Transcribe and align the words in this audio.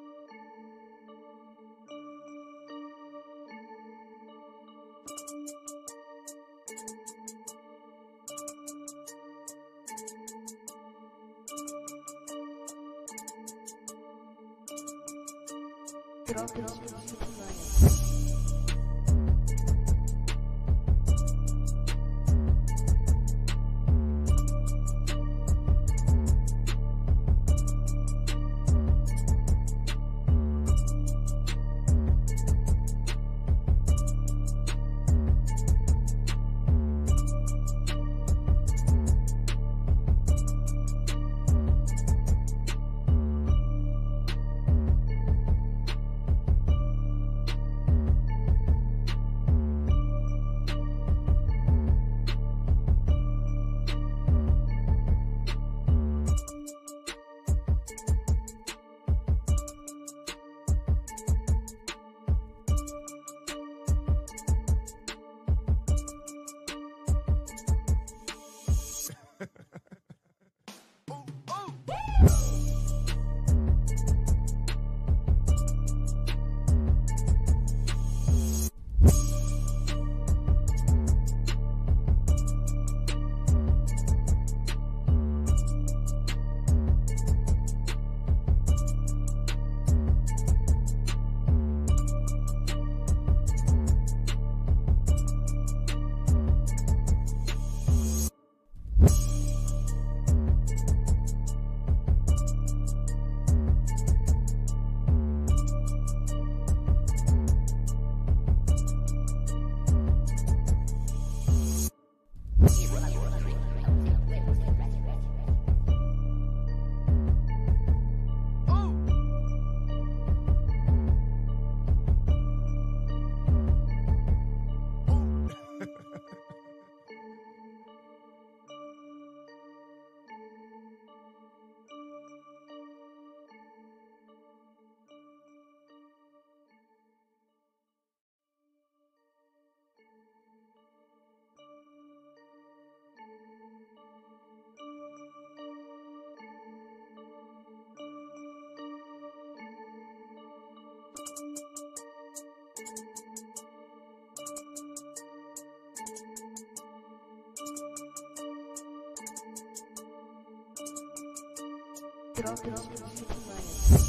Welcome 162.42 162.74
to 162.74 163.04
Himalaya. 163.18 164.09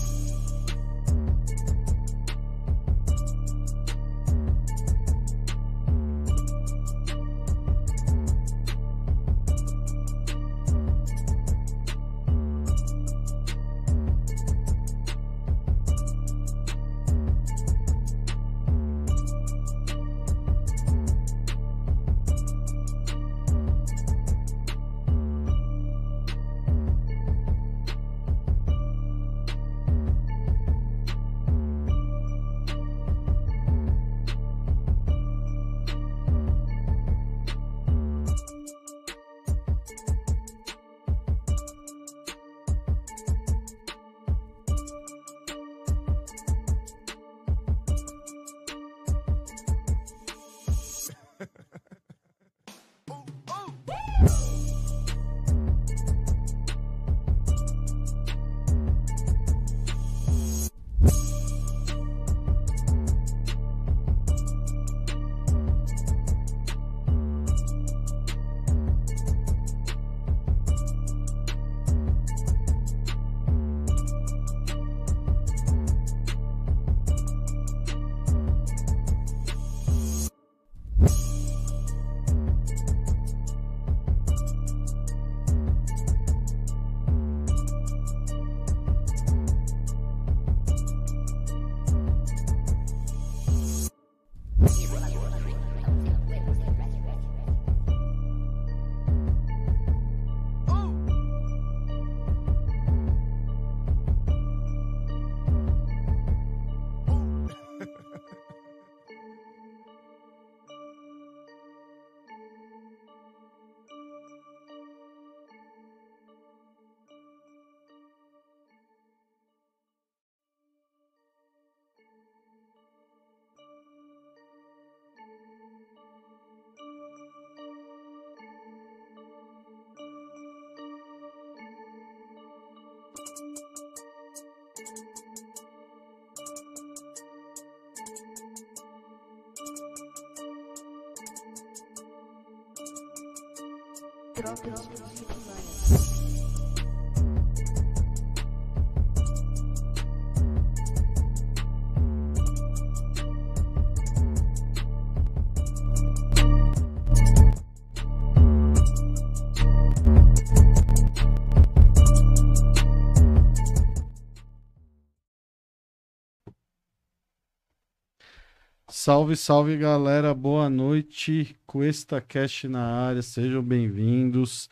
Salve, 169.03 169.35
salve 169.35 169.77
galera, 169.77 170.35
boa 170.35 170.69
noite. 170.71 171.57
Cuesta 171.71 172.21
Cash 172.21 172.65
na 172.65 172.83
área, 172.83 173.23
sejam 173.23 173.63
bem-vindos. 173.63 174.69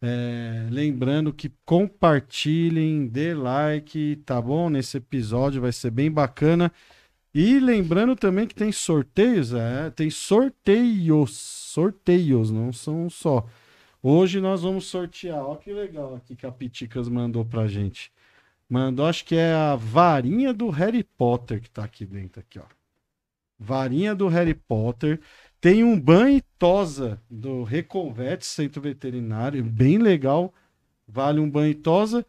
É, 0.00 0.68
lembrando 0.70 1.32
que 1.32 1.50
compartilhem, 1.64 3.08
dê 3.08 3.34
like, 3.34 4.22
tá 4.24 4.40
bom? 4.40 4.70
Nesse 4.70 4.98
episódio 4.98 5.60
vai 5.60 5.72
ser 5.72 5.90
bem 5.90 6.08
bacana. 6.08 6.72
E 7.34 7.58
lembrando 7.58 8.14
também 8.14 8.46
que 8.46 8.54
tem 8.54 8.70
sorteios, 8.70 9.52
é, 9.52 9.90
tem 9.90 10.10
sorteios, 10.10 11.36
sorteios, 11.36 12.52
não 12.52 12.72
são 12.72 13.10
só. 13.10 13.44
Hoje 14.00 14.40
nós 14.40 14.62
vamos 14.62 14.86
sortear, 14.86 15.44
ó 15.44 15.56
que 15.56 15.72
legal 15.72 16.14
aqui 16.14 16.36
que 16.36 16.46
a 16.46 16.52
Piticas 16.52 17.08
mandou 17.08 17.44
pra 17.44 17.66
gente. 17.66 18.12
Mandou, 18.70 19.06
acho 19.06 19.24
que 19.24 19.34
é 19.34 19.52
a 19.52 19.74
varinha 19.74 20.54
do 20.54 20.70
Harry 20.70 21.02
Potter 21.02 21.60
que 21.60 21.68
tá 21.68 21.82
aqui 21.82 22.06
dentro, 22.06 22.38
aqui, 22.38 22.60
ó. 22.60 22.78
Varinha 23.58 24.14
do 24.14 24.28
Harry 24.28 24.54
Potter. 24.54 25.20
Tem 25.60 25.82
um 25.82 25.98
banho 25.98 26.40
tosa 26.58 27.20
do 27.28 27.64
Reconvete 27.64 28.46
Centro 28.46 28.80
Veterinário, 28.80 29.62
bem 29.64 29.98
legal. 29.98 30.54
Vale 31.06 31.40
um 31.40 31.50
banho 31.50 31.74
tosa. 31.74 32.24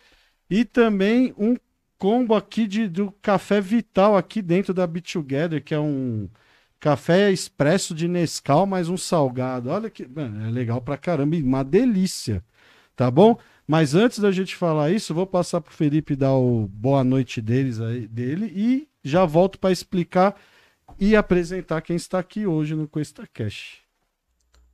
E 0.50 0.66
também 0.66 1.34
um 1.38 1.56
combo 1.98 2.34
aqui 2.34 2.66
de, 2.66 2.88
do 2.88 3.12
Café 3.22 3.62
Vital 3.62 4.18
aqui 4.18 4.42
dentro 4.42 4.74
da 4.74 4.88
Be 4.88 5.02
Together, 5.02 5.64
que 5.64 5.76
é 5.76 5.80
um 5.80 6.28
café 6.80 7.32
expresso 7.32 7.94
de 7.94 8.08
Nescau, 8.08 8.66
mais 8.66 8.90
um 8.90 8.98
salgado. 8.98 9.70
Olha 9.70 9.90
que 9.90 10.08
mano, 10.08 10.48
é 10.48 10.50
legal 10.50 10.82
pra 10.82 10.98
caramba, 10.98 11.36
uma 11.36 11.64
delícia. 11.64 12.44
Tá 12.96 13.12
bom? 13.12 13.38
Mas 13.68 13.94
antes 13.94 14.20
da 14.20 14.32
gente 14.32 14.56
falar 14.56 14.90
isso, 14.92 15.14
vou 15.14 15.28
passar 15.28 15.62
pro 15.62 15.74
Felipe 15.74 16.16
dar 16.16 16.34
o 16.34 16.68
boa 16.68 17.04
noite 17.04 17.42
deles 17.42 17.80
aí, 17.80 18.08
dele 18.08 18.52
e 18.56 18.88
já 19.04 19.24
volto 19.26 19.60
para 19.60 19.72
explicar 19.72 20.36
e 20.98 21.16
apresentar 21.16 21.82
quem 21.82 21.96
está 21.96 22.20
aqui 22.20 22.48
hoje 22.48 22.76
no 22.76 22.88
Cuesta 22.88 23.28
Cash. 23.34 23.82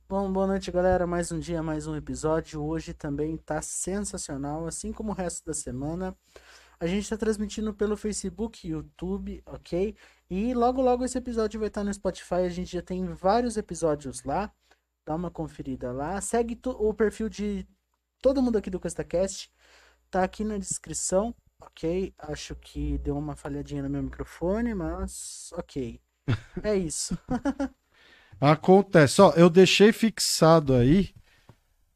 Bom, 0.08 0.32
boa 0.32 0.46
noite, 0.46 0.70
galera. 0.70 1.04
Mais 1.04 1.32
um 1.32 1.40
dia, 1.40 1.60
mais 1.64 1.88
um 1.88 1.96
episódio. 1.96 2.62
Hoje 2.62 2.94
também 2.94 3.36
tá 3.36 3.60
sensacional, 3.60 4.64
assim 4.64 4.92
como 4.92 5.10
o 5.10 5.14
resto 5.14 5.44
da 5.44 5.52
semana. 5.52 6.16
A 6.78 6.86
gente 6.86 7.02
está 7.02 7.16
transmitindo 7.16 7.74
pelo 7.74 7.96
Facebook, 7.96 8.68
YouTube, 8.68 9.42
ok? 9.46 9.96
E 10.30 10.54
logo, 10.54 10.80
logo 10.80 11.04
esse 11.04 11.18
episódio 11.18 11.58
vai 11.58 11.68
estar 11.68 11.82
no 11.82 11.92
Spotify. 11.92 12.34
A 12.44 12.48
gente 12.48 12.70
já 12.72 12.82
tem 12.82 13.04
vários 13.06 13.56
episódios 13.56 14.22
lá. 14.22 14.52
Dá 15.04 15.14
uma 15.14 15.30
conferida 15.30 15.90
lá. 15.90 16.20
Segue 16.20 16.56
o 16.64 16.94
perfil 16.94 17.28
de 17.28 17.66
todo 18.22 18.40
mundo 18.40 18.58
aqui 18.58 18.70
do 18.70 18.78
CuestaCast. 18.78 19.50
Tá 20.08 20.22
aqui 20.22 20.44
na 20.44 20.56
descrição, 20.56 21.34
ok? 21.60 22.14
Acho 22.18 22.54
que 22.54 22.96
deu 22.98 23.18
uma 23.18 23.34
falhadinha 23.34 23.82
no 23.82 23.90
meu 23.90 24.02
microfone, 24.04 24.72
mas 24.72 25.50
ok. 25.54 26.00
É 26.62 26.74
isso. 26.76 27.16
Acontece. 28.40 29.20
Ó, 29.20 29.32
eu 29.32 29.48
deixei 29.48 29.92
fixado 29.92 30.74
aí 30.74 31.10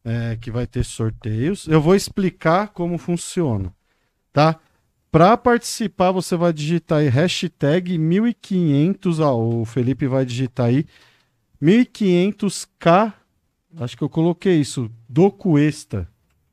é, 0.04 0.36
que 0.40 0.50
vai 0.50 0.66
ter 0.66 0.84
sorteios. 0.84 1.66
Eu 1.66 1.80
vou 1.80 1.94
explicar 1.94 2.68
como 2.68 2.98
funciona, 2.98 3.74
tá? 4.32 4.58
Para 5.12 5.36
participar, 5.36 6.12
você 6.12 6.36
vai 6.36 6.52
digitar 6.52 7.00
aí 7.00 7.08
hashtag 7.08 7.98
1500. 7.98 9.20
Ó, 9.20 9.36
o 9.36 9.64
Felipe 9.64 10.06
vai 10.06 10.24
digitar 10.24 10.66
aí 10.66 10.86
1500k. 11.60 13.12
Acho 13.78 13.96
que 13.96 14.04
eu 14.04 14.08
coloquei 14.08 14.60
isso. 14.60 14.90
Do 15.08 15.30
Cuesta. 15.30 16.08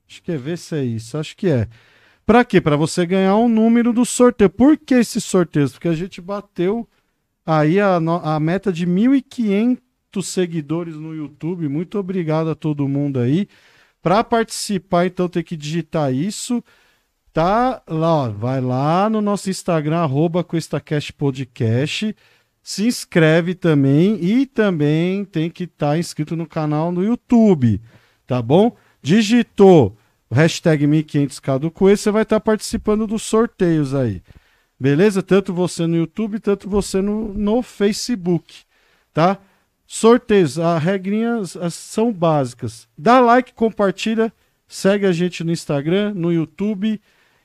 Acho 0.10 0.24
que 0.24 0.32
é 0.32 0.38
ver 0.38 0.58
se 0.58 0.76
é 0.76 0.84
isso. 0.84 1.18
Acho 1.18 1.36
que 1.38 1.48
é. 1.48 1.68
Para 2.26 2.44
quê? 2.44 2.60
Para 2.60 2.76
você 2.76 3.06
ganhar 3.06 3.38
um 3.38 3.48
número 3.48 3.94
do 3.94 4.06
sorteio. 4.06 4.50
Por 4.50 4.76
que 4.78 4.96
esse 4.96 5.22
sorteio? 5.22 5.70
Porque 5.70 5.88
a 5.88 5.94
gente 5.94 6.20
bateu 6.20 6.88
aí 7.48 7.80
a, 7.80 7.96
a 7.96 8.40
meta 8.40 8.74
de 8.74 8.86
1.500 8.86 9.80
seguidores 10.22 10.96
no 10.96 11.16
YouTube. 11.16 11.70
Muito 11.70 11.98
obrigado 11.98 12.50
a 12.50 12.56
todo 12.56 12.88
mundo 12.88 13.20
aí. 13.20 13.48
Para 14.02 14.24
participar, 14.24 15.06
então, 15.06 15.30
tem 15.30 15.42
que 15.42 15.56
digitar 15.56 16.14
isso. 16.14 16.64
Tá 17.32 17.82
lá, 17.88 18.24
ó, 18.24 18.30
vai 18.30 18.60
lá 18.60 19.10
no 19.10 19.22
nosso 19.22 19.50
Instagram, 19.50 20.00
arroba 20.00 20.46
Podcast. 21.18 22.16
Se 22.62 22.86
inscreve 22.86 23.56
também 23.56 24.18
e 24.22 24.46
também 24.46 25.24
tem 25.24 25.50
que 25.50 25.64
estar 25.64 25.92
tá 25.92 25.98
inscrito 25.98 26.36
no 26.36 26.46
canal 26.46 26.92
no 26.92 27.04
YouTube, 27.04 27.80
tá 28.26 28.42
bom? 28.42 28.76
Digitou 29.02 29.96
hashtag 30.30 30.86
1500k 30.86 31.60
do 31.60 31.72
você 31.72 32.12
vai 32.12 32.24
estar 32.24 32.38
tá 32.38 32.40
participando 32.40 33.08
dos 33.08 33.24
sorteios 33.24 33.94
aí. 33.96 34.22
Beleza? 34.80 35.24
Tanto 35.24 35.54
você 35.54 35.88
no 35.88 35.96
YouTube, 35.96 36.40
tanto 36.40 36.70
você 36.70 37.02
no, 37.02 37.34
no 37.34 37.62
Facebook, 37.62 38.64
tá? 39.14 39.40
Sorteios, 39.88 40.60
as 40.60 40.84
regrinhas 40.84 41.56
as, 41.58 41.74
são 41.74 42.12
básicas. 42.12 42.88
Dá 42.98 43.20
like, 43.20 43.54
compartilha, 43.54 44.32
segue 44.68 45.06
a 45.06 45.12
gente 45.12 45.44
no 45.44 45.52
Instagram, 45.52 46.14
no 46.14 46.32
YouTube 46.32 47.02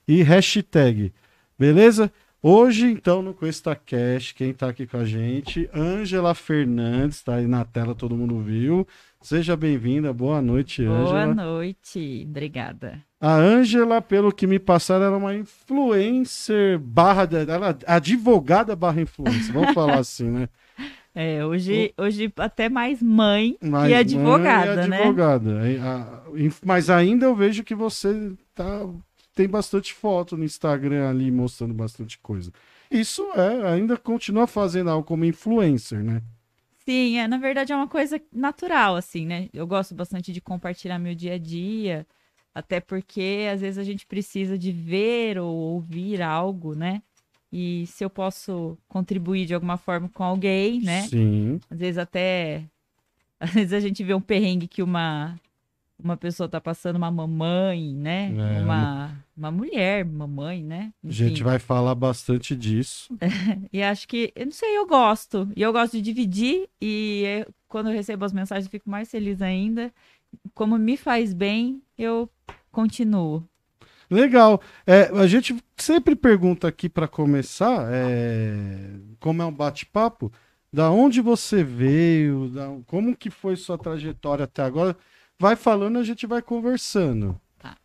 e 0.07 0.23
hashtag. 0.23 1.13
Beleza? 1.59 2.13
Hoje, 2.43 2.91
então, 2.91 3.23
no 3.23 3.33
Cuesta 3.33 3.77
Cash, 3.77 4.33
quem 4.33 4.53
tá 4.53 4.69
aqui 4.69 4.85
com 4.85 4.97
a 4.97 5.05
gente, 5.05 5.71
Ângela 5.73 6.35
Fernandes, 6.35 7.23
tá 7.23 7.37
aí 7.37 7.47
na 7.47 7.65
tela, 7.65 7.95
todo 7.95 8.17
mundo 8.17 8.41
viu. 8.41 8.87
Seja 9.23 9.57
bem-vinda, 9.57 10.13
boa 10.13 10.43
noite, 10.43 10.83
Ângela. 10.83 11.27
Boa 11.27 11.35
noite, 11.35 12.27
obrigada. 12.29 13.01
A 13.21 13.35
Ângela, 13.37 14.03
pelo 14.03 14.33
que 14.33 14.49
me 14.49 14.59
passaram, 14.59 15.05
era 15.07 15.17
uma 15.17 15.35
influencer 15.35 16.77
barra, 16.79 17.29
ela, 17.49 17.79
advogada 17.87 18.75
barra 18.75 19.01
influencer, 19.01 19.53
vamos 19.53 19.73
falar 19.73 19.99
assim, 20.01 20.29
né? 20.29 20.49
É, 21.15 21.45
hoje, 21.45 21.95
hoje 21.97 22.33
até 22.37 22.69
mais 22.69 23.01
mãe 23.01 23.57
mais 23.63 23.91
e 23.91 23.95
advogada, 23.95 24.89
mãe 24.89 24.99
e 24.99 25.03
advogada. 25.03 25.55
né? 25.55 25.79
Mas 26.65 26.91
ainda 26.91 27.27
eu 27.27 27.37
vejo 27.37 27.63
que 27.63 27.75
você 27.75 28.33
tá, 28.55 28.87
tem 29.35 29.47
bastante 29.47 29.95
foto 29.95 30.37
no 30.37 30.45
Instagram 30.45 31.09
ali 31.09 31.31
mostrando 31.31 31.75
bastante 31.75 32.19
coisa. 32.19 32.51
Isso 32.91 33.23
é, 33.37 33.69
ainda 33.73 33.97
continua 33.97 34.47
fazendo 34.47 34.91
algo 34.91 35.07
como 35.07 35.25
influencer, 35.25 36.03
né? 36.03 36.23
Sim, 36.85 37.19
é, 37.19 37.29
na 37.29 37.39
verdade 37.39 37.73
é 37.73 37.77
uma 37.77 37.87
coisa 37.89 38.21
natural, 38.33 38.97
assim, 38.97 39.25
né? 39.25 39.49
Eu 39.53 39.67
gosto 39.67 39.95
bastante 39.95 40.33
de 40.33 40.41
compartilhar 40.41 40.99
meu 40.99 41.15
dia 41.15 41.35
a 41.35 41.39
dia, 41.39 42.07
até 42.55 42.81
porque 42.81 43.49
às 43.53 43.61
vezes 43.61 43.79
a 43.79 43.85
gente 43.85 44.05
precisa 44.07 44.59
de 44.59 44.73
ver 44.73 45.39
ou 45.39 45.55
ouvir 45.55 46.21
algo, 46.21 46.75
né? 46.75 47.03
E 47.53 47.87
se 47.87 48.05
eu 48.05 48.11
posso 48.11 48.77
contribuir 48.89 49.47
de 49.47 49.55
alguma 49.55 49.77
forma 49.77 50.09
com 50.09 50.25
alguém, 50.25 50.81
né? 50.81 51.03
Sim. 51.03 51.61
Às 51.71 51.79
vezes 51.79 51.99
até. 51.99 52.65
Às 53.39 53.53
vezes 53.53 53.73
a 53.73 53.81
gente 53.81 54.03
vê 54.05 54.15
um 54.15 54.21
perrengue 54.21 54.69
que 54.69 54.83
uma 54.83 55.39
uma 56.03 56.17
pessoa 56.17 56.49
tá 56.49 56.61
passando 56.61 56.97
uma 56.97 57.11
mamãe, 57.11 57.95
né? 57.95 58.33
É, 58.37 58.63
uma, 58.63 59.25
uma 59.37 59.51
mulher, 59.51 60.05
mamãe, 60.05 60.63
né? 60.63 60.93
Enfim. 61.03 61.25
A 61.25 61.29
gente 61.29 61.43
vai 61.43 61.59
falar 61.59 61.95
bastante 61.95 62.57
disso. 62.57 63.17
e 63.73 63.83
acho 63.83 64.09
que, 64.09 64.33
eu 64.35 64.47
não 64.47 64.53
sei, 64.53 64.77
eu 64.77 64.87
gosto. 64.87 65.49
E 65.55 65.63
eu 65.63 65.73
gosto 65.73 65.93
de 65.93 66.03
dividir. 66.03 66.69
E 66.81 67.23
eu, 67.47 67.55
quando 67.69 67.89
eu 67.91 67.95
recebo 67.95 68.25
as 68.25 68.33
mensagens, 68.33 68.67
eu 68.67 68.71
fico 68.71 68.91
mais 68.91 69.11
feliz 69.11 69.41
ainda. 69.41 69.93
Como 70.55 70.77
me 70.79 70.97
faz 70.97 71.33
bem, 71.33 71.81
eu 71.97 72.29
continuo. 72.71 73.47
Legal. 74.11 74.61
É, 74.87 75.05
a 75.19 75.27
gente 75.27 75.57
sempre 75.77 76.15
pergunta 76.17 76.69
aqui 76.69 76.89
para 76.89 77.09
começar, 77.09 77.89
é, 77.91 78.91
como 79.21 79.41
é 79.41 79.47
um 79.47 79.53
bate-papo, 79.53 80.31
da 80.73 80.91
onde 80.91 81.21
você 81.21 81.63
veio, 81.63 82.49
da, 82.49 82.77
como 82.87 83.17
que 83.17 83.31
foi 83.31 83.57
sua 83.57 83.79
trajetória 83.79 84.45
até 84.45 84.63
agora 84.63 84.97
vai 85.43 85.57
falando, 85.57 85.99
a 85.99 86.05
gente 86.05 86.25
vai 86.25 86.41
conversando. 86.41 87.39
Tá. 87.59 87.77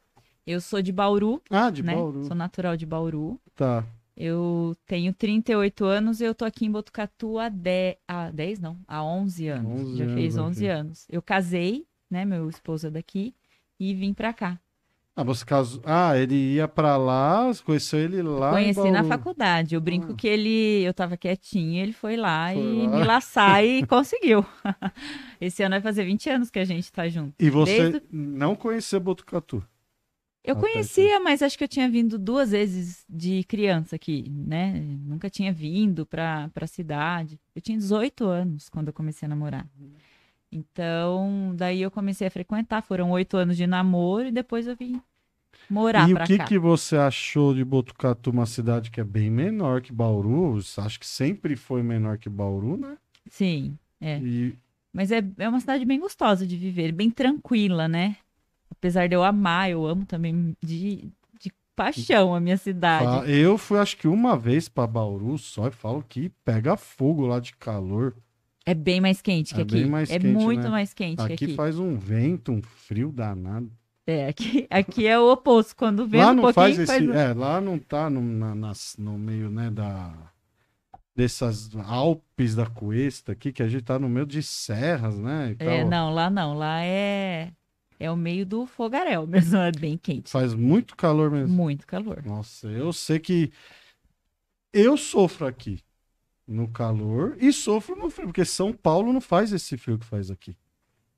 Eu 0.46 0.62
sou 0.62 0.80
de 0.80 0.92
Bauru. 0.92 1.42
Ah, 1.50 1.72
de 1.72 1.82
né? 1.82 1.96
Bauru. 1.96 2.24
Sou 2.26 2.36
natural 2.36 2.78
de 2.78 2.86
Bauru. 2.86 3.42
Tá. 3.56 3.84
Eu 4.16 4.78
tenho 4.86 5.12
38 5.12 5.84
anos 5.84 6.22
e 6.22 6.26
eu 6.26 6.36
tô 6.36 6.46
aqui 6.46 6.68
em 6.68 6.72
Botucatu 6.72 7.40
há 7.40 7.50
10, 7.50 7.96
há 8.08 8.30
10 8.30 8.60
não, 8.60 8.78
há 8.88 9.04
11 9.04 9.48
anos. 9.48 9.82
11 9.82 9.98
Já 9.98 10.04
anos, 10.04 10.16
fez 10.16 10.38
11 10.38 10.64
okay. 10.64 10.70
anos. 10.70 11.08
Eu 11.10 11.22
casei, 11.22 11.88
né, 12.12 12.26
meu 12.26 12.48
esposo 12.48 12.88
é 12.88 12.92
daqui, 12.92 13.34
e 13.80 13.94
vim 13.96 14.14
pra 14.14 14.34
cá. 14.34 14.60
Ah, 15.20 15.24
você 15.24 15.44
casou. 15.44 15.82
Ah, 15.84 16.16
ele 16.16 16.36
ia 16.36 16.68
para 16.68 16.96
lá, 16.96 17.52
conheceu 17.66 17.98
ele 17.98 18.22
lá. 18.22 18.52
Conheci 18.52 18.92
na 18.92 19.04
faculdade. 19.04 19.74
Eu 19.74 19.82
brinco 19.82 20.12
ah. 20.12 20.16
que 20.16 20.28
ele, 20.28 20.84
eu 20.84 20.94
tava 20.94 21.18
quietinho, 21.18 21.82
ele 21.82 21.92
foi 21.92 22.16
lá 22.16 22.54
foi 22.54 22.62
e 22.62 22.88
lá. 22.88 22.98
me 23.00 23.04
laçar 23.04 23.66
e 23.66 23.84
conseguiu. 23.88 24.46
Esse 25.42 25.64
ano 25.64 25.74
vai 25.74 25.82
fazer 25.82 26.06
20 26.06 26.30
anos 26.30 26.52
que 26.52 26.60
a 26.60 26.64
gente 26.64 26.92
tá 26.92 27.10
junto. 27.10 27.34
E 27.40 27.50
você 27.50 27.90
Desde... 27.90 28.08
não 28.12 28.56
conhecia 28.56 29.00
Botucatu? 29.00 29.66
Eu 30.44 30.56
ah, 30.56 30.60
conhecia, 30.60 31.20
mas 31.20 31.42
acho 31.42 31.58
que 31.58 31.64
eu 31.64 31.68
tinha 31.68 31.90
vindo 31.90 32.20
duas 32.20 32.52
vezes 32.52 33.04
de 33.10 33.44
criança 33.46 33.96
aqui, 33.96 34.30
né? 34.30 34.80
Nunca 35.04 35.32
tinha 35.32 35.52
vindo 35.52 36.06
pra, 36.06 36.52
pra 36.54 36.68
cidade. 36.68 37.40
Eu 37.56 37.62
tinha 37.62 37.76
18 37.76 38.24
anos 38.24 38.70
quando 38.70 38.90
eu 38.90 38.94
comecei 38.94 39.26
a 39.26 39.30
namorar. 39.30 39.68
Então, 40.52 41.54
daí 41.56 41.82
eu 41.82 41.92
comecei 41.92 42.28
a 42.28 42.32
frequentar. 42.32 42.82
Foram 42.82 43.12
oito 43.12 43.38
anos 43.38 43.58
de 43.58 43.68
namoro 43.68 44.28
e 44.28 44.32
depois 44.32 44.68
eu 44.68 44.76
vim 44.76 45.02
morar 45.70 46.08
e 46.08 46.14
o 46.14 46.16
pra 46.16 46.26
que, 46.26 46.38
cá. 46.38 46.46
que 46.46 46.58
você 46.58 46.96
achou 46.96 47.54
de 47.54 47.64
Botucatu, 47.64 48.30
uma 48.30 48.46
cidade 48.46 48.90
que 48.90 49.02
é 49.02 49.04
bem 49.04 49.30
menor 49.30 49.82
que 49.82 49.92
Bauru? 49.92 50.58
Acho 50.78 51.00
que 51.00 51.08
sempre 51.08 51.56
foi 51.56 51.84
menor 51.84 52.18
que 52.18 52.30
Bauru, 52.30 52.78
né? 52.78 52.98
Sim, 53.30 53.78
é. 54.00 54.20
E 54.20 54.56
Mas 54.94 55.12
é, 55.12 55.22
é 55.38 55.50
uma 55.50 55.60
cidade 55.60 55.86
bem 55.86 56.00
gostosa 56.00 56.48
de 56.48 56.56
viver, 56.56 56.92
bem 56.92 57.10
tranquila, 57.10 57.88
né? 57.88 58.18
Apesar 58.72 59.08
de 59.08 59.16
eu 59.16 59.24
amar, 59.24 59.70
eu 59.70 59.86
amo 59.86 60.06
também 60.06 60.56
de, 60.62 61.10
de 61.40 61.52
paixão 61.76 62.34
a 62.34 62.40
minha 62.40 62.58
cidade. 62.58 63.32
eu 63.32 63.58
fui, 63.58 63.80
acho 63.80 63.98
que 63.98 64.08
uma 64.08 64.38
vez 64.38 64.70
pra 64.70 64.88
Bauru 64.88 65.38
só 65.38 65.68
e 65.68 65.72
falo 65.72 66.04
que 66.08 66.30
pega 66.46 66.78
fogo 66.78 67.26
lá 67.26 67.40
de 67.40 67.54
calor. 67.56 68.16
É 68.70 68.74
bem 68.74 69.00
mais 69.00 69.22
quente 69.22 69.54
que 69.56 69.62
É 69.62 69.64
aqui. 69.64 69.86
mais 69.86 70.10
é 70.12 70.20
quente, 70.20 70.34
muito 70.34 70.64
né? 70.64 70.70
mais 70.70 70.94
quente 70.94 71.16
que 71.26 71.34
Aqui 71.34 71.46
aqui. 71.46 71.56
faz 71.56 71.80
um 71.80 71.98
vento, 71.98 72.52
um 72.52 72.62
frio 72.62 73.14
danado. 73.14 73.72
É, 74.06 74.28
aqui, 74.28 74.68
aqui 74.70 75.08
é 75.08 75.18
o 75.18 75.32
oposto. 75.32 75.74
Quando 75.76 76.06
vem 76.06 76.22
um 76.22 76.36
pouquinho, 76.36 76.54
faz 76.54 76.76
faz, 76.76 76.90
esse. 76.90 77.08
um- 77.10 77.14
É, 77.14 77.34
lá 77.34 77.62
não 77.62 77.80
tá 77.80 78.10
no, 78.10 78.22
na- 78.22 78.54
nas- 78.54 78.96
no 79.00 79.18
meio, 79.18 79.50
né, 79.50 79.70
da. 79.72 80.14
Dessas 81.16 81.76
Alpes 81.78 82.54
da 82.56 82.68
Cuesta 82.68 83.32
aqui, 83.32 83.52
que 83.52 83.64
a 83.64 83.68
gente 83.68 83.84
tá 83.84 83.98
no 83.98 84.08
meio 84.08 84.26
de 84.26 84.44
serras, 84.44 85.18
né? 85.18 85.56
É, 85.58 85.84
não, 85.84 86.14
lá 86.14 86.30
não. 86.30 86.54
Lá 86.56 86.84
é, 86.84 87.52
é 88.00 88.12
o 88.12 88.16
meio 88.16 88.46
do 88.46 88.66
fogaréu 88.68 89.26
mesmo. 89.28 89.58
É 89.58 89.72
bem 89.72 89.98
quente. 89.98 90.30
Faz 90.30 90.54
muito 90.54 90.96
calor 90.96 91.32
mesmo. 91.32 91.52
Muito 91.56 91.88
calor. 91.88 92.22
Nossa, 92.24 92.68
eu 92.68 92.94
sei 92.94 93.18
que 93.18 93.52
eu 94.72 94.96
sofro 94.98 95.48
aqui 95.48 95.80
no 96.48 96.68
calor 96.68 97.36
e 97.40 97.52
sofro 97.52 97.96
no 97.96 98.10
frio, 98.10 98.28
porque 98.28 98.46
São 98.46 98.72
Paulo 98.74 99.12
não 99.12 99.22
faz 99.22 99.52
esse 99.52 99.78
frio 99.78 99.98
que 100.00 100.06
faz 100.06 100.32
aqui. 100.32 100.56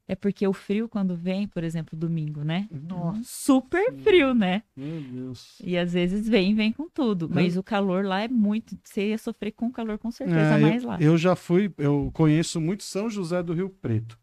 É 0.08 0.16
porque 0.16 0.48
o 0.48 0.54
frio, 0.54 0.90
quando 0.90 1.16
vem, 1.16 1.48
por 1.48 1.64
exemplo, 1.64 1.96
domingo, 1.96 2.44
né? 2.44 2.68
Nossa. 2.72 3.22
Super 3.24 3.94
frio, 3.94 4.34
né? 4.34 4.64
Meu 4.76 5.00
Deus. 5.02 5.62
E 5.64 5.78
às 5.78 5.94
vezes 5.94 6.28
vem, 6.28 6.56
vem 6.56 6.72
com 6.72 6.90
tudo. 6.90 7.30
Mas 7.30 7.56
o 7.56 7.62
calor 7.62 8.04
lá 8.04 8.22
é 8.22 8.28
muito. 8.28 8.76
Você 8.84 9.10
ia 9.10 9.20
sofrer 9.20 9.52
com 9.52 9.72
calor 9.72 10.00
com 10.00 10.10
certeza 10.10 10.40
É, 10.40 10.58
mais 10.58 10.82
eu, 10.82 10.90
lá. 10.90 10.98
eu 11.00 11.16
já 11.16 11.36
fui, 11.36 11.72
eu 11.78 12.10
conheço 12.12 12.60
muito 12.60 12.82
São 12.82 13.08
José 13.08 13.44
do 13.44 13.54
Rio 13.54 13.70
Preto. 13.70 14.18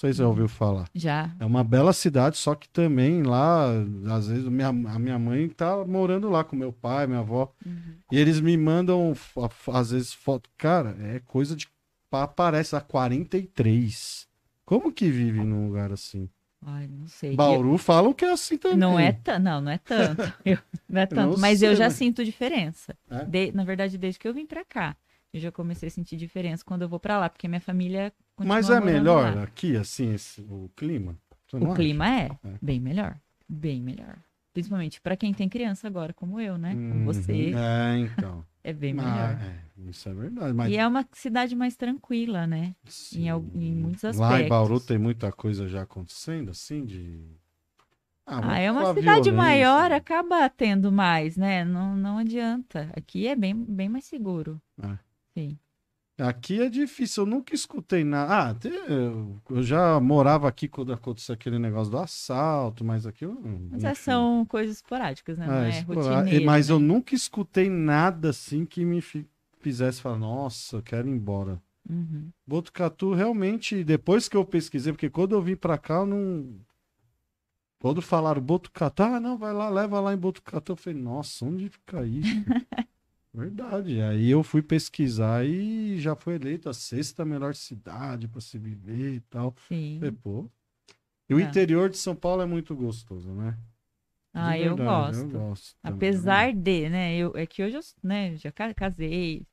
Não 0.00 0.08
sei 0.08 0.12
se 0.12 0.16
você 0.16 0.22
já 0.22 0.28
ouviu 0.28 0.48
falar. 0.48 0.88
Já. 0.94 1.30
É 1.38 1.44
uma 1.44 1.62
bela 1.62 1.92
cidade, 1.92 2.38
só 2.38 2.54
que 2.54 2.68
também 2.68 3.22
lá, 3.22 3.66
às 4.14 4.28
vezes, 4.28 4.44
minha, 4.46 4.68
a 4.68 4.98
minha 4.98 5.18
mãe 5.18 5.48
tá 5.48 5.84
morando 5.84 6.30
lá 6.30 6.42
com 6.42 6.56
meu 6.56 6.72
pai, 6.72 7.06
minha 7.06 7.18
avó. 7.20 7.52
Uhum. 7.66 7.94
E 8.10 8.16
eles 8.18 8.40
me 8.40 8.56
mandam, 8.56 9.12
às 9.72 9.90
vezes, 9.90 10.12
foto. 10.14 10.48
Cara, 10.56 10.96
é 11.00 11.20
coisa 11.20 11.54
de. 11.54 11.68
pa- 12.10 12.26
Parece 12.26 12.74
a 12.74 12.80
43. 12.80 14.26
Como 14.64 14.92
que 14.92 15.10
vive 15.10 15.40
num 15.44 15.66
lugar 15.66 15.92
assim? 15.92 16.28
Ai, 16.64 16.86
não 16.86 17.06
sei. 17.08 17.34
Bauru 17.34 17.76
falam 17.78 18.12
que 18.12 18.24
é 18.24 18.32
assim 18.32 18.54
Eu- 18.54 18.58
também. 18.60 18.78
Não 18.78 18.98
é, 18.98 19.12
ta- 19.12 19.38
não, 19.38 19.60
não 19.60 19.72
é 19.72 19.78
tanto. 19.78 20.22
Eu- 20.44 20.58
não 20.88 21.00
é 21.00 21.06
tanto. 21.06 21.30
não 21.32 21.38
mas 21.38 21.62
eu 21.62 21.70
sei, 21.70 21.76
já 21.76 21.84
né? 21.84 21.90
sinto 21.90 22.24
diferença. 22.24 22.94
É? 23.10 23.24
De- 23.24 23.52
na 23.52 23.64
verdade, 23.64 23.96
desde 23.98 24.18
que 24.18 24.28
eu 24.28 24.34
vim 24.34 24.46
pra 24.46 24.64
cá. 24.64 24.96
Eu 25.32 25.40
já 25.40 25.50
comecei 25.52 25.88
a 25.88 25.90
sentir 25.90 26.16
diferença 26.16 26.64
quando 26.64 26.82
eu 26.82 26.88
vou 26.88 26.98
pra 27.00 27.18
lá, 27.18 27.28
porque 27.30 27.46
minha 27.48 27.60
família 27.60 28.12
Mas 28.46 28.70
é 28.70 28.80
melhor 28.80 29.36
lá. 29.36 29.42
aqui, 29.44 29.76
assim, 29.76 30.12
esse- 30.14 30.40
o 30.42 30.70
clima? 30.76 31.16
O 31.52 31.74
clima 31.74 32.08
é, 32.08 32.26
É. 32.44 32.58
bem 32.62 32.80
melhor. 32.80 33.18
Bem 33.48 33.82
melhor. 33.82 34.16
Principalmente 34.52 35.00
pra 35.00 35.16
quem 35.16 35.32
tem 35.32 35.48
criança 35.48 35.86
agora, 35.86 36.12
como 36.14 36.40
eu, 36.40 36.56
né? 36.58 36.74
Como 36.74 37.00
Uhum. 37.00 37.04
você, 37.04 37.52
É, 37.54 37.98
então. 37.98 38.44
é 38.64 38.72
bem 38.72 38.92
Ah, 38.92 38.94
melhor. 39.04 39.42
é, 39.42 39.90
isso 39.90 40.08
é 40.08 40.14
verdade. 40.14 40.52
Mas 40.52 40.70
E 40.72 40.76
é 40.76 40.86
uma 40.86 41.06
cidade 41.12 41.54
mais 41.56 41.76
tranquila, 41.76 42.46
né? 42.46 42.74
sim, 42.86 43.28
em 43.28 43.28
em 43.54 43.74
muitos 43.76 44.02
Lá 44.04 44.10
em 44.12 44.18
aspectos. 44.20 44.48
Bauru 44.48 44.80
tem 44.80 44.98
muita 44.98 45.32
coisa 45.32 45.68
já 45.68 45.82
acontecendo, 45.82 46.50
assim, 46.50 46.84
de. 46.84 47.24
vamos 48.26 48.52
Ah, 48.52 48.58
é 48.58 48.70
uma 48.70 48.94
cidade 48.94 49.30
violência. 49.30 49.32
maior, 49.32 49.92
acaba 49.92 50.48
tendo 50.48 50.90
mais, 50.92 51.36
né? 51.36 51.64
Não, 51.64 51.96
não 51.96 52.18
adianta. 52.18 52.90
Aqui 52.96 53.26
é 53.26 53.36
bem, 53.36 53.54
bem 53.54 53.88
mais 53.88 54.04
seguro. 54.04 54.60
É. 54.82 54.98
Sim. 55.34 55.58
Aqui 56.20 56.60
é 56.60 56.68
difícil, 56.68 57.22
eu 57.22 57.26
nunca 57.26 57.54
escutei 57.54 58.04
nada. 58.04 58.32
Ah, 58.32 58.68
eu, 58.88 59.40
eu 59.48 59.62
já 59.62 59.98
morava 60.00 60.48
aqui 60.48 60.68
quando 60.68 60.92
aconteceu 60.92 61.34
aquele 61.34 61.58
negócio 61.58 61.90
do 61.90 61.98
assalto, 61.98 62.84
mas 62.84 63.06
aqui 63.06 63.24
eu. 63.24 63.40
Mas 63.70 63.78
enfim. 63.80 63.86
essas 63.86 64.04
são 64.04 64.44
coisas 64.44 64.76
esporádicas, 64.76 65.38
né? 65.38 65.46
Não 65.46 65.54
É, 65.54 66.36
é. 66.36 66.40
Mas 66.40 66.68
né? 66.68 66.74
eu 66.74 66.78
nunca 66.78 67.14
escutei 67.14 67.70
nada 67.70 68.30
assim 68.30 68.66
que 68.66 68.84
me 68.84 69.00
fi- 69.00 69.26
fizesse 69.60 70.00
falar, 70.00 70.18
nossa, 70.18 70.76
eu 70.76 70.82
quero 70.82 71.08
ir 71.08 71.12
embora. 71.12 71.60
Uhum. 71.88 72.30
Botucatu, 72.46 73.14
realmente, 73.14 73.82
depois 73.82 74.28
que 74.28 74.36
eu 74.36 74.44
pesquisei, 74.44 74.92
porque 74.92 75.08
quando 75.08 75.32
eu 75.32 75.42
vim 75.42 75.56
pra 75.56 75.78
cá, 75.78 75.94
eu 75.94 76.06
não. 76.06 76.54
Quando 77.80 78.02
falaram 78.02 78.42
Botucatu, 78.42 79.02
ah, 79.02 79.18
não, 79.18 79.38
vai 79.38 79.54
lá, 79.54 79.70
leva 79.70 80.00
lá 80.00 80.12
em 80.12 80.18
Botucatu. 80.18 80.72
Eu 80.72 80.76
falei, 80.76 81.00
nossa, 81.00 81.46
onde 81.46 81.68
fica 81.70 82.04
isso? 82.04 82.28
Verdade. 83.32 84.00
Aí 84.02 84.28
eu 84.30 84.42
fui 84.42 84.60
pesquisar 84.62 85.44
e 85.46 85.98
já 86.00 86.16
foi 86.16 86.34
eleito 86.34 86.68
a 86.68 86.74
sexta 86.74 87.24
melhor 87.24 87.54
cidade 87.54 88.26
pra 88.28 88.40
se 88.40 88.58
viver 88.58 89.14
e 89.14 89.20
tal. 89.20 89.54
Sim. 89.68 89.98
Falei, 89.98 90.12
pô. 90.12 90.50
E 91.28 91.34
o 91.34 91.40
É. 91.40 91.42
interior 91.42 91.90
de 91.90 91.98
São 91.98 92.16
Paulo 92.16 92.42
é 92.42 92.46
muito 92.46 92.74
gostoso, 92.76 93.32
né? 93.34 93.58
De 94.34 94.40
Ah, 94.42 94.58
eu 94.58 94.76
verdade, 94.76 95.16
gosto. 95.16 95.26
gosto 95.26 95.76
também. 95.82 95.96
Apesar 95.96 96.52
de, 96.54 96.88
né? 96.88 97.16
Eu, 97.16 97.36
é 97.36 97.46
que 97.46 97.62
hoje 97.62 97.76
eu 97.76 97.80
né, 98.02 98.36
já 98.36 98.52
ca- 98.52 98.74
casei, 98.74 99.46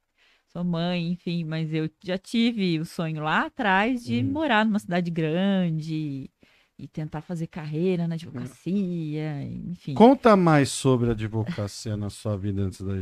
sou 0.47 0.63
mãe, 0.63 1.11
enfim, 1.11 1.43
mas 1.43 1.73
eu 1.73 1.89
já 2.03 2.17
tive 2.17 2.79
o 2.79 2.85
sonho 2.85 3.23
lá 3.23 3.45
atrás 3.47 4.03
de 4.03 4.23
Uhum. 4.23 4.31
morar 4.31 4.65
numa 4.65 4.79
cidade 4.79 5.11
grande 5.11 6.29
e 6.77 6.87
tentar 6.87 7.21
fazer 7.21 7.47
carreira 7.47 8.07
na 8.07 8.15
advocacia, 8.15 9.41
enfim. 9.43 9.93
Conta 9.95 10.35
mais 10.35 10.69
sobre 10.69 11.09
a 11.09 11.11
advocacia 11.13 11.97
na 11.97 12.09
sua 12.09 12.37
vida 12.37 12.61
antes 12.61 12.81
da 12.81 12.93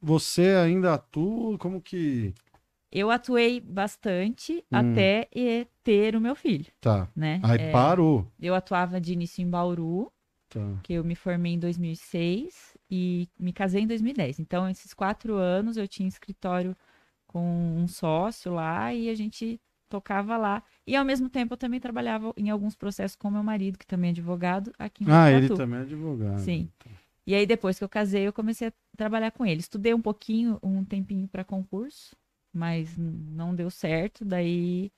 Você 0.00 0.48
ainda 0.50 0.94
atua? 0.94 1.58
Como 1.58 1.80
que. 1.80 2.32
Eu 2.90 3.10
atuei 3.10 3.58
bastante 3.58 4.58
Hum. 4.70 4.76
até 4.76 5.28
ter 5.82 6.14
o 6.14 6.20
meu 6.20 6.36
filho, 6.36 6.66
Tá. 6.80 7.08
né? 7.16 7.40
Aí 7.42 7.58
É, 7.58 7.72
parou. 7.72 8.26
eu 8.40 8.54
atuava 8.54 9.00
de 9.00 9.14
início 9.14 9.42
em 9.42 9.48
Bauru, 9.48 10.12
Tá. 10.50 10.60
que 10.82 10.92
eu 10.92 11.02
me 11.02 11.14
formei 11.14 11.54
em 11.54 11.58
2006 11.58 12.76
e 12.90 13.26
me 13.40 13.52
casei 13.52 13.82
em 13.82 13.86
2010. 13.86 14.38
Então, 14.38 14.68
esses 14.68 14.92
quatro 14.92 15.36
anos 15.36 15.76
eu 15.78 15.88
tinha 15.88 16.06
escritório 16.08 16.76
com 17.26 17.78
um 17.78 17.88
sócio 17.88 18.52
lá 18.52 18.92
e 18.92 19.08
a 19.08 19.14
gente 19.14 19.58
tocava 19.92 20.38
lá. 20.38 20.62
E 20.86 20.96
ao 20.96 21.04
mesmo 21.04 21.28
tempo 21.28 21.52
eu 21.52 21.58
também 21.58 21.78
trabalhava 21.78 22.32
em 22.36 22.48
alguns 22.48 22.74
processos 22.74 23.14
com 23.14 23.30
meu 23.30 23.42
marido, 23.42 23.78
que 23.78 23.86
também 23.86 24.08
é 24.08 24.12
advogado, 24.12 24.72
aqui 24.78 25.04
em 25.04 25.10
Ah, 25.10 25.30
ele 25.30 25.48
também 25.48 25.80
é 25.80 25.82
advogado. 25.82 26.40
Sim. 26.40 26.70
E 27.26 27.34
aí 27.34 27.46
depois 27.46 27.78
que 27.78 27.84
eu 27.84 27.88
casei, 27.88 28.26
eu 28.26 28.32
comecei 28.32 28.68
a 28.68 28.72
trabalhar 28.96 29.30
com 29.30 29.44
ele. 29.44 29.60
Estudei 29.60 29.92
um 29.92 30.00
pouquinho, 30.00 30.58
um 30.62 30.82
tempinho 30.84 31.28
para 31.28 31.44
concurso, 31.44 32.16
mas 32.52 32.96
não 32.96 33.54
deu 33.54 33.70
certo. 33.70 34.24
Daí 34.24 34.90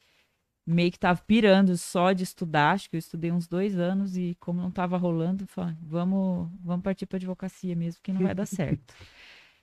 meio 0.67 0.91
que 0.91 0.99
tava 0.99 1.21
pirando 1.27 1.77
só 1.77 2.13
de 2.13 2.23
estudar. 2.23 2.73
Acho 2.73 2.89
que 2.89 2.97
eu 2.97 2.99
estudei 2.99 3.33
uns 3.33 3.47
dois 3.47 3.77
anos 3.77 4.17
e 4.17 4.37
como 4.41 4.63
não 4.63 4.71
tava 4.71 4.97
rolando, 4.97 5.47
falei, 5.47 5.77
vamos, 5.83 6.49
vamos 6.63 6.83
partir 6.83 7.05
para 7.05 7.17
advocacia 7.17 7.75
mesmo, 7.75 8.01
que 8.03 8.13
não 8.13 8.23
vai 8.23 8.35
dar 8.35 8.47
certo. 8.47 8.95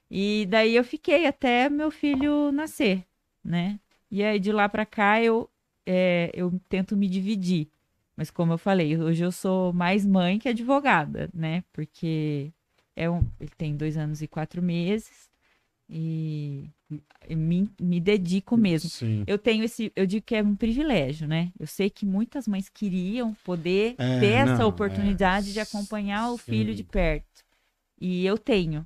E 0.09 0.45
daí 0.49 0.75
eu 0.75 0.83
fiquei 0.83 1.25
até 1.25 1.69
meu 1.69 1.89
filho 1.89 2.51
nascer, 2.51 3.05
né? 3.43 3.79
E 4.11 4.23
aí 4.23 4.39
de 4.39 4.51
lá 4.51 4.69
para 4.69 4.85
cá 4.85 5.23
eu 5.23 5.49
é, 5.85 6.31
eu 6.35 6.51
tento 6.69 6.97
me 6.97 7.07
dividir. 7.09 7.69
Mas 8.15 8.29
como 8.31 8.53
eu 8.53 8.57
falei, 8.57 8.97
hoje 8.97 9.23
eu 9.25 9.31
sou 9.31 9.73
mais 9.73 10.05
mãe 10.05 10.37
que 10.39 10.49
advogada, 10.49 11.29
né? 11.33 11.63
Porque 11.73 12.53
é 12.95 13.09
um, 13.09 13.23
ele 13.39 13.51
tem 13.57 13.75
dois 13.75 13.97
anos 13.97 14.21
e 14.21 14.27
quatro 14.27 14.61
meses 14.61 15.31
e 15.89 16.69
me, 17.29 17.69
me 17.79 17.99
dedico 17.99 18.57
mesmo. 18.57 18.89
Sim. 18.89 19.23
Eu 19.27 19.37
tenho 19.37 19.63
esse, 19.63 19.91
eu 19.95 20.05
digo 20.05 20.25
que 20.25 20.35
é 20.35 20.43
um 20.43 20.55
privilégio, 20.55 21.27
né? 21.27 21.51
Eu 21.59 21.67
sei 21.67 21.89
que 21.89 22.05
muitas 22.05 22.47
mães 22.47 22.69
queriam 22.69 23.33
poder 23.45 23.97
É, 23.97 24.19
ter 24.19 24.33
essa 24.33 24.55
não, 24.57 24.69
oportunidade 24.69 25.49
é, 25.49 25.53
de 25.53 25.59
acompanhar 25.59 26.31
o 26.31 26.37
sim. 26.37 26.51
filho 26.51 26.75
de 26.75 26.83
perto. 26.83 27.43
E 27.99 28.25
eu 28.25 28.37
tenho. 28.37 28.85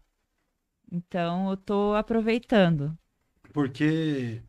Então 0.91 1.49
eu 1.51 1.57
tô 1.57 1.93
aproveitando. 1.95 2.97
Porque 3.53 4.43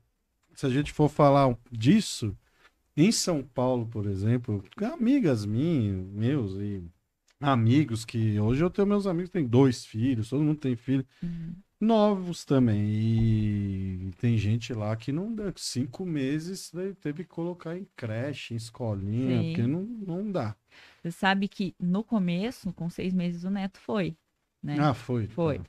se 0.56 0.66
a 0.66 0.70
gente 0.70 0.92
for 0.92 1.08
falar 1.08 1.56
disso, 1.70 2.36
em 2.96 3.12
São 3.12 3.42
Paulo, 3.42 3.86
por 3.86 4.06
exemplo, 4.06 4.64
amigas 4.92 5.44
minhas, 5.44 6.04
meus 6.08 6.56
e 6.56 6.82
amigos 7.38 8.06
que 8.06 8.40
hoje 8.40 8.64
eu 8.64 8.70
tenho 8.70 8.88
meus 8.88 9.06
amigos 9.06 9.30
têm 9.30 9.46
dois 9.46 9.84
filhos, 9.84 10.30
todo 10.30 10.42
mundo 10.42 10.58
tem 10.58 10.74
filho, 10.74 11.06
novos 11.78 12.44
também. 12.44 12.88
E 12.88 14.10
tem 14.18 14.38
gente 14.38 14.72
lá 14.72 14.96
que 14.96 15.12
não 15.12 15.34
dá 15.34 15.52
cinco 15.56 16.06
meses 16.06 16.70
daí 16.72 16.94
teve 16.94 17.24
que 17.24 17.28
colocar 17.28 17.76
em 17.76 17.86
creche, 17.94 18.54
em 18.54 18.56
escolinha, 18.56 19.42
Sim. 19.42 19.48
porque 19.48 19.66
não, 19.66 19.82
não 19.82 20.32
dá. 20.32 20.56
Você 21.02 21.10
sabe 21.10 21.48
que 21.48 21.74
no 21.78 22.02
começo, 22.02 22.72
com 22.72 22.88
seis 22.88 23.12
meses, 23.12 23.44
o 23.44 23.50
neto 23.50 23.78
foi, 23.78 24.16
né? 24.62 24.78
Ah, 24.80 24.94
foi. 24.94 25.26
Foi. 25.26 25.60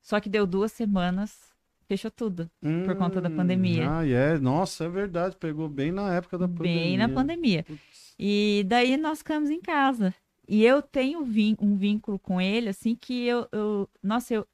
Só 0.00 0.20
que 0.20 0.28
deu 0.28 0.46
duas 0.46 0.70
semanas, 0.70 1.52
fechou 1.86 2.10
tudo. 2.10 2.50
por 2.84 2.96
conta 2.96 3.20
da 3.20 3.28
Hum, 3.28 3.36
pandemia. 3.36 3.90
Ah, 3.90 4.06
é. 4.06 4.38
Nossa, 4.38 4.84
é 4.84 4.88
verdade. 4.88 5.36
Pegou 5.36 5.68
bem 5.68 5.90
na 5.92 6.14
época 6.14 6.36
da 6.38 6.46
pandemia. 6.48 6.80
Bem 6.80 6.96
na 6.98 7.08
pandemia. 7.08 7.62
Putz. 7.64 8.14
E 8.18 8.64
daí 8.66 8.96
nós 8.96 9.18
ficamos 9.18 9.50
em 9.50 9.60
casa. 9.60 10.14
E 10.48 10.64
eu 10.64 10.80
tenho 10.80 11.20
um 11.60 11.76
vínculo 11.76 12.18
com 12.18 12.40
ele, 12.40 12.68
assim, 12.68 12.94
que 12.94 13.24
eu. 13.26 13.48
eu- 13.52 13.88
nossa, 14.02 14.32
eu. 14.34 14.46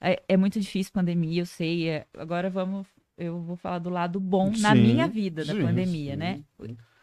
É, 0.00 0.22
é 0.28 0.36
muito 0.36 0.58
difícil 0.60 0.92
pandemia, 0.92 1.42
eu 1.42 1.46
sei. 1.46 1.88
é- 1.88 2.06
agora 2.18 2.50
vamos. 2.50 2.86
Eu 3.16 3.40
vou 3.40 3.56
falar 3.56 3.78
do 3.78 3.90
lado 3.90 4.18
bom 4.18 4.50
na 4.58 4.74
Sim, 4.74 4.82
minha 4.82 5.06
vida 5.06 5.44
da 5.44 5.54
sim, 5.54 5.62
pandemia, 5.62 6.12
sim. 6.12 6.18
né? 6.18 6.40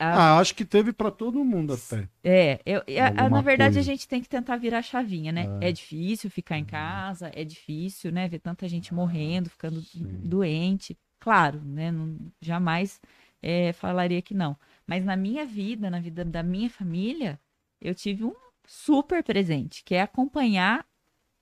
Ah, 0.02 0.40
acho 0.40 0.56
que 0.56 0.66
teve 0.66 0.92
pra 0.92 1.12
todo 1.12 1.44
mundo 1.44 1.74
até. 1.74 2.08
É, 2.24 2.60
eu, 2.66 2.82
a- 3.18 3.30
na 3.30 3.42
verdade 3.42 3.76
coisa. 3.76 3.80
a 3.80 3.84
gente 3.84 4.08
tem 4.08 4.22
que 4.22 4.30
tentar 4.30 4.58
virar 4.58 4.80
a 4.80 4.82
chavinha, 4.82 5.32
né? 5.32 5.48
É. 5.62 5.70
É, 5.70 5.72
difícil 5.72 6.30
ficar 6.30 6.58
em 6.58 6.66
casa, 6.66 7.32
é 7.34 7.44
difícil, 7.44 8.12
né? 8.12 8.28
Ver 8.28 8.40
tanta 8.40 8.68
gente 8.68 8.94
morrendo, 8.94 9.50
ficando 9.50 9.82
Sim. 9.82 10.04
doente. 10.24 10.98
Claro, 11.20 11.60
né? 11.64 11.92
Não, 11.92 12.18
jamais 12.42 13.00
é, 13.42 13.74
falaria 13.74 14.22
que 14.22 14.34
não. 14.34 14.58
Mas 14.86 15.04
na 15.06 15.16
minha 15.16 15.46
vida, 15.46 15.90
na 15.90 16.00
vida 16.00 16.24
da 16.26 16.44
minha 16.44 16.70
família, 16.70 17.40
eu 17.80 17.94
tive 17.96 18.24
um 18.24 18.34
super 18.68 19.24
presente, 19.24 19.84
que 19.84 19.96
é 19.96 20.02
acompanhar 20.02 20.86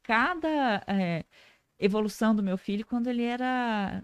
cada 0.03 0.83
é, 0.87 1.25
evolução 1.79 2.35
do 2.35 2.43
meu 2.43 2.57
filho 2.57 2.85
quando 2.85 3.07
ele 3.07 3.23
era 3.23 4.03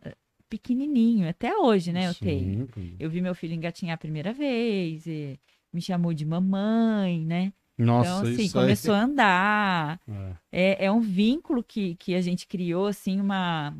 pequenininho. 0.58 1.28
Até 1.28 1.56
hoje, 1.58 1.92
né? 1.92 2.08
Eu 2.08 2.14
tenho. 2.14 2.68
Sim. 2.74 2.96
Eu 3.00 3.10
vi 3.10 3.22
meu 3.22 3.36
filho 3.36 3.54
engatinhar 3.54 3.96
a 3.96 3.98
primeira 3.98 4.34
vez, 4.34 5.06
e 5.06 5.40
me 5.72 5.82
chamou 5.82 6.14
de 6.14 6.26
mamãe, 6.26 7.20
né? 7.26 7.54
Nossa, 7.78 8.10
então, 8.10 8.22
assim, 8.22 8.44
isso 8.44 8.58
aí. 8.58 8.64
começou 8.64 8.94
a 8.94 9.02
andar. 9.02 10.00
É. 10.08 10.36
É, 10.52 10.86
é 10.86 10.92
um 10.92 11.02
vínculo 11.02 11.62
que, 11.62 11.96
que 11.96 12.16
a 12.16 12.22
gente 12.22 12.48
criou, 12.48 12.88
assim, 12.88 13.20
uma 13.20 13.76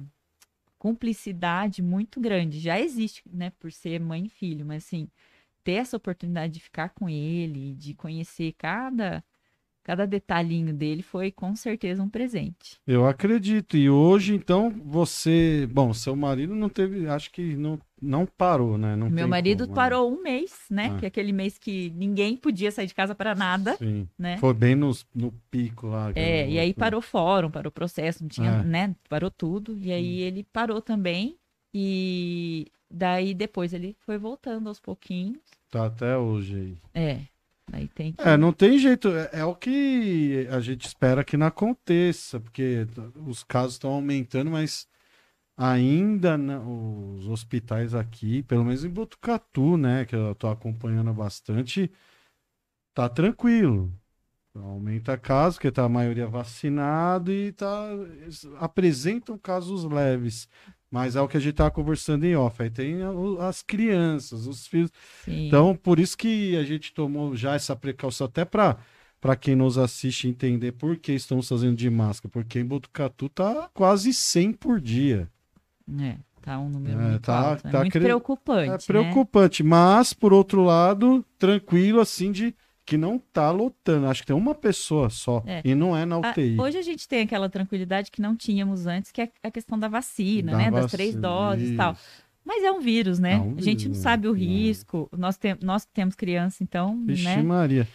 cumplicidade 0.78 1.82
muito 1.82 2.20
grande. 2.20 2.60
Já 2.60 2.80
existe, 2.80 3.24
né, 3.32 3.52
por 3.58 3.72
ser 3.72 4.00
mãe 4.00 4.26
e 4.26 4.30
filho, 4.30 4.66
mas, 4.66 4.86
assim, 4.86 5.08
ter 5.64 5.74
essa 5.74 5.98
oportunidade 5.98 6.54
de 6.54 6.60
ficar 6.60 6.90
com 6.90 7.10
ele, 7.10 7.74
de 7.74 7.94
conhecer 7.94 8.54
cada, 8.58 9.24
cada 9.86 10.08
detalhinho 10.08 10.74
dele, 10.74 11.04
foi 11.04 11.32
com 11.32 11.56
certeza 11.56 12.02
um 12.02 12.10
presente. 12.10 12.80
Eu 12.88 13.06
acredito. 13.06 13.78
E 13.78 13.88
hoje, 13.88 14.34
então, 14.34 14.72
você. 14.84 15.70
Bom, 15.72 15.94
seu 15.94 16.16
marido 16.16 16.56
não 16.56 16.68
teve. 16.68 17.08
Acho 17.08 17.30
que 17.32 17.56
não, 17.56 17.80
não 18.02 18.26
parou, 18.26 18.80
né? 18.80 18.96
Não 18.96 19.12
Meu 19.12 19.28
marido 19.28 19.66
como, 19.66 19.70
né? 19.70 19.76
parou 19.76 20.12
um 20.12 20.24
mês, 20.24 20.66
né? 20.72 20.92
Ah. 20.92 20.98
Que 20.98 21.06
é 21.06 21.08
aquele 21.08 21.32
mês 21.32 21.60
que 21.60 21.94
ninguém 21.96 22.36
podia 22.36 22.72
sair 22.72 22.88
de 22.88 22.96
casa 22.96 23.14
para 23.14 23.36
nada, 23.36 23.76
Sim. 23.78 24.08
né? 24.18 24.38
Foi 24.38 24.56
bem 24.56 24.74
nos- 24.74 25.06
no, 25.14 25.32
pico 25.52 25.86
lá. 25.86 26.12
É, 26.16 26.50
e 26.50 26.58
aí 26.58 26.74
parou 26.74 27.00
fórum, 27.00 27.52
parou 27.52 27.72
processo, 27.72 28.24
não 28.24 28.28
tinha, 28.30 28.50
É. 28.50 28.64
né? 28.64 28.96
Parou 29.08 29.30
tudo. 29.30 29.78
E 29.78 29.92
aí 29.92 30.20
ele 30.22 30.44
parou 30.52 30.82
também. 30.82 31.38
E 31.72 32.66
daí 32.90 33.36
depois 33.36 33.72
ele 33.72 33.96
foi 34.00 34.18
voltando 34.18 34.68
aos 34.68 34.80
pouquinhos. 34.80 35.38
Tá 35.70 35.86
até 35.86 36.18
hoje 36.18 36.56
aí. 36.56 36.78
É. 37.04 37.20
Aí 37.72 37.88
tem 37.88 38.14
que. 38.14 38.22
É, 38.22 38.38
não 38.38 38.54
tem 38.54 38.78
jeito. 38.78 39.10
É, 39.10 39.40
é 39.40 39.46
o 39.46 39.56
que 39.56 40.48
a 40.52 40.60
gente 40.60 40.86
espera 40.86 41.24
que 41.24 41.38
não 41.38 41.48
aconteça, 41.48 42.40
porque 42.40 42.88
os 43.28 43.44
casos 43.44 43.74
estão 43.74 43.92
aumentando, 43.92 44.52
mas 44.52 44.88
ainda 45.58 46.38
os 46.38 47.28
hospitais 47.28 47.94
aqui, 47.94 48.44
pelo 48.44 48.66
menos 48.66 48.84
em 48.84 48.90
Botucatu, 48.90 49.78
né, 49.78 50.06
que 50.06 50.16
eu 50.16 50.36
tô 50.36 50.48
acompanhando 50.48 51.14
bastante, 51.14 51.92
tá 52.94 53.10
tranquilo. 53.10 53.92
Aumenta 54.56 55.18
casos, 55.18 55.58
porque 55.58 55.72
tá 55.72 55.84
a 55.84 55.90
maioria 55.90 56.28
vacinado 56.28 57.30
e 57.32 57.52
tá, 57.52 57.90
apresentam 58.58 59.38
casos 59.38 59.84
leves. 59.84 60.48
Mas 60.96 61.18
é 61.18 61.22
o 61.22 61.28
que 61.28 61.36
a 61.36 61.42
gente 61.42 61.56
tava 61.56 61.72
conversando 61.72 62.24
em 62.24 62.38
off. 62.38 62.64
Aí 62.64 62.70
tem 62.70 63.00
as 63.42 63.62
crianças, 63.62 64.48
os 64.48 64.66
filhos. 64.66 64.90
Sim. 65.26 65.48
Então, 65.48 65.76
por 65.76 66.00
isso 66.00 66.18
que 66.18 66.56
a 66.56 66.64
gente 66.64 66.94
tomou 66.94 67.36
já 67.36 67.54
essa 67.54 67.76
precaução, 67.76 68.28
até 68.28 68.46
para 68.46 68.78
para 69.20 69.36
quem 69.36 69.56
nos 69.58 69.78
assiste 69.78 70.26
entender 70.28 70.72
por 70.72 70.96
que 70.98 71.12
estamos 71.12 71.50
fazendo 71.50 71.76
de 71.76 71.90
máscara, 71.90 72.30
porque 72.32 72.60
em 72.60 72.66
Botucatu 72.66 73.28
tá 73.28 73.70
quase 73.74 74.14
100 74.14 74.54
por 74.54 74.80
dia. 74.80 75.28
É, 76.00 76.16
tá 76.42 76.58
um 76.60 76.70
número 76.70 76.98
É, 76.98 77.10
muito 77.10 77.22
tá- 77.24 77.40
alto. 77.50 77.68
É 77.68 77.72
tá 77.72 77.80
muito 77.80 77.92
cre- 77.92 78.02
preocupante. 78.06 78.70
É 78.70 78.72
né? 78.72 78.78
preocupante, 78.88 79.64
mas 79.64 80.14
por 80.14 80.32
outro 80.32 80.64
lado, 80.64 81.26
tranquilo 81.38 82.00
assim 82.00 82.32
de 82.32 82.56
que 82.86 82.98
não 82.98 83.18
tá 83.18 83.50
lotando. 83.52 84.08
Acho 84.08 84.22
que 84.22 84.28
tem 84.28 84.36
uma 84.36 84.54
pessoa 84.54 85.10
só 85.10 85.44
É. 85.46 85.62
e 85.66 85.74
não 85.74 85.96
é 85.98 86.06
na 86.06 86.20
UTI. 86.20 86.56
hoje 86.60 86.78
a 86.78 86.82
gente 86.82 87.08
tem 87.08 87.22
aquela 87.22 87.50
tranquilidade 87.50 88.12
que 88.12 88.22
não 88.22 88.36
tínhamos 88.36 88.86
antes, 88.86 89.12
que 89.12 89.22
é 89.22 89.30
a 89.44 89.50
questão 89.52 89.78
da 89.80 89.88
vacina, 89.88 90.52
Da 90.52 90.58
né? 90.58 90.72
Das 90.72 90.92
três 90.92 91.16
vacina, 91.16 91.28
doses 91.28 91.70
e 91.72 91.76
tal. 91.76 91.98
Mas 92.44 92.64
é 92.64 92.72
um 92.72 92.80
vírus, 92.80 93.18
né? 93.18 93.34
É 93.34 93.38
um 93.38 93.56
a 93.58 93.62
gente 93.62 93.86
não 93.86 93.94
vírus, 93.94 93.98
sabe 93.98 94.28
o 94.28 94.34
né? 94.34 94.40
risco. 94.40 95.10
Nós, 95.18 95.36
tem, 95.36 95.58
nós 95.64 95.84
temos 95.86 96.14
criança, 96.14 96.64
então, 96.64 97.04
Vixe 97.04 97.24
né? 97.24 97.42
Maria. 97.42 97.88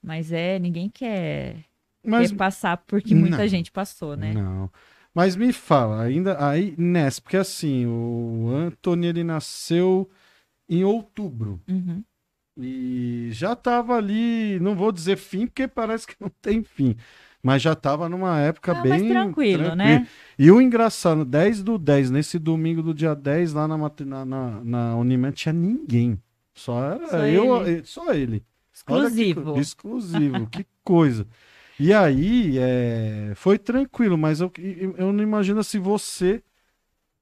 Mas 0.00 0.30
é, 0.30 0.60
ninguém 0.60 0.88
quer, 0.88 1.56
Mas 2.04 2.30
quer 2.30 2.36
passar 2.36 2.76
porque 2.86 3.12
muita 3.16 3.38
Não. 3.38 3.48
gente 3.48 3.72
passou, 3.72 4.16
né? 4.16 4.32
Não. 4.32 4.70
Mas 5.12 5.34
me 5.34 5.52
fala, 5.52 6.02
ainda 6.02 6.36
aí 6.46 6.74
nessa, 6.78 7.20
porque 7.20 7.36
assim, 7.38 7.86
o 7.86 8.48
Anthony 8.54 9.06
ele 9.08 9.24
nasceu 9.24 10.08
em 10.68 10.84
outubro. 10.84 11.60
Uhum. 11.66 12.04
E 12.58 13.28
já 13.32 13.54
tava 13.54 13.94
ali, 13.96 14.58
não 14.60 14.74
vou 14.74 14.90
dizer 14.90 15.16
fim, 15.16 15.46
porque 15.46 15.68
parece 15.68 16.06
que 16.06 16.16
não 16.18 16.30
tem 16.40 16.62
fim. 16.62 16.96
Mas 17.42 17.62
já 17.62 17.74
tava 17.74 18.08
numa 18.08 18.40
época 18.40 18.74
Ah, 18.74 18.82
bem. 18.82 18.98
mas 19.02 19.02
tranquilo, 19.08 19.74
né? 19.76 20.06
E 20.38 20.50
o 20.50 20.60
engraçado, 20.60 21.24
10 21.24 21.62
do 21.62 21.78
10, 21.78 22.10
nesse 22.10 22.38
domingo 22.38 22.82
do 22.82 22.94
dia 22.94 23.14
10, 23.14 23.52
lá 23.52 23.68
na, 23.68 23.76
na, 23.76 24.24
na, 24.24 24.64
na 24.64 24.96
Unimed, 24.96 25.36
tinha 25.36 25.52
ninguém. 25.52 26.20
Só 26.54 26.82
era 26.82 27.06
Só 27.08 27.18
eu, 27.24 27.66
ele. 27.66 27.80
eh, 27.80 27.82
só 27.84 28.12
ele. 28.12 28.44
Olha 28.88 29.10
que 29.10 29.22
Exclusivo. 29.22 29.58
exclusivo, 29.60 30.46
que 30.48 30.66
coisa. 30.82 31.26
E 31.78 31.92
aí, 31.92 32.58
é, 32.58 33.32
foi 33.36 33.58
tranquilo, 33.58 34.16
mas 34.16 34.40
eu, 34.40 34.50
eu 34.96 35.12
não 35.12 35.22
imagino 35.22 35.62
se 35.62 35.78
você, 35.78 36.42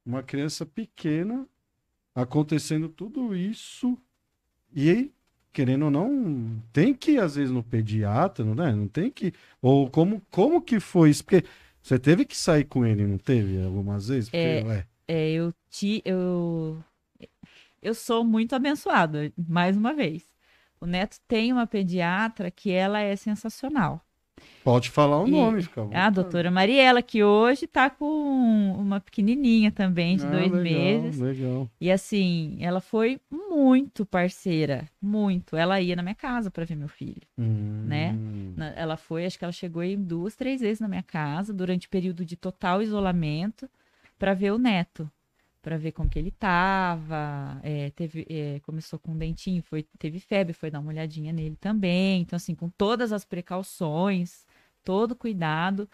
uma 0.05 0.23
criança 0.23 0.67
pequena, 0.67 1.47
acontecendo 2.15 2.89
tudo 2.89 3.35
isso, 3.37 3.99
e 4.75 4.91
aí, 4.91 5.13
querendo 5.55 5.85
ou 5.85 5.91
não, 5.91 6.61
tem 6.73 6.93
que 6.93 7.13
ir 7.13 7.21
às 7.21 7.37
vezes 7.37 7.53
no 7.53 7.63
pediatra, 7.63 8.45
não, 8.45 8.65
é? 8.65 8.75
não 8.75 8.89
tem 8.89 9.09
que. 9.09 9.33
Ou 9.63 9.89
como, 9.89 10.21
como 10.31 10.61
que 10.61 10.81
foi 10.81 11.11
isso? 11.11 11.25
Porque 11.25 11.45
você 11.81 11.99
teve 11.99 12.25
que 12.25 12.37
sair 12.37 12.65
com 12.65 12.85
ele, 12.85 13.07
não 13.07 13.17
teve? 13.17 13.63
Algumas 13.65 14.09
vezes? 14.09 14.29
Porque, 14.29 14.37
É. 14.37 14.87
É, 15.07 15.31
eu 15.31 15.55
te. 15.71 16.03
Eu, 16.05 16.83
eu 17.81 17.95
sou 17.95 18.25
muito 18.25 18.55
abençoada, 18.55 19.33
mais 19.37 19.77
uma 19.77 19.95
vez. 19.95 20.25
O 20.81 20.87
Neto 20.87 21.19
tem 21.29 21.53
uma 21.53 21.67
pediatra 21.67 22.51
que 22.51 22.71
ela 22.73 22.99
é 23.01 23.15
sensacional. 23.15 24.04
Pode 24.63 24.91
falar 24.91 25.23
o 25.23 25.27
E- 25.29 25.31
nome, 25.31 25.63
fica 25.63 25.83
à 25.93 26.07
A 26.07 26.11
doutora 26.11 26.51
Mariela, 26.51 27.03
que 27.03 27.23
hoje 27.23 27.67
tá 27.67 27.89
com 27.91 28.07
uma 28.79 29.01
pequenininha 29.01 29.71
também, 29.71 30.17
de 30.17 30.25
Ah, 30.27 30.31
dois 30.31 30.51
legal, 30.53 30.63
meses. 30.63 31.21
Legal. 31.21 31.69
E 31.81 31.91
assim, 31.91 32.57
ela 32.61 32.81
foi 32.81 33.21
muito 33.31 34.07
parceira, 34.07 34.89
muito. 35.01 35.57
Ela 35.57 35.81
ia 35.81 35.95
na 35.97 36.03
minha 36.03 36.15
casa 36.15 36.51
para 36.51 36.65
ver 36.65 36.77
meu 36.77 36.89
filho. 36.89 37.23
Né? 37.37 38.13
Hum. 38.13 38.55
Na- 38.57 38.73
Ela 38.77 38.97
foi, 38.97 39.27
acho 39.27 39.39
que 39.39 39.45
ela 39.45 39.53
chegou 39.53 39.83
aí 39.83 39.97
duas, 39.97 40.35
três 40.35 40.61
vezes 40.61 40.81
na 40.81 40.89
minha 40.89 41.03
casa 41.03 41.53
durante 41.53 41.87
o 41.87 41.91
período 41.91 42.25
de 42.25 42.37
total 42.37 42.81
isolamento 42.81 43.69
para 44.19 44.33
ver 44.33 44.53
o 44.53 44.59
neto, 44.59 45.11
para 45.65 45.79
ver 45.79 45.93
como 45.93 46.11
que 46.11 46.19
ele 46.19 46.31
tava. 46.31 47.61
é, 47.65 47.91
teve, 47.93 48.27
é, 48.31 48.61
começou 48.61 48.99
com 49.01 49.13
um 49.13 49.19
dentinho, 49.19 49.63
foi, 49.65 49.85
teve 49.99 50.21
febre, 50.21 50.53
foi 50.53 50.71
dar 50.71 50.81
uma 50.81 50.91
olhadinha 50.91 51.33
nele 51.33 51.57
também. 51.57 52.23
Então 52.23 52.37
assim, 52.37 52.55
com 52.55 52.69
todas 52.71 53.13
as 53.13 53.25
precauções, 53.25 54.47
todo 54.85 55.17
cuidado 55.17 55.89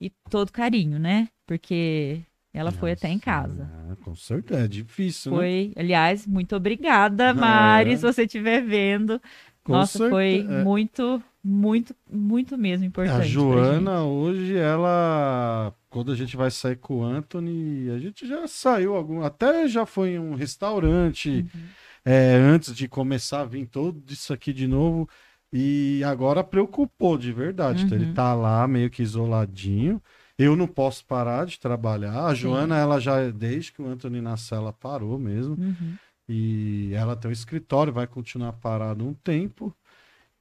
e 0.00 0.10
todo 0.30 0.52
carinho, 0.52 0.98
né? 0.98 1.28
Porque 1.46 2.20
ela 2.52 2.70
foi 2.72 2.92
até 2.92 3.08
em 3.08 3.14
Nossa, 3.14 3.24
casa. 3.24 3.72
é, 3.92 3.96
com 4.04 4.14
certeza, 4.14 4.64
é 4.64 4.68
difícil, 4.68 5.32
né? 5.32 5.38
Foi, 5.38 5.72
aliás, 5.76 6.26
muito 6.26 6.54
obrigada, 6.56 7.32
Mari, 7.34 7.92
É. 7.92 7.96
se 7.96 8.02
você 8.02 8.24
estiver 8.24 8.62
vendo. 8.62 9.20
Com 9.64 9.72
Nossa, 9.72 9.98
foi 10.10 10.42
certe- 10.42 10.52
é. 10.52 10.64
muito, 10.64 11.22
muito, 11.44 11.94
muito 12.10 12.56
mesmo 12.56 12.86
importante. 12.86 13.20
A 13.20 13.24
Joana, 13.24 14.02
hoje, 14.04 14.56
ela. 14.56 15.74
Quando 15.90 16.10
a 16.10 16.14
gente 16.16 16.36
vai 16.36 16.50
sair 16.50 16.76
com 16.76 17.00
o 17.00 17.04
Anthony, 17.04 17.90
a 17.90 17.98
gente 17.98 18.26
já 18.26 18.46
saiu 18.48 18.94
algum. 18.96 19.22
Até 19.22 19.68
já 19.68 19.84
foi 19.84 20.12
em 20.12 20.18
um 20.18 20.34
restaurante. 20.34 21.46
Uhum. 21.54 21.60
é, 22.06 22.34
antes 22.34 22.74
de 22.74 22.86
começar 22.88 23.40
a 23.42 23.44
vir 23.44 23.66
todo 23.66 24.02
isso 24.08 24.32
aqui 24.32 24.52
de 24.52 24.66
novo. 24.66 25.08
E 25.52 26.02
agora 26.04 26.42
preocupou 26.42 27.16
de 27.16 27.32
verdade. 27.32 27.84
Então, 27.84 27.96
Uhum. 27.96 28.04
ele 28.04 28.12
tá 28.12 28.34
lá 28.34 28.66
meio 28.66 28.90
que 28.90 29.02
isoladinho. 29.02 30.02
Eu 30.36 30.56
não 30.56 30.66
posso 30.66 31.04
parar 31.06 31.46
de 31.46 31.60
trabalhar. 31.60 32.26
A 32.26 32.30
Sim. 32.34 32.40
Joana, 32.42 32.76
ela 32.76 32.98
já, 32.98 33.30
desde 33.30 33.70
que 33.72 33.80
o 33.80 33.86
Anthony 33.86 34.20
nasceu, 34.20 34.58
ela 34.58 34.72
parou 34.72 35.16
mesmo. 35.18 35.54
Uhum. 35.54 35.94
E 36.28 36.90
ela 36.94 37.14
tem 37.14 37.28
um 37.28 37.32
escritório, 37.32 37.92
vai 37.92 38.06
continuar 38.06 38.52
parado 38.54 39.06
um 39.06 39.14
tempo. 39.14 39.72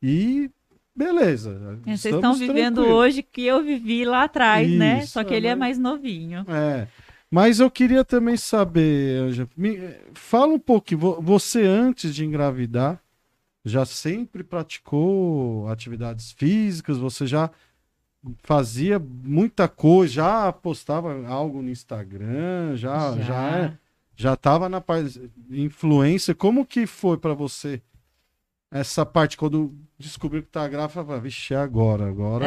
E 0.02 0.50
beleza. 0.96 1.80
É, 1.86 1.96
Vocês 1.96 2.16
estão 2.16 2.34
vivendo 2.36 2.76
tranquilos. 2.76 2.98
hoje 3.00 3.24
que 3.24 3.44
eu 3.46 3.64
vivi 3.64 4.06
lá 4.06 4.24
atrás, 4.24 4.70
né? 4.70 5.00
Isso, 5.00 5.14
Só 5.14 5.24
que 5.24 5.34
ele 5.34 5.48
é 5.48 5.56
mas- 5.56 5.78
mais 5.78 5.80
novinho. 5.80 6.46
É. 6.50 6.88
Mas 7.32 7.60
eu 7.60 7.70
queria 7.72 8.06
também 8.06 8.38
saber, 8.38 9.20
Anja, 9.24 9.50
me- 9.58 9.80
fala 10.14 10.54
um 10.54 10.60
pouco, 10.60 10.96
vo- 10.96 11.20
você 11.22 11.64
antes 11.64 12.14
de 12.14 12.24
engravidar, 12.24 13.02
já 13.66 13.86
sempre 13.86 14.44
praticou 14.44 15.68
atividades 15.68 16.32
físicas? 16.32 16.98
Você 16.98 17.26
já 17.26 17.50
fazia 18.44 19.00
muita 19.00 19.68
coisa, 19.68 20.14
já 20.14 20.52
postava 20.54 21.26
algo 21.28 21.62
no 21.62 21.70
Instagram, 21.70 22.76
já 22.76 23.18
já 23.18 23.50
é- 23.58 23.78
já 24.16 24.34
estava 24.34 24.70
na 24.70 24.80
parte 24.80 25.20
influência. 25.50 26.36
Como 26.36 26.66
que 26.66 26.86
foi 26.86 27.18
para 27.18 27.34
você 27.34 27.82
essa 28.72 29.04
parte 29.06 29.36
quando 29.38 29.74
descobriu 30.04 30.44
que 30.44 30.50
tá 30.50 30.68
grávida? 30.68 31.04
Falei, 31.06 31.22
Vixe, 31.22 31.54
é 31.54 31.58
agora, 31.58 32.08
agora 32.08 32.46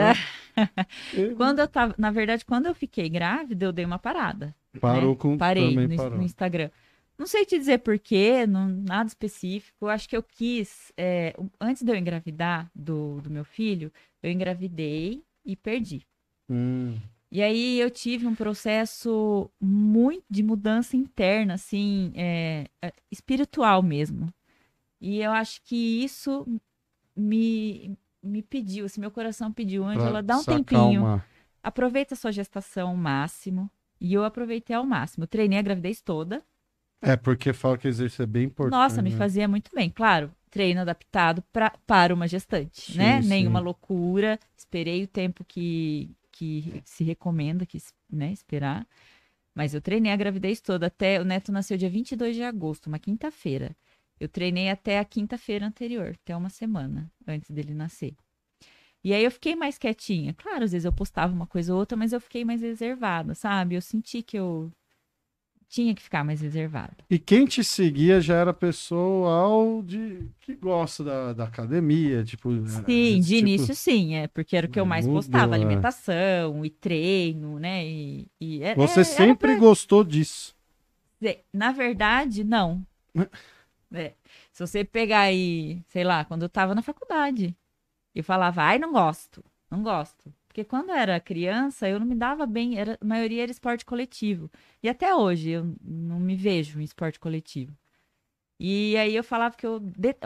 Eu- 1.12 1.34
Quando 1.36 1.58
eu 1.60 1.68
tava, 1.68 1.94
na 1.98 2.10
verdade, 2.10 2.44
quando 2.44 2.66
eu 2.66 2.74
fiquei 2.74 3.08
grávida, 3.08 3.64
eu 3.66 3.72
dei 3.72 3.84
uma 3.84 3.98
parada. 3.98 4.54
parou 4.80 5.10
né? 5.10 5.16
com 5.16 5.36
Parei 5.38 5.76
no, 5.76 5.96
parou. 5.96 6.18
no 6.18 6.24
Instagram. 6.24 6.70
Não 7.18 7.26
sei 7.26 7.46
te 7.46 7.58
dizer 7.58 7.78
porquê, 7.78 8.46
não, 8.46 8.68
nada 8.68 9.06
específico. 9.08 9.86
Eu 9.86 9.88
acho 9.90 10.08
que 10.08 10.16
eu 10.16 10.22
quis. 10.22 10.92
é, 10.96 11.34
antes 11.60 11.82
de 11.82 11.90
eu 11.90 11.96
engravidar 11.96 12.70
do, 12.74 13.20
do 13.22 13.30
meu 13.30 13.44
filho, 13.44 13.92
eu 14.22 14.30
engravidei 14.30 15.22
e 15.44 15.56
perdi. 15.56 16.06
Hum, 16.48 17.00
E 17.30 17.42
aí 17.42 17.78
eu 17.80 17.90
tive 17.90 18.26
um 18.26 18.34
processo 18.34 19.50
muito 19.60 20.24
de 20.30 20.42
mudança 20.42 20.96
interna, 20.96 21.54
assim, 21.54 22.12
é, 22.14 22.66
é, 22.82 22.92
espiritual 23.10 23.82
mesmo. 23.82 24.32
E 25.00 25.20
eu 25.20 25.32
acho 25.32 25.62
que 25.64 25.76
isso 26.04 26.46
me, 27.16 27.96
me 28.22 28.42
pediu, 28.42 28.86
assim, 28.86 29.00
meu 29.00 29.10
coração 29.10 29.52
pediu, 29.52 29.84
Angela, 29.84 30.22
dá 30.22 30.36
um 30.38 30.44
tempinho, 30.44 31.22
aproveita 31.62 32.14
a 32.14 32.16
sua 32.16 32.32
gestação 32.32 32.88
ao 32.88 32.96
máximo. 32.96 33.70
E 34.00 34.12
eu 34.12 34.24
aproveitei 34.24 34.76
ao 34.76 34.84
máximo. 34.84 35.24
Eu 35.24 35.28
treinei 35.28 35.58
a 35.58 35.62
gravidez 35.62 36.00
toda. 36.00 36.42
É, 37.00 37.16
porque 37.16 37.52
fala 37.52 37.78
que 37.78 37.88
exercício 37.88 38.22
é 38.22 38.26
bem 38.26 38.44
importante. 38.44 38.78
Nossa, 38.78 39.02
me 39.02 39.10
né? 39.10 39.16
fazia 39.16 39.48
muito 39.48 39.70
bem. 39.74 39.90
Claro, 39.90 40.30
treino 40.50 40.80
adaptado 40.80 41.42
pra, 41.52 41.70
para 41.86 42.14
uma 42.14 42.26
gestante, 42.26 42.92
Sim, 42.92 42.98
né? 42.98 43.22
sim. 43.22 43.28
Nenhuma 43.28 43.60
loucura. 43.60 44.38
Esperei 44.56 45.04
o 45.04 45.08
tempo 45.08 45.44
que, 45.44 46.14
que 46.30 46.82
se 46.84 47.04
recomenda 47.04 47.64
que, 47.64 47.78
né, 48.10 48.32
esperar. 48.32 48.86
Mas 49.54 49.72
eu 49.72 49.80
treinei 49.80 50.12
a 50.12 50.16
gravidez 50.16 50.60
toda. 50.60 50.86
Até 50.86 51.20
o 51.20 51.24
Neto 51.24 51.50
nasceu 51.50 51.78
dia 51.78 51.88
22 51.88 52.36
de 52.36 52.42
agosto, 52.42 52.86
uma 52.88 52.98
quinta-feira. 52.98 53.74
Eu 54.18 54.28
treinei 54.28 54.70
até 54.70 54.98
a 54.98 55.04
quinta-feira 55.04 55.66
anterior, 55.66 56.14
até 56.22 56.36
uma 56.36 56.48
semana 56.50 57.10
antes 57.26 57.50
dele 57.50 57.74
nascer. 57.74 58.14
E 59.04 59.12
aí 59.12 59.22
eu 59.22 59.30
fiquei 59.30 59.54
mais 59.54 59.78
quietinha. 59.78 60.34
Claro, 60.34 60.64
às 60.64 60.72
vezes 60.72 60.84
eu 60.84 60.92
postava 60.92 61.32
uma 61.32 61.46
coisa 61.46 61.72
ou 61.72 61.78
outra, 61.78 61.96
mas 61.96 62.12
eu 62.12 62.20
fiquei 62.20 62.44
mais 62.44 62.60
reservada, 62.62 63.34
sabe? 63.34 63.74
Eu 63.76 63.80
senti 63.82 64.22
que 64.22 64.36
eu 64.38 64.70
tinha 65.68 65.94
que 65.94 66.02
ficar 66.02 66.24
mais 66.24 66.40
reservada. 66.40 66.96
E 67.10 67.18
quem 67.18 67.44
te 67.44 67.62
seguia 67.62 68.20
já 68.20 68.34
era 68.36 68.52
pessoal 68.54 69.82
de 69.82 70.26
que 70.40 70.54
gosta 70.54 71.04
da, 71.04 71.32
da 71.32 71.44
academia, 71.44 72.24
tipo. 72.24 72.50
Sim, 72.66 73.18
esse 73.18 73.20
de 73.20 73.34
tipo- 73.36 73.38
início 73.48 73.74
sim, 73.74 74.14
é 74.14 74.26
porque 74.28 74.56
era 74.56 74.66
o 74.66 74.70
que 74.70 74.80
eu 74.80 74.86
mais 74.86 75.06
mudou, 75.06 75.22
postava, 75.22 75.54
é. 75.54 75.56
alimentação 75.56 76.64
e 76.64 76.70
treino, 76.70 77.58
né? 77.58 77.86
E, 77.86 78.26
e 78.40 78.62
é- 78.62 78.74
Você 78.74 79.00
é- 79.00 79.02
era 79.02 79.04
sempre 79.04 79.52
pra 79.52 79.58
gostou 79.58 80.02
disso. 80.02 80.54
Na 81.52 81.72
verdade, 81.72 82.42
não. 82.44 82.84
É, 83.92 84.14
Se 84.52 84.66
você 84.66 84.84
pegar 84.84 85.20
aí, 85.22 85.82
sei 85.88 86.04
lá, 86.04 86.24
quando 86.24 86.42
eu 86.42 86.48
tava 86.48 86.74
na 86.74 86.82
faculdade, 86.82 87.56
eu 88.14 88.24
falava, 88.24 88.62
ai, 88.62 88.78
não 88.78 88.92
gosto, 88.92 89.44
não 89.70 89.82
gosto. 89.82 90.34
Porque 90.48 90.64
quando 90.64 90.90
eu 90.90 90.96
era 90.96 91.20
criança, 91.20 91.88
eu 91.88 92.00
não 92.00 92.06
me 92.06 92.14
dava 92.16 92.46
bem, 92.46 92.78
era, 92.78 92.98
a 93.00 93.04
maioria 93.06 93.42
era 93.44 93.52
esporte 93.52 93.84
coletivo. 93.86 94.50
E 94.82 94.88
até 94.88 95.14
hoje 95.14 95.50
eu 95.50 95.76
não 95.82 96.20
me 96.20 96.36
vejo 96.36 96.80
em 96.80 96.84
esporte 96.84 97.20
coletivo. 97.20 97.76
E 98.58 98.96
aí 98.96 99.14
eu 99.14 99.24
falava 99.24 99.56
que 99.56 99.66
eu, 99.66 99.80
de- 99.80 100.16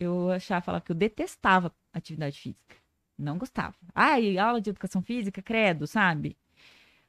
eu, 0.00 0.30
achava, 0.30 0.62
falava 0.62 0.84
que 0.84 0.92
eu 0.92 0.96
detestava 0.96 1.74
atividade 1.92 2.38
física. 2.40 2.76
Não 3.18 3.38
gostava. 3.38 3.76
Ai, 3.94 4.38
aula 4.38 4.60
de 4.60 4.70
educação 4.70 5.02
física, 5.02 5.42
credo, 5.42 5.86
sabe? 5.86 6.36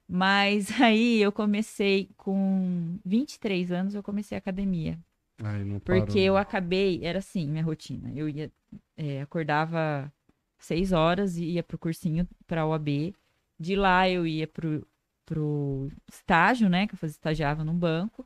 Mas 0.08 0.70
aí 0.82 1.20
eu 1.22 1.32
comecei 1.32 2.10
com 2.18 3.00
23 3.06 3.72
anos, 3.72 3.96
eu 3.96 4.04
comecei 4.04 4.38
academia. 4.38 5.00
Não 5.42 5.80
Porque 5.80 6.06
parou. 6.12 6.20
eu 6.20 6.38
acabei, 6.38 7.00
era 7.04 7.20
assim, 7.20 7.48
minha 7.48 7.64
rotina. 7.64 8.12
Eu 8.14 8.28
ia, 8.30 8.52
é, 8.98 9.22
acordava 9.22 10.12
seis 10.58 10.92
horas 10.92 11.38
e 11.38 11.46
ia 11.54 11.64
pro 11.64 11.78
cursinho 11.78 12.28
pra 12.46 12.66
OAB. 12.66 13.14
De 13.60 13.76
lá 13.76 14.10
eu 14.10 14.28
ia 14.28 14.48
pro, 14.48 14.86
pro 15.26 15.90
estágio, 16.12 16.70
né? 16.70 16.88
Que 16.88 16.94
eu 16.96 16.98
fazia, 16.98 17.14
estagiava 17.14 17.64
num 17.64 17.74
banco. 17.78 18.26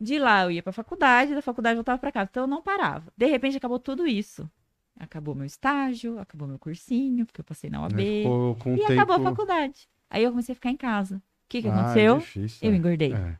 De 0.00 0.18
lá 0.18 0.44
eu 0.44 0.50
ia 0.50 0.62
pra 0.62 0.72
faculdade, 0.72 1.34
da 1.34 1.42
faculdade 1.42 1.74
eu 1.74 1.78
voltava 1.78 1.98
pra 1.98 2.12
casa. 2.12 2.28
Então 2.30 2.44
eu 2.44 2.46
não 2.48 2.62
parava. 2.62 3.12
De 3.16 3.26
repente 3.26 3.56
acabou 3.56 3.78
tudo 3.78 4.06
isso. 4.06 4.50
Acabou 4.98 5.34
meu 5.34 5.46
estágio, 5.46 6.18
acabou 6.18 6.46
meu 6.46 6.58
cursinho, 6.58 7.26
porque 7.26 7.40
eu 7.40 7.44
passei 7.44 7.70
na 7.70 7.82
OAB. 7.82 7.98
Aí 7.98 8.22
ficou 8.22 8.54
com 8.56 8.74
E 8.74 8.78
tempo... 8.78 8.92
acabou 8.92 9.16
a 9.16 9.20
faculdade. 9.20 9.88
Aí 10.10 10.22
eu 10.22 10.30
comecei 10.30 10.52
a 10.52 10.56
ficar 10.56 10.70
em 10.70 10.76
casa. 10.76 11.16
O 11.16 11.22
que, 11.48 11.62
que 11.62 11.68
Ah, 11.68 11.74
aconteceu? 11.74 12.18
difícil, 12.18 12.68
eu 12.68 12.72
é. 12.72 12.76
engordei. 12.76 13.12
É, 13.12 13.16
é. 13.16 13.38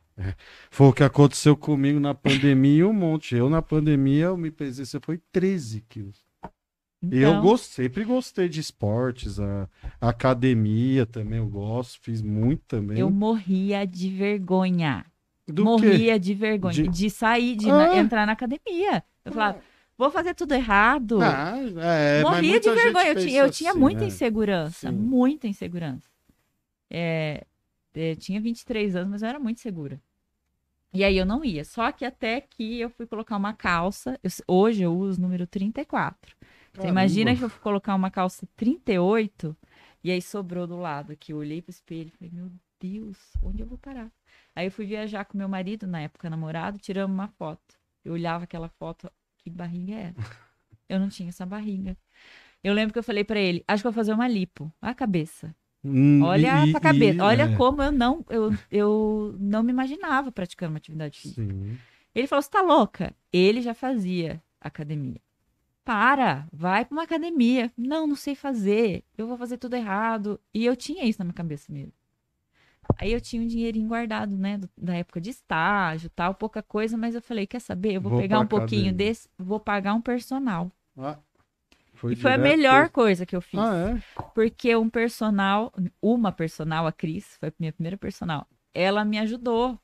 Foi 0.71 0.87
o 0.87 0.93
que 0.93 1.03
aconteceu 1.03 1.55
comigo 1.57 1.99
na 1.99 2.13
pandemia 2.13 2.79
e 2.79 2.83
um 2.83 2.93
monte. 2.93 3.35
Eu, 3.35 3.49
na 3.49 3.61
pandemia, 3.61 4.25
eu 4.25 4.37
me 4.37 4.49
pesei, 4.51 4.85
você 4.85 4.99
foi 4.99 5.19
13 5.31 5.81
quilos. 5.89 6.23
E 7.03 7.17
eu 7.19 7.31
Então, 7.31 7.41
gost- 7.41 7.71
sempre 7.73 8.03
gostei 8.03 8.47
de 8.49 8.59
esportes, 8.59 9.39
a, 9.39 9.69
a 10.01 10.09
academia 10.09 11.05
também 11.05 11.37
eu 11.39 11.47
gosto, 11.47 11.99
fiz 12.01 12.21
muito 12.21 12.63
também. 12.67 12.97
eu 12.97 13.09
morria 13.11 13.85
de 13.85 14.09
vergonha. 14.09 15.05
Do 15.47 15.55
quê? 15.63 15.69
morria 15.69 16.19
de 16.19 16.33
vergonha 16.33 16.73
De- 16.73 16.87
de, 16.87 17.09
sair, 17.09 17.55
de 17.55 17.67
na- 17.67 17.91
Ah. 17.91 17.97
entrar 17.97 18.25
na 18.25 18.31
academia. 18.31 19.03
Eu 19.23 19.31
falava, 19.33 19.59
vou 19.97 20.09
fazer 20.09 20.33
tudo 20.33 20.53
errado. 20.53 21.19
Ah, 21.21 21.53
é, 21.83 22.21
morria 22.23 22.59
de 22.59 22.67
muita 22.69 22.73
vergonha. 22.73 23.07
Eu, 23.09 23.15
tinha, 23.15 23.39
eu 23.41 23.51
tinha 23.51 23.69
assim, 23.71 23.79
muita 23.79 24.01
né? 24.01 24.07
insegurança. 24.07 24.89
Sim. 24.89 24.95
Muita 24.95 25.47
insegurança. 25.47 26.09
É, 26.89 27.45
é, 27.93 28.15
tinha 28.15 28.41
23 28.41 28.95
anos, 28.95 29.11
mas 29.11 29.21
eu 29.21 29.27
era 29.29 29.39
muito 29.39 29.59
segura. 29.59 30.01
E 30.95 31.03
aí 31.03 31.17
eu 31.17 31.25
não 31.25 31.43
ia. 31.43 31.63
Só 31.65 31.91
que 31.91 32.05
até 32.05 32.41
que 32.41 32.79
eu 32.79 32.89
fui 32.89 33.05
colocar 33.05 33.35
uma 33.37 33.53
calça. 33.53 34.19
eu- 34.23 34.31
hoje 34.47 34.83
eu 34.83 34.97
uso 34.97 35.19
o 35.19 35.21
número 35.21 35.45
34. 35.45 36.35
Você 36.71 36.81
Caramba. 36.81 36.89
imagina 36.89 37.35
que 37.35 37.43
eu 37.43 37.49
fui 37.49 37.59
colocar 37.61 37.93
uma 37.95 38.09
calça 38.11 38.47
38 38.55 39.55
e 40.03 40.11
aí 40.11 40.21
sobrou 40.21 40.65
do 40.67 40.77
lado 40.77 41.11
aqui. 41.13 41.31
Eu 41.33 41.37
olhei 41.37 41.61
pro 41.61 41.71
espelho 41.71 42.07
e 42.13 42.17
falei, 42.17 42.31
meu 42.33 42.51
Deus, 42.79 43.17
onde 43.41 43.61
eu 43.61 43.67
vou 43.67 43.77
parar? 43.77 44.11
Aí 44.55 44.67
eu 44.67 44.71
fui 44.71 44.85
viajar 44.85 45.25
com 45.25 45.37
meu 45.37 45.47
marido, 45.49 45.85
na 45.87 46.01
época 46.01 46.29
namorado, 46.29 46.77
tiramos 46.77 47.13
uma 47.13 47.27
foto. 47.27 47.75
Eu 48.03 48.13
olhava 48.13 48.43
aquela 48.43 48.69
foto, 48.69 49.09
que 49.37 49.49
barriga 49.49 49.93
é 49.93 50.13
essa? 50.17 50.37
Eu 50.87 50.99
não 50.99 51.09
tinha 51.09 51.29
essa 51.29 51.45
barriga. 51.45 51.97
Eu 52.63 52.73
lembro 52.73 52.93
que 52.93 52.99
eu 52.99 53.03
falei 53.03 53.23
pra 53.23 53.39
ele, 53.39 53.63
acho 53.67 53.81
que 53.81 53.85
vou 53.85 53.93
fazer 53.93 54.13
uma 54.13 54.27
lipo. 54.27 54.71
A 54.81 54.93
cabeça. 54.93 55.55
Hum, 55.87 56.21
Olha 56.23 56.65
e- 56.65 56.71
pra 56.71 56.79
cabeça. 56.79 57.19
e- 57.19 57.21
Olha 57.21 57.43
é, 57.43 57.55
como 57.55 57.81
eu 57.83 57.91
não, 57.91 58.25
eu, 58.29 58.51
eu 58.71 59.35
não 59.39 59.61
me 59.61 59.71
imaginava 59.71 60.31
praticando 60.31 60.71
uma 60.73 60.77
atividade 60.77 61.19
física. 61.19 61.41
Sim. 61.43 61.77
Ele 62.13 62.27
falou: 62.27 62.41
Você 62.41 62.49
tá 62.49 62.61
louca? 62.61 63.13
Ele 63.31 63.61
já 63.61 63.73
fazia 63.73 64.41
academia. 64.59 65.21
Para, 65.83 66.47
vai 66.51 66.83
pra 66.83 66.95
uma 66.95 67.03
academia. 67.03 67.71
Não, 67.77 68.07
não 68.07 68.15
sei 68.15 68.33
fazer. 68.33 69.03
Eu 69.17 69.27
vou 69.27 69.37
fazer 69.37 69.57
tudo 69.57 69.75
errado. 69.75 70.39
E 70.53 70.65
eu 70.65 70.75
tinha 70.75 71.05
isso 71.05 71.19
na 71.19 71.25
minha 71.25 71.33
cabeça 71.33 71.71
mesmo. 71.71 71.93
Aí 72.99 73.11
eu 73.11 73.19
tinha 73.21 73.41
um 73.41 73.47
dinheirinho 73.47 73.87
guardado, 73.87 74.35
né? 74.37 74.57
do- 74.57 74.69
da 74.77 74.95
época 74.95 75.19
de 75.19 75.29
estágio 75.31 76.09
tal, 76.09 76.33
pouca 76.35 76.63
coisa, 76.63 76.97
mas 76.97 77.13
eu 77.15 77.21
falei: 77.21 77.45
Quer 77.45 77.59
saber? 77.61 77.93
Eu 77.95 78.01
vou, 78.01 78.11
Vou 78.11 78.19
pegar 78.21 78.39
um 78.39 78.47
pouquinho 78.47 78.83
academia. 78.89 78.93
desse, 78.93 79.29
vou 79.37 79.59
pagar 79.59 79.93
um 79.93 80.01
personal. 80.01 80.71
Ah, 80.97 81.17
e 82.11 82.15
foi 82.15 82.31
a 82.33 82.37
direto 82.37 82.41
melhor 82.57 82.79
pra- 82.81 82.89
coisa 82.89 83.25
que 83.25 83.35
eu 83.35 83.41
fiz. 83.41 83.59
Ah, 83.59 83.95
é? 83.97 84.21
Porque 84.33 84.75
um 84.75 84.89
personal, 84.89 85.73
uma 86.01 86.31
personal, 86.31 86.85
a 86.87 86.91
Cris, 86.91 87.35
foi 87.39 87.49
a 87.49 87.53
minha 87.59 87.73
primeira 87.73 87.97
personal, 87.97 88.47
ela 88.73 89.03
me 89.05 89.17
ajudou 89.19 89.79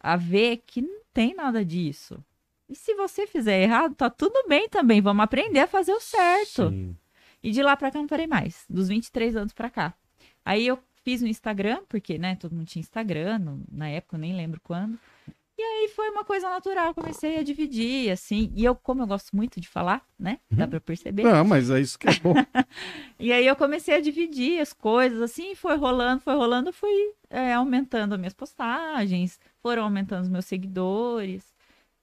a 0.00 0.16
ver 0.16 0.62
que 0.66 0.80
não 0.82 1.00
tem 1.12 1.34
nada 1.34 1.64
disso. 1.64 2.22
E 2.68 2.74
se 2.76 2.94
você 2.94 3.26
fizer 3.26 3.62
errado, 3.62 3.94
tá 3.94 4.08
tudo 4.10 4.46
bem 4.48 4.68
também. 4.68 5.00
Vamos 5.00 5.24
aprender 5.24 5.60
a 5.60 5.66
fazer 5.66 5.92
o 5.92 6.00
certo. 6.00 6.68
Sim. 6.70 6.96
E 7.42 7.50
de 7.50 7.62
lá 7.62 7.76
pra 7.76 7.90
cá 7.90 7.98
não 7.98 8.06
parei 8.06 8.26
mais. 8.26 8.64
Dos 8.68 8.88
23 8.88 9.34
anos 9.36 9.52
pra 9.52 9.70
cá. 9.70 9.94
Aí 10.44 10.66
eu 10.66 10.78
fiz 11.02 11.22
um 11.22 11.26
Instagram, 11.26 11.80
porque, 11.88 12.18
né, 12.18 12.36
todo 12.36 12.54
mundo 12.54 12.66
tinha 12.66 12.80
Instagram, 12.80 13.40
na 13.72 13.88
época 13.88 14.16
eu 14.16 14.20
nem 14.20 14.34
lembro 14.36 14.60
quando. 14.62 14.98
E 15.58 15.62
aí 15.62 15.88
foi 15.88 16.08
uma 16.10 16.24
coisa 16.24 16.48
natural, 16.48 16.94
comecei 16.94 17.36
a 17.36 17.42
dividir, 17.42 18.12
assim. 18.12 18.52
E 18.54 18.64
eu, 18.64 18.76
como 18.76 19.02
eu 19.02 19.08
gosto 19.08 19.34
muito 19.34 19.60
de 19.60 19.68
falar, 19.68 20.06
né, 20.16 20.38
dá 20.48 20.68
pra 20.68 20.80
perceber. 20.80 21.24
Não, 21.24 21.44
mas 21.44 21.68
é 21.68 21.80
isso 21.80 21.98
que 21.98 22.08
é 22.08 22.14
bom. 22.20 22.34
E 23.18 23.32
aí 23.32 23.44
eu 23.44 23.56
comecei 23.56 23.96
a 23.96 24.00
dividir 24.00 24.60
as 24.60 24.72
coisas, 24.72 25.20
assim, 25.20 25.56
foi 25.56 25.76
rolando, 25.76 26.20
foi 26.22 26.36
rolando, 26.36 26.72
fui 26.72 27.12
é, 27.28 27.54
aumentando 27.54 28.12
as 28.12 28.18
minhas 28.20 28.32
postagens, 28.32 29.40
foram 29.60 29.82
aumentando 29.82 30.22
os 30.22 30.28
meus 30.28 30.44
seguidores. 30.44 31.52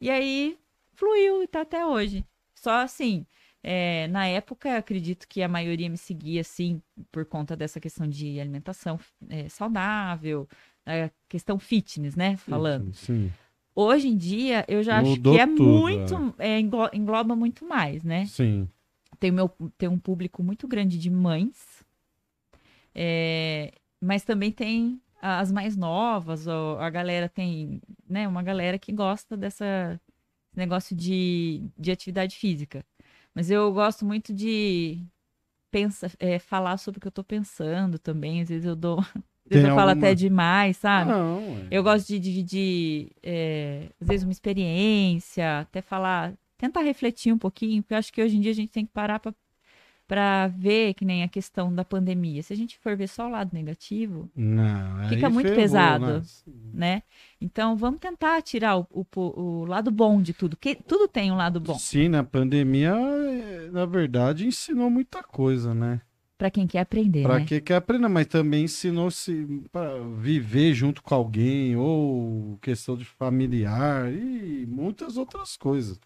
E 0.01 0.09
aí 0.09 0.57
fluiu 0.93 1.41
e 1.41 1.47
tá 1.47 1.61
até 1.61 1.85
hoje. 1.85 2.25
Só 2.53 2.81
assim, 2.81 3.25
é, 3.63 4.07
na 4.09 4.27
época, 4.27 4.75
acredito 4.75 5.25
que 5.29 5.41
a 5.41 5.47
maioria 5.47 5.89
me 5.89 5.97
seguia, 5.97 6.41
assim, 6.41 6.81
por 7.09 7.23
conta 7.23 7.55
dessa 7.55 7.79
questão 7.79 8.05
de 8.05 8.37
alimentação 8.37 8.99
é, 9.29 9.47
saudável, 9.47 10.45
é, 10.85 11.09
questão 11.29 11.57
fitness, 11.57 12.17
né? 12.17 12.35
Falando. 12.35 12.93
Sim. 12.93 13.31
Hoje 13.75 14.07
em 14.07 14.15
dia, 14.17 14.63
eu 14.67 14.81
já 14.81 15.01
Mudou 15.01 15.11
acho 15.11 15.21
que 15.21 15.39
é 15.39 15.45
tudo, 15.45 15.63
muito. 15.63 16.35
é, 16.39 16.59
englo- 16.59 16.89
engloba 16.93 17.35
muito 17.35 17.65
mais, 17.65 18.03
né? 18.03 18.25
Sim. 18.25 18.69
tem, 19.19 19.31
meu, 19.31 19.49
tem 19.77 19.89
um 19.89 19.99
público 19.99 20.41
muito 20.41 20.67
grande 20.67 20.97
de 20.97 21.09
mães, 21.09 21.83
é, 22.93 23.71
mas 24.01 24.23
também 24.23 24.51
tem 24.51 25.01
as 25.21 25.51
mais 25.51 25.75
novas, 25.75 26.45
ou 26.47 26.77
a 26.79 26.89
galera 26.89 27.27
tem, 27.27 27.81
né, 28.07 28.27
uma 28.27 28.43
galera 28.43 28.77
que 28.77 28.91
gosta 28.91 29.35
dessa 29.35 29.99
negócio 30.55 30.95
de, 30.95 31.63
de 31.77 31.91
atividade 31.91 32.35
física. 32.37 32.85
Mas 33.33 33.51
eu 33.51 33.73
gosto 33.73 34.05
muito 34.05 34.33
de 34.33 35.03
pensa, 35.71 36.09
é, 36.19 36.39
falar 36.39 36.77
sobre 36.77 36.99
o 36.99 37.01
que 37.01 37.07
eu 37.07 37.11
tô 37.11 37.23
pensando 37.23 37.99
também, 37.99 38.41
às 38.41 38.49
vezes 38.49 38.65
eu 38.65 38.75
dou, 38.75 38.99
Tem 39.49 39.61
eu 39.61 39.75
falo 39.75 39.91
até 39.91 40.15
demais, 40.15 40.77
sabe? 40.77 41.11
Não, 41.11 41.39
é. 41.39 41.67
Eu 41.69 41.83
gosto 41.83 42.07
de 42.07 42.19
dividir, 42.19 43.11
é, 43.21 43.89
às 44.01 44.07
vezes, 44.07 44.23
uma 44.23 44.31
experiência, 44.31 45.59
até 45.59 45.81
falar, 45.81 46.33
tentar 46.57 46.81
refletir 46.81 47.31
um 47.31 47.37
pouquinho, 47.37 47.83
porque 47.83 47.93
eu 47.93 47.97
acho 47.97 48.11
que 48.11 48.23
hoje 48.23 48.37
em 48.37 48.41
dia 48.41 48.51
a 48.51 48.55
gente 48.55 48.71
tem 48.71 48.85
que 48.85 48.91
parar 48.91 49.21
pra 50.07 50.47
ver 50.47 50.93
que 50.95 51.05
nem 51.05 51.23
a 51.23 51.27
questão 51.27 51.73
da 51.73 51.85
pandemia. 51.85 52.41
Se 52.41 52.53
a 52.53 52.55
gente 52.55 52.77
for 52.79 52.95
ver 52.95 53.07
só 53.07 53.27
o 53.27 53.29
lado 53.29 53.51
negativo, 53.53 54.29
Não, 54.35 55.07
Fica 55.09 55.29
muito 55.29 55.47
ferrou, 55.47 55.61
pesado. 55.61 56.05
né? 56.05 56.21
né? 56.73 57.03
Então 57.39 57.75
vamos 57.75 57.99
tentar 57.99 58.41
tirar 58.41 58.77
o, 58.77 58.87
o, 58.91 59.05
o 59.15 59.65
lado 59.65 59.91
bom 59.91 60.21
de 60.21 60.33
tudo, 60.33 60.57
que 60.57 60.75
tudo 60.75 61.07
tem 61.07 61.31
um 61.31 61.35
lado 61.35 61.59
bom 61.59 61.77
Sim, 61.77 62.09
na 62.09 62.23
pandemia, 62.23 62.95
eh, 62.95 63.69
na 63.71 63.85
verdade, 63.85 64.47
ensinou 64.47 64.89
muita 64.89 65.21
coisa, 65.23 65.73
né? 65.73 66.01
Pra 66.37 66.51
quem 66.51 66.67
quer 66.67 66.79
aprender, 66.79 67.23
Pra 67.23 67.39
né? 67.39 67.45
que 67.45 67.61
quer 67.61 67.75
aprender, 67.75 68.09
mas 68.09 68.27
também 68.27 68.65
ensinou 68.65 69.09
se 69.09 69.45
para 69.71 69.99
viver 70.19 70.73
junto 70.73 71.01
com 71.01 71.15
alguém 71.15 71.77
ou 71.77 72.57
questão 72.61 72.97
de 72.97 73.05
familiar 73.05 74.11
e 74.11 74.65
muitas 74.67 75.15
outras 75.15 75.55
coisas. 75.55 75.97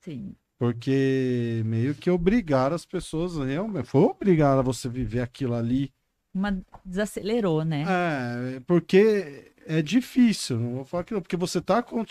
Sim. 0.00 0.34
Porque 0.58 1.62
meio 1.66 1.94
que 1.94 2.08
obrigaram 2.10 2.74
as 2.74 2.86
pessoas 2.86 3.36
realmente, 3.36 3.86
foi 3.86 4.00
obrigar 4.02 4.58
a 4.58 4.62
você 4.62 4.88
viver 4.88 5.20
aquilo 5.20 5.54
ali. 5.54 5.92
Uma 6.32 6.64
desacelerou, 6.84 7.62
né? 7.64 7.84
É, 7.86 8.60
porque 8.60 9.52
é 9.66 9.82
difícil, 9.82 10.58
não 10.58 10.74
vou 10.76 10.84
falar 10.84 11.04
que 11.04 11.12
não, 11.12 11.20
porque 11.20 11.36
você 11.36 11.60
tá 11.60 11.82
con- 11.82 12.04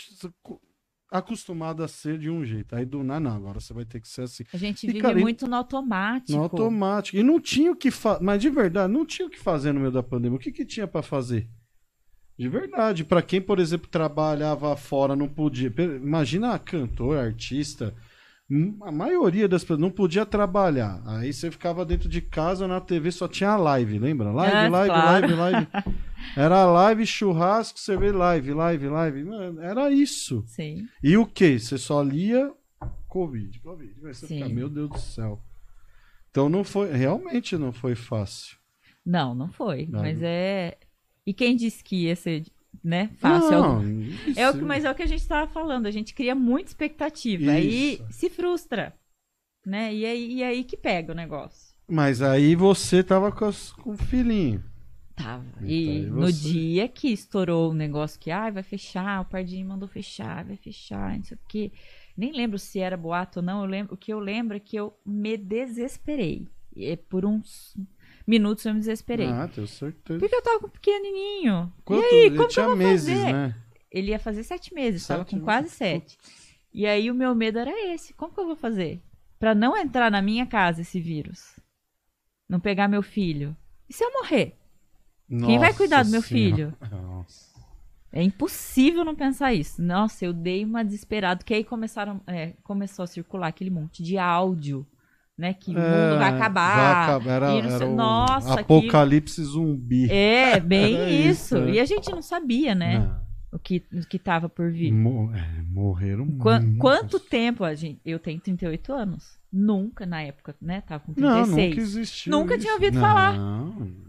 acostumado 1.14 1.82
a 1.84 1.88
ser 1.88 2.18
de 2.18 2.28
um 2.28 2.44
jeito. 2.44 2.74
Aí 2.74 2.84
do 2.84 3.04
nada, 3.04 3.20
não, 3.20 3.36
agora 3.36 3.60
você 3.60 3.72
vai 3.72 3.84
ter 3.84 4.00
que 4.00 4.08
ser 4.08 4.22
assim. 4.22 4.44
A 4.52 4.56
gente 4.56 4.84
E, 4.84 4.88
vive 4.88 5.00
cara, 5.00 5.18
muito 5.18 5.46
no 5.46 5.54
automático. 5.54 6.32
No 6.32 6.42
automático. 6.42 7.16
E 7.16 7.22
não 7.22 7.40
tinha 7.40 7.70
o 7.70 7.76
que 7.76 7.90
fazer. 7.90 8.22
Mas 8.22 8.42
de 8.42 8.50
verdade, 8.50 8.92
não 8.92 9.06
tinha 9.06 9.28
o 9.28 9.30
que 9.30 9.38
fazer 9.38 9.72
no 9.72 9.78
meio 9.80 9.92
da 9.92 10.02
pandemia. 10.02 10.36
O 10.36 10.40
que, 10.40 10.50
que 10.50 10.64
tinha 10.64 10.88
pra 10.88 11.02
fazer? 11.02 11.48
De 12.36 12.48
verdade. 12.48 13.04
Pra 13.04 13.22
quem, 13.22 13.40
por 13.40 13.60
exemplo, 13.60 13.88
trabalhava 13.88 14.76
fora, 14.76 15.14
não 15.14 15.28
podia. 15.28 15.72
Imagina 15.78 16.58
cantor, 16.58 17.16
artista. 17.16 17.94
Hum, 18.50 18.76
A 18.82 18.92
maioria 18.92 19.48
das 19.48 19.62
pessoas 19.62 19.80
não 19.80 19.90
podia 19.90 20.24
trabalhar. 20.26 21.02
Aí 21.06 21.32
você 21.32 21.50
ficava 21.50 21.84
dentro 21.84 22.08
de 22.08 22.20
casa, 22.20 22.66
na 22.68 22.80
TV 22.80 23.10
só 23.12 23.26
tinha 23.28 23.56
live, 23.56 23.98
lembra? 23.98 24.30
Live, 24.30 24.56
Ah, 24.56 24.68
live, 24.68 24.88
claro. 24.94 25.10
live, 25.10 25.34
live. 25.34 25.68
Era 26.36 26.64
live, 26.64 27.06
churrasco, 27.06 27.78
você 27.78 27.96
vê 27.96 28.10
live, 28.10 28.52
live, 28.52 28.88
live. 28.88 29.24
Mano, 29.24 29.60
Era 29.60 29.90
isso. 29.90 30.42
Sim. 30.46 30.86
E 31.02 31.16
o 31.16 31.26
que? 31.26 31.58
Você 31.58 31.76
só 31.78 32.02
lia 32.02 32.52
Covid, 33.08 33.60
Covid. 33.60 33.94
Você 34.00 34.26
Sim. 34.26 34.36
ficar, 34.38 34.48
meu 34.48 34.68
Deus 34.68 34.90
do 34.90 34.98
céu. 34.98 35.40
Então 36.30 36.48
não 36.48 36.64
foi, 36.64 36.90
realmente 36.92 37.56
não 37.56 37.72
foi 37.72 37.94
fácil. 37.94 38.56
Não, 39.06 39.34
não 39.34 39.48
foi. 39.52 39.86
Não. 39.86 40.00
Mas 40.00 40.20
é. 40.22 40.76
E 41.26 41.32
quem 41.32 41.54
disse 41.56 41.84
que 41.84 42.04
ia 42.06 42.16
ser, 42.16 42.44
né? 42.82 43.10
Fácil. 43.18 43.50
Não, 43.50 43.82
É 44.36 44.48
o 44.50 44.54
que, 44.54 44.64
mas 44.64 44.84
é 44.84 44.90
o 44.90 44.94
que 44.94 45.02
a 45.02 45.06
gente 45.06 45.20
estava 45.20 45.50
falando. 45.50 45.86
A 45.86 45.90
gente 45.90 46.14
cria 46.14 46.34
muita 46.34 46.70
expectativa. 46.70 47.50
Aí 47.52 48.00
se 48.10 48.28
frustra. 48.30 48.94
Né? 49.66 49.94
E 49.94 50.04
aí, 50.06 50.32
e 50.34 50.44
aí 50.44 50.64
que 50.64 50.76
pega 50.76 51.12
o 51.12 51.16
negócio. 51.16 51.74
Mas 51.88 52.22
aí 52.22 52.54
você 52.54 53.02
tava 53.02 53.30
com, 53.32 53.44
as- 53.46 53.72
com 53.72 53.92
o 53.92 53.96
filhinho. 53.96 54.62
Tava. 55.16 55.44
Então, 55.62 55.68
E 55.70 56.00
e 56.02 56.06
no 56.06 56.32
dia 56.32 56.88
que 56.88 57.08
estourou 57.12 57.70
o 57.70 57.74
negócio 57.74 58.18
que 58.18 58.30
ah, 58.30 58.50
vai 58.50 58.62
fechar, 58.62 59.20
o 59.22 59.24
Pardinho 59.24 59.66
mandou 59.68 59.88
fechar, 59.88 60.44
vai 60.44 60.56
fechar, 60.56 61.16
não 61.16 61.24
sei 61.24 61.36
o 61.36 61.40
quê. 61.48 61.72
Nem 62.16 62.32
lembro 62.32 62.58
se 62.58 62.78
era 62.80 62.96
boato 62.96 63.38
ou 63.40 63.44
não. 63.44 63.60
Eu 63.62 63.66
lembro, 63.70 63.94
o 63.94 63.96
que 63.96 64.12
eu 64.12 64.18
lembro 64.18 64.56
é 64.56 64.60
que 64.60 64.76
eu 64.76 64.96
me 65.06 65.36
desesperei. 65.36 66.48
E 66.74 66.96
por 66.96 67.24
uns 67.24 67.76
minutos 68.26 68.64
eu 68.64 68.72
me 68.74 68.80
desesperei. 68.80 69.28
Ah, 69.28 69.48
tenho 69.48 69.66
certeza. 69.66 70.18
Porque 70.18 70.34
eu 70.34 70.42
tava 70.42 70.60
com 70.60 70.66
um 70.66 70.70
pequenininho. 70.70 71.72
Quanto, 71.84 72.02
e 72.02 72.06
aí, 72.06 72.26
ele 72.26 72.36
como 72.36 72.48
que 72.48 72.54
tinha 72.54 72.64
eu 72.64 72.68
vou 72.70 72.76
meses, 72.76 73.08
fazer? 73.18 73.32
né? 73.32 73.56
Ele 73.90 74.10
ia 74.10 74.18
fazer 74.18 74.42
sete 74.42 74.74
meses, 74.74 75.06
tava 75.06 75.20
Sete 75.20 75.30
com 75.30 75.36
meses. 75.36 75.44
quase 75.44 75.70
sete. 75.70 76.18
E 76.72 76.86
aí 76.86 77.10
o 77.10 77.14
meu 77.14 77.34
medo 77.34 77.58
era 77.58 77.70
esse. 77.94 78.12
Como 78.14 78.32
que 78.34 78.40
eu 78.40 78.46
vou 78.46 78.56
fazer? 78.56 79.00
Pra 79.38 79.54
não 79.54 79.76
entrar 79.76 80.10
na 80.10 80.20
minha 80.22 80.46
casa 80.46 80.80
esse 80.80 81.00
vírus. 81.00 81.54
Não 82.48 82.58
pegar 82.58 82.88
meu 82.88 83.02
filho. 83.02 83.56
E 83.88 83.92
se 83.94 84.02
eu 84.04 84.10
morrer? 84.12 84.56
Quem 85.28 85.58
vai 85.58 85.68
Nossa 85.68 85.76
cuidar 85.76 86.02
do 86.04 86.10
meu 86.10 86.22
Senhora. 86.22 86.56
filho? 86.56 86.76
Nossa. 86.90 87.54
É 88.12 88.22
impossível 88.22 89.04
não 89.04 89.14
pensar 89.14 89.52
isso. 89.54 89.82
Nossa, 89.82 90.24
eu 90.24 90.32
dei 90.32 90.64
uma 90.64 90.84
desesperada, 90.84 91.42
que 91.42 91.52
aí 91.54 91.64
começaram, 91.64 92.20
é, 92.26 92.52
começou 92.62 93.02
a 93.02 93.06
circular 93.06 93.48
aquele 93.48 93.70
monte 93.70 94.02
de 94.02 94.16
áudio, 94.18 94.86
né? 95.36 95.52
Que 95.54 95.70
o 95.70 95.74
mundo 95.74 96.18
vai 96.18 96.30
É, 96.32 96.34
acabar. 96.36 96.76
vai 96.76 97.02
acabar. 97.04 97.30
Era, 97.32 97.48
não 97.48 97.74
era 97.76 97.88
Nossa, 97.88 98.60
apocalipse 98.60 99.42
zumbi. 99.42 100.10
É, 100.10 100.60
bem 100.60 100.94
Era 100.96 101.10
isso. 101.10 101.56
isso, 101.56 101.56
é. 101.56 101.70
E 101.72 101.80
a 101.80 101.84
gente 101.84 102.10
não 102.10 102.22
sabia, 102.22 102.74
né? 102.74 102.98
Não. 102.98 103.24
O, 103.52 103.58
que, 103.58 103.84
o 103.92 104.00
que 104.08 104.18
tava 104.18 104.48
por 104.48 104.70
vir. 104.72 104.90
Mo- 104.92 105.30
é, 105.32 105.62
morreram 105.70 106.26
Qua- 106.38 106.58
muitos. 106.58 106.78
quanto 106.80 107.20
tempo 107.20 107.62
a 107.62 107.72
gente. 107.74 108.00
Eu 108.04 108.18
tenho 108.18 108.40
38 108.40 108.92
anos. 108.92 109.38
Nunca, 109.52 110.04
na 110.04 110.20
época, 110.22 110.56
né? 110.60 110.80
Tava 110.80 111.04
com 111.04 111.12
Não, 111.16 111.44
36. 111.44 111.68
nunca 111.70 111.80
existiu 111.80 112.30
Nunca 112.32 112.54
isso. 112.54 112.62
tinha 112.62 112.74
ouvido 112.74 112.94
Não. 112.94 113.00
falar. 113.00 113.36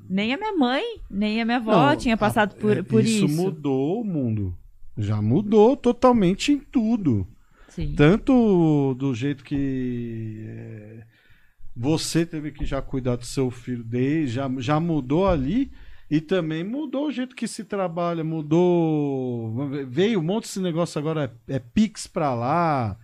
Nem 0.10 0.34
a 0.34 0.38
minha 0.38 0.54
mãe, 0.58 0.84
nem 1.08 1.40
a 1.42 1.46
minha 1.46 1.58
avó 1.58 1.90
Não, 1.92 1.96
tinha 1.96 2.18
passado 2.18 2.56
a- 2.58 2.60
por, 2.60 2.78
é, 2.78 2.82
por 2.82 3.04
isso. 3.04 3.28
mudou 3.30 4.02
o 4.02 4.04
mundo. 4.04 4.58
Já 4.98 5.22
mudou 5.22 5.78
totalmente 5.78 6.52
em 6.52 6.58
tudo. 6.58 7.28
Sim. 7.70 7.94
Tanto 7.96 8.96
do 8.98 9.14
jeito 9.14 9.44
que 9.44 10.44
é, 10.48 11.04
você 11.76 12.26
teve 12.26 12.52
que 12.52 12.66
já 12.66 12.82
cuidar 12.82 13.18
do 13.18 13.26
seu 13.26 13.52
filho 13.52 13.84
desde, 13.84 14.36
já, 14.36 14.50
já 14.58 14.80
mudou 14.80 15.28
ali. 15.28 15.72
E 16.10 16.22
também 16.22 16.64
mudou 16.64 17.08
o 17.08 17.12
jeito 17.12 17.36
que 17.36 17.48
se 17.48 17.64
trabalha, 17.64 18.24
mudou. 18.24 19.68
Veio 19.88 20.20
um 20.20 20.24
monte 20.24 20.44
desse 20.44 20.60
negócio 20.60 21.00
agora, 21.00 21.36
é, 21.50 21.56
é 21.56 21.60
Pix 21.60 22.06
pra 22.06 22.36
lá, 22.36 22.96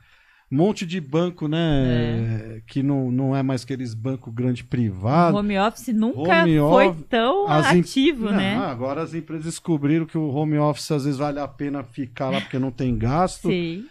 um 0.52 0.58
monte 0.58 0.86
de 0.86 1.02
banco, 1.02 1.48
né? 1.48 2.62
Que 2.68 2.84
não, 2.84 3.10
não 3.10 3.36
é 3.36 3.42
mais 3.42 3.64
aqueles 3.64 3.96
bancos 3.96 4.32
grande 4.34 4.64
privado. 4.64 5.36
O 5.36 5.40
home 5.40 5.58
office 5.58 5.88
nunca 5.88 6.44
Home 6.44 6.58
foi 6.60 6.94
tão 7.10 7.48
as 7.48 7.68
ativo, 7.68 8.26
Não, 8.26 8.34
né? 8.34 8.56
Agora 8.58 9.02
as 9.02 9.16
empresas 9.16 9.46
descobriram 9.46 10.06
que 10.06 10.18
o 10.18 10.30
home 10.30 10.58
office 10.60 10.92
às 10.92 11.06
vezes 11.06 11.18
vale 11.18 11.40
a 11.40 11.48
pena 11.48 11.84
ficar 11.84 12.30
lá 12.30 12.40
porque 12.40 12.60
não 12.60 12.72
tem 12.72 12.96
gasto. 12.98 13.48
Sim. 13.48 13.86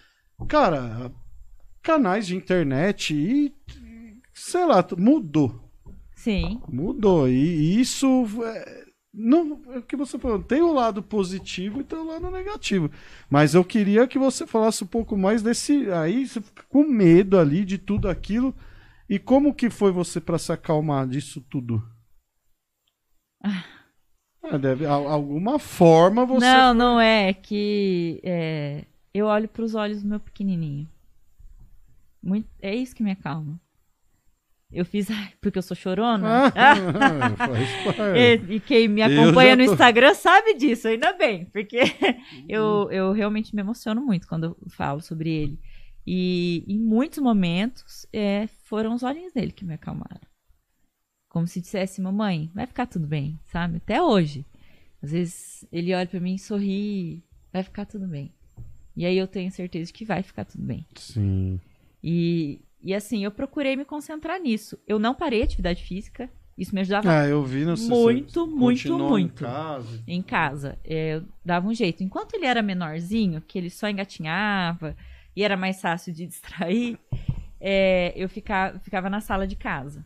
Cara, 0.47 1.11
canais 1.83 2.27
de 2.27 2.37
internet 2.37 3.13
e 3.13 3.53
sei 4.41 4.65
lá, 4.67 4.87
mudou. 4.97 5.71
Sim. 6.15 6.61
Mudou. 6.69 7.29
E, 7.29 7.81
isso 7.81 8.27
é, 8.45 8.85
não, 9.13 9.61
é 9.69 9.79
o 9.79 9.83
que 9.83 9.97
você 9.97 10.19
falou, 10.19 10.43
tem 10.43 10.61
o 10.63 10.73
lado 10.73 11.03
positivo 11.03 11.81
e 11.81 11.85
tem 11.85 11.99
o 11.99 12.05
lado 12.07 12.31
negativo. 12.31 12.91
Mas 13.29 13.55
eu 13.55 13.65
queria 13.65 14.07
que 14.07 14.19
você 14.19 14.47
falasse 14.47 14.85
um 14.85 14.87
pouco 14.87 15.17
mais 15.17 15.43
desse 15.43 15.91
aí, 15.93 16.27
você 16.27 16.41
fica 16.41 16.63
com 16.69 16.85
medo 16.85 17.39
ali 17.39 17.65
de 17.65 17.79
tudo 17.79 18.09
aquilo. 18.09 18.55
E 19.09 19.19
como 19.19 19.55
que 19.55 19.69
foi 19.71 19.91
você 19.91 20.21
para 20.21 20.39
se 20.39 20.53
acalmar 20.53 21.09
disso 21.09 21.41
tudo? 21.51 21.83
Ah, 24.43 24.57
deve, 24.59 24.87
al- 24.87 25.09
alguma 25.09 25.59
forma 25.59 26.25
você 26.25 26.47
Não, 26.47 26.75
não 26.75 27.01
é. 27.01 27.31
É 27.31 27.33
que 27.35 28.21
é, 28.23 28.85
eu 29.13 29.27
olho 29.27 29.49
pros 29.49 29.75
olhos 29.75 30.03
do 30.03 30.09
meu 30.09 30.21
pequenininho. 30.21 30.89
Muito, 32.23 32.49
é 32.61 32.75
isso 32.75 32.95
que 32.95 33.03
me 33.03 33.11
acalma. 33.11 33.61
Eu 34.73 34.85
fiz, 34.85 35.11
ai, 35.11 35.33
porque 35.41 35.59
eu 35.59 35.63
sou 35.63 35.77
chorona. 35.77 36.47
Ah, 36.55 37.31
parte. 37.37 38.53
E, 38.53 38.55
e 38.57 38.61
quem 38.61 38.87
me 38.89 39.03
acompanha 39.03 39.51
já 39.51 39.57
no 39.57 39.65
tô- 39.67 39.73
Instagram 39.73 40.15
sabe 40.15 40.55
disso, 40.55 40.87
ainda 40.89 41.13
bem, 41.13 41.45
porque 41.47 41.79
eu, 42.49 42.63
Uhum. 42.85 42.91
eu 42.93 43.13
realmente 43.13 43.55
me 43.55 43.61
emociono 43.61 44.01
muito 44.01 44.29
quando 44.29 44.45
eu 44.45 44.57
falo 44.71 45.01
sobre 45.01 45.31
ele. 45.31 45.59
E 46.07 46.65
em 46.69 46.79
muitos 46.79 47.19
momentos 47.19 48.07
é, 48.13 48.47
foram 48.65 48.95
os 48.95 49.03
olhinhos 49.03 49.33
dele 49.33 49.53
que 49.53 49.65
me 49.65 49.75
acalmaram. 49.75 50.21
Como 51.29 51.47
se 51.47 51.61
dissesse, 51.61 52.01
mamãe, 52.01 52.51
vai 52.55 52.67
ficar 52.67 52.87
tudo 52.87 53.07
bem, 53.07 53.39
sabe? 53.47 53.77
Até 53.77 54.01
hoje. 54.03 54.45
Às 55.03 55.13
vezes 55.13 55.65
ele 55.73 55.95
olha 55.95 56.07
pra 56.07 56.21
mim 56.21 56.35
e 56.35 56.39
sorri, 56.39 57.23
vai 57.53 57.63
ficar 57.63 57.87
tudo 57.87 58.07
bem. 58.07 58.33
E 58.97 59.05
aí 59.07 59.17
eu 59.17 59.27
tenho 59.29 59.51
certeza 59.51 59.87
de 59.87 59.93
que 59.93 60.05
vai 60.05 60.23
ficar 60.23 60.45
tudo 60.45 60.63
bem. 60.65 60.85
Sim. 60.97 61.61
E, 62.03 62.61
e 62.83 62.95
assim, 62.95 63.25
eu 63.25 63.31
procurei 63.31 63.77
me 63.77 63.85
concentrar 63.85 64.41
nisso. 64.41 64.79
Eu 64.87 64.99
não 64.99 65.15
parei 65.15 65.43
a 65.43 65.45
atividade 65.45 65.83
física. 65.83 66.31
Isso 66.57 66.75
me 66.75 66.81
ajudava 66.83 67.11
Ah, 67.11 67.27
eu 67.27 67.43
vi 67.43 67.65
no 67.65 67.75
Muito, 67.77 68.47
muito, 68.47 68.59
continuou 68.59 69.19
em 69.19 69.23
muito. 69.23 69.45
casa. 69.45 70.03
em 70.07 70.23
casa. 70.23 70.79
É, 70.85 71.17
eu 71.17 71.25
dava 71.45 71.67
um 71.67 71.75
jeito. 71.75 72.03
Enquanto 72.03 72.35
ele 72.35 72.45
era 72.45 72.63
menorzinho, 72.63 73.41
que 73.41 73.57
ele 73.59 73.71
só 73.71 73.89
engatinhava 73.89 74.95
e 75.35 75.43
era 75.43 75.57
mais 75.57 75.81
fácil 75.81 76.13
de 76.13 76.27
distrair, 76.27 76.99
é, 77.61 78.13
eu 78.17 78.29
ficava, 78.29 78.79
ficava 78.81 79.09
na 79.09 79.21
sala 79.21 79.47
de 79.47 79.57
casa. 79.57 80.05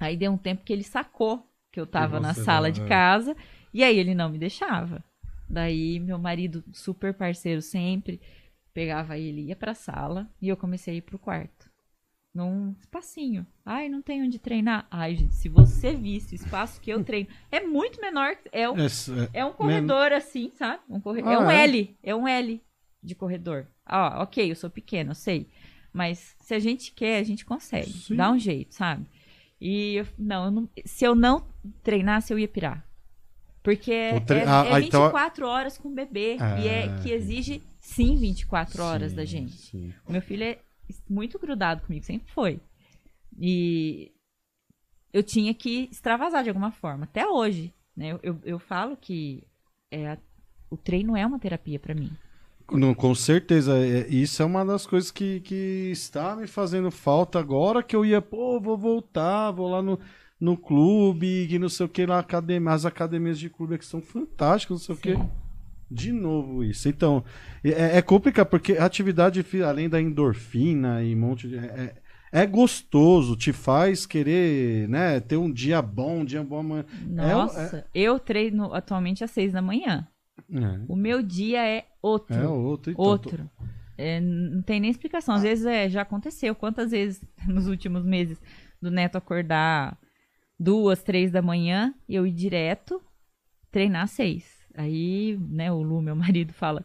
Aí 0.00 0.16
deu 0.16 0.32
um 0.32 0.38
tempo 0.38 0.64
que 0.64 0.72
ele 0.72 0.84
sacou 0.84 1.46
que 1.72 1.80
eu 1.80 1.86
tava 1.86 2.18
na 2.20 2.32
sala 2.34 2.68
não, 2.68 2.72
de 2.72 2.82
é. 2.82 2.86
casa 2.86 3.36
e 3.72 3.84
aí 3.84 3.98
ele 3.98 4.14
não 4.14 4.28
me 4.30 4.38
deixava. 4.38 5.04
Daí 5.48 5.98
meu 5.98 6.18
marido, 6.18 6.62
super 6.72 7.12
parceiro 7.14 7.60
sempre, 7.62 8.20
pegava 8.72 9.18
ele, 9.18 9.42
ia 9.42 9.56
pra 9.56 9.74
sala 9.74 10.28
e 10.40 10.48
eu 10.48 10.56
comecei 10.56 10.94
a 10.94 10.96
ir 10.98 11.02
pro 11.02 11.18
quarto. 11.18 11.57
Num 12.38 12.72
espacinho. 12.78 13.44
Ai, 13.66 13.88
não 13.88 14.00
tem 14.00 14.22
onde 14.22 14.38
treinar. 14.38 14.86
Ai, 14.88 15.16
gente, 15.16 15.34
se 15.34 15.48
você 15.48 15.92
visse 15.92 16.34
o 16.34 16.36
espaço 16.36 16.80
que 16.80 16.88
eu 16.88 17.02
treino, 17.02 17.28
é 17.50 17.58
muito 17.66 18.00
menor. 18.00 18.36
É 18.52 18.70
um 18.70 18.76
É, 18.78 18.84
é, 18.86 19.40
é 19.40 19.44
um 19.44 19.52
corredor 19.52 20.12
assim, 20.12 20.52
sabe? 20.54 20.80
Um 20.88 21.00
corre... 21.00 21.20
Ah, 21.24 21.32
é 21.32 21.38
um 21.40 21.50
é? 21.50 21.64
L. 21.64 21.96
É 22.00 22.14
um 22.14 22.28
L 22.28 22.62
de 23.02 23.14
corredor. 23.16 23.66
Ah, 23.84 24.22
ok, 24.22 24.48
eu 24.48 24.54
sou 24.54 24.70
pequeno, 24.70 25.10
eu 25.10 25.14
sei. 25.16 25.48
Mas 25.92 26.36
se 26.38 26.54
a 26.54 26.60
gente 26.60 26.92
quer, 26.92 27.18
a 27.18 27.24
gente 27.24 27.44
consegue. 27.44 27.90
Sim. 27.90 28.14
Dá 28.14 28.30
um 28.30 28.38
jeito, 28.38 28.72
sabe? 28.72 29.04
E 29.60 29.96
eu- 29.96 30.06
não, 30.16 30.44
eu 30.44 30.50
não- 30.52 30.68
se 30.84 31.04
eu 31.04 31.16
não 31.16 31.44
treinasse, 31.82 32.32
eu 32.32 32.38
ia 32.38 32.46
pirar. 32.46 32.86
Porque 33.64 33.90
é, 33.90 34.20
tre- 34.20 34.38
é, 34.40 34.44
ah, 34.46 34.64
é 34.64 34.72
ah, 34.74 34.80
então- 34.80 35.06
24 35.06 35.44
horas 35.44 35.76
com 35.76 35.88
o 35.88 35.92
bebê. 35.92 36.36
E 36.62 36.68
é 36.68 36.84
Ah. 36.84 37.00
que 37.02 37.10
exige, 37.10 37.60
sim, 37.80 38.14
24 38.16 38.80
horas 38.80 39.10
sim, 39.10 39.16
da 39.16 39.24
gente. 39.24 39.52
sim. 39.54 39.92
O 40.06 40.12
meu 40.12 40.22
filho 40.22 40.44
é 40.44 40.58
muito 41.08 41.38
grudado 41.38 41.82
comigo, 41.82 42.04
sempre 42.04 42.30
foi. 42.32 42.60
E 43.38 44.12
eu 45.12 45.22
tinha 45.22 45.54
que 45.54 45.88
extravasar 45.90 46.42
de 46.42 46.50
alguma 46.50 46.70
forma, 46.70 47.04
até 47.04 47.26
hoje. 47.26 47.72
Né? 47.96 48.12
Eu, 48.12 48.20
eu, 48.22 48.38
eu 48.44 48.58
falo 48.58 48.96
que 48.96 49.42
é, 49.90 50.16
o 50.70 50.76
treino 50.76 51.16
é 51.16 51.26
uma 51.26 51.38
terapia 51.38 51.78
pra 51.78 51.94
mim. 51.94 52.10
Não, 52.70 52.94
com 52.94 53.14
certeza, 53.14 53.78
é- 53.78 54.06
isso 54.08 54.42
é 54.42 54.44
uma 54.44 54.64
das 54.64 54.86
coisas 54.86 55.10
que, 55.10 55.40
que 55.40 55.90
está 55.90 56.36
me 56.36 56.46
fazendo 56.46 56.90
falta 56.90 57.38
agora 57.38 57.82
que 57.82 57.96
eu 57.96 58.04
ia, 58.04 58.20
pô, 58.20 58.60
vou 58.60 58.76
voltar, 58.76 59.50
vou 59.52 59.70
lá 59.70 59.80
no, 59.80 59.98
no 60.38 60.56
clube, 60.56 61.46
que 61.48 61.58
não 61.58 61.70
sei 61.70 61.86
o 61.86 61.88
que, 61.88 62.04
lá, 62.04 62.18
academia, 62.18 62.72
as 62.72 62.84
academias 62.84 63.38
de 63.38 63.48
clube 63.48 63.78
que 63.78 63.86
são 63.86 64.02
fantásticas, 64.02 64.78
não 64.80 64.84
sei 64.84 64.94
o 64.94 64.98
que. 64.98 65.47
De 65.90 66.12
novo 66.12 66.62
isso. 66.62 66.88
Então, 66.88 67.24
é, 67.64 67.98
é 67.98 68.02
complicado, 68.02 68.48
porque 68.48 68.74
a 68.74 68.84
atividade, 68.84 69.44
além 69.64 69.88
da 69.88 70.00
endorfina 70.00 71.02
e 71.02 71.14
um 71.14 71.18
monte 71.18 71.48
de. 71.48 71.56
É, 71.56 71.94
é 72.30 72.46
gostoso, 72.46 73.36
te 73.36 73.52
faz 73.52 74.04
querer, 74.04 74.86
né, 74.88 75.18
ter 75.18 75.36
um 75.38 75.50
dia 75.50 75.80
bom, 75.80 76.20
um 76.20 76.24
dia 76.24 76.42
bom 76.42 76.58
amanhã. 76.58 76.84
Nossa, 77.06 77.86
eu 77.94 78.18
treino 78.18 78.74
atualmente 78.74 79.24
às 79.24 79.30
seis 79.30 79.52
da 79.52 79.62
manhã. 79.62 80.06
É, 80.52 80.80
O 80.86 80.94
meu 80.94 81.22
dia 81.22 81.66
é 81.66 81.86
outro. 82.02 82.34
é 82.36 82.46
outro. 82.46 82.92
Então, 82.92 83.04
outro. 83.04 83.50
É, 83.96 84.20
não 84.20 84.62
tem 84.62 84.78
nem 84.78 84.90
explicação. 84.90 85.34
Às 85.34 85.42
vezes 85.42 85.66
é, 85.66 85.88
já 85.88 86.02
aconteceu. 86.02 86.54
Quantas 86.54 86.92
vezes 86.92 87.20
nos 87.48 87.66
últimos 87.66 88.04
meses 88.04 88.40
do 88.80 88.90
Neto 88.90 89.16
acordar 89.16 89.98
duas, 90.58 91.02
três 91.02 91.32
da 91.32 91.42
manhã 91.42 91.94
e 92.08 92.14
eu 92.14 92.26
ir 92.26 92.32
direto 92.32 93.02
treinar 93.70 94.04
às 94.04 94.10
seis. 94.12 94.57
Aí, 94.78 95.36
né, 95.50 95.72
o 95.72 95.82
Lu, 95.82 96.00
meu 96.00 96.14
marido, 96.16 96.52
fala: 96.52 96.84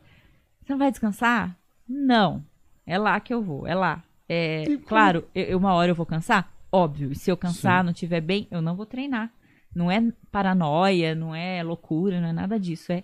Você 0.61 0.73
não 0.73 0.79
vai 0.79 0.89
descansar? 0.91 1.55
Não. 1.87 2.43
É 2.85 2.97
lá 2.97 3.19
que 3.19 3.33
eu 3.33 3.41
vou, 3.41 3.67
é 3.67 3.75
lá. 3.75 4.03
É, 4.27 4.63
E 4.63 4.77
claro, 4.79 5.25
eu, 5.35 5.57
uma 5.57 5.73
hora 5.73 5.91
eu 5.91 5.95
vou 5.95 6.05
cansar? 6.05 6.51
Óbvio. 6.71 7.11
E 7.11 7.15
se 7.15 7.29
eu 7.31 7.37
cansar, 7.37 7.81
Sim. 7.81 7.85
não 7.85 7.91
estiver 7.93 8.19
bem, 8.21 8.47
eu 8.49 8.61
não 8.61 8.75
vou 8.75 8.85
treinar. 8.85 9.31
Não 9.75 9.91
é 9.91 10.01
paranoia, 10.31 11.13
não 11.15 11.35
é 11.35 11.61
loucura, 11.63 12.19
não 12.19 12.29
é 12.29 12.33
nada 12.33 12.59
disso. 12.59 12.91
É, 12.91 13.03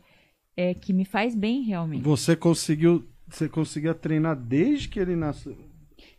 é 0.58 0.73
que 0.73 0.91
me 0.91 1.06
faz 1.06 1.36
bem 1.36 1.62
realmente. 1.62 2.04
Você 2.04 2.36
conseguiu. 2.36 3.08
Você 3.28 3.47
conseguia 3.47 3.93
treinar 3.93 4.36
desde 4.36 4.88
que 4.89 4.99
ele 4.99 5.15
nasceu. 5.15 5.56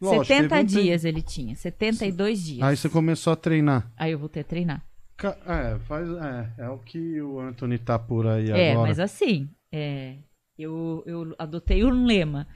Lógico, 0.01 0.25
70 0.27 0.49
teve 0.49 0.63
um 0.63 0.67
tempo- 0.67 0.83
dias 0.83 1.05
ele 1.05 1.23
tinha, 1.23 1.55
72 1.57 2.43
dias. 2.45 2.63
Aí 2.63 2.77
você 2.77 2.89
começou 2.89 3.33
a 3.33 3.37
treinar. 3.37 3.91
Aí 3.97 4.13
eu 4.13 4.19
voltei 4.19 4.43
a 4.43 4.45
treinar. 4.45 4.83
É, 5.29 5.79
faz, 5.81 6.09
é, 6.09 6.53
é 6.65 6.69
o 6.69 6.79
que 6.79 7.21
o 7.21 7.41
Anthony 7.41 7.79
tá 7.79 7.99
por 7.99 8.27
aí 8.27 8.51
É, 8.51 8.73
agora. 8.73 8.89
mas 8.89 8.99
assim, 9.01 9.49
é, 9.73 10.17
eu, 10.59 11.03
eu 11.07 11.35
adotei 11.39 11.85
um 11.85 12.05
lema. 12.05 12.47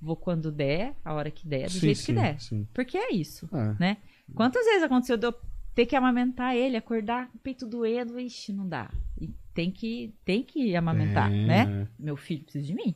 Vou 0.00 0.16
quando 0.16 0.50
der, 0.50 0.96
a 1.04 1.14
hora 1.14 1.30
que 1.30 1.46
der, 1.46 1.66
do 1.66 1.72
Sim, 1.72 1.80
jeito 1.80 1.98
sim, 1.98 2.06
que 2.06 2.12
der. 2.20 2.40
sim. 2.40 2.68
Porque 2.74 2.98
é 2.98 3.12
isso, 3.12 3.48
É. 3.54 3.76
né? 3.78 3.96
Quantas 4.34 4.64
vezes 4.64 4.82
aconteceu 4.82 5.16
de 5.16 5.26
eu 5.26 5.34
ter 5.74 5.86
que 5.86 5.94
amamentar 5.94 6.56
ele, 6.56 6.76
acordar 6.76 7.28
com 7.30 7.36
o 7.38 7.40
peito 7.40 7.66
doendo, 7.66 8.18
ixi, 8.18 8.52
não 8.52 8.68
dá. 8.68 8.90
E 9.20 9.28
tem 9.54 9.70
que, 9.70 10.12
tem 10.24 10.42
que 10.42 10.74
amamentar, 10.74 11.32
É, 11.32 11.46
né? 11.46 11.88
Meu 11.98 12.16
filho 12.16 12.42
precisa 12.42 12.64
de 12.66 12.74
mim. 12.74 12.94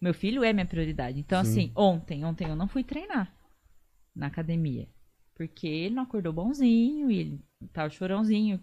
Meu 0.00 0.12
filho 0.12 0.42
é 0.42 0.52
minha 0.52 0.66
prioridade. 0.66 1.18
Então, 1.20 1.42
Sim. 1.44 1.50
assim, 1.50 1.72
ontem, 1.76 2.24
ontem 2.24 2.48
eu 2.48 2.56
não 2.56 2.66
fui 2.66 2.82
treinar 2.82 3.32
na 4.14 4.26
academia. 4.26 4.88
Porque 5.36 5.66
ele 5.66 5.94
não 5.94 6.02
acordou 6.04 6.32
bonzinho 6.32 7.10
e 7.10 7.18
ele 7.18 7.40
tava 7.72 7.90
chorãozinho. 7.90 8.60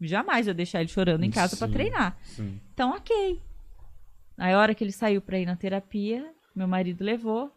Jamais 0.00 0.48
eu 0.48 0.54
deixar 0.54 0.80
ele 0.80 0.88
chorando 0.88 1.22
em 1.24 1.30
casa 1.30 1.56
pra 1.56 1.66
Sim. 1.68 1.72
treinar. 1.72 2.16
Sim. 2.22 2.60
Então, 2.72 2.90
ok. 2.92 3.40
Aí, 4.36 4.52
a 4.52 4.58
hora 4.58 4.74
que 4.74 4.82
ele 4.82 4.92
saiu 4.92 5.20
pra 5.20 5.38
ir 5.38 5.46
na 5.46 5.54
terapia, 5.56 6.26
meu 6.54 6.66
marido 6.66 7.04
levou. 7.04 7.52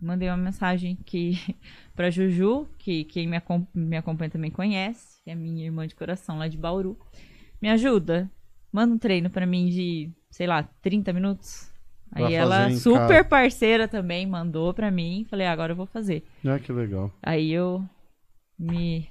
Mandei 0.00 0.28
uma 0.28 0.36
mensagem 0.36 0.96
que 1.04 1.32
pra 1.94 2.08
Juju, 2.10 2.66
que 2.78 3.04
quem 3.04 3.26
me, 3.28 3.36
acom- 3.36 3.66
me 3.74 3.96
acompanha 3.96 4.30
também 4.30 4.50
conhece, 4.50 5.22
que 5.22 5.30
é 5.30 5.34
minha 5.34 5.64
irmã 5.66 5.86
de 5.86 5.94
coração 5.94 6.38
lá 6.38 6.48
de 6.48 6.56
Bauru. 6.56 6.98
Me 7.60 7.68
ajuda. 7.68 8.30
Manda 8.72 8.94
um 8.94 8.98
treino 8.98 9.28
pra 9.28 9.44
mim 9.46 9.68
de, 9.68 10.10
sei 10.30 10.46
lá, 10.46 10.62
30 10.80 11.12
minutos. 11.12 11.68
Pra 12.08 12.26
Aí 12.26 12.34
ela, 12.34 12.70
super 12.72 13.08
casa. 13.08 13.24
parceira 13.24 13.86
também, 13.86 14.26
mandou 14.26 14.72
pra 14.72 14.90
mim. 14.90 15.26
Falei, 15.28 15.46
ah, 15.46 15.52
agora 15.52 15.72
eu 15.72 15.76
vou 15.76 15.86
fazer. 15.86 16.24
Ah, 16.46 16.58
que 16.58 16.72
legal. 16.72 17.12
Aí 17.22 17.50
eu 17.52 17.84
me, 18.58 19.08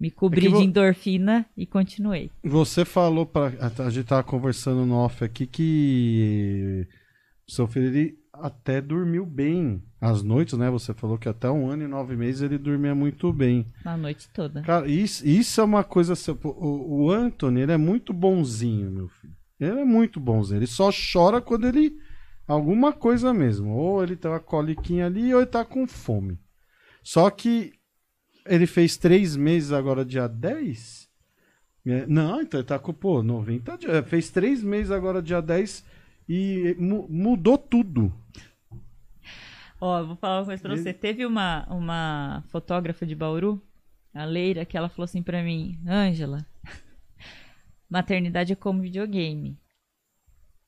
me 0.00 0.10
cobri 0.10 0.46
É 0.46 0.48
vo- 0.48 0.58
de 0.58 0.64
endorfina 0.64 1.44
e 1.56 1.66
continuei. 1.66 2.30
Você 2.42 2.84
falou 2.84 3.26
para 3.26 3.52
a 3.78 3.90
gente 3.90 4.06
tava 4.06 4.22
conversando 4.24 4.86
no 4.86 4.94
off 4.94 5.22
aqui 5.22 5.46
que 5.46 6.86
o 7.48 7.52
seu 7.52 7.66
filho 7.66 7.86
ele 7.88 8.18
até 8.32 8.80
dormiu 8.80 9.26
bem 9.26 9.82
às 10.00 10.22
noites, 10.22 10.56
né? 10.56 10.70
Você 10.70 10.94
falou 10.94 11.18
que 11.18 11.28
até 11.28 11.50
um 11.50 11.68
ano 11.68 11.82
e 11.84 11.88
nove 11.88 12.16
meses 12.16 12.40
ele 12.42 12.56
dormia 12.56 12.94
muito 12.94 13.32
bem. 13.32 13.66
Na 13.84 13.96
noite 13.96 14.28
toda. 14.32 14.62
Cara, 14.62 14.88
isso, 14.88 15.26
isso 15.26 15.60
é 15.60 15.64
uma 15.64 15.84
coisa. 15.84 16.14
O, 16.44 17.04
o 17.04 17.10
Anthony, 17.10 17.60
ele 17.60 17.72
é 17.72 17.76
muito 17.76 18.12
bonzinho, 18.14 18.90
meu 18.90 19.08
filho. 19.08 19.34
Ele 19.58 19.80
é 19.80 19.84
muito 19.84 20.18
bonzinho. 20.18 20.58
Ele 20.58 20.66
só 20.66 20.90
chora 21.12 21.40
quando 21.40 21.66
ele. 21.66 21.92
Alguma 22.46 22.92
coisa 22.92 23.34
mesmo. 23.34 23.70
Ou 23.70 24.02
ele 24.02 24.16
tem 24.16 24.30
uma 24.30 24.40
coliquinha 24.40 25.06
ali, 25.06 25.34
ou 25.34 25.40
ele 25.40 25.46
tá 25.50 25.64
com 25.64 25.86
fome. 25.86 26.38
Só 27.02 27.28
que 27.30 27.72
ele 28.50 28.66
fez 28.66 28.96
três 28.96 29.36
meses 29.36 29.72
agora, 29.72 30.04
dia 30.04 30.26
10. 30.28 31.08
É, 31.86 32.06
não, 32.06 32.42
então 32.42 32.60
ele 32.60 32.66
tá 32.66 32.78
com, 32.78 32.92
pô, 32.92 33.22
90 33.22 33.78
dias. 33.78 33.92
É, 33.94 34.02
Fez 34.02 34.28
três 34.30 34.62
meses 34.62 34.90
agora, 34.90 35.22
dia 35.22 35.40
10. 35.40 35.84
E 36.28 36.76
mu- 36.78 37.06
mudou 37.08 37.56
tudo. 37.56 38.12
Ó, 39.80 40.04
vou 40.04 40.16
falar 40.16 40.40
uma 40.40 40.44
coisa 40.46 40.62
pra 40.62 40.72
Ele- 40.74 40.82
você. 40.82 40.92
Teve 40.92 41.24
uma, 41.24 41.66
uma 41.70 42.44
fotógrafa 42.48 43.06
de 43.06 43.14
Bauru, 43.14 43.60
a 44.14 44.24
Leira, 44.24 44.64
que 44.66 44.76
ela 44.76 44.88
falou 44.90 45.04
assim 45.04 45.22
pra 45.22 45.42
mim, 45.42 45.80
Ângela, 45.88 46.44
maternidade 47.88 48.52
é 48.52 48.56
como 48.56 48.82
videogame. 48.82 49.58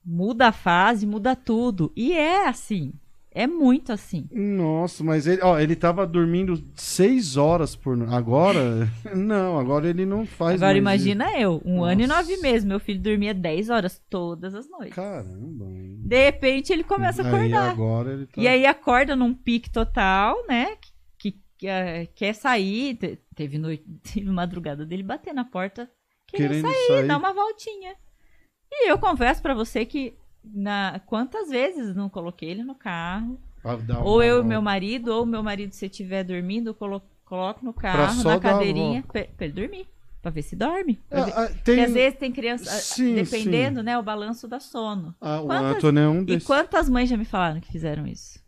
Muda 0.05 0.49
a 0.49 0.53
fase, 0.53 1.07
muda 1.07 1.37
tudo. 1.37 1.93
E 1.95 2.12
é 2.12 2.49
assim. 2.49 2.93
É 3.35 3.47
muito 3.47 3.93
assim. 3.93 4.28
Nossa, 4.30 5.03
mas 5.03 5.26
ele, 5.26 5.41
ó, 5.43 5.59
ele 5.59 5.74
tava 5.74 6.07
dormindo 6.07 6.62
seis 6.74 7.37
horas 7.39 7.74
por 7.74 7.97
agora. 8.12 8.87
Não, 9.16 9.59
agora 9.59 9.89
ele 9.89 10.05
não 10.05 10.26
faz. 10.26 10.62
Agora 10.62 10.76
imagina 10.76 11.39
eu, 11.39 11.62
um 11.64 11.83
ano 11.83 12.03
e 12.03 12.07
Nossa. 12.07 12.20
nove 12.22 12.37
meses. 12.43 12.64
Meu 12.64 12.78
filho 12.78 13.01
dormia 13.01 13.33
10 13.33 13.70
horas 13.70 14.03
todas 14.11 14.55
as 14.55 14.66
isso. 14.66 14.72
noites. 14.76 14.95
Caramba. 14.95 15.64
De 16.05 16.24
repente 16.24 16.72
ele 16.72 16.85
começa 16.85 17.22
a 17.22 17.26
Aí 17.26 17.35
acordar. 17.35 17.70
agora 17.70 18.12
ele 18.12 18.26
tá. 18.26 18.41
E 18.41 18.47
aí 18.47 18.66
acorda 18.66 19.16
num 19.16 19.33
pique 19.33 19.70
total, 19.70 20.37
né? 20.47 20.76
Que, 21.18 21.33
que, 21.57 21.66
eh, 21.66 22.07
quer 22.14 22.35
sair. 22.35 22.97
Te- 22.97 23.18
Teve, 23.35 23.57
noite, 23.57 23.85
teve 24.12 24.28
madrugada 24.30 24.85
dele 24.85 25.03
bater 25.03 25.33
na 25.33 25.45
porta, 25.45 25.91
querendo, 26.26 26.51
querendo 26.51 26.66
sair, 26.70 26.87
sair. 26.87 27.07
dar 27.07 27.16
uma 27.16 27.33
voltinha. 27.33 27.95
E 28.70 28.91
eu 28.91 28.99
confesso 28.99 29.41
pra 29.41 29.55
você 29.55 29.85
que 29.87 30.14
na 30.45 31.01
quantas 31.07 31.49
vezes 31.49 31.95
não 31.95 32.09
coloquei 32.09 32.51
ele 32.51 32.62
no 32.64 32.74
carro, 32.74 33.38
uma 33.64 34.01
ou 34.05 34.22
eu 34.22 34.40
e 34.40 34.45
meu 34.45 34.61
marido, 34.61 35.09
ou 35.12 35.24
meu 35.26 35.43
marido 35.43 35.72
se 35.72 35.86
estiver 35.86 36.24
dormindo, 36.24 36.70
eu 36.70 36.74
colo- 36.74 37.03
coloco 37.24 37.64
no 37.64 37.72
carro, 37.72 38.22
na 38.24 38.40
cadeirinha, 38.40 39.03
pra 39.07 39.26
ele 39.40 39.53
dormir, 39.53 39.86
pra 40.20 40.30
ver 40.30 40.43
se 40.43 40.57
dorme. 40.57 41.01
Pra 41.09 41.24
ver- 41.24 41.32
Ah, 41.32 41.43
ah, 41.45 41.47
Porque 41.47 41.62
tem... 41.62 41.84
às 41.84 41.93
vezes 41.93 42.18
tem 42.18 42.32
criança, 42.32 42.64
ah, 42.70 42.74
Sim, 42.74 43.14
dependendo, 43.14 43.82
né, 43.82 43.97
o 43.99 44.03
balanço 44.03 44.49
dá 44.49 44.59
sono. 44.61 45.14
Ah, 45.20 45.40
o 45.40 45.47
quantas- 45.47 45.76
Antônio 45.76 46.01
é 46.03 46.09
um 46.09 46.22
E 46.22 46.24
desses. 46.24 46.47
quantas 46.47 46.88
mães 46.88 47.09
já 47.09 47.16
me 47.16 47.24
falaram 47.24 47.61
que 47.61 47.70
fizeram 47.70 48.07
isso? 48.07 48.40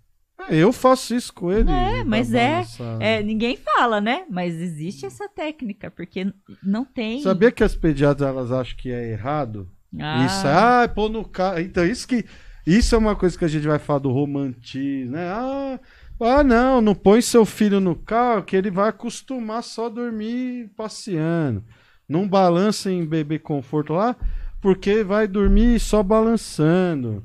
É, 0.49 0.57
Eu 0.57 0.73
faço 0.73 1.15
isso 1.15 1.33
com 1.33 1.51
ele. 1.53 1.71
É, 1.71 2.03
mas 2.03 2.35
é-. 2.35 2.65
É, 2.99 3.23
ninguém 3.23 3.57
fala, 3.57 4.01
né? 4.01 4.25
Mas 4.29 4.53
existe 4.57 5.07
essa 5.07 5.29
técnica, 5.29 5.93
porque 5.93 6.27
não 6.61 6.85
tem. 6.85 7.23
Sabia 7.23 7.53
que 7.53 7.63
as 7.63 7.77
pediatras 7.77 8.29
elas 8.29 8.51
acham 8.51 8.77
que 8.77 8.91
é 8.91 9.13
errado? 9.13 9.71
Ah, 10.01 10.27
Isso, 10.27 10.47
ah, 10.47 10.89
pôr 10.89 11.09
no 11.09 11.25
carro. 11.25 11.61
Então, 11.61 11.85
isso 11.85 12.07
que. 12.07 12.25
Isso 12.67 12.95
é 12.95 12.99
uma 12.99 13.15
coisa 13.15 13.39
que 13.39 13.45
a 13.45 13.49
gente 13.49 13.67
vai 13.67 13.79
falar 13.79 13.99
do 13.99 14.11
romantismo, 14.11 15.13
né? 15.13 15.27
Ah, 15.29 15.79
ah, 16.21 16.43
não, 16.45 16.81
não 16.81 16.95
põe 16.95 17.21
seu 17.21 17.45
filho 17.45 17.79
no 17.81 17.95
carro 17.95 18.43
que 18.43 18.57
ele 18.57 18.71
vai 18.71 18.89
acostumar 18.89 19.63
só 19.63 19.87
a 19.87 19.91
dormir 19.91 20.71
passeando. 20.77 21.63
Não 22.09 22.27
balança 22.27 22.91
em 22.91 23.05
bebê 23.05 23.39
conforto 23.39 23.93
lá, 23.93 24.17
porque 24.61 25.03
vai 25.05 25.27
dormir 25.29 25.79
só 25.79 26.03
balançando. 26.03 27.23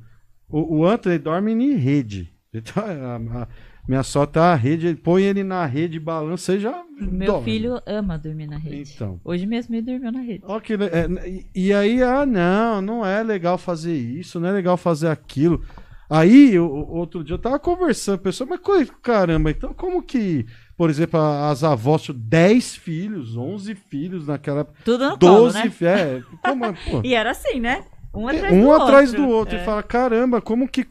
O, 0.49 0.79
o 0.79 0.85
Anthony 0.85 1.17
dorme 1.17 1.53
em 1.53 1.75
rede. 1.75 2.33
Então, 2.53 2.83
a, 2.83 3.43
a- 3.43 3.47
minha 3.89 4.03
sorte 4.03 4.33
tá 4.33 4.53
a 4.53 4.55
rede, 4.55 4.93
põe 4.95 5.23
ele 5.23 5.43
na 5.43 5.65
rede, 5.65 5.99
balança 5.99 6.53
e 6.53 6.59
já. 6.59 6.83
Meu 7.01 7.27
dorme. 7.27 7.45
filho 7.45 7.81
ama 7.87 8.17
dormir 8.17 8.45
na 8.47 8.57
rede. 8.57 8.91
Então. 8.95 9.19
Hoje 9.25 9.45
mesmo 9.45 9.73
ele 9.73 9.81
dormiu 9.81 10.11
na 10.11 10.21
rede. 10.21 10.43
Que 10.63 10.77
le- 10.77 10.85
é, 10.85 11.07
e- 11.27 11.45
e 11.55 11.73
aí, 11.73 12.03
ah, 12.03 12.25
não, 12.25 12.81
não 12.81 13.05
é 13.05 13.23
legal 13.23 13.57
fazer 13.57 13.95
isso, 13.95 14.39
não 14.39 14.47
é 14.47 14.51
legal 14.51 14.77
fazer 14.77 15.07
aquilo. 15.07 15.61
Aí, 16.09 16.57
o- 16.59 16.67
outro 16.67 17.23
dia 17.23 17.33
eu 17.35 17.39
tava 17.39 17.57
conversando, 17.59 18.17
com 18.17 18.21
a 18.21 18.23
pessoa, 18.31 18.47
mas 18.49 18.89
caramba, 19.01 19.51
então 19.51 19.73
como 19.73 20.01
que, 20.01 20.45
por 20.75 20.89
exemplo, 20.89 21.19
as 21.19 21.63
avós 21.63 22.01
tinham 22.01 22.19
10 22.19 22.75
filhos, 22.75 23.37
11 23.37 23.75
filhos 23.75 24.27
naquela 24.27 24.65
Tudo 24.85 25.03
no 25.09 25.19
colo, 25.19 25.35
12 25.43 25.57
né? 25.63 25.69
fi- 25.69 25.85
é, 25.85 26.21
como, 26.43 26.65
é, 26.65 26.73
E 27.05 27.13
era 27.13 27.31
assim, 27.31 27.59
né? 27.59 27.83
Um 28.11 28.27
atrás 28.27 28.53
um 28.53 28.61
do 28.63 28.71
atrás 28.71 29.09
outro. 29.11 29.25
do 29.25 29.29
outro, 29.31 29.55
É. 29.57 29.61
e 29.61 29.65
fala, 29.65 29.83
caramba, 29.83 30.41
como 30.41 30.67
que, 30.67 30.83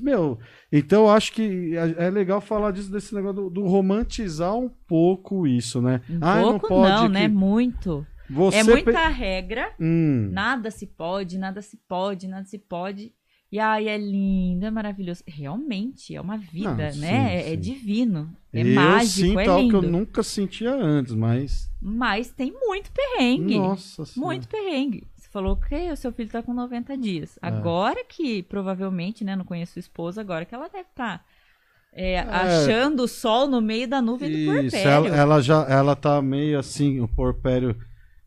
meu, 0.00 0.38
então 0.72 1.02
eu 1.02 1.10
acho 1.10 1.32
que 1.32 1.76
é 1.76 2.06
é 2.06 2.10
legal 2.10 2.40
falar 2.40 2.70
disso, 2.70 2.90
desse 2.90 3.14
negócio 3.14 3.42
do, 3.42 3.50
do 3.50 3.66
romantizar 3.66 4.56
um 4.56 4.68
pouco 4.68 5.46
isso, 5.46 5.80
né? 5.82 6.00
Um 6.08 6.18
Ah, 6.20 6.40
pouco 6.42 6.68
não, 6.80 7.08
né? 7.08 7.28
Muito. 7.28 8.06
Você 8.30 8.56
é 8.58 8.64
pe- 8.64 8.70
muita 8.70 9.08
regra. 9.08 9.72
Hum. 9.78 10.30
Nada 10.32 10.70
se 10.70 10.86
pode, 10.86 11.36
nada 11.38 11.60
se 11.60 11.76
pode, 11.88 12.26
nada 12.26 12.46
se 12.46 12.58
pode. 12.58 13.12
E 13.50 13.58
ai, 13.58 13.86
é 13.86 13.98
lindo, 13.98 14.64
é 14.64 14.70
maravilhoso. 14.70 15.22
Realmente, 15.26 16.14
é 16.16 16.20
uma 16.20 16.38
vida, 16.38 16.70
Não, 16.70 16.76
né? 16.76 16.92
sim, 16.92 17.06
é, 17.06 17.36
é 17.40 17.50
sim. 17.50 17.60
divino. 17.60 18.34
É 18.50 18.62
eu 18.62 18.74
mágico, 18.74 19.26
sinto 19.26 19.38
é 19.40 19.46
algo 19.48 19.68
que 19.68 19.74
lindo. 19.74 19.86
eu 19.86 19.90
nunca 19.92 20.22
sentia 20.22 20.74
antes, 20.74 21.14
mas. 21.14 21.70
Mas 21.78 22.30
tem 22.30 22.50
muito 22.50 22.90
perrengue. 22.92 23.58
Nossa 23.58 24.06
senhora. 24.06 24.26
Muito 24.32 24.48
perrengue. 24.48 25.06
Falou 25.32 25.56
que 25.56 25.90
o 25.90 25.96
seu 25.96 26.12
filho 26.12 26.28
tá 26.30 26.42
com 26.42 26.52
90 26.52 26.96
dias. 26.96 27.38
É. 27.42 27.46
Agora 27.48 28.04
que, 28.04 28.42
provavelmente, 28.42 29.24
né? 29.24 29.34
Não 29.34 29.44
conheço 29.44 29.72
sua 29.74 29.80
esposa, 29.80 30.20
agora 30.20 30.44
que 30.44 30.54
ela 30.54 30.68
deve 30.68 30.88
estar 30.90 31.24
achando 32.30 33.02
o 33.02 33.08
sol 33.08 33.46
no 33.48 33.60
meio 33.60 33.86
da 33.88 34.00
nuvem 34.00 34.30
do 34.30 34.36
Isso, 34.36 34.70
porpério. 34.76 34.90
ela, 34.90 35.16
ela 35.16 35.40
já 35.42 35.66
ela 35.68 35.96
tá 35.96 36.22
meio 36.22 36.58
assim, 36.58 37.00
o 37.00 37.08
porpério 37.08 37.76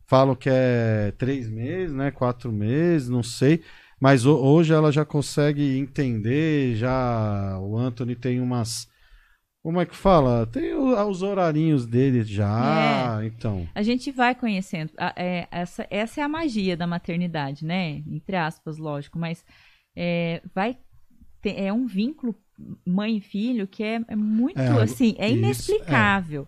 falam 0.06 0.36
que 0.36 0.50
é 0.52 1.12
três 1.18 1.50
meses, 1.50 1.94
né? 1.96 2.12
Quatro 2.12 2.52
meses, 2.52 3.10
não 3.10 3.24
sei. 3.24 3.64
Mas 4.00 4.26
ho- 4.26 4.38
hoje 4.38 4.74
ela 4.74 4.92
já 4.92 5.04
consegue 5.06 5.78
entender, 5.78 6.76
já 6.76 7.58
o 7.60 7.78
Anthony 7.78 8.16
tem 8.16 8.40
umas. 8.40 8.88
Como 9.66 9.82
é 9.82 9.86
que 9.88 9.96
fala? 9.96 10.46
Tem 10.46 10.76
o- 10.76 11.10
os 11.10 11.24
horarinhos 11.24 11.88
dele 11.88 12.24
já, 12.24 13.20
então. 13.26 13.68
A 13.74 13.82
gente 13.82 14.12
vai 14.12 14.36
conhecendo. 14.36 14.92
É, 15.16 15.48
essa, 15.50 15.88
essa 15.90 16.22
é 16.22 16.24
a 16.24 16.30
magia 16.30 16.78
da 16.78 16.86
maternidade, 16.86 17.66
né? 17.66 18.04
Entre 18.08 18.36
aspas, 18.36 18.78
lógico. 18.78 19.18
Mas 19.18 19.44
é, 19.96 20.40
vai 20.54 20.78
ter- 21.42 21.60
é 21.60 21.74
um 21.74 21.88
vínculo 21.88 22.36
mãe 22.86 23.18
e 23.18 23.22
filho 23.22 23.68
que 23.68 23.84
é, 23.84 24.00
é 24.08 24.16
muito 24.16 24.60
É, 24.60 24.84
assim, 24.84 25.16
é 25.18 25.30
isso, 25.30 25.38
inexplicável. 25.40 26.48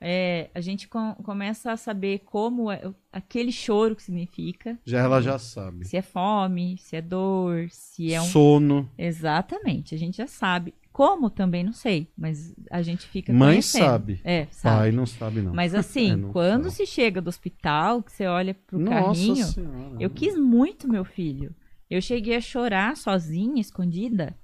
É, 0.00 0.48
a 0.54 0.60
gente 0.60 0.86
com- 0.88 1.14
começa 1.16 1.72
a 1.72 1.76
saber 1.76 2.20
como 2.20 2.70
é, 2.70 2.80
aquele 3.12 3.50
choro 3.50 3.96
que 3.96 4.02
significa. 4.04 4.78
Já 4.84 5.00
ela 5.00 5.20
já 5.20 5.36
sabe. 5.36 5.84
Se 5.84 5.96
é 5.96 6.02
fome, 6.02 6.76
se 6.78 6.94
é 6.94 7.02
dor, 7.02 7.66
se 7.70 8.12
é 8.14 8.20
um. 8.20 8.24
Sono. 8.24 8.88
Exatamente, 8.96 9.96
a 9.96 9.98
gente 9.98 10.16
já 10.16 10.28
sabe. 10.28 10.72
Como 10.92 11.30
também 11.30 11.64
não 11.64 11.72
sei, 11.72 12.12
mas 12.16 12.54
a 12.70 12.82
gente 12.82 13.06
fica 13.08 13.32
Mãe 13.32 13.54
conhecendo. 13.54 13.84
sabe. 13.84 14.20
É, 14.22 14.46
sabe. 14.50 14.76
Pai 14.78 14.92
não 14.92 15.06
sabe, 15.06 15.40
não. 15.40 15.54
Mas 15.54 15.72
assim, 15.74 16.10
É, 16.12 16.16
não 16.16 16.32
quando 16.32 16.64
sabe. 16.64 16.74
se 16.76 16.86
chega 16.86 17.20
do 17.22 17.28
hospital, 17.28 18.02
que 18.02 18.12
você 18.12 18.26
olha 18.26 18.52
pro 18.54 18.78
Nossa 18.78 18.94
carrinho, 19.14 19.46
senhora. 19.46 19.96
eu 19.98 20.10
quis 20.10 20.36
muito 20.38 20.86
meu 20.86 21.04
filho. 21.04 21.54
Eu 21.88 22.00
cheguei 22.02 22.36
a 22.36 22.40
chorar 22.40 22.96
sozinha, 22.96 23.60
escondida, 23.60 24.36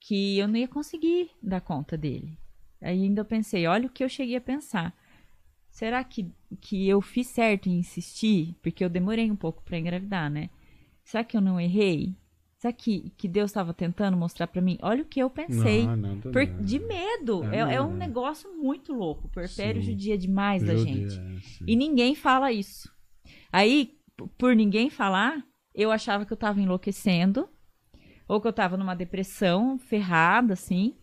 que 0.00 0.38
eu 0.38 0.48
não 0.48 0.56
ia 0.56 0.68
conseguir 0.68 1.30
dar 1.42 1.60
conta 1.60 1.96
dele. 1.96 2.38
Aí 2.80 3.02
ainda 3.02 3.20
eu 3.20 3.24
pensei, 3.24 3.66
olha 3.66 3.86
o 3.86 3.90
que 3.90 4.04
eu 4.04 4.08
cheguei 4.08 4.36
a 4.36 4.40
pensar. 4.40 4.94
Será 5.70 6.02
que, 6.04 6.30
que 6.60 6.88
eu 6.88 7.00
fiz 7.02 7.26
certo 7.26 7.68
em 7.68 7.78
insistir? 7.78 8.54
Porque 8.62 8.82
eu 8.84 8.88
demorei 8.88 9.30
um 9.30 9.36
pouco 9.36 9.62
pra 9.62 9.78
engravidar, 9.78 10.30
né? 10.30 10.48
Será 11.04 11.22
que 11.22 11.36
eu 11.36 11.40
não 11.40 11.60
errei? 11.60 12.14
Será 12.58 12.72
que, 12.72 13.10
que 13.18 13.28
Deus 13.28 13.50
estava 13.50 13.74
tentando 13.74 14.16
mostrar 14.16 14.46
pra 14.46 14.62
mim? 14.62 14.78
Olha 14.80 15.02
o 15.02 15.06
que 15.06 15.20
eu 15.20 15.28
pensei. 15.28 15.84
Não, 15.86 15.96
não, 15.96 16.14
não, 16.16 16.64
de 16.64 16.78
medo. 16.78 17.44
É, 17.44 17.56
É, 17.58 17.74
é 17.74 17.82
um 17.82 17.94
negócio 17.94 18.50
muito 18.56 18.94
louco. 18.94 19.26
O 19.26 19.30
Porpério 19.30 19.82
Sim. 19.82 19.90
judia 19.90 20.16
demais 20.16 20.62
da 20.62 20.74
gente. 20.74 21.18
é. 21.18 21.64
E 21.66 21.76
ninguém 21.76 22.14
fala 22.14 22.50
isso. 22.50 22.90
Aí, 23.52 23.98
por 24.38 24.56
ninguém 24.56 24.88
falar, 24.88 25.44
eu 25.74 25.92
achava 25.92 26.24
que 26.24 26.32
eu 26.32 26.36
tava 26.36 26.60
enlouquecendo. 26.60 27.46
Ou 28.26 28.40
que 28.40 28.48
eu 28.48 28.52
tava 28.52 28.76
numa 28.76 28.96
depressão 28.96 29.78
ferrada, 29.78 30.54
assim. 30.54 30.94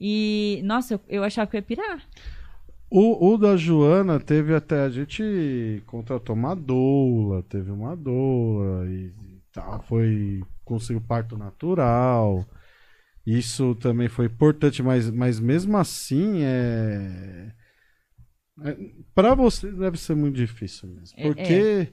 E, 0.00 0.60
nossa, 0.64 0.94
eu, 0.94 1.00
eu 1.08 1.24
achava 1.24 1.48
que 1.50 1.56
eu 1.56 1.58
ia 1.58 1.62
pirar. 1.62 2.08
O, 2.90 3.32
o 3.32 3.38
da 3.38 3.56
Joana 3.56 4.18
teve 4.18 4.54
até. 4.54 4.80
A 4.84 4.90
gente 4.90 5.82
contratou 5.86 6.34
uma 6.34 6.56
doula, 6.56 7.42
teve 7.42 7.70
uma 7.70 7.94
doula 7.94 8.86
e 8.90 9.12
tal. 9.52 9.82
Foi. 9.82 10.40
Conseguiu 10.64 11.02
parto 11.02 11.36
natural. 11.36 12.46
Isso 13.26 13.74
também 13.76 14.08
foi 14.08 14.26
importante, 14.26 14.82
mas, 14.82 15.08
mas 15.10 15.38
mesmo 15.38 15.76
assim 15.76 16.42
é. 16.42 17.52
é 18.64 18.76
para 19.14 19.34
você 19.34 19.70
deve 19.70 19.96
ser 19.96 20.16
muito 20.16 20.34
difícil 20.36 20.88
mesmo. 20.88 21.14
É, 21.16 21.22
Porque. 21.28 21.92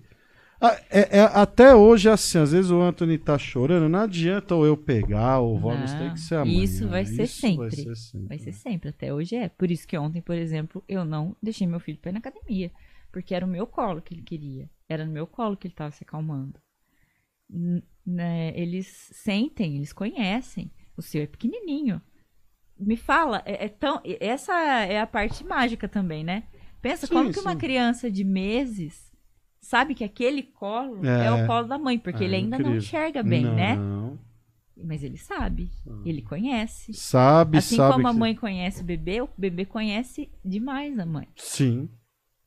a- 0.59 0.73
é- 0.89 1.19
é- 1.19 1.31
até 1.33 1.75
hoje, 1.75 2.09
assim, 2.09 2.39
às 2.39 2.51
vezes 2.51 2.71
o 2.71 2.81
Anthony 2.81 3.17
tá 3.19 3.37
chorando, 3.37 3.87
não 3.87 3.99
adianta 3.99 4.55
ou 4.55 4.65
eu 4.65 4.75
pegar, 4.75 5.39
ou 5.39 5.59
vamos 5.59 5.93
ter 5.93 6.11
que 6.13 6.19
ser 6.19 6.35
a 6.35 6.45
mãe. 6.45 6.63
isso 6.63 6.87
vai 6.87 7.03
né? 7.03 7.09
ser 7.11 7.23
Isso 7.23 7.41
sempre. 7.41 7.57
Vai 7.57 7.71
ser 7.71 7.95
sempre. 7.95 8.27
Vai 8.27 8.39
ser 8.39 8.53
sempre, 8.53 8.89
até 8.89 9.13
hoje 9.13 9.35
é. 9.35 9.49
Por 9.49 9.69
isso 9.69 9.87
que 9.87 9.97
ontem, 9.97 10.21
por 10.21 10.35
exemplo, 10.35 10.83
eu 10.87 11.05
não 11.05 11.35
deixei 11.41 11.67
meu 11.67 11.79
filho 11.79 11.99
pra 11.99 12.09
ir 12.09 12.13
na 12.13 12.19
academia. 12.19 12.71
Porque 13.11 13.33
era 13.33 13.45
o 13.45 13.49
meu 13.49 13.65
colo 13.67 14.01
que 14.01 14.13
ele 14.13 14.21
queria. 14.21 14.69
Era 14.87 15.05
no 15.05 15.11
meu 15.11 15.25
colo 15.27 15.57
que 15.57 15.67
ele 15.67 15.73
tava 15.75 15.91
se 15.91 16.03
acalmando. 16.03 16.59
Né, 18.05 18.53
eles 18.59 18.87
sentem, 19.13 19.75
eles 19.77 19.91
conhecem. 19.93 20.71
O 20.97 21.01
seu 21.01 21.23
é 21.23 21.27
pequenininho. 21.27 22.01
Me 22.79 22.95
fala, 22.95 23.41
é, 23.45 23.65
é 23.65 23.69
tão. 23.69 24.01
Essa 24.19 24.53
é 24.85 24.99
a 24.99 25.07
parte 25.07 25.43
mágica 25.45 25.87
também, 25.87 26.23
né? 26.23 26.43
Pensa 26.81 27.07
Sim, 27.07 27.13
como 27.13 27.31
que 27.33 27.39
uma 27.39 27.55
criança 27.55 28.09
de 28.09 28.23
meses 28.23 29.11
sabe 29.59 29.93
que 29.93 30.03
aquele 30.03 30.41
colo 30.43 31.05
é, 31.05 31.25
É. 31.25 31.31
o 31.31 31.45
colo 31.47 31.67
da 31.67 31.77
mãe, 31.77 31.99
porque 31.99 32.23
É 32.23 32.27
ele 32.27 32.35
ainda 32.37 32.57
não 32.57 32.69
incrível. 32.69 32.77
enxerga 32.77 33.21
bem, 33.23 33.43
né? 33.43 33.75
Não. 33.75 34.17
Mas 34.81 35.03
ele 35.03 35.17
sabe, 35.17 35.69
ele 36.05 36.21
conhece. 36.21 36.93
Sabe, 36.93 37.57
Assim 37.57 37.75
sabe. 37.75 37.95
como 37.95 38.07
a 38.07 38.13
que- 38.13 38.17
mãe 38.19 38.33
conhece 38.33 38.81
o 38.81 38.85
bebê, 38.85 39.21
o 39.21 39.29
bebê 39.37 39.65
conhece 39.65 40.29
demais 40.43 40.97
a 40.97 41.05
mãe. 41.05 41.27
Sim. 41.35 41.89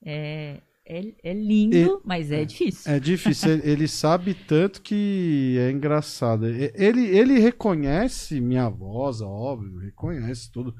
É, 0.02 0.62
é, 0.92 1.30
é 1.30 1.32
lindo, 1.34 2.00
mas 2.04 2.30
é 2.30 2.44
difícil. 2.44 2.92
É 2.92 3.00
difícil. 3.00 3.60
ele, 3.64 3.88
sabe 3.88 4.34
tanto 4.34 4.82
que 4.82 5.56
é 5.58 5.70
engraçado. 5.70 6.48
E- 6.48 6.72
Ele, 6.74 7.06
ele 7.06 7.38
reconhece 7.38 8.40
minha 8.40 8.68
voz, 8.68 9.20
óbvio, 9.20 9.78
reconhece 9.78 10.50
tudo. 10.52 10.74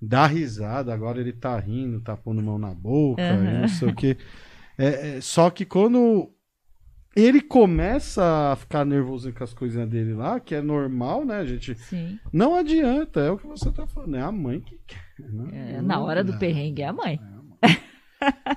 Dá 0.00 0.26
risada, 0.26 0.92
agora 0.94 1.20
ele 1.20 1.32
tá 1.32 1.58
rindo, 1.58 2.00
tá 2.00 2.16
pondo 2.16 2.40
mão 2.42 2.58
na 2.58 2.72
boca, 2.72 3.20
e 3.22 3.60
não 3.62 3.68
sei 3.68 3.88
o 3.88 3.94
quê. 3.94 4.16
É, 4.78 5.16
é, 5.16 5.20
só 5.20 5.50
que 5.50 5.64
quando 5.64 6.30
ele 7.16 7.40
começa 7.40 8.52
a 8.52 8.54
ficar 8.54 8.84
nervoso 8.84 9.32
com 9.32 9.42
as 9.42 9.52
coisinhas 9.52 9.88
dele 9.88 10.14
lá, 10.14 10.38
que 10.38 10.54
é 10.54 10.60
normal, 10.62 11.24
né, 11.24 11.44
gente? 11.44 11.74
Sim. 11.74 12.16
Não 12.32 12.54
adianta, 12.54 13.18
é 13.18 13.30
o 13.32 13.36
que 13.38 13.46
você 13.48 13.72
tá 13.72 13.88
falando, 13.88 14.16
é 14.16 14.22
a 14.22 14.30
mãe 14.30 14.60
que 14.60 14.78
quer. 14.86 15.02
né? 15.18 15.74
É, 15.78 15.82
na 15.82 15.98
hora 15.98 16.22
do 16.22 16.30
Não. 16.30 16.38
perrengue 16.38 16.82
é 16.82 16.86
a 16.86 16.92
mãe. 16.92 17.18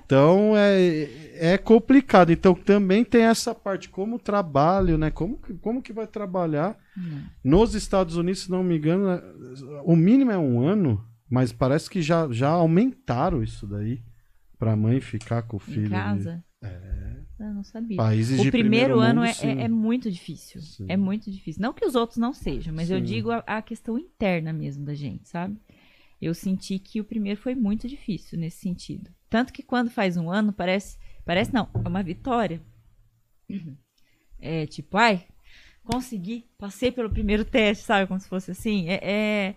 Então 0.05 0.53
é, 0.55 1.53
é 1.53 1.57
complicado. 1.57 2.31
Então 2.31 2.53
também 2.53 3.03
tem 3.03 3.23
essa 3.23 3.53
parte 3.53 3.89
como 3.89 4.19
trabalho, 4.19 4.97
né? 4.97 5.11
Como, 5.11 5.39
como 5.61 5.81
que 5.81 5.93
vai 5.93 6.07
trabalhar? 6.07 6.77
Não. 6.95 7.23
Nos 7.43 7.75
Estados 7.75 8.15
Unidos, 8.17 8.41
se 8.43 8.51
não 8.51 8.63
me 8.63 8.77
engano, 8.77 9.09
é- 9.09 9.23
o 9.83 9.95
mínimo 9.95 10.31
é 10.31 10.37
um 10.37 10.59
ano, 10.61 11.03
mas 11.29 11.51
parece 11.51 11.89
que 11.89 12.01
já, 12.01 12.27
já 12.31 12.49
aumentaram 12.49 13.43
isso 13.43 13.65
daí 13.67 14.01
pra 14.57 14.75
mãe 14.75 14.99
ficar 14.99 15.43
com 15.43 15.57
o 15.57 15.59
filho. 15.59 15.91
Em 15.91 15.95
ali. 15.95 16.23
casa. 16.23 16.43
É. 16.63 17.01
Eu 17.39 17.53
não 17.55 17.63
sabia. 17.63 17.97
Países 17.97 18.39
o 18.39 18.43
de 18.43 18.51
primeiro, 18.51 18.99
ano 18.99 19.21
mundo, 19.21 19.33
é, 19.41 19.47
é, 19.47 19.61
é 19.63 19.67
muito 19.67 20.11
difícil. 20.11 20.61
Sim. 20.61 20.85
É 20.87 20.95
muito 20.95 21.31
difícil. 21.31 21.59
Não 21.61 21.73
que 21.73 21.83
os 21.83 21.95
outros 21.95 22.19
não 22.19 22.33
sejam, 22.33 22.71
mas 22.71 22.91
eu 22.91 22.99
Sim. 22.99 23.03
digo 23.03 23.31
a, 23.31 23.37
a 23.47 23.61
questão 23.63 23.97
interna 23.97 24.53
mesmo 24.53 24.85
da 24.85 24.93
gente, 24.93 25.27
sabe? 25.27 25.57
Eu 26.21 26.35
senti 26.35 26.77
que 26.77 27.01
o 27.01 27.03
primeiro 27.03 27.41
foi 27.41 27.55
muito 27.55 27.87
difícil 27.87 28.37
nesse 28.37 28.59
sentido. 28.59 29.09
Tanto 29.31 29.53
que 29.53 29.63
quando 29.63 29.89
faz 29.89 30.17
um 30.17 30.29
ano, 30.29 30.51
parece. 30.51 30.99
Parece 31.25 31.53
não, 31.53 31.69
é 31.73 31.87
uma 31.87 32.03
vitória. 32.03 32.61
É 34.43 34.65
tipo, 34.65 34.97
ai, 34.97 35.23
consegui, 35.83 36.47
passei 36.57 36.91
pelo 36.91 37.11
primeiro 37.11 37.45
teste, 37.45 37.83
sabe? 37.83 38.07
Como 38.07 38.19
se 38.19 38.27
fosse 38.27 38.49
assim. 38.49 38.89
É, 38.89 38.99
é- 39.03 39.55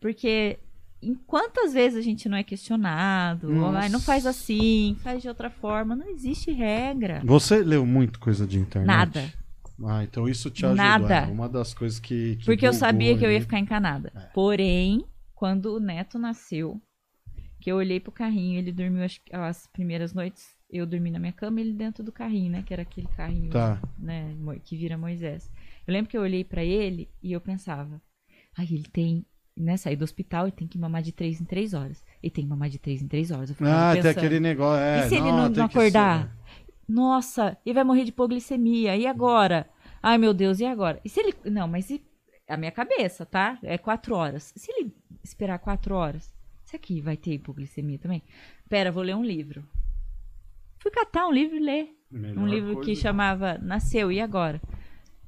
porque 0.00 0.58
em 1.02 1.14
quantas 1.14 1.74
vezes 1.74 1.98
a 1.98 2.00
gente 2.00 2.26
não 2.26 2.38
é 2.38 2.42
questionado? 2.42 3.54
Ou, 3.54 3.66
ai, 3.76 3.90
não 3.90 4.00
faz 4.00 4.24
assim, 4.24 4.96
faz 5.02 5.20
de 5.20 5.28
outra 5.28 5.50
forma. 5.50 5.94
Não 5.94 6.08
existe 6.08 6.50
regra. 6.50 7.20
Você 7.22 7.62
leu 7.62 7.84
muito 7.84 8.18
coisa 8.18 8.46
de 8.46 8.58
internet? 8.58 8.86
Nada. 8.86 9.32
Ah, 9.84 10.02
então 10.02 10.26
isso 10.26 10.50
te 10.50 10.64
ajudou. 10.64 10.82
Nada. 10.82 11.14
É 11.16 11.26
uma 11.26 11.46
das 11.46 11.74
coisas 11.74 12.00
que. 12.00 12.36
que 12.36 12.46
Porque 12.46 12.66
eu 12.66 12.72
sabia 12.72 13.14
que 13.18 13.26
eu 13.26 13.30
ia 13.30 13.36
ali. 13.36 13.44
ficar 13.44 13.58
encanada. 13.58 14.10
É. 14.14 14.20
Porém, 14.32 15.04
quando 15.34 15.74
o 15.76 15.80
neto 15.80 16.18
nasceu, 16.18 16.80
que 17.64 17.70
eu 17.72 17.76
olhei 17.76 17.98
pro 17.98 18.12
carrinho, 18.12 18.58
ele 18.58 18.70
dormiu 18.70 19.06
que 19.08 19.34
as 19.34 19.66
primeiras 19.68 20.12
noites, 20.12 20.54
eu 20.68 20.84
dormi 20.84 21.10
na 21.10 21.18
minha 21.18 21.32
cama 21.32 21.60
e 21.60 21.62
ele 21.62 21.72
dentro 21.72 22.04
do 22.04 22.12
carrinho, 22.12 22.52
né? 22.52 22.62
Que 22.62 22.74
era 22.74 22.82
aquele 22.82 23.06
carrinho, 23.16 23.48
Tá. 23.50 23.80
né? 23.98 24.36
Que 24.62 24.76
vira 24.76 24.98
Moisés. 24.98 25.50
Eu 25.86 25.92
lembro 25.94 26.10
que 26.10 26.16
eu 26.18 26.20
olhei 26.20 26.44
pra 26.44 26.62
ele 26.62 27.08
e 27.22 27.32
eu 27.32 27.40
pensava, 27.40 28.02
ai, 28.58 28.66
ele 28.70 28.84
tem, 28.92 29.24
né? 29.56 29.78
Sair 29.78 29.96
do 29.96 30.04
hospital 30.04 30.46
e 30.46 30.52
tem 30.52 30.68
que 30.68 30.76
mamar 30.76 31.00
de 31.00 31.10
três 31.10 31.40
em 31.40 31.44
três 31.46 31.72
horas. 31.72 32.04
Ele 32.22 32.30
tem 32.30 32.44
que 32.44 32.50
mamar 32.50 32.68
de 32.68 32.78
três 32.78 33.00
em 33.00 33.08
três 33.08 33.30
horas. 33.30 33.48
Eu 33.48 33.56
Ah, 33.66 33.92
tem 33.94 34.02
pensando, 34.02 34.18
aquele 34.18 34.40
negócio. 34.40 34.82
É, 34.84 35.06
E 35.06 35.08
se 35.08 35.14
ele 35.14 35.32
não- 35.32 35.48
tem 35.48 35.56
não 35.56 35.64
acordar? 35.64 36.24
ser. 36.28 36.30
Nossa, 36.86 37.56
ele 37.64 37.74
vai 37.74 37.84
morrer 37.84 38.04
de 38.04 38.10
hipoglicemia. 38.10 38.94
E 38.96 39.06
agora? 39.06 39.66
Ai, 40.02 40.18
meu 40.18 40.34
Deus, 40.34 40.60
e 40.60 40.66
agora? 40.66 41.00
E 41.02 41.08
se 41.08 41.18
ele. 41.20 41.34
Não, 41.46 41.66
mas 41.66 41.88
e... 41.88 42.02
a 42.46 42.58
minha 42.58 42.70
cabeça, 42.70 43.24
tá? 43.24 43.58
É 43.62 43.78
quatro 43.78 44.14
horas. 44.14 44.52
Se 44.54 44.70
ele 44.70 44.94
esperar 45.22 45.58
quatro 45.60 45.94
horas, 45.94 46.30
isso 46.74 46.76
aqui 46.76 47.00
vai 47.00 47.16
ter 47.16 47.34
hipoglicemia 47.34 47.98
também? 47.98 48.22
Pera, 48.68 48.90
vou 48.90 49.02
ler 49.02 49.14
um 49.14 49.24
livro. 49.24 49.64
Fui 50.78 50.90
catar 50.90 51.26
um 51.26 51.32
livro 51.32 51.56
e 51.56 51.60
ler. 51.60 51.88
Melhor 52.10 52.38
Um 52.38 52.46
livro 52.46 52.80
que 52.80 52.94
chamava 52.94 53.58
Nasceu, 53.58 54.10
e 54.12 54.20
agora? 54.20 54.60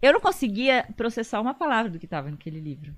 Eu 0.03 0.12
não 0.12 0.20
conseguia 0.20 0.86
processar 0.97 1.40
uma 1.40 1.55
palavra 1.55 1.90
do 1.90 1.99
que 1.99 2.05
estava 2.05 2.30
naquele 2.30 2.61
livro. 2.61 2.94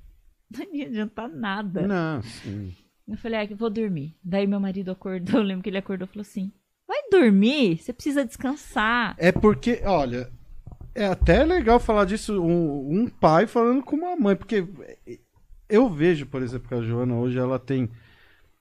Não 0.51 0.75
ia 0.75 0.87
adiantar 0.87 1.29
nada. 1.29 1.87
Não, 1.87 2.23
sim. 2.23 2.75
Eu 3.07 3.19
falei, 3.19 3.41
ah, 3.41 3.45
eu 3.45 3.57
vou 3.57 3.71
dormir. 3.71 4.17
Daí 4.25 4.47
meu 4.47 4.59
marido 4.59 4.91
acordou, 4.91 5.37
eu 5.41 5.43
lembro 5.43 5.63
que 5.63 5.69
ele 5.69 5.79
acordou 5.79 6.07
e 6.07 6.09
falou 6.09 6.23
assim: 6.23 6.51
vai 6.87 6.99
dormir? 7.11 7.77
Você 7.79 7.93
precisa 7.93 8.25
descansar. 8.25 9.15
É 9.19 9.31
porque, 9.31 9.83
olha, 9.85 10.31
é 10.95 11.05
até 11.05 11.45
legal 11.45 11.79
falar 11.79 12.07
disso, 12.07 12.43
um, 12.43 13.03
um 13.03 13.09
pai 13.09 13.47
falando 13.47 13.83
com 13.83 13.97
uma 13.97 14.17
mãe, 14.17 14.35
porque 14.35 14.67
eu 15.69 15.89
vejo, 15.89 16.27
por 16.27 16.43
exemplo, 16.43 16.67
que 16.67 16.75
a 16.75 16.83
Joana 16.83 17.15
hoje 17.15 17.39
ela 17.39 17.59
tem 17.59 17.91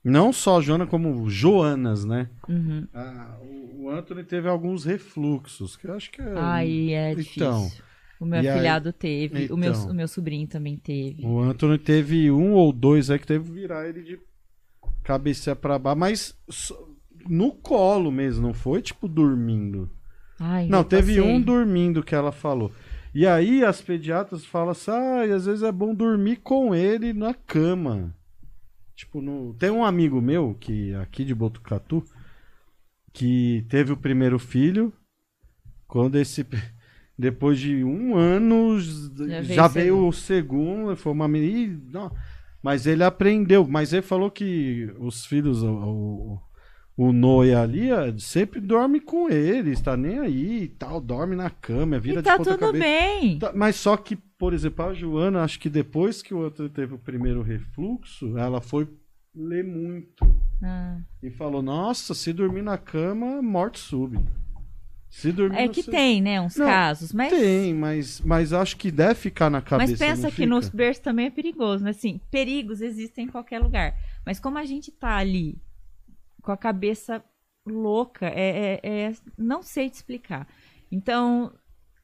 não 0.09 0.31
só 0.33 0.57
a 0.57 0.61
Joana, 0.61 0.85
como 0.87 1.29
Joanas, 1.29 2.03
né? 2.05 2.29
Uhum. 2.47 2.87
Ah, 2.93 3.37
o, 3.41 3.89
Anthony 3.89 4.23
teve 4.23 4.47
alguns 4.49 4.83
refluxos, 4.85 5.75
que 5.75 5.87
eu 5.87 5.93
acho 5.95 6.11
que 6.11 6.21
é. 6.21 6.33
Ai, 6.35 6.93
é 6.93 7.15
difícil. 7.15 7.43
Então, 7.47 7.71
o 8.19 8.25
meu 8.25 8.41
e 8.41 8.47
aí- 8.47 8.53
afilhado 8.55 8.91
teve, 8.93 9.51
o, 9.51 9.57
meu, 9.57 9.71
Então. 9.71 9.89
o 9.89 9.93
meu 9.93 10.07
sobrinho 10.07 10.47
também 10.47 10.75
teve. 10.77 11.25
O 11.25 11.39
Anthony 11.39 11.77
teve 11.77 12.29
um 12.31 12.53
ou 12.53 12.71
dois 12.73 13.09
aí 13.09 13.17
que 13.19 13.27
teve 13.27 13.45
que 13.45 13.51
virar 13.51 13.87
ele 13.87 14.01
de 14.03 14.19
cabeceira 15.03 15.55
pra 15.55 15.79
baixo, 15.79 15.99
mas 15.99 16.35
no 17.27 17.51
colo 17.51 18.11
mesmo, 18.11 18.47
não 18.47 18.53
foi 18.53 18.81
tipo 18.81 19.07
dormindo. 19.07 19.89
Ai, 20.39 20.67
Não, 20.67 20.83
teve 20.83 21.15
passei. 21.15 21.31
um 21.31 21.41
dormindo 21.41 22.03
que 22.03 22.13
ela 22.13 22.31
falou. 22.31 22.71
E 23.15 23.25
aí 23.25 23.63
as 23.63 23.81
pediatras 23.81 24.45
falam 24.45 24.69
assim, 24.71 24.91
ah, 24.91 25.21
às 25.35 25.45
vezes 25.45 25.63
é 25.63 25.71
bom 25.71 25.95
dormir 25.95 26.35
com 26.37 26.75
ele 26.75 27.13
na 27.13 27.33
cama. 27.33 28.13
Tipo, 28.97 29.21
no... 29.21 29.53
tem 29.53 29.69
um 29.69 29.85
amigo 29.85 30.19
meu, 30.19 30.57
que 30.59 30.93
aqui 30.95 31.23
de 31.23 31.35
Botucatu, 31.35 32.03
que 33.13 33.63
teve 33.69 33.93
o 33.93 33.97
primeiro 33.97 34.39
filho, 34.39 34.91
quando 35.87 36.17
esse... 36.17 36.45
Depois 37.19 37.59
de 37.59 37.83
um 37.83 38.15
ano, 38.15 38.79
já, 38.79 39.41
veio 39.41 39.63
o 39.63 39.69
veio 39.69 40.07
o 40.07 40.11
segundo, 40.11 40.95
foi 40.97 41.11
uma 41.13 41.27
menina... 41.27 42.11
Mas 42.61 42.87
ele 42.87 43.03
aprendeu, 43.03 43.65
mas 43.67 43.93
ele 43.93 44.01
falou 44.01 44.31
que 44.31 44.91
os 44.99 45.25
filhos, 45.25 45.61
o, 45.61 45.69
o, 45.71 46.41
o 46.97 47.13
Noia 47.13 47.61
ali, 47.61 47.91
ó, 47.91 48.11
sempre 48.17 48.59
dorme 48.59 48.99
com 48.99 49.29
ele, 49.29 49.71
está 49.71 49.95
nem 49.95 50.17
aí 50.19 50.63
e 50.63 50.67
tal, 50.67 50.99
dorme 50.99 51.35
na 51.35 51.49
cama, 51.49 51.99
vira 51.99 52.19
E 52.19 52.23
tá 52.23 52.31
de 52.31 52.37
ponta 52.39 52.57
tudo 52.57 52.65
cabeça. 52.65 52.83
bem. 52.83 53.39
Tá, 53.39 53.53
Mas 53.55 53.75
só 53.75 53.95
que, 53.95 54.17
por 54.37 54.53
exemplo, 54.53 54.85
a 54.85 54.93
Joana, 54.93 55.43
acho 55.43 55.59
que 55.59 55.69
depois 55.69 56.21
que 56.21 56.33
o 56.33 56.37
outro 56.39 56.69
teve 56.69 56.93
o 56.93 56.99
primeiro 56.99 57.41
refluxo, 57.41 58.37
ela 58.37 58.61
foi 58.61 58.87
ler 59.35 59.63
muito. 59.63 60.25
Ah. 60.63 60.99
E 61.21 61.29
falou, 61.29 61.61
nossa, 61.61 62.13
se 62.13 62.31
dormir 62.33 62.61
na 62.61 62.77
cama, 62.77 63.41
morte 63.41 63.79
súbita. 63.79 64.31
Se 65.09 65.31
dormir 65.31 65.57
É 65.57 65.67
que 65.69 65.81
seu- 65.83 65.91
tem, 65.91 66.21
né, 66.21 66.39
uns 66.41 66.55
Não, 66.57 66.65
casos, 66.65 67.13
mas 67.13 67.31
Tem, 67.31 67.73
mas, 67.73 68.19
mas 68.21 68.51
acho 68.53 68.75
que 68.77 68.91
deve 68.91 69.15
ficar 69.15 69.49
na 69.49 69.61
cabeça. 69.61 69.91
Mas 69.91 69.99
pensa 69.99 70.31
que 70.31 70.45
nos 70.45 70.69
berços 70.69 71.01
também 71.03 71.27
é 71.27 71.29
perigoso, 71.31 71.83
né? 71.83 71.91
Assim, 71.91 72.19
perigos 72.29 72.81
existem 72.81 73.25
em 73.25 73.29
qualquer 73.29 73.59
lugar. 73.59 73.95
Mas 74.25 74.39
como 74.39 74.57
a 74.57 74.65
gente 74.65 74.91
tá 74.91 75.15
ali 75.15 75.57
com 76.41 76.51
a 76.51 76.57
cabeça 76.57 77.23
louca, 77.65 78.27
é, 78.27 78.79
é- 78.83 78.89
é- 79.05 79.13
não 79.37 79.63
sei 79.63 79.89
te 79.89 79.95
explicar. 79.95 80.47
Então, 80.91 81.53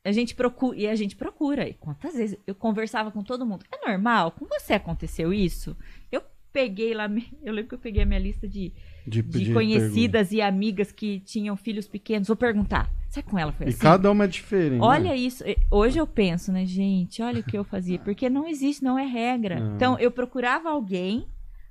a 0.04 0.12
gente 0.12 0.36
procura, 0.36 0.78
e 0.78 0.88
a 0.88 0.96
gente 0.96 1.16
procura. 1.16 1.68
E 1.68 1.74
quantas 1.74 2.16
vezes 2.16 2.38
eu 2.46 2.54
conversava 2.54 3.12
com 3.12 3.24
todo 3.24 3.46
mundo? 3.46 3.66
É 3.72 3.90
normal? 3.90 4.32
Com 4.32 4.46
você 4.46 4.74
aconteceu 4.74 5.34
isso? 5.34 5.76
Eu 6.12 6.22
peguei 6.52 6.94
lá, 6.94 7.10
eu 7.44 7.54
lembro 7.54 7.70
que 7.70 7.76
eu 7.76 7.80
peguei 7.80 8.04
a 8.04 8.06
minha 8.06 8.20
lista 8.20 8.48
de, 8.48 8.74
De, 9.08 9.22
de 9.22 9.54
conhecidas 9.54 10.32
e 10.32 10.42
amigas 10.42 10.92
que 10.92 11.20
tinham 11.22 11.56
filhos 11.56 11.88
pequenos. 11.88 12.28
Vou 12.28 12.38
perguntar. 12.38 12.92
Será 13.10 13.24
que 13.24 13.30
com 13.30 13.40
ela 13.40 13.52
foi 13.52 13.66
pergunta. 13.66 13.76
E 13.76 13.80
assim? 13.80 13.84
cada 13.84 14.12
uma 14.12 14.24
é 14.26 14.28
diferente. 14.28 14.82
Olha 14.82 15.10
né? 15.12 15.18
isso. 15.18 15.44
E- 15.48 15.58
Hoje 15.72 16.00
eu 16.00 16.08
penso, 16.08 16.52
né, 16.52 16.66
gente? 16.66 17.22
Olha 17.22 17.40
o 17.40 17.44
que 17.44 17.58
eu 17.58 17.64
fazia. 17.64 18.00
Porque 18.00 18.30
não 18.30 18.48
existe, 18.48 18.84
não 18.84 18.98
é 18.98 19.06
regra. 19.06 19.60
Não. 19.60 19.76
Então, 19.76 20.00
eu 20.00 20.12
procurava 20.12 20.70
alguém 20.70 21.28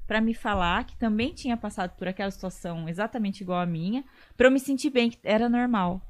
pra 0.07 0.21
me 0.21 0.35
falar 0.35 0.85
que 0.85 0.97
também 0.97 1.33
tinha 1.33 1.57
passado 1.57 1.97
por 1.97 2.07
aquela 2.07 2.31
situação 2.31 2.89
exatamente 2.89 3.43
igual 3.43 3.61
a 3.61 3.67
minha, 3.67 4.05
pra 4.37 4.47
eu 4.47 4.51
me 4.51 4.61
sentir 4.61 4.91
bem, 4.91 5.11
que 5.11 5.19
era 5.23 5.49
normal. 5.49 6.01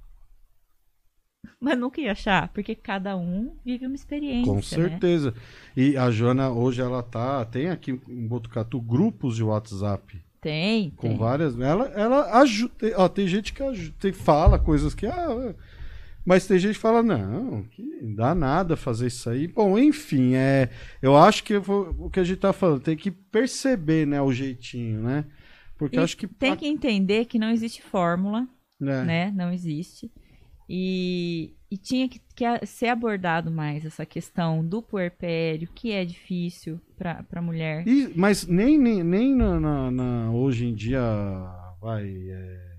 Mas 1.61 1.79
nunca 1.79 2.01
ia 2.01 2.13
achar, 2.13 2.49
porque 2.49 2.75
cada 2.75 3.17
um 3.17 3.55
vive 3.65 3.87
uma 3.87 3.95
experiência. 3.95 4.51
Com 4.51 4.57
né? 4.57 4.63
certeza. 4.63 5.35
E 5.77 5.97
a 5.97 6.11
Joana, 6.11 6.51
hoje, 6.51 6.81
ela 6.81 7.03
tá. 7.03 7.45
Tem 7.45 7.69
aqui 7.69 7.93
em 8.09 8.27
Botucatu 8.27 8.81
grupos 8.81 9.37
de 9.37 9.43
WhatsApp. 9.45 10.21
Tem, 10.41 10.91
Com 10.91 11.09
tem. 11.09 11.17
várias. 11.17 11.59
Ela, 11.59 11.87
ela 11.95 12.41
ajuda. 12.41 12.75
Ó, 12.97 13.09
tem 13.09 13.29
gente 13.29 13.53
que 13.53 13.63
ajuda, 13.63 13.95
tem, 14.01 14.13
fala 14.13 14.59
coisas 14.59 14.95
que. 14.95 15.07
Ah, 15.07 15.55
mas 16.25 16.47
tem 16.47 16.59
gente 16.59 16.75
que 16.75 16.81
fala, 16.81 17.03
não, 17.03 17.63
que 17.65 17.83
dá 18.15 18.35
nada 18.35 18.77
fazer 18.77 19.09
isso 19.09 19.29
aí. 19.31 19.47
Bom, 19.47 19.79
enfim, 19.79 20.35
é, 20.35 20.69
eu 21.01 21.17
acho 21.17 21.43
que 21.45 21.55
eu 21.55 21.63
vou- 21.63 21.95
o 21.99 22.11
que 22.11 22.21
a 22.21 22.25
gente 22.25 22.39
tá 22.39 22.53
falando, 22.53 22.81
tem 22.81 22.97
que 22.97 23.11
perceber, 23.11 24.07
né, 24.07 24.21
o 24.23 24.33
jeitinho, 24.33 25.01
né? 25.01 25.25
Porque 25.77 25.97
E 25.97 26.01
acho 26.01 26.17
que. 26.17 26.27
Tem 26.29 26.55
que 26.57 26.67
entender 26.67 27.25
que 27.25 27.39
não 27.39 27.51
existe 27.51 27.83
fórmula. 27.83 28.47
né, 28.81 29.05
né? 29.05 29.33
Não 29.35 29.53
existe. 29.53 30.11
E, 30.69 31.55
e 31.71 31.77
tinha 31.77 32.09
que, 32.09 32.21
que 32.35 32.67
ser 32.67 32.89
abordado 32.89 33.51
mais 33.51 33.85
essa 33.85 34.07
questão 34.07 34.65
do 34.65 34.81
puerpério, 34.81 35.69
que 35.75 35.91
é 35.93 36.05
difícil 36.05 36.81
para 36.97 37.25
a 37.35 37.43
mulher. 37.43 37.87
E- 37.87 38.13
mas 38.17 38.47
nem, 38.47 38.79
nem, 38.79 39.03
nem 39.03 39.35
na, 39.35 39.59
na- 39.61 39.91
na- 39.91 40.31
hoje 40.33 40.67
em 40.67 40.75
dia 40.75 41.01
vai. 41.81 42.07
é, 42.31 42.73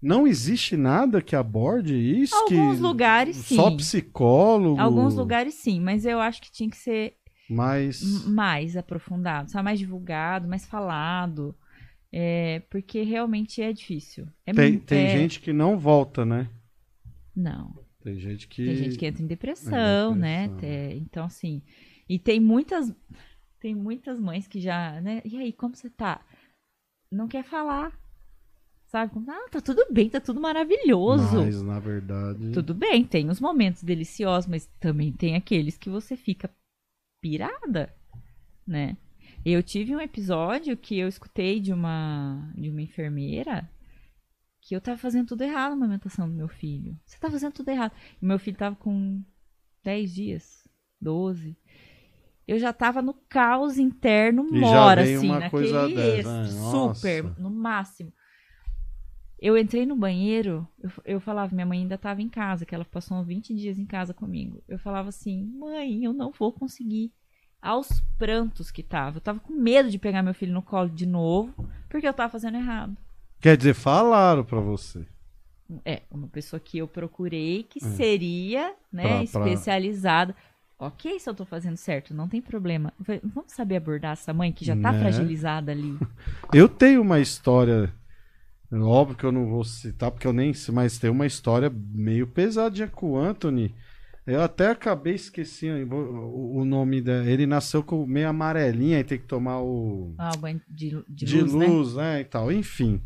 não 0.00 0.26
existe 0.26 0.76
nada 0.76 1.22
que 1.22 1.34
aborde 1.34 1.94
isso. 1.94 2.34
Alguns 2.34 2.76
que, 2.76 2.82
lugares, 2.82 3.36
Só 3.36 3.70
sim. 3.70 3.76
psicólogo. 3.78 4.80
Alguns 4.80 5.14
lugares 5.14 5.54
sim, 5.54 5.80
mas 5.80 6.04
eu 6.04 6.20
acho 6.20 6.42
que 6.42 6.52
tinha 6.52 6.68
que 6.70 6.76
ser 6.76 7.14
Mas. 7.48 8.02
m- 8.02 8.34
mais 8.34 8.76
aprofundado, 8.76 9.50
sabe? 9.50 9.64
mais 9.64 9.78
divulgado, 9.78 10.46
mais 10.48 10.66
falado. 10.66 11.54
É, 12.16 12.62
porque 12.70 13.02
realmente 13.02 13.60
é 13.60 13.72
difícil. 13.72 14.26
É 14.46 14.52
Tem, 14.52 14.72
mu- 14.74 14.80
tem 14.80 15.06
é- 15.06 15.08
gente 15.08 15.40
que 15.40 15.52
não 15.52 15.76
volta, 15.78 16.24
né? 16.24 16.48
Não. 17.34 17.74
Tem 18.02 18.18
gente 18.18 18.46
que. 18.48 18.64
Tem 18.64 18.76
gente 18.76 18.98
que 18.98 19.06
entra 19.06 19.22
em 19.22 19.26
depressão, 19.26 20.12
É, 20.12 20.16
né? 20.16 20.48
depressão. 20.48 20.88
Te- 20.90 20.96
Então, 20.98 21.24
assim. 21.24 21.62
E 22.08 22.18
tem 22.18 22.38
muitas. 22.40 22.94
Tem 23.60 23.74
muitas 23.74 24.20
mães 24.20 24.46
que 24.46 24.60
já, 24.60 25.00
né? 25.00 25.22
E 25.24 25.38
aí, 25.38 25.52
como 25.52 25.74
você 25.74 25.88
tá? 25.88 26.20
Não 27.10 27.26
quer 27.26 27.42
falar. 27.44 27.98
Sabe? 28.88 29.12
Ah, 29.28 29.48
tá 29.50 29.60
tudo 29.60 29.86
bem, 29.90 30.08
tá 30.10 30.20
tudo 30.20 30.40
maravilhoso. 30.40 31.38
Mas, 31.38 31.60
na 31.62 31.80
verdade. 31.80 32.52
Tudo 32.52 32.74
bem, 32.74 33.04
tem 33.04 33.28
os 33.30 33.40
momentos 33.40 33.82
deliciosos, 33.82 34.48
mas 34.48 34.66
também 34.78 35.10
tem 35.12 35.34
aqueles 35.34 35.76
que 35.76 35.88
você 35.90 36.16
fica 36.16 36.48
pirada, 37.20 37.92
né? 38.66 38.96
Eu 39.44 39.62
tive 39.62 39.96
um 39.96 40.00
episódio 40.00 40.76
que 40.76 40.96
eu 40.98 41.08
escutei 41.08 41.58
de 41.60 41.72
uma 41.72 42.52
de 42.56 42.68
uma 42.70 42.82
enfermeira 42.82 43.68
que 44.64 44.74
eu 44.74 44.80
tava 44.80 44.96
fazendo 44.96 45.28
tudo 45.28 45.42
errado 45.42 45.70
na 45.70 45.76
amamentação 45.76 46.26
do 46.26 46.34
meu 46.34 46.48
filho. 46.48 46.98
Você 47.04 47.18
tá 47.18 47.30
fazendo 47.30 47.52
tudo 47.52 47.68
errado. 47.68 47.92
E 48.20 48.24
meu 48.24 48.38
filho 48.38 48.56
tava 48.56 48.74
com 48.74 49.22
10 49.82 50.14
dias, 50.14 50.66
12. 50.98 51.54
Eu 52.48 52.58
já 52.58 52.72
tava 52.72 53.02
no 53.02 53.12
caos 53.28 53.76
interno 53.76 54.46
E 54.50 54.60
mora, 54.60 55.02
assim, 55.02 55.28
naquele 55.28 56.00
êxito, 56.00 56.28
né? 56.30 56.50
Nossa. 56.52 56.94
super, 56.94 57.38
no 57.38 57.50
máximo. 57.50 58.10
Eu 59.38 59.58
entrei 59.58 59.84
no 59.84 59.96
banheiro, 59.96 60.66
eu, 60.82 60.90
eu 61.04 61.20
falava, 61.20 61.54
minha 61.54 61.66
mãe 61.66 61.80
ainda 61.80 61.96
estava 61.96 62.22
em 62.22 62.28
casa, 62.30 62.64
que 62.64 62.74
ela 62.74 62.86
passou 62.86 63.22
20 63.22 63.54
dias 63.54 63.78
em 63.78 63.84
casa 63.84 64.14
comigo. 64.14 64.64
Eu 64.66 64.78
falava 64.78 65.10
assim, 65.10 65.44
mãe, 65.44 66.04
eu 66.04 66.14
não 66.14 66.30
vou 66.30 66.50
conseguir. 66.50 67.12
Aos 67.60 67.88
prantos 68.18 68.70
que 68.70 68.82
tava. 68.82 69.18
Eu 69.18 69.22
tava 69.22 69.40
com 69.40 69.52
medo 69.52 69.90
de 69.90 69.98
pegar 69.98 70.22
meu 70.22 70.34
filho 70.34 70.54
no 70.54 70.62
colo 70.62 70.88
de 70.88 71.04
novo, 71.04 71.68
porque 71.90 72.08
eu 72.08 72.14
tava 72.14 72.32
fazendo 72.32 72.56
errado. 72.56 72.96
Quer 73.40 73.56
dizer, 73.56 73.74
falaram 73.74 74.44
pra 74.44 74.60
você. 74.60 75.06
É, 75.84 76.02
uma 76.10 76.28
pessoa 76.28 76.60
que 76.60 76.78
eu 76.78 76.86
procurei 76.88 77.62
que 77.64 77.78
É. 77.84 77.88
seria, 77.90 78.74
né, 78.92 79.02
Pra- 79.02 79.14
pra- 79.14 79.22
especializada. 79.24 80.34
Ok, 80.78 81.18
se 81.18 81.28
eu 81.30 81.34
tô 81.34 81.44
fazendo 81.44 81.76
certo, 81.76 82.12
não 82.12 82.28
tem 82.28 82.42
problema. 82.42 82.92
Vamos 83.22 83.52
saber 83.52 83.76
abordar 83.76 84.12
essa 84.12 84.32
mãe 84.34 84.52
que 84.52 84.64
já 84.64 84.74
tá 84.76 84.92
Né? 84.92 84.98
fragilizada 85.00 85.72
ali. 85.72 85.96
Eu 86.52 86.68
tenho 86.68 87.00
uma 87.00 87.20
história. 87.20 87.92
Óbvio 88.72 89.16
que 89.16 89.24
eu 89.24 89.30
não 89.30 89.46
vou 89.48 89.62
citar, 89.62 90.10
porque 90.10 90.26
eu 90.26 90.32
nem 90.32 90.52
sei, 90.52 90.74
mas 90.74 90.98
tem 90.98 91.08
uma 91.08 91.26
história 91.26 91.70
meio 91.92 92.26
pesadinha 92.26 92.88
com 92.88 93.12
o 93.12 93.16
Anthony. 93.16 93.72
Eu 94.26 94.42
até 94.42 94.68
acabei 94.70 95.14
esquecendo 95.14 95.94
o, 95.94 96.56
o 96.58 96.64
nome 96.64 97.00
dele. 97.00 97.30
Ele 97.30 97.46
nasceu 97.46 97.84
com 97.84 98.04
meio 98.04 98.28
amarelinha 98.28 98.98
e 98.98 99.04
tem 99.04 99.18
que 99.18 99.26
tomar 99.26 99.60
o. 99.62 100.12
Ah, 100.18 100.32
o 100.34 100.38
banho 100.38 100.60
de, 100.68 100.90
de, 101.08 101.24
de 101.24 101.40
luz, 101.42 101.52
luz, 101.52 101.94
né? 101.94 102.14
né? 102.14 102.20
E 102.22 102.24
tal. 102.24 102.50
Enfim. 102.50 103.00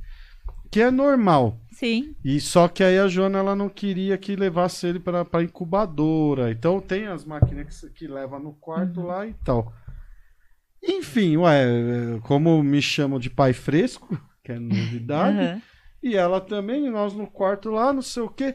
Que 0.70 0.82
é 0.82 0.90
normal. 0.90 1.58
Sim. 1.72 2.14
E 2.24 2.40
só 2.40 2.68
que 2.68 2.82
aí 2.82 2.98
a 2.98 3.08
Joana 3.08 3.38
ela 3.38 3.54
não 3.56 3.68
queria 3.68 4.18
que 4.18 4.34
levasse 4.36 4.86
ele 4.86 4.98
pra, 4.98 5.24
pra 5.24 5.42
incubadora. 5.42 6.50
Então 6.50 6.80
tem 6.80 7.06
as 7.06 7.24
máquinas 7.24 7.80
que, 7.80 7.90
que 7.90 8.06
leva 8.08 8.38
no 8.38 8.52
quarto 8.54 9.00
Uhum. 9.00 9.06
lá 9.06 9.26
e 9.26 9.34
tal. 9.44 9.72
Enfim, 10.82 11.36
ué, 11.36 12.20
como 12.22 12.62
me 12.62 12.80
chamam 12.80 13.18
de 13.18 13.30
pai 13.30 13.52
fresco, 13.52 14.08
que 14.44 14.52
é 14.52 14.58
novidade. 14.58 15.38
Aham. 15.38 15.62
E 16.02 16.16
ela 16.16 16.40
também, 16.40 16.88
nós 16.90 17.12
no 17.14 17.26
quarto 17.26 17.70
lá, 17.70 17.92
não 17.92 18.02
sei 18.02 18.22
o 18.22 18.28
quê. 18.28 18.54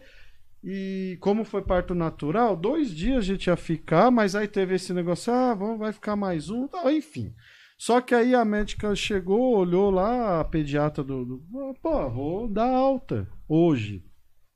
E 0.64 1.18
como 1.20 1.44
foi 1.44 1.62
parto 1.62 1.94
natural, 1.94 2.56
dois 2.56 2.90
dias 2.90 3.18
a 3.18 3.22
gente 3.22 3.48
ia 3.48 3.56
ficar, 3.58 4.10
mas 4.10 4.34
aí 4.34 4.48
teve 4.48 4.76
esse 4.76 4.94
negócio, 4.94 5.34
ah, 5.34 5.54
vamos, 5.54 5.78
vai 5.78 5.92
ficar 5.92 6.16
mais 6.16 6.50
um, 6.50 6.68
tal, 6.70 6.90
enfim. 6.90 7.34
Só 7.78 8.00
que 8.00 8.16
aí 8.16 8.34
a 8.34 8.46
médica 8.46 8.96
chegou, 8.96 9.58
olhou 9.58 9.92
lá, 9.92 10.40
a 10.40 10.44
pediatra 10.46 11.04
do. 11.04 11.26
do 11.26 11.44
pô, 11.82 12.10
vou 12.10 12.48
dar 12.48 12.70
alta 12.74 13.28
hoje. 13.48 14.06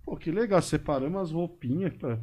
Pô, 0.05 0.15
que 0.15 0.31
legal, 0.31 0.61
separamos 0.61 1.21
as 1.21 1.31
roupinhas 1.31 1.93
pra, 1.97 2.19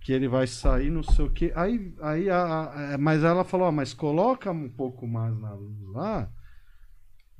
que 0.00 0.12
ele 0.12 0.26
vai 0.26 0.46
sair, 0.46 0.90
não 0.90 1.02
sei 1.04 1.24
o 1.24 1.30
quê. 1.30 1.52
Aí, 1.54 1.94
aí 2.00 2.28
a, 2.28 2.94
a- 2.94 2.98
mas 2.98 3.22
ela 3.22 3.44
falou, 3.44 3.68
ah, 3.68 3.72
mas 3.72 3.94
coloca 3.94 4.50
um 4.50 4.68
pouco 4.68 5.06
mais 5.06 5.38
na 5.38 5.52
luz 5.54 5.78
lá 5.92 6.28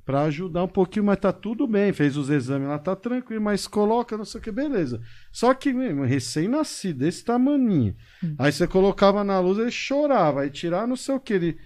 pra 0.05 0.21
ajudar 0.23 0.63
um 0.63 0.67
pouquinho, 0.67 1.05
mas 1.05 1.17
tá 1.19 1.33
tudo 1.33 1.67
bem. 1.67 1.91
Fez 1.91 2.15
os 2.15 2.29
exames 2.29 2.67
lá, 2.67 2.77
tá 2.77 2.95
tranquilo, 2.95 3.41
mas 3.43 3.67
coloca, 3.67 4.15
não 4.15 4.23
sei 4.23 4.39
o 4.39 4.43
que, 4.43 4.51
beleza. 4.51 5.01
Só 5.31 5.53
que, 5.53 5.73
mesmo, 5.73 6.03
recém-nascido, 6.05 6.99
desse 6.99 7.25
tamaninho. 7.25 7.95
Aí 8.37 8.51
você 8.51 8.67
colocava 8.67 9.23
na 9.23 9.39
luz, 9.39 9.57
ele 9.57 9.71
chorava, 9.71 10.41
aí 10.41 10.49
tirar 10.51 10.87
não 10.87 10.95
sei 10.95 11.15
o 11.15 11.19
que. 11.19 11.33
Ele 11.33 11.57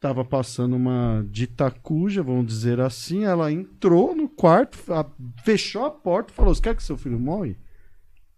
tava 0.00 0.24
passando 0.24 0.76
uma 0.76 1.26
ditacuja, 1.30 2.22
vamos 2.22 2.46
dizer 2.46 2.80
assim. 2.80 3.24
Ela 3.24 3.50
entrou 3.52 4.14
no 4.14 4.28
quarto, 4.28 4.78
a- 4.92 5.10
fechou 5.44 5.84
a 5.84 5.90
porta 5.90 6.32
e 6.32 6.34
falou: 6.36 6.54
Você 6.54 6.62
quer 6.62 6.76
que 6.76 6.82
seu 6.82 6.96
filho 6.96 7.18
morre? 7.18 7.56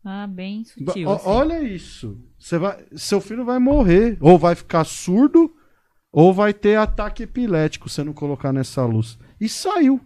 Ah, 0.04 0.26
bem 0.26 0.64
sutil. 0.64 1.10
assim. 1.10 1.28
Olha 1.28 1.62
isso. 1.62 2.18
Você 2.38 2.58
vai, 2.58 2.84
seu 2.96 3.20
filho 3.20 3.44
vai 3.44 3.58
morrer. 3.58 4.16
Ou 4.20 4.38
vai 4.38 4.54
ficar 4.54 4.84
surdo, 4.84 5.54
ou 6.10 6.32
vai 6.32 6.54
ter 6.54 6.76
ataque 6.78 7.22
epilético 7.24 7.88
se 7.88 8.02
não 8.02 8.12
colocar 8.14 8.52
nessa 8.52 8.84
luz. 8.84 9.18
E 9.40 9.48
saiu. 9.48 10.00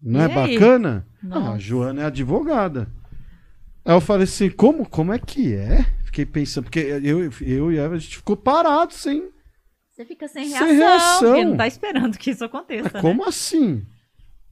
Não 0.00 0.20
E 0.20 0.22
é 0.24 0.26
aí? 0.26 0.34
bacana? 0.58 1.06
Ah, 1.30 1.52
a 1.52 1.58
Joana 1.58 2.02
é 2.02 2.04
advogada. 2.04 2.88
Aí 3.84 3.94
eu 3.94 4.00
falei 4.00 4.24
assim, 4.24 4.50
como, 4.50 4.88
como 4.88 5.12
é 5.12 5.18
que 5.18 5.54
é? 5.54 5.78
Fiquei 6.16 6.24
pensando, 6.24 6.64
porque 6.64 6.78
eu, 6.78 7.30
eu 7.42 7.70
e 7.70 7.76
Eva, 7.76 7.94
a 7.94 7.98
gente 7.98 8.16
ficou 8.16 8.38
parado 8.38 8.94
sem. 8.94 9.30
Você 9.90 10.02
fica 10.02 10.26
sem 10.26 10.48
Sem 10.48 10.58
reação, 10.58 10.76
reação. 10.78 11.28
porque 11.28 11.44
não 11.44 11.56
tá 11.58 11.66
esperando 11.66 12.16
que 12.16 12.30
isso 12.30 12.42
aconteça, 12.42 12.90
né? 12.94 13.00
Como 13.02 13.22
assim? 13.22 13.84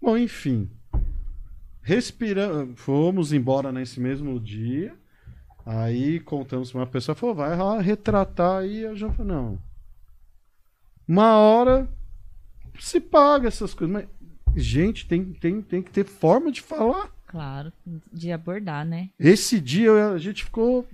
Bom, 0.02 0.14
enfim. 0.18 0.68
Respiramos, 1.80 2.78
fomos 2.78 3.32
embora 3.32 3.72
nesse 3.72 3.98
mesmo 3.98 4.38
dia. 4.38 4.94
Aí 5.64 6.20
contamos 6.20 6.70
pra 6.70 6.80
uma 6.82 6.86
pessoa, 6.86 7.14
falou, 7.14 7.34
vai 7.34 7.56
lá 7.56 7.80
retratar 7.80 8.58
aí. 8.58 8.82
Eu 8.82 8.94
já 8.94 9.10
falei, 9.10 9.32
não. 9.32 9.58
Uma 11.08 11.38
hora 11.38 11.88
se 12.78 13.00
paga 13.00 13.48
essas 13.48 13.72
coisas. 13.72 13.90
Mas, 13.90 14.06
gente, 14.54 15.06
tem, 15.08 15.32
tem, 15.32 15.62
tem 15.62 15.82
que 15.82 15.90
ter 15.90 16.04
forma 16.04 16.52
de 16.52 16.60
falar. 16.60 17.10
Claro, 17.26 17.72
de 18.12 18.30
abordar, 18.30 18.84
né? 18.84 19.08
Esse 19.18 19.58
dia 19.58 20.10
a 20.10 20.18
gente 20.18 20.44
ficou 20.44 20.86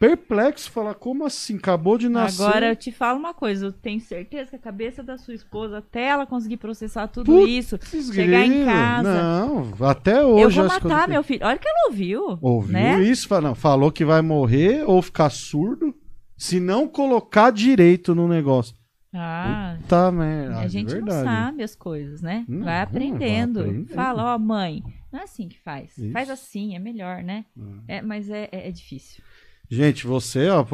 perplexo, 0.00 0.70
falar, 0.70 0.94
como 0.94 1.26
assim? 1.26 1.56
Acabou 1.56 1.98
de 1.98 2.08
nascer. 2.08 2.42
Agora 2.42 2.68
eu 2.70 2.74
te 2.76 2.90
falo 2.90 3.18
uma 3.18 3.34
coisa, 3.34 3.66
eu 3.66 3.72
tenho 3.72 4.00
certeza 4.00 4.48
que 4.50 4.56
a 4.56 4.58
cabeça 4.58 5.02
da 5.02 5.18
sua 5.18 5.34
esposa, 5.34 5.78
até 5.78 6.06
ela 6.06 6.26
conseguir 6.26 6.56
processar 6.56 7.06
tudo 7.06 7.26
Putz, 7.30 7.48
isso, 7.52 7.78
Putz, 7.78 8.10
chegar 8.14 8.46
em 8.46 8.48
grilo. 8.50 8.64
casa. 8.64 9.22
Não, 9.22 9.72
até 9.86 10.24
hoje. 10.24 10.58
eu 10.58 10.64
vou 10.66 10.72
matar 10.80 11.02
eu- 11.06 11.12
meu 11.12 11.22
filho. 11.22 11.44
Olha 11.46 11.58
que 11.58 11.68
ela 11.68 11.88
ouviu. 11.90 12.38
Ouviu 12.40 12.72
né? 12.72 13.02
isso? 13.02 13.28
Não, 13.42 13.54
falou 13.54 13.92
que 13.92 14.02
vai 14.04 14.22
morrer 14.22 14.84
ou 14.88 15.02
ficar 15.02 15.28
surdo 15.30 15.94
se 16.34 16.58
não 16.58 16.88
colocar 16.88 17.50
direito 17.52 18.14
no 18.14 18.26
negócio. 18.26 18.74
Ah, 19.12 19.76
Tá, 19.88 20.10
merda. 20.10 20.60
a 20.60 20.68
gente 20.68 20.92
verdade. 20.92 21.16
não 21.18 21.24
sabe 21.24 21.62
as 21.62 21.74
coisas, 21.74 22.22
né? 22.22 22.44
Não, 22.48 22.58
vai 22.60 22.66
vai 22.74 22.80
aprendendo. 22.82 23.60
aprendendo. 23.60 23.92
Fala, 23.92 24.34
ó, 24.34 24.38
mãe, 24.38 24.82
não 25.12 25.18
é 25.20 25.24
assim 25.24 25.48
que 25.48 25.58
faz. 25.58 25.98
Isso. 25.98 26.12
Faz 26.12 26.30
assim, 26.30 26.74
é 26.76 26.78
melhor, 26.78 27.22
né? 27.22 27.44
É, 27.88 28.00
mas 28.00 28.30
é, 28.30 28.48
é, 28.52 28.68
é 28.68 28.70
difícil. 28.70 29.22
Gente, 29.70 30.06
você, 30.06 30.48
ó, 30.48 30.66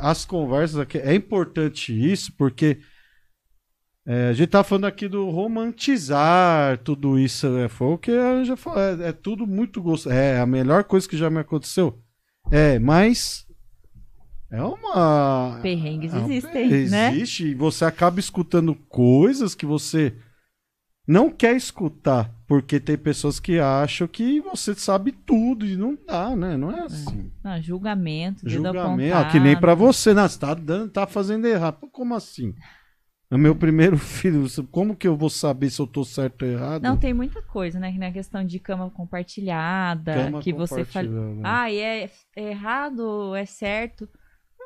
as 0.00 0.24
conversas 0.24 0.78
aqui, 0.78 0.96
é 0.96 1.14
importante 1.14 1.92
isso, 1.92 2.32
porque 2.32 2.78
é, 4.06 4.28
a 4.28 4.32
gente 4.32 4.48
tá 4.48 4.64
falando 4.64 4.86
aqui 4.86 5.08
do 5.08 5.28
romantizar 5.28 6.78
tudo 6.78 7.18
isso, 7.18 7.50
né? 7.50 7.68
Foi 7.68 7.88
o 7.88 7.98
que 7.98 8.12
a 8.12 8.44
já 8.44 8.56
falou, 8.56 8.80
é, 8.80 9.08
é 9.08 9.12
tudo 9.12 9.46
muito 9.46 9.82
gostoso. 9.82 10.14
É 10.14 10.40
a 10.40 10.46
melhor 10.46 10.84
coisa 10.84 11.08
que 11.08 11.16
já 11.16 11.28
me 11.28 11.40
aconteceu. 11.40 12.00
É, 12.50 12.78
mas 12.78 13.44
é 14.50 14.62
uma. 14.62 15.58
Perrengues 15.60 16.14
é 16.14 16.18
existem, 16.18 16.88
né? 16.88 17.12
Existe, 17.12 17.48
e 17.48 17.54
você 17.54 17.84
acaba 17.84 18.20
escutando 18.20 18.74
coisas 18.88 19.54
que 19.54 19.66
você 19.66 20.14
não 21.06 21.28
quer 21.28 21.56
escutar, 21.56 22.32
porque 22.46 22.78
tem 22.78 22.96
pessoas 22.96 23.40
que 23.40 23.58
acham 23.58 24.06
que 24.06 24.40
você 24.40 24.74
sabe 24.74 25.10
tudo 25.10 25.66
e 25.66 25.76
não 25.76 25.98
dá, 26.06 26.36
né? 26.36 26.56
Não 26.56 26.70
é 26.70 26.80
assim. 26.82 27.30
Não, 27.42 27.60
julgamento, 27.60 28.48
Julgamento, 28.48 29.16
ah, 29.16 29.24
que 29.24 29.40
nem 29.40 29.58
pra 29.58 29.74
você, 29.74 30.14
né? 30.14 30.28
Você 30.28 30.38
tá, 30.38 30.54
dando, 30.54 30.90
tá 30.90 31.06
fazendo 31.06 31.46
errado. 31.46 31.88
Como 31.90 32.14
assim? 32.14 32.54
É 33.28 33.36
meu 33.36 33.56
primeiro 33.56 33.98
filho, 33.98 34.46
como 34.70 34.94
que 34.94 35.08
eu 35.08 35.16
vou 35.16 35.28
saber 35.28 35.70
se 35.70 35.80
eu 35.80 35.86
tô 35.88 36.04
certo 36.04 36.44
ou 36.44 36.48
errado? 36.48 36.82
Não, 36.82 36.96
tem 36.96 37.12
muita 37.12 37.42
coisa, 37.42 37.80
né? 37.80 37.90
Que 37.90 37.98
na 37.98 38.12
questão 38.12 38.44
de 38.44 38.60
cama 38.60 38.88
compartilhada, 38.90 40.14
Cama 40.14 40.40
que 40.40 40.52
você 40.52 40.84
fala. 40.84 41.08
Ah, 41.42 41.70
e 41.70 41.78
é, 41.78 42.10
é 42.36 42.50
errado, 42.50 43.34
é 43.34 43.44
certo. 43.44 44.08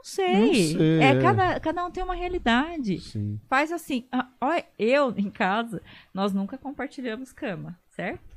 Não 0.00 0.04
sei. 0.04 0.34
Não 0.34 0.54
sei, 0.54 1.00
é, 1.00 1.04
é. 1.04 1.20
Cada, 1.20 1.60
cada 1.60 1.84
um 1.84 1.90
tem 1.90 2.02
uma 2.02 2.14
realidade. 2.14 2.98
Sim. 3.00 3.38
Faz 3.48 3.70
assim. 3.70 4.06
ah, 4.10 4.28
olha, 4.40 4.64
eu, 4.78 5.14
em 5.16 5.30
casa, 5.30 5.82
nós 6.12 6.32
nunca 6.32 6.56
compartilhamos 6.56 7.32
cama, 7.32 7.78
certo? 7.90 8.30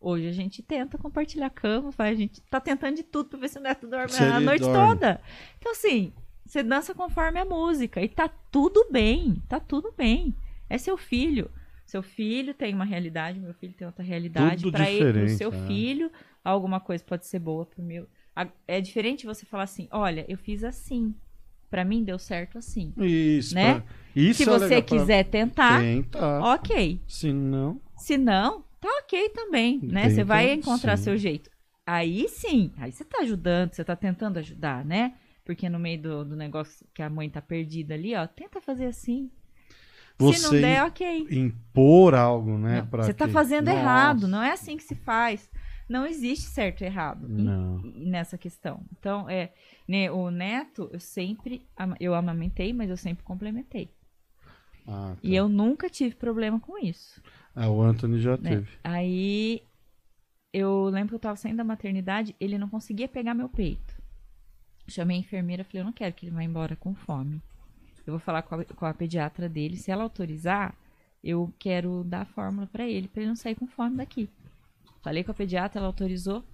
Hoje 0.00 0.28
a 0.28 0.32
gente 0.32 0.62
tenta 0.62 0.96
compartilhar 0.96 1.50
cama, 1.50 1.92
faz, 1.92 2.16
a 2.16 2.20
gente 2.20 2.40
tá 2.42 2.58
tentando 2.58 2.96
de 2.96 3.02
tudo 3.02 3.28
pra 3.28 3.38
ver 3.40 3.48
se 3.48 3.58
o 3.58 3.60
neto 3.60 3.86
dorme 3.86 4.10
Se 4.10 4.22
a 4.22 4.40
noite 4.40 4.62
dorme. 4.62 4.94
toda. 4.94 5.20
Então, 5.58 5.72
assim, 5.72 6.12
você 6.46 6.62
dança 6.62 6.94
conforme 6.94 7.38
a 7.38 7.44
música 7.44 8.00
e 8.00 8.08
tá 8.08 8.28
tudo 8.50 8.86
bem, 8.90 9.42
tá 9.48 9.60
tudo 9.60 9.92
bem. 9.96 10.34
É 10.70 10.78
seu 10.78 10.96
filho. 10.96 11.50
Seu 11.84 12.02
filho 12.02 12.54
tem 12.54 12.72
uma 12.72 12.84
realidade, 12.84 13.40
meu 13.40 13.52
filho 13.52 13.74
tem 13.74 13.86
outra 13.86 14.04
realidade. 14.04 14.70
Para 14.70 14.88
ele, 14.88 15.12
pro 15.12 15.28
seu 15.30 15.52
é. 15.52 15.66
filho, 15.66 16.10
alguma 16.42 16.78
coisa 16.78 17.02
pode 17.04 17.26
ser 17.26 17.40
boa 17.40 17.66
pro 17.66 17.82
meu. 17.82 18.08
É 18.66 18.80
diferente 18.80 19.26
você 19.26 19.44
falar 19.46 19.64
assim: 19.64 19.88
olha, 19.90 20.24
eu 20.28 20.36
fiz 20.38 20.62
assim. 20.64 21.14
Pra 21.70 21.84
mim 21.84 22.02
deu 22.02 22.18
certo 22.18 22.58
assim. 22.58 22.92
Isso, 22.98 23.54
Né? 23.54 23.74
pra- 23.80 23.84
isso 24.16 24.42
Se 24.42 24.48
é 24.50 24.52
você 24.58 24.68
pra- 24.68 24.82
quiser 24.82 25.24
tentar, 25.24 25.80
Tenta. 25.80 26.40
ok. 26.40 27.00
Se 27.06 27.32
não, 27.32 27.80
Se 27.96 28.18
não, 28.18 28.64
tá 28.80 28.88
ok 29.04 29.28
também, 29.28 29.78
né? 29.82 30.08
Você 30.08 30.16
Tenta, 30.16 30.24
vai 30.24 30.52
encontrar 30.52 30.96
sim. 30.96 31.04
seu 31.04 31.16
jeito. 31.16 31.48
Aí 31.86 32.28
sim, 32.28 32.72
aí 32.76 32.90
você 32.90 33.04
tá 33.04 33.18
ajudando, 33.20 33.72
você 33.72 33.84
tá 33.84 33.94
tentando 33.94 34.38
ajudar, 34.38 34.84
né? 34.84 35.14
Porque 35.44 35.68
no 35.68 35.78
meio 35.78 36.00
do, 36.02 36.24
do 36.24 36.36
negócio 36.36 36.84
que 36.92 37.02
a 37.02 37.10
mãe 37.10 37.30
tá 37.30 37.40
perdida 37.40 37.94
ali, 37.94 38.14
ó, 38.16 38.26
tenta 38.26 38.60
fazer 38.60 38.86
assim. 38.86 39.30
você 40.18 40.38
Se 40.38 40.44
não 40.44 40.60
der, 40.60 40.82
ok. 40.84 41.26
impor 41.30 42.14
algo, 42.14 42.58
né? 42.58 42.80
Não, 42.80 42.86
pra 42.88 43.04
você 43.04 43.14
tá 43.14 43.26
que- 43.26 43.32
fazendo 43.32 43.66
Nossa. 43.66 43.78
errado, 43.78 44.28
não 44.28 44.42
é 44.42 44.52
assim 44.52 44.76
que 44.76 44.82
se 44.82 44.94
faz. 44.96 45.48
Não 45.90 46.06
existe 46.06 46.46
certo 46.46 46.82
e 46.82 46.84
errado 46.84 47.28
Não. 47.28 47.78
nessa 47.82 48.38
questão. 48.38 48.86
Então, 48.92 49.28
é, 49.28 49.52
né, 49.88 50.08
o 50.08 50.30
neto, 50.30 50.88
eu 50.92 51.00
sempre, 51.00 51.66
eu 51.98 52.14
amamentei, 52.14 52.72
mas 52.72 52.88
eu 52.88 52.96
sempre 52.96 53.24
complementei. 53.24 53.92
Ah, 54.86 55.16
tá. 55.16 55.18
E 55.20 55.34
eu 55.34 55.48
nunca 55.48 55.90
tive 55.90 56.14
problema 56.14 56.60
com 56.60 56.78
isso. 56.78 57.20
Ah, 57.56 57.68
o 57.68 57.82
Anthony 57.82 58.20
já 58.20 58.36
né? 58.36 58.50
teve. 58.50 58.70
Aí, 58.84 59.64
eu 60.52 60.84
lembro 60.84 61.08
que 61.08 61.14
eu 61.16 61.18
tava 61.18 61.34
saindo 61.34 61.56
da 61.56 61.64
maternidade, 61.64 62.36
ele 62.38 62.56
não 62.56 62.68
conseguia 62.68 63.08
pegar 63.08 63.34
meu 63.34 63.48
peito. 63.48 64.00
Chamei 64.86 65.16
a 65.16 65.20
enfermeira, 65.20 65.64
falei, 65.64 65.80
eu 65.80 65.86
não 65.86 65.92
quero 65.92 66.14
que 66.14 66.24
ele 66.24 66.34
vá 66.34 66.44
embora 66.44 66.76
com 66.76 66.94
fome. 66.94 67.42
Eu 68.06 68.12
vou 68.12 68.20
falar 68.20 68.42
com 68.42 68.54
a, 68.54 68.64
com 68.64 68.86
a 68.86 68.94
pediatra 68.94 69.48
dele, 69.48 69.76
se 69.76 69.90
ela 69.90 70.04
autorizar, 70.04 70.72
eu 71.22 71.52
quero 71.58 72.04
dar 72.04 72.20
a 72.20 72.26
fórmula 72.26 72.68
pra 72.68 72.86
ele, 72.86 73.08
pra 73.08 73.22
ele 73.22 73.30
não 73.30 73.36
sair 73.36 73.56
com 73.56 73.66
fome 73.66 73.96
daqui. 73.96 74.30
Falei 75.02 75.24
com 75.24 75.30
a 75.30 75.34
pediatra, 75.34 75.78
ela 75.78 75.86
autorizou, 75.88 76.44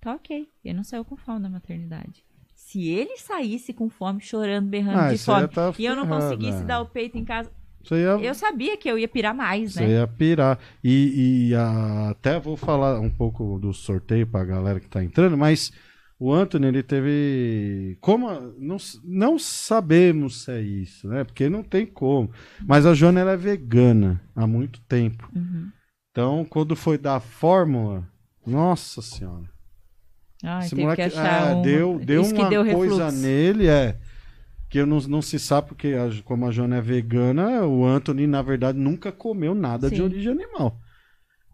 tá 0.00 0.14
ok. 0.14 0.48
Ele 0.64 0.74
não 0.76 0.84
saiu 0.84 1.04
com 1.04 1.16
fome 1.16 1.40
da 1.40 1.48
maternidade. 1.50 2.24
Se 2.54 2.86
ele 2.88 3.16
saísse 3.16 3.72
com 3.72 3.88
fome, 3.88 4.20
chorando, 4.20 4.68
berrando 4.68 4.98
Ah, 5.00 5.12
de 5.12 5.18
fome, 5.18 5.48
tá 5.48 5.72
e 5.78 5.84
eu 5.84 5.96
não 5.96 6.04
ferrado, 6.04 6.22
conseguisse 6.24 6.62
é. 6.62 6.66
dar 6.66 6.80
o 6.80 6.86
peito 6.86 7.18
em 7.18 7.24
casa, 7.24 7.50
Você 7.82 7.96
ia, 7.96 8.10
eu 8.24 8.34
sabia 8.34 8.76
que 8.76 8.88
eu 8.88 8.98
ia 8.98 9.08
pirar 9.08 9.34
mais, 9.34 9.72
você 9.72 9.80
né? 9.86 9.92
ia 9.94 10.06
pirar. 10.06 10.58
E, 10.84 11.48
e, 11.50 11.54
ah, 11.54 12.10
até 12.10 12.38
vou 12.38 12.56
falar 12.56 13.00
um 13.00 13.10
pouco 13.10 13.58
do 13.58 13.72
sorteio 13.72 14.26
pra 14.26 14.44
galera 14.44 14.78
que 14.78 14.88
tá 14.88 15.02
entrando, 15.02 15.36
mas 15.36 15.72
o 16.18 16.32
Anthony, 16.32 16.66
ele 16.66 16.82
teve. 16.82 17.96
Como. 18.00 18.28
a- 18.28 18.40
Não, 18.58 18.76
não 19.02 19.38
sabemos 19.38 20.42
se 20.44 20.52
é 20.52 20.60
isso, 20.60 21.08
né? 21.08 21.24
Porque 21.24 21.48
não 21.48 21.62
tem 21.62 21.86
como. 21.86 22.30
Mas 22.66 22.84
a 22.84 22.92
Joana 22.94 23.20
ela 23.20 23.32
é 23.32 23.36
vegana 23.38 24.20
há 24.36 24.46
muito 24.46 24.80
tempo. 24.82 25.28
Uhum. 25.34 25.70
Então, 26.10 26.44
quando 26.44 26.74
foi 26.74 26.98
dar 26.98 27.20
fórmula, 27.20 28.06
nossa 28.46 29.00
senhora. 29.00 29.48
Ai, 30.42 30.64
Esse 30.66 30.74
moleque 30.74 30.96
que 30.96 31.08
achar 31.18 31.50
é, 31.50 31.54
uma- 31.54 31.62
deu, 31.62 31.98
deu 31.98 32.22
Isso 32.22 32.34
uma 32.34 32.48
deu 32.48 32.64
coisa 32.64 33.04
refluxo. 33.06 33.22
nele, 33.22 33.66
é. 33.68 33.98
Que 34.68 34.78
eu 34.78 34.86
não, 34.86 34.98
não 35.00 35.22
se 35.22 35.38
sabe, 35.38 35.68
porque 35.68 35.88
a- 35.88 36.22
como 36.24 36.46
a 36.46 36.50
Joana 36.50 36.76
é 36.76 36.80
vegana, 36.80 37.64
o 37.66 37.84
Anthony, 37.84 38.26
na 38.26 38.40
verdade, 38.40 38.78
nunca 38.78 39.12
comeu 39.12 39.54
nada 39.54 39.90
de 39.90 39.96
Sim. 39.96 40.02
origem 40.02 40.32
animal. 40.32 40.78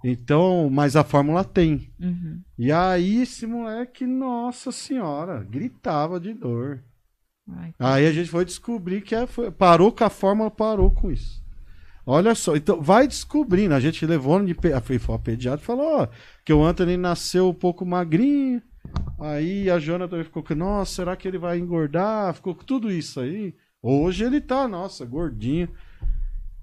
Então, 0.04 0.68
mas 0.70 0.94
a 0.94 1.02
fórmula 1.02 1.42
tem. 1.42 1.92
Uhum. 1.98 2.40
E 2.58 2.70
aí, 2.70 3.22
esse 3.22 3.46
moleque, 3.46 4.06
nossa 4.06 4.70
senhora, 4.70 5.42
gritava 5.42 6.20
de 6.20 6.32
dor. 6.32 6.82
Ai, 7.48 7.74
Aí 7.78 8.06
a 8.06 8.12
gente 8.12 8.30
foi 8.30 8.44
descobrir 8.44 9.00
que 9.02 9.14
é- 9.14 9.26
foi- 9.26 9.50
parou 9.50 9.90
com 9.92 10.04
a 10.04 10.10
fórmula, 10.10 10.50
parou 10.50 10.90
com 10.90 11.10
isso. 11.10 11.42
Olha 12.06 12.34
só, 12.36 12.54
então 12.54 12.80
vai 12.80 13.08
descobrindo. 13.08 13.74
A 13.74 13.80
gente 13.80 14.06
levou 14.06 14.42
de 14.44 14.54
pe- 14.54 14.72
a, 14.72 14.80
pediatra 15.18 15.60
e 15.60 15.66
falou 15.66 16.02
ó, 16.02 16.08
que 16.44 16.52
o 16.52 16.64
Anthony 16.64 16.96
nasceu 16.96 17.48
um 17.48 17.54
pouco 17.54 17.84
magrinho. 17.84 18.62
Aí 19.18 19.68
a 19.68 19.80
Joana 19.80 20.06
também 20.06 20.24
ficou 20.24 20.44
nossa, 20.54 20.94
será 20.94 21.16
que 21.16 21.26
ele 21.26 21.38
vai 21.38 21.58
engordar? 21.58 22.32
Ficou 22.34 22.54
com 22.54 22.62
tudo 22.64 22.92
isso 22.92 23.18
aí. 23.18 23.54
Hoje 23.82 24.24
ele 24.24 24.40
tá, 24.40 24.68
nossa, 24.68 25.04
gordinho. 25.04 25.68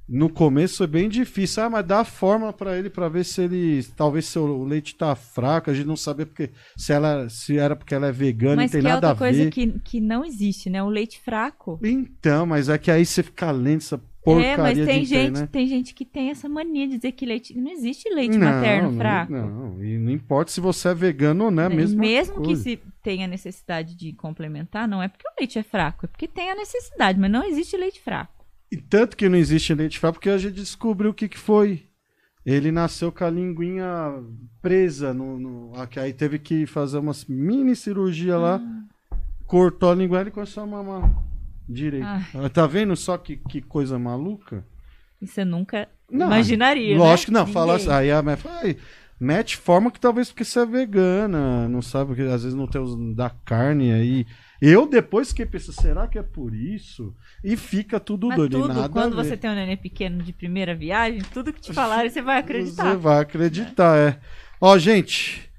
No 0.08 0.30
começo 0.30 0.78
foi 0.78 0.88
bem 0.88 1.10
difícil. 1.10 1.64
Ah, 1.64 1.70
mas 1.70 1.86
dá 1.86 2.02
a 2.02 2.06
fórmula 2.06 2.52
pra 2.52 2.78
ele 2.78 2.90
pra 2.90 3.08
ver 3.10 3.24
se 3.24 3.42
ele. 3.42 3.84
Talvez 3.96 4.26
se 4.26 4.38
o 4.38 4.64
leite 4.64 4.96
tá 4.96 5.16
fraco. 5.16 5.72
A 5.72 5.74
gente 5.74 5.88
não 5.88 5.96
sabia 5.96 6.26
porque, 6.26 6.52
se, 6.78 6.92
ela, 6.92 7.30
se 7.30 7.58
era 7.58 7.76
porque 7.76 7.96
ela 7.96 8.08
é 8.08 8.12
vegana, 8.12 8.58
Mas 8.58 8.72
não 8.72 8.72
tem 8.74 8.82
que 8.82 8.88
é 8.88 8.90
nada 8.94 9.08
outra 9.10 9.26
a 9.28 9.30
ver. 9.32 9.36
coisa 9.38 9.50
que, 9.52 9.80
que 9.80 10.00
não 10.02 10.26
existe, 10.26 10.70
né? 10.70 10.84
O 10.84 10.90
leite 10.90 11.20
fraco. 11.22 11.80
Então, 11.82 12.46
mas 12.46 12.68
é 12.68 12.78
que 12.78 12.92
aí 12.92 13.06
você 13.06 13.24
fica 13.24 13.50
lendo 13.52 13.78
essa 13.78 14.02
porcaria 14.24 14.48
é, 14.54 14.58
mas 14.58 14.78
tem 14.78 15.00
de 15.02 15.06
gente, 15.06 15.30
internet. 15.30 15.50
tem 15.50 15.68
gente 15.68 15.94
que 15.94 16.06
tem 16.06 16.30
essa 16.30 16.48
mania 16.50 16.88
de 16.88 16.96
dizer 16.98 17.12
que 17.12 17.26
leite. 17.26 17.58
Não 17.58 17.72
existe 17.72 18.10
leite 18.10 18.38
Não, 18.38 18.48
materno 18.48 18.92
não, 18.92 18.98
fraco. 18.98 19.32
Não, 19.32 19.84
e 19.84 19.98
não 19.98 20.12
importa 20.12 20.52
se 20.52 20.62
você 20.62 20.90
é 20.90 20.94
vegano 20.94 21.46
ou 21.46 21.52
não, 21.52 21.64
é 21.64 21.70
né? 21.70 21.76
mesma 21.76 22.00
Mesmo 22.02 22.36
que 22.42 22.46
coisa. 22.48 22.64
se 22.64 22.80
tenha 23.02 23.28
necessidade 23.28 23.96
de 23.96 24.14
complementar, 24.14 24.88
não 24.88 25.02
é 25.04 25.08
porque 25.08 25.28
o 25.28 25.32
leite 25.40 25.60
é 25.60 25.64
fraco, 25.64 26.06
é 26.06 26.08
porque 26.08 26.28
tem 26.28 26.50
a 26.52 26.56
necessidade, 26.56 27.20
mas 27.20 27.30
não 27.32 27.44
existe 27.44 27.76
leite 27.78 28.02
fraco. 28.02 28.46
E 28.72 28.78
tanto 28.78 29.16
que 29.18 29.28
não 29.30 29.38
existe 29.38 29.74
leite 29.74 30.00
fraco, 30.00 30.16
porque 30.16 30.30
a 30.30 30.38
gente 30.38 30.56
descobriu 30.56 31.12
o 31.12 31.14
que, 31.14 31.28
que 31.28 31.38
foi. 31.38 31.84
Ele 32.46 32.72
nasceu 32.72 33.12
com 33.12 33.24
a 33.24 33.30
linguinha 33.30 33.88
presa, 34.62 35.14
no, 35.14 35.40
no- 35.40 35.88
que 35.88 36.00
aí 36.00 36.12
teve 36.12 36.40
que 36.40 36.66
fazer 36.66 36.98
uma 36.98 37.14
mini 37.30 37.76
cirurgia 37.76 38.38
lá, 38.38 38.56
Ah. 38.62 39.18
cortou 39.46 39.92
a 39.92 39.96
linguinha 39.96 40.24
e 40.24 40.32
começou 40.32 40.64
a 40.64 40.68
mamar 40.68 41.14
direito. 41.68 42.06
Ai. 42.06 42.50
Tá 42.50 42.68
vendo 42.68 42.96
só 42.96 43.18
que, 43.18 43.38
que 43.38 43.62
coisa 43.62 43.98
maluca? 43.98 44.66
Você 45.22 45.46
nunca 45.46 45.88
Não, 46.12 46.28
imaginaria. 46.28 46.98
Lógico 46.98 47.32
né? 47.32 47.40
que 47.40 47.46
não, 47.46 47.54
fala 47.54 47.76
assim. 47.76 47.90
Aí 47.90 48.12
a 48.12 48.22
mãe 48.22 48.36
fala, 48.36 48.60
"Ai, 48.64 48.78
mete 49.20 49.56
forma 49.56 49.90
que 49.90 50.00
talvez 50.00 50.30
porque 50.30 50.44
você 50.44 50.60
é 50.60 50.66
vegana, 50.66 51.68
não 51.70 51.82
sabe, 51.82 52.08
porque 52.08 52.22
às 52.24 52.44
vezes 52.44 52.54
não 52.54 52.68
tem 52.68 52.82
os 52.82 52.96
da 53.16 53.30
carne 53.30 53.92
aí. 53.94 54.26
Eu 54.62 54.88
depois 54.88 55.34
que 55.34 55.46
penso, 55.46 55.74
será 55.74 56.08
que 56.08 56.18
é 56.18 56.24
por 56.24 56.54
isso? 56.54 57.14
E 57.44 57.58
fica 57.58 58.00
tudo 58.00 58.28
Mas 58.28 58.38
doido. 58.38 58.62
tudo, 58.62 58.68
nada 58.74 58.90
quando 58.90 59.16
você 59.16 59.36
tem 59.36 59.50
um 59.50 59.56
neném 59.56 59.76
pequeno 59.76 60.24
de 60.24 60.32
primeira 60.32 60.74
viagem, 60.74 61.22
tudo 61.34 61.52
que 61.52 61.60
te 61.60 61.74
falarem, 61.74 62.10
você 62.10 62.22
vai 62.22 62.40
acreditar. 62.40 62.92
Você 62.92 62.96
vai 62.98 63.20
acreditar, 63.22 63.98
é. 63.98 64.20
Ó, 64.62 64.78
gente, 64.78 65.50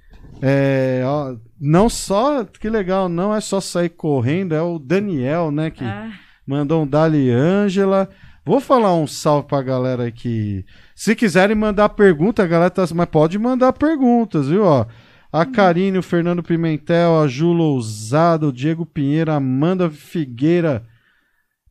é, 0.46 1.02
ó, 1.06 1.34
não 1.58 1.88
só, 1.88 2.44
que 2.44 2.68
legal, 2.68 3.08
não 3.08 3.34
é 3.34 3.40
só 3.40 3.62
sair 3.62 3.88
correndo, 3.88 4.54
é 4.54 4.60
o 4.60 4.78
Daniel, 4.78 5.50
né, 5.50 5.70
que 5.70 5.82
Ah, 5.82 6.12
mandou 6.46 6.82
um 6.82 6.86
Dali 6.86 7.30
Ângela. 7.30 8.10
Vou 8.44 8.60
falar 8.60 8.94
um 8.94 9.06
salve 9.06 9.48
pra 9.48 9.62
galera 9.62 10.06
aqui. 10.06 10.66
Se 10.94 11.16
quiserem 11.16 11.56
mandar 11.56 11.88
pergunta, 11.88 12.42
a 12.42 12.46
galera 12.46 12.68
tá. 12.68 12.84
Mas 12.94 13.08
pode 13.08 13.38
mandar 13.38 13.72
perguntas, 13.72 14.48
viu? 14.48 14.64
Ó, 14.64 14.84
a 15.32 15.46
Karine, 15.46 15.96
o 15.96 16.02
Fernando 16.02 16.42
Pimentel, 16.42 17.18
a 17.18 17.26
Ju 17.26 17.50
Lousada, 17.50 18.46
o 18.46 18.52
Diego 18.52 18.84
Pinheiro, 18.84 19.32
a 19.32 19.36
Amanda 19.36 19.88
Figueira, 19.88 20.84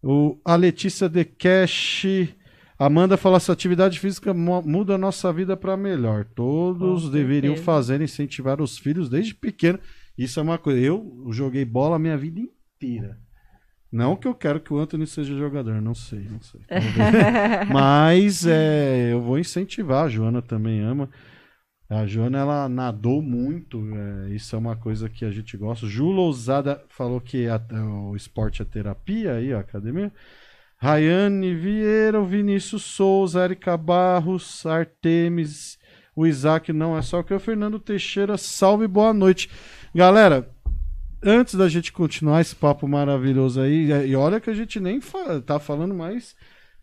o, 0.01 0.39
a 0.43 0.55
Letícia 0.55 1.07
De 1.07 1.23
Cash. 1.23 2.07
Amanda 2.85 3.17
fala: 3.17 3.37
essa 3.37 3.53
atividade 3.53 3.99
física 3.99 4.33
mu- 4.33 4.61
muda 4.61 4.95
a 4.95 4.97
nossa 4.97 5.31
vida 5.33 5.55
para 5.57 5.75
melhor. 5.77 6.25
Todos 6.35 7.03
Com 7.05 7.09
deveriam 7.11 7.53
certeza. 7.55 7.65
fazer, 7.65 8.01
incentivar 8.01 8.61
os 8.61 8.77
filhos 8.77 9.09
desde 9.09 9.33
pequeno. 9.35 9.79
Isso 10.17 10.39
é 10.39 10.43
uma 10.43 10.57
coisa. 10.57 10.79
Eu 10.79 11.27
joguei 11.31 11.65
bola 11.65 11.95
a 11.95 11.99
minha 11.99 12.17
vida 12.17 12.39
inteira. 12.39 13.17
Não 13.91 14.15
que 14.15 14.27
eu 14.27 14.33
quero 14.33 14.59
que 14.59 14.73
o 14.73 14.77
Anthony 14.79 15.05
seja 15.05 15.37
jogador, 15.37 15.79
não 15.79 15.93
sei, 15.93 16.21
não 16.27 16.41
sei. 16.41 16.61
Mas 17.71 18.45
é, 18.45 19.11
eu 19.13 19.21
vou 19.21 19.37
incentivar, 19.37 20.05
a 20.05 20.09
Joana 20.09 20.41
também 20.41 20.81
ama. 20.81 21.09
A 21.89 22.05
Joana, 22.07 22.39
ela 22.39 22.67
nadou 22.69 23.21
muito, 23.21 23.79
é, 23.95 24.33
isso 24.33 24.55
é 24.55 24.59
uma 24.59 24.75
coisa 24.75 25.07
que 25.09 25.23
a 25.23 25.29
gente 25.31 25.55
gosta. 25.55 25.85
Ju 25.85 26.09
Lousada 26.09 26.83
falou 26.89 27.21
que 27.21 27.47
a- 27.47 27.61
o 28.09 28.15
esporte 28.15 28.63
é 28.63 28.65
terapia, 28.65 29.33
aí, 29.33 29.53
a 29.53 29.59
academia. 29.59 30.11
Rayane 30.83 31.55
Vieira, 31.55 32.19
o 32.19 32.25
Vinícius 32.25 32.83
Souza, 32.83 33.45
Erika 33.45 33.77
Barros, 33.77 34.65
Artemis, 34.65 35.79
o 36.13 36.27
Isaac, 36.27 36.73
não 36.73 36.97
é 36.97 37.01
só 37.01 37.23
que 37.23 37.33
o 37.33 37.39
Fernando 37.39 37.79
Teixeira, 37.79 38.37
salve, 38.37 38.85
boa 38.85 39.13
noite. 39.13 39.49
Galera, 39.95 40.51
antes 41.23 41.55
da 41.55 41.69
gente 41.69 41.93
continuar 41.93 42.41
esse 42.41 42.53
papo 42.53 42.85
maravilhoso 42.85 43.61
aí, 43.61 43.89
e 44.09 44.13
olha 44.13 44.41
que 44.41 44.49
a 44.49 44.53
gente 44.53 44.77
nem 44.77 44.99
tá 45.45 45.57
falando 45.57 45.95
mais 45.95 46.35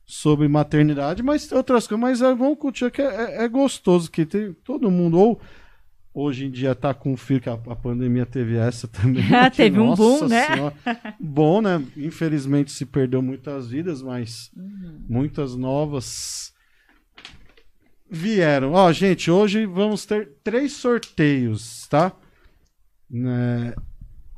sobre 0.07 0.48
maternidade, 0.48 1.22
mas 1.22 1.53
outras 1.53 1.86
coisas, 1.86 2.01
mas 2.01 2.22
é, 2.22 2.34
vamos 2.34 2.59
continuar 2.59 2.90
que 2.90 3.03
é, 3.03 3.05
é- 3.05 3.44
é 3.44 3.48
gostoso 3.48 4.11
que 4.11 4.24
tem 4.24 4.55
todo 4.64 4.90
mundo, 4.90 5.18
ou 5.18 5.40
hoje 6.14 6.46
em 6.46 6.50
dia 6.50 6.74
tá 6.74 6.92
com 6.92 7.16
filho, 7.16 7.40
que 7.40 7.48
a, 7.48 7.54
a 7.54 7.76
pandemia 7.76 8.26
teve 8.26 8.56
essa 8.56 8.88
também. 8.88 9.22
que, 9.50 9.56
Teve 9.56 9.78
um 9.78 9.94
boom, 9.94 10.28
né? 10.28 10.46
Senhora. 10.46 10.74
Bom, 11.18 11.62
né? 11.62 11.84
Infelizmente 11.96 12.72
se 12.72 12.84
perdeu 12.84 13.22
muitas 13.22 13.68
vidas, 13.68 14.02
mas 14.02 14.50
muitas 15.08 15.54
novas 15.54 16.52
vieram. 18.11 18.72
Ó, 18.72 18.92
gente, 18.92 19.30
hoje 19.30 19.66
vamos 19.66 20.04
ter 20.04 20.32
três 20.42 20.72
sorteios, 20.72 21.86
tá? 21.88 22.12
Né, 23.08 23.74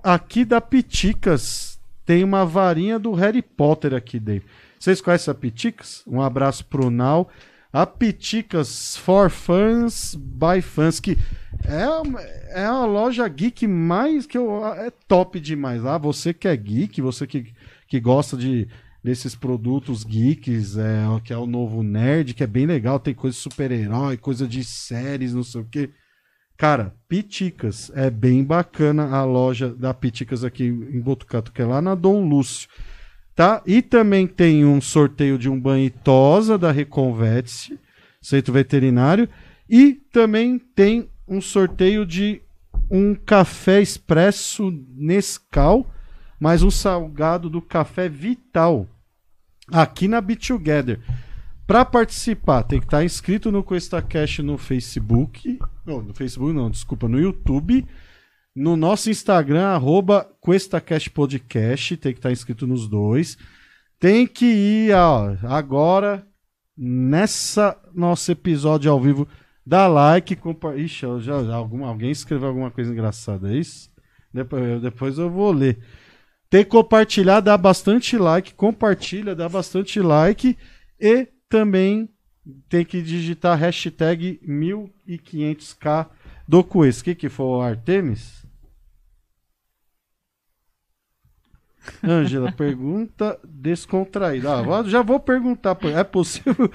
Aqui 0.03 0.45
da 0.45 0.61
Piticas 0.61 1.81
tem 2.05 2.25
uma 2.25 2.45
varinha 2.45 2.99
do 2.99 3.13
Harry 3.13 3.41
Potter 3.41 3.95
aqui 3.95 4.19
dentro. 4.19 4.49
Vocês 4.79 5.01
conhecem 5.01 5.31
a 5.31 5.35
Piticas? 5.35 6.03
Um 6.07 6.21
abraço 6.21 6.65
pro 6.65 6.91
Nau. 6.91 7.31
A 7.73 7.87
Piticas 7.87 8.97
for 8.99 9.31
Fans 9.31 10.15
by 10.15 10.61
Fans, 10.61 11.01
que 11.01 11.17
é, 11.65 12.61
é 12.61 12.65
a 12.67 12.85
loja 12.85 13.27
geek 13.27 13.67
mais 13.67 14.27
que 14.27 14.37
eu, 14.37 14.63
é 14.67 14.91
top 15.09 15.41
demais 15.41 15.83
lá. 15.83 15.97
Você 15.97 16.35
que 16.35 16.47
é 16.47 16.55
geek, 16.55 17.01
você 17.01 17.27
que, 17.27 17.55
que 17.89 17.99
gosta 17.99 18.37
de 18.37 18.69
desses 19.03 19.35
produtos 19.35 20.05
geeks, 20.05 20.77
é, 20.77 21.05
que 21.25 21.33
é 21.33 21.37
o 21.37 21.47
novo 21.47 21.83
nerd, 21.83 22.35
que 22.35 22.45
é 22.45 22.47
bem 22.47 22.67
legal, 22.67 23.01
tem 23.01 23.15
coisa 23.15 23.37
de 23.37 23.43
super-herói, 23.43 24.17
coisa 24.17 24.47
de 24.47 24.63
séries, 24.63 25.35
não 25.35 25.43
sei 25.43 25.63
o 25.63 25.65
que. 25.65 25.91
Cara, 26.57 26.95
Piticas, 27.09 27.91
é 27.95 28.11
bem 28.11 28.45
bacana 28.45 29.09
a 29.09 29.25
loja 29.25 29.75
da 29.75 29.93
Piticas 29.93 30.45
aqui 30.45 30.65
em 30.65 31.01
Botucatu, 31.01 31.51
que 31.51 31.63
é 31.63 31.65
lá 31.65 31.81
na 31.83 31.95
Dom 31.95 32.29
Lúcio. 32.29 32.69
Tá? 33.35 33.63
E 33.67 33.83
também 33.83 34.27
tem 34.27 34.65
um 34.65 34.81
sorteio 34.81 35.39
de 35.39 35.49
um 35.49 35.59
banho 35.59 35.91
tosa 35.91 36.59
da 36.59 36.71
Reconvete, 36.71 37.79
centro 38.21 38.53
veterinário, 38.53 39.29
e 39.69 39.95
também 40.13 40.59
tem 40.59 41.09
um 41.27 41.41
sorteio 41.41 42.05
de 42.05 42.43
um 42.91 43.15
café 43.15 43.81
expresso 43.81 44.71
Nescau, 44.95 45.91
mais 46.39 46.63
um 46.63 46.71
salgado 46.71 47.49
do 47.49 47.63
Café 47.63 48.09
Vital, 48.09 48.87
aqui 49.69 50.09
na 50.09 50.21
Be 50.21 50.37
Together. 50.37 51.01
Para 51.67 51.85
participar, 51.85 52.65
tem 52.65 52.81
que 52.81 52.87
estar 52.87 53.05
inscrito 53.05 53.51
no 53.51 53.65
QuestaCast 53.65 54.43
no 54.43 54.59
Facebook. 54.59 55.59
Não, 55.87 56.03
no 56.03 56.13
Facebook 56.13 56.53
não, 56.53 56.71
desculpa, 56.71 57.09
no 57.09 57.19
YouTube. 57.19 57.87
No 58.55 58.77
nosso 58.77 59.11
Instagram, 59.11 59.67
arroba 59.69 60.31
QuestaCast 60.45 61.11
Podcast. 61.11 61.97
Tem 61.97 62.13
que 62.13 62.19
estar 62.19 62.31
inscrito 62.31 62.67
nos 62.67 62.87
dois. 62.87 63.39
Tem 63.99 64.27
que 64.27 64.45
ir 64.45 64.95
ó, 64.95 65.37
agora, 65.45 66.27
nessa 66.77 67.81
nosso 67.95 68.31
episódio 68.33 68.91
ao 68.91 69.01
vivo, 69.01 69.27
dá 69.65 69.87
like, 69.87 70.35
compa... 70.37 70.77
Ixi, 70.77 71.07
já, 71.21 71.45
já 71.45 71.55
algum, 71.55 71.85
alguém 71.85 72.11
escreveu 72.11 72.49
alguma 72.49 72.71
coisa 72.71 72.93
engraçada, 72.93 73.53
é 73.53 73.57
isso? 73.57 73.91
Depois, 74.35 74.63
eu- 74.69 74.81
depois 74.81 75.19
eu 75.19 75.31
vou 75.31 75.53
ler. 75.53 75.79
Tem 76.51 76.65
que 76.65 76.71
compartilhar, 76.71 77.41
dá 77.41 77.57
bastante 77.57 78.19
like, 78.19 78.53
compartilha, 78.55 79.35
dá 79.35 79.49
bastante 79.49 80.01
like 80.01 80.59
e 81.01 81.29
também 81.49 82.11
tem 82.69 82.85
que 82.85 83.01
digitar 83.01 83.57
hashtag 83.57 84.41
1500k 84.47 86.09
do 86.47 86.63
que 87.15 87.29
foi 87.29 87.47
o 87.47 87.61
Artemis? 87.63 88.42
Ângela, 92.03 92.53
pergunta 92.53 93.39
descontraída. 93.45 94.51
Ah, 94.55 94.83
já 94.85 95.03
vou 95.03 95.19
perguntar. 95.21 95.77
É 95.97 96.05
possível. 96.05 96.71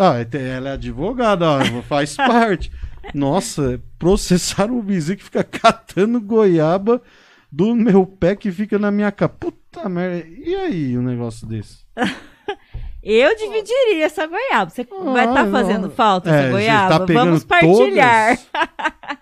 Ah, 0.00 0.14
ela 0.38 0.70
é 0.70 0.72
advogada, 0.72 1.44
ó, 1.50 1.82
faz 1.82 2.14
parte. 2.16 2.70
Nossa, 3.12 3.80
processar 3.98 4.70
um 4.70 4.80
vizinho 4.80 5.18
que 5.18 5.24
fica 5.24 5.42
catando 5.42 6.20
goiaba 6.20 7.02
do 7.50 7.74
meu 7.74 8.06
pé 8.06 8.36
que 8.36 8.52
fica 8.52 8.78
na 8.78 8.90
minha 8.90 9.10
casa. 9.10 9.32
Puta 9.38 9.88
merda. 9.88 10.26
E 10.28 10.54
aí, 10.54 10.96
um 10.98 11.02
negócio 11.02 11.46
desse? 11.46 11.78
Eu 13.02 13.34
dividiria 13.36 14.04
essa 14.04 14.26
goiaba. 14.26 14.70
Você 14.70 14.84
vai 14.84 15.26
estar 15.26 15.46
Ah, 15.46 15.50
fazendo 15.50 15.82
não. 15.82 15.90
falta 15.90 16.28
É, 16.28 16.32
essa 16.34 16.42
você 16.46 16.50
goiaba? 16.50 17.06
tá 17.06 17.12
Vamos 17.12 17.44
partilhar. 17.44 18.38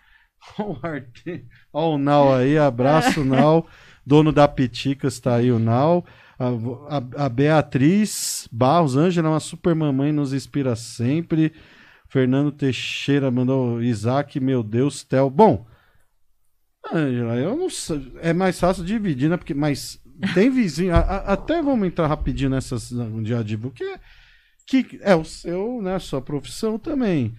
O. 0.59 0.75
Ó 1.71 1.95
o 1.95 1.99
Nau 1.99 2.35
aí, 2.35 2.57
abraço, 2.57 3.23
Nau. 3.25 3.67
Dono 4.07 4.31
da 4.33 4.47
Piticas, 4.47 5.19
tá 5.19 5.35
aí 5.35 5.51
o 5.51 5.59
Nau. 5.59 6.07
A, 6.39 6.49
a- 6.99 7.25
a 7.27 7.29
Beatriz 7.29 8.49
Barros, 8.53 8.97
Ângela, 8.97 9.31
uma 9.31 9.41
super 9.41 9.75
mamãe, 9.75 10.13
nos 10.13 10.33
inspira 10.33 10.77
sempre. 10.77 11.53
Fernando 12.09 12.53
Teixeira 12.53 13.31
mandou 13.31 13.83
Isaac, 13.83 14.39
meu 14.39 14.63
Deus, 14.63 15.03
Tel. 15.03 15.29
Bom, 15.29 15.67
Ângela, 16.93 17.37
eu 17.37 17.57
não 17.57 17.69
sei. 17.69 18.13
É 18.21 18.33
mais 18.33 18.61
fácil 18.61 18.85
dividir, 18.85 19.29
né? 19.29 19.37
Porque, 19.37 19.55
mas 19.55 20.01
tem 20.35 20.51
vizinho. 20.51 20.95
a- 20.95 21.01
até 21.33 21.61
vamos 21.61 21.87
entrar 21.89 22.07
rapidinho 22.07 22.51
nessas 22.51 22.93
um 22.93 23.23
dia 23.23 23.43
de 23.43 23.57
porque 23.59 23.99
que 24.67 24.99
é 25.03 25.15
o 25.15 25.25
seu, 25.25 25.81
né? 25.83 25.99
Sua 25.99 26.21
profissão 26.23 26.79
também. 26.79 27.35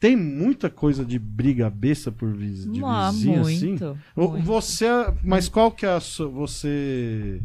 Tem 0.00 0.16
muita 0.16 0.70
coisa 0.70 1.04
de 1.04 1.18
briga 1.18 1.68
besta 1.68 2.12
por 2.12 2.32
viz, 2.32 2.64
de 2.72 2.82
Ah, 2.84 3.10
vizinho 3.10 3.40
assim. 3.40 3.74
muito, 3.74 3.98
O- 4.16 4.28
muito. 4.28 4.44
Você, 4.44 4.86
mas 5.24 5.48
qual 5.48 5.72
que 5.72 5.84
é 5.84 5.90
a 5.90 6.00
sua, 6.00 6.28
você 6.28 7.40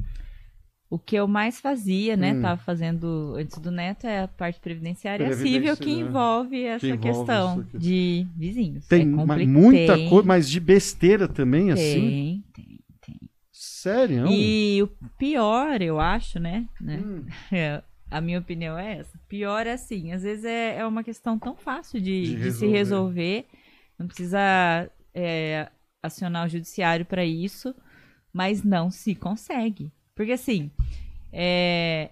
O 0.89 0.99
que 0.99 1.15
eu 1.15 1.27
mais 1.27 1.59
fazia, 1.59 2.15
né? 2.15 2.33
Hum. 2.33 2.41
Tava 2.41 2.61
fazendo 2.61 3.33
antes 3.35 3.57
do 3.57 3.71
neto 3.71 4.05
é 4.05 4.21
a 4.21 4.27
parte 4.27 4.59
previdenciária 4.59 5.25
Previdência, 5.25 5.75
civil 5.75 5.77
que 5.77 6.03
né? 6.03 6.07
envolve 6.07 6.63
essa 6.63 6.85
envolve 6.87 7.01
questão 7.01 7.65
de 7.79 8.27
vizinhos. 8.37 8.87
tem 8.87 9.01
é 9.01 9.45
muita 9.47 9.97
tem, 9.97 10.09
coisa, 10.09 10.27
mas 10.27 10.47
de 10.47 10.59
besteira 10.59 11.27
também 11.27 11.71
assim? 11.71 12.11
Tem, 12.11 12.43
tem, 12.53 12.79
tem. 13.01 13.19
Sério? 13.51 14.29
E 14.29 14.83
o 14.83 14.87
pior, 15.17 15.81
eu 15.81 15.99
acho, 15.99 16.39
né? 16.39 16.67
né? 16.79 16.97
Hum. 16.97 17.23
É, 17.51 17.81
a 18.13 18.21
minha 18.21 18.39
opinião 18.39 18.77
é 18.77 18.99
essa. 18.99 19.19
Pior 19.27 19.65
é 19.65 19.73
assim, 19.73 20.11
às 20.11 20.21
vezes 20.21 20.45
é, 20.45 20.77
é 20.77 20.85
uma 20.85 21.03
questão 21.03 21.39
tão 21.39 21.55
fácil 21.55 21.99
de, 21.99 22.21
De 22.21 22.35
de 22.35 22.51
se 22.51 22.67
resolver. 22.67 22.71
resolver. 22.71 23.45
Não 23.97 24.05
precisa 24.05 24.39
é, 25.13 25.71
acionar 26.01 26.45
o 26.45 26.49
judiciário 26.49 27.05
para 27.05 27.25
isso, 27.25 27.73
mas 28.31 28.63
não 28.63 28.91
se 28.91 29.15
consegue. 29.15 29.91
Porque 30.13 30.33
assim, 30.33 30.69
é, 31.31 32.11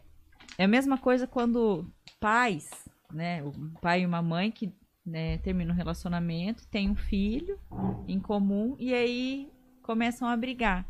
é 0.58 0.64
a 0.64 0.68
mesma 0.68 0.98
coisa 0.98 1.28
quando 1.28 1.86
pais, 2.20 2.70
né? 3.14 3.44
Um 3.44 3.70
pai 3.80 4.02
e 4.02 4.06
uma 4.06 4.24
mãe 4.24 4.52
que 4.52 4.74
né, 5.06 5.38
terminam 5.40 5.74
um 5.74 5.78
relacionamento, 5.78 6.68
tem 6.68 6.90
um 6.90 6.96
filho 6.96 7.60
em 8.08 8.20
comum 8.20 8.76
e 8.80 8.92
aí 8.94 9.52
começam 9.84 10.28
a 10.28 10.36
brigar 10.36 10.86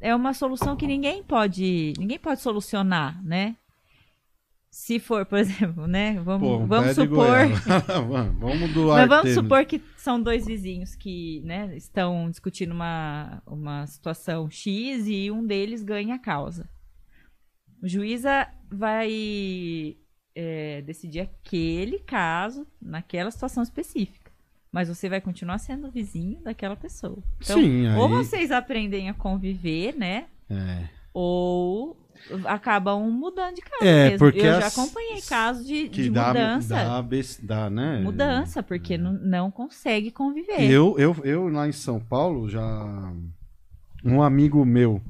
é 0.00 0.14
uma 0.14 0.32
solução 0.32 0.76
que 0.76 0.86
ninguém 0.86 1.22
pode, 1.22 1.92
ninguém 1.98 2.18
pode 2.18 2.40
solucionar, 2.40 3.22
né? 3.24 3.56
Se 4.70 4.98
for, 4.98 5.24
por 5.24 5.38
exemplo, 5.40 5.86
né? 5.86 6.20
Vamos, 6.20 6.48
Pô, 6.48 6.56
um 6.58 6.66
vamos 6.66 6.94
supor, 6.94 7.48
vamos 8.38 8.72
do 8.72 8.88
mas 8.88 9.08
vamos 9.08 9.34
supor 9.34 9.64
que 9.64 9.82
são 9.96 10.20
dois 10.22 10.46
vizinhos 10.46 10.94
que, 10.94 11.40
né, 11.44 11.76
estão 11.76 12.30
discutindo 12.30 12.72
uma, 12.72 13.42
uma 13.46 13.86
situação 13.86 14.50
X 14.50 15.06
e 15.06 15.30
um 15.30 15.44
deles 15.44 15.82
ganha 15.82 16.14
a 16.16 16.18
causa. 16.18 16.68
O 17.82 17.88
juíza 17.88 18.48
vai 18.70 19.96
é, 20.34 20.82
decidir 20.82 21.20
aquele 21.20 22.00
caso 22.00 22.66
naquela 22.80 23.30
situação 23.30 23.62
específica. 23.62 24.28
Mas 24.70 24.88
você 24.88 25.08
vai 25.08 25.20
continuar 25.20 25.58
sendo 25.58 25.90
vizinho 25.90 26.40
daquela 26.42 26.76
pessoa. 26.76 27.22
Então, 27.42 27.58
Sim, 27.58 27.86
aí... 27.86 27.96
ou 27.96 28.08
vocês 28.08 28.50
aprendem 28.50 29.08
a 29.08 29.14
conviver, 29.14 29.96
né? 29.96 30.26
É. 30.50 30.97
Ou 31.12 31.96
acabam 32.44 33.10
mudando 33.10 33.54
de 33.56 33.62
casa 33.62 33.84
É, 33.84 34.10
mesmo. 34.10 34.18
porque 34.18 34.40
Eu 34.40 34.60
já 34.60 34.66
acompanhei 34.66 35.22
casos 35.22 35.66
de, 35.66 35.88
Que 35.88 36.02
de 36.02 36.10
dá, 36.10 36.28
mudança. 36.28 36.74
dá, 36.74 37.02
dá, 37.42 37.70
né? 37.70 38.00
Mudança, 38.00 38.62
porque 38.62 38.98
não, 38.98 39.12
não 39.14 39.50
consegue 39.50 40.10
conviver. 40.10 40.70
Eu, 40.70 40.98
eu, 40.98 41.16
eu 41.24 41.48
lá 41.48 41.66
em 41.68 41.72
São 41.72 41.98
Paulo 42.00 42.48
já. 42.48 42.62
Um 44.04 44.22
amigo 44.22 44.64
meu, 44.64 45.02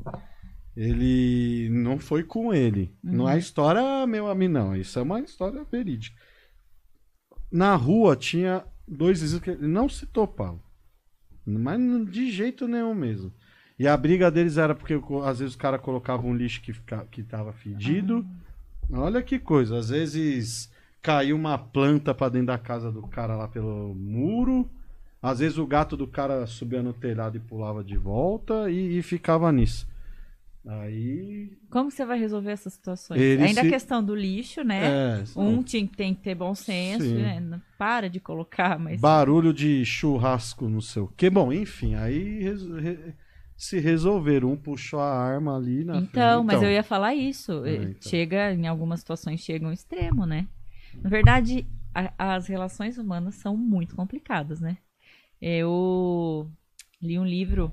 ele 0.76 1.68
não 1.70 1.98
foi 1.98 2.22
com 2.22 2.54
ele. 2.54 2.94
Não 3.02 3.28
é 3.28 3.36
história 3.38 4.06
meu 4.06 4.28
amigo, 4.30 4.52
não. 4.54 4.76
Isso 4.76 4.98
é 4.98 5.02
uma 5.02 5.20
história 5.20 5.62
verídica. 5.64 6.16
Na 7.50 7.74
rua 7.74 8.14
tinha 8.16 8.64
dois 8.86 9.20
vizinhos 9.20 9.42
que 9.42 9.54
não 9.56 9.88
se 9.88 10.06
topavam. 10.06 10.62
Mas 11.44 11.78
de 12.10 12.30
jeito 12.30 12.68
nenhum 12.68 12.94
mesmo. 12.94 13.32
E 13.78 13.86
a 13.86 13.96
briga 13.96 14.30
deles 14.30 14.56
era 14.58 14.74
porque 14.74 14.98
às 15.24 15.38
vezes 15.38 15.54
o 15.54 15.58
cara 15.58 15.78
colocava 15.78 16.26
um 16.26 16.34
lixo 16.34 16.60
que, 16.60 16.72
fica, 16.72 17.06
que 17.10 17.22
tava 17.22 17.52
fedido. 17.52 18.26
Olha 18.90 19.22
que 19.22 19.38
coisa. 19.38 19.78
Às 19.78 19.90
vezes 19.90 20.70
caiu 21.00 21.36
uma 21.36 21.56
planta 21.56 22.12
pra 22.14 22.28
dentro 22.28 22.48
da 22.48 22.58
casa 22.58 22.90
do 22.90 23.02
cara 23.02 23.36
lá 23.36 23.46
pelo 23.46 23.94
muro. 23.94 24.68
Às 25.22 25.38
vezes 25.38 25.58
o 25.58 25.66
gato 25.66 25.96
do 25.96 26.06
cara 26.08 26.46
subia 26.46 26.82
no 26.82 26.92
telhado 26.92 27.36
e 27.36 27.40
pulava 27.40 27.84
de 27.84 27.96
volta 27.96 28.68
e, 28.70 28.98
e 28.98 29.02
ficava 29.02 29.50
nisso. 29.52 29.86
Aí. 30.66 31.56
Como 31.70 31.90
você 31.90 32.04
vai 32.04 32.18
resolver 32.18 32.50
essas 32.50 32.74
situações? 32.74 33.20
Ele 33.20 33.42
Ainda 33.42 33.60
se- 33.62 33.66
a 33.66 33.70
questão 33.70 34.02
do 34.04 34.14
lixo, 34.14 34.62
né? 34.62 35.20
É, 35.20 35.24
Um 35.36 35.62
tinha, 35.62 35.86
tem 35.86 36.14
que 36.14 36.20
ter 36.22 36.34
bom 36.34 36.54
senso, 36.54 37.04
né? 37.14 37.40
Não 37.40 37.60
Para 37.78 38.10
de 38.10 38.20
colocar, 38.20 38.78
mas. 38.78 39.00
barulho 39.00 39.52
de 39.54 39.84
churrasco, 39.84 40.68
não 40.68 40.80
sei 40.80 41.02
o 41.02 41.08
que. 41.16 41.30
Bom, 41.30 41.52
enfim, 41.52 41.94
aí 41.94 42.40
re- 42.80 43.14
se 43.58 43.78
resolveram. 43.80 44.52
Um 44.52 44.56
puxou 44.56 45.00
a 45.00 45.12
arma 45.12 45.56
ali 45.56 45.84
na 45.84 45.96
Então, 45.98 46.44
frente. 46.44 46.46
mas 46.46 46.62
eu 46.62 46.70
ia 46.70 46.82
falar 46.82 47.14
isso. 47.14 47.64
É, 47.66 47.70
Eh, 47.74 47.82
então. 47.90 48.08
Chega, 48.10 48.54
em 48.54 48.66
algumas 48.68 49.00
situações, 49.00 49.40
chega 49.40 49.66
um 49.66 49.72
extremo, 49.72 50.24
né? 50.24 50.46
Na 51.02 51.10
verdade, 51.10 51.66
a- 51.94 52.12
as 52.36 52.46
relações 52.46 52.96
humanas 52.96 53.34
são 53.34 53.56
muito 53.56 53.94
complicadas, 53.96 54.60
né? 54.60 54.78
Eu 55.40 56.48
li 57.02 57.18
um 57.18 57.24
livro 57.26 57.72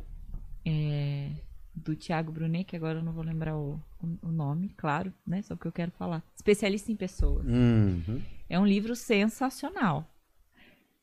eh, 0.66 1.32
do 1.76 1.96
Tiago 1.96 2.32
Brunet, 2.32 2.64
que 2.66 2.76
agora 2.76 3.00
eu 3.00 3.04
não 3.04 3.12
vou 3.14 3.24
lembrar 3.24 3.56
o, 3.56 3.80
o 4.22 4.32
nome, 4.32 4.70
claro, 4.78 5.14
né? 5.26 5.42
Só 5.44 5.56
que 5.56 5.66
eu 5.68 5.72
quero 5.72 5.92
falar. 5.92 6.24
Especialista 6.36 6.92
em 6.92 6.96
pessoas. 6.96 7.46
Uhum. 7.46 8.22
É 8.50 8.60
um 8.60 8.66
livro 8.66 8.96
sensacional. 8.96 10.10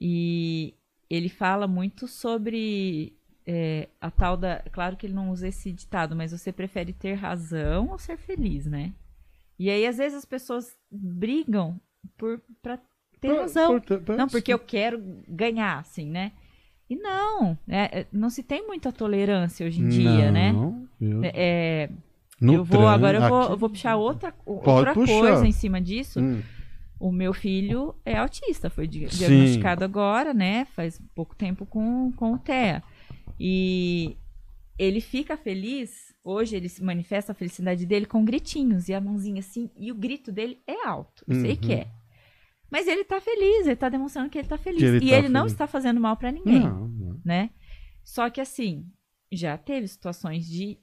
E 0.00 0.74
ele 1.08 1.28
fala 1.28 1.66
muito 1.68 2.08
sobre 2.08 3.12
é, 3.46 3.88
a 4.00 4.10
tal 4.10 4.36
da. 4.36 4.60
Claro 4.72 4.96
que 4.96 5.06
ele 5.06 5.14
não 5.14 5.30
usa 5.30 5.48
esse 5.48 5.72
ditado, 5.72 6.14
mas 6.16 6.32
você 6.32 6.52
prefere 6.52 6.92
ter 6.92 7.14
razão 7.14 7.88
ou 7.90 7.98
ser 7.98 8.16
feliz, 8.16 8.66
né? 8.66 8.92
E 9.58 9.70
aí, 9.70 9.86
às 9.86 9.96
vezes, 9.98 10.18
as 10.18 10.24
pessoas 10.24 10.74
brigam 10.90 11.80
por 12.16 12.40
pra 12.62 12.78
ter 13.20 13.28
Por- 13.28 13.40
razão. 13.40 13.80
por- 13.80 14.00
por- 14.00 14.16
Não, 14.16 14.28
porque 14.28 14.52
eu 14.52 14.58
quero 14.58 15.00
ganhar, 15.28 15.78
assim, 15.78 16.10
né? 16.10 16.32
E 16.90 16.96
não, 16.96 17.56
é, 17.68 18.00
é, 18.00 18.06
não 18.12 18.28
se 18.28 18.42
tem 18.42 18.66
muita 18.66 18.92
tolerância 18.92 19.66
hoje 19.66 19.80
em 19.80 19.88
dia, 19.88 20.30
né? 20.30 20.52
Não, 20.52 20.86
eu- 21.00 21.20
É, 21.24 21.88
No 22.40 22.54
eu 22.54 22.64
vou, 22.64 22.78
trem, 22.80 22.88
agora 22.90 23.18
eu 23.18 23.28
vou, 23.28 23.42
eu 23.50 23.56
vou 23.56 23.70
puxar 23.70 23.96
outra, 23.96 24.34
outra 24.44 24.92
puxar. 24.92 25.12
coisa 25.20 25.46
em 25.46 25.52
cima 25.52 25.80
disso. 25.80 26.20
Hum, 26.20 26.42
O 26.98 27.10
meu 27.10 27.32
filho 27.32 27.94
é 28.04 28.16
autista, 28.16 28.70
foi 28.70 28.86
di- 28.86 29.08
Sim. 29.10 29.18
diagnosticado 29.18 29.84
agora, 29.84 30.32
né? 30.32 30.66
Faz 30.66 31.00
pouco 31.16 31.34
tempo 31.34 31.66
com, 31.66 32.12
com 32.12 32.34
o 32.34 32.38
TEA. 32.38 32.80
E 33.38 34.16
ele 34.78 35.00
fica 35.00 35.36
feliz, 35.36 36.14
hoje 36.24 36.56
ele 36.56 36.68
se 36.68 36.82
manifesta 36.82 37.32
a 37.32 37.34
felicidade 37.34 37.84
dele 37.86 38.06
com 38.06 38.24
gritinhos 38.24 38.88
e 38.88 38.94
a 38.94 39.00
mãozinha 39.00 39.40
assim, 39.40 39.70
e 39.76 39.92
o 39.92 39.94
grito 39.94 40.32
dele 40.32 40.60
é 40.66 40.86
alto. 40.86 41.24
Eu 41.28 41.40
sei 41.40 41.50
Uhum. 41.52 41.56
que 41.56 41.72
é. 41.72 41.88
Mas 42.70 42.86
ele 42.88 43.04
tá 43.04 43.20
feliz, 43.20 43.66
ele 43.66 43.76
tá 43.76 43.88
demonstrando 43.90 44.30
que 44.30 44.38
ele 44.38 44.48
tá 44.48 44.56
feliz. 44.56 44.82
Ele 44.82 45.04
e 45.04 45.10
tá 45.10 45.16
ele 45.18 45.28
não 45.28 45.42
feliz. 45.42 45.52
está 45.52 45.66
fazendo 45.66 46.00
mal 46.00 46.16
pra 46.16 46.32
ninguém 46.32 46.60
não, 46.60 46.88
não. 46.88 47.20
né? 47.24 47.50
Só 48.02 48.30
que 48.30 48.40
assim, 48.40 48.86
já 49.30 49.58
teve 49.58 49.86
situações 49.86 50.46
de, 50.48 50.78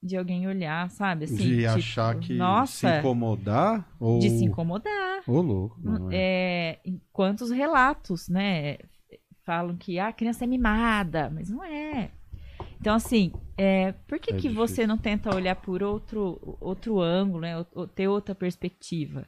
de 0.00 0.16
alguém 0.16 0.46
olhar, 0.46 0.88
sabe? 0.90 1.24
Assim, 1.24 1.36
de 1.36 1.56
tipo, 1.58 1.68
achar 1.70 2.18
que 2.20 2.26
se 2.28 2.32
nossa, 2.34 2.98
incomodar 3.00 3.96
ou 3.98 4.20
de 4.20 4.30
se 4.30 4.44
incomodar. 4.44 5.22
Ô, 5.26 5.40
louco. 5.42 5.78
não 5.82 6.08
é. 6.10 6.14
É, 6.14 6.80
quantos 7.12 7.50
relatos, 7.50 8.28
né? 8.28 8.78
Falam 9.48 9.76
que 9.78 9.98
ah, 9.98 10.08
a 10.08 10.12
criança 10.12 10.44
é 10.44 10.46
mimada, 10.46 11.30
mas 11.30 11.48
não 11.48 11.64
é. 11.64 12.10
Então, 12.80 12.94
assim, 12.94 13.32
é, 13.56 13.92
por 14.06 14.18
que, 14.18 14.34
É 14.34 14.36
que 14.36 14.48
você 14.50 14.86
não 14.86 14.98
tenta 14.98 15.34
olhar 15.34 15.56
por 15.56 15.82
outro, 15.82 16.38
outro 16.60 17.00
ângulo, 17.00 17.40
né? 17.40 17.56
ou- 17.58 17.66
ou 17.74 17.86
ter 17.88 18.08
outra 18.08 18.34
perspectiva? 18.34 19.26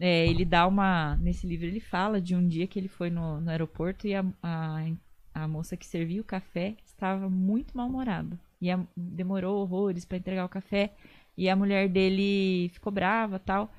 É, 0.00 0.26
ele 0.26 0.44
dá 0.44 0.66
uma. 0.66 1.16
Nesse 1.18 1.46
livro 1.46 1.66
ele 1.66 1.78
fala 1.80 2.20
de 2.20 2.34
um 2.34 2.46
dia 2.48 2.66
que 2.66 2.78
ele 2.78 2.88
foi 2.88 3.10
no, 3.10 3.40
no 3.40 3.50
aeroporto 3.50 4.06
e 4.08 4.14
a, 4.16 4.24
a, 4.42 4.86
a 5.34 5.48
moça 5.48 5.76
que 5.76 5.86
servia 5.86 6.20
o 6.20 6.24
café 6.24 6.74
estava 6.84 7.30
muito 7.30 7.76
mal-humorada. 7.76 8.38
E 8.60 8.70
a- 8.70 8.84
demorou 8.96 9.62
horrores 9.62 10.04
para 10.04 10.18
entregar 10.18 10.44
o 10.44 10.48
café. 10.48 10.92
E 11.36 11.48
a 11.48 11.56
mulher 11.56 11.88
dele 11.88 12.68
ficou 12.70 12.92
brava 12.92 13.38
tal. 13.38 13.72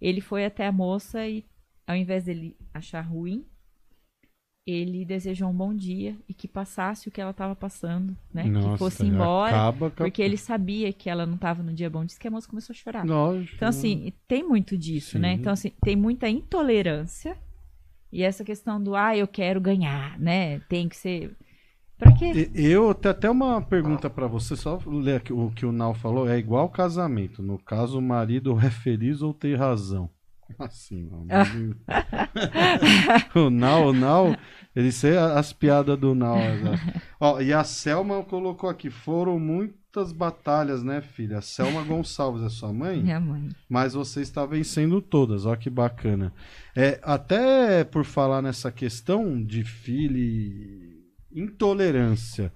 Ele 0.00 0.20
foi 0.20 0.44
até 0.46 0.66
a 0.66 0.72
moça 0.72 1.26
e, 1.28 1.44
ao 1.86 1.96
invés 1.96 2.24
dele 2.24 2.56
achar 2.74 3.02
ruim, 3.02 3.44
ele 4.66 5.04
desejou 5.04 5.48
um 5.48 5.54
bom 5.54 5.72
dia 5.72 6.16
e 6.28 6.34
que 6.34 6.48
passasse 6.48 7.08
o 7.08 7.12
que 7.12 7.20
ela 7.20 7.30
estava 7.30 7.54
passando, 7.54 8.16
né? 8.34 8.42
que 8.42 8.48
Nossa, 8.48 8.78
fosse 8.78 9.06
embora. 9.06 9.56
acaba 9.56 9.90
com 9.90 10.02
a- 10.02 10.06
Porque 10.06 10.20
ele 10.20 10.36
sabia 10.36 10.92
que 10.92 11.08
ela 11.08 11.24
não 11.24 11.36
estava 11.36 11.62
no 11.62 11.72
dia 11.72 11.88
bom, 11.88 12.04
disse 12.04 12.18
que 12.18 12.26
a 12.26 12.30
moça 12.30 12.48
começou 12.48 12.72
a 12.72 12.76
chorar. 12.76 13.06
Lógico. 13.06 13.54
Então, 13.54 13.68
assim, 13.68 14.12
tem 14.26 14.42
muito 14.42 14.76
disso, 14.76 15.18
né? 15.18 15.34
Sim. 15.34 15.40
Então, 15.40 15.52
assim, 15.52 15.70
tem 15.84 15.94
muita 15.94 16.28
intolerância 16.28 17.36
e 18.12 18.22
essa 18.22 18.42
questão 18.44 18.82
do, 18.82 18.96
ah, 18.96 19.16
eu 19.16 19.28
quero 19.28 19.60
ganhar, 19.60 20.18
né? 20.18 20.58
Tem 20.68 20.88
que 20.88 20.96
ser. 20.96 21.36
Pra 21.96 22.12
quê? 22.12 22.50
Eu 22.54 22.92
tenho 22.92 23.10
até 23.12 23.30
uma 23.30 23.62
pergunta 23.62 24.10
pra 24.10 24.26
você, 24.26 24.54
só 24.56 24.78
ler 24.86 25.22
o 25.30 25.50
que 25.50 25.64
o 25.64 25.72
Nau 25.72 25.94
falou, 25.94 26.28
é 26.28 26.36
igual 26.36 26.68
casamento. 26.68 27.40
No 27.42 27.56
caso, 27.58 27.98
o 27.98 28.02
marido 28.02 28.58
é 28.60 28.68
feliz 28.70 29.22
ou 29.22 29.32
tem 29.32 29.54
razão? 29.54 30.10
Assim, 30.58 31.04
mano. 31.04 31.26
o 33.34 33.50
Nau, 33.50 33.88
o 33.88 33.92
Nau, 33.92 34.36
ele 34.74 34.92
sei 34.92 35.16
as 35.16 35.52
piadas 35.52 35.98
do 35.98 36.14
Nau. 36.14 36.38
Ó, 37.20 37.40
e 37.40 37.52
a 37.52 37.64
Selma 37.64 38.22
colocou 38.22 38.70
aqui, 38.70 38.90
foram 38.90 39.38
muitas 39.38 40.12
batalhas, 40.12 40.82
né, 40.82 41.00
filha? 41.00 41.38
A 41.38 41.42
Selma 41.42 41.82
Gonçalves 41.82 42.42
é 42.42 42.48
sua 42.48 42.72
mãe? 42.72 43.02
Minha 43.02 43.20
mãe. 43.20 43.48
mas 43.68 43.94
você 43.94 44.20
está 44.20 44.44
vencendo 44.46 45.00
todas, 45.00 45.46
ó 45.46 45.56
que 45.56 45.70
bacana. 45.70 46.32
É, 46.74 47.00
até 47.02 47.84
por 47.84 48.04
falar 48.04 48.42
nessa 48.42 48.70
questão 48.70 49.42
de 49.42 49.64
filho 49.64 50.18
e 50.18 50.96
intolerância, 51.32 52.52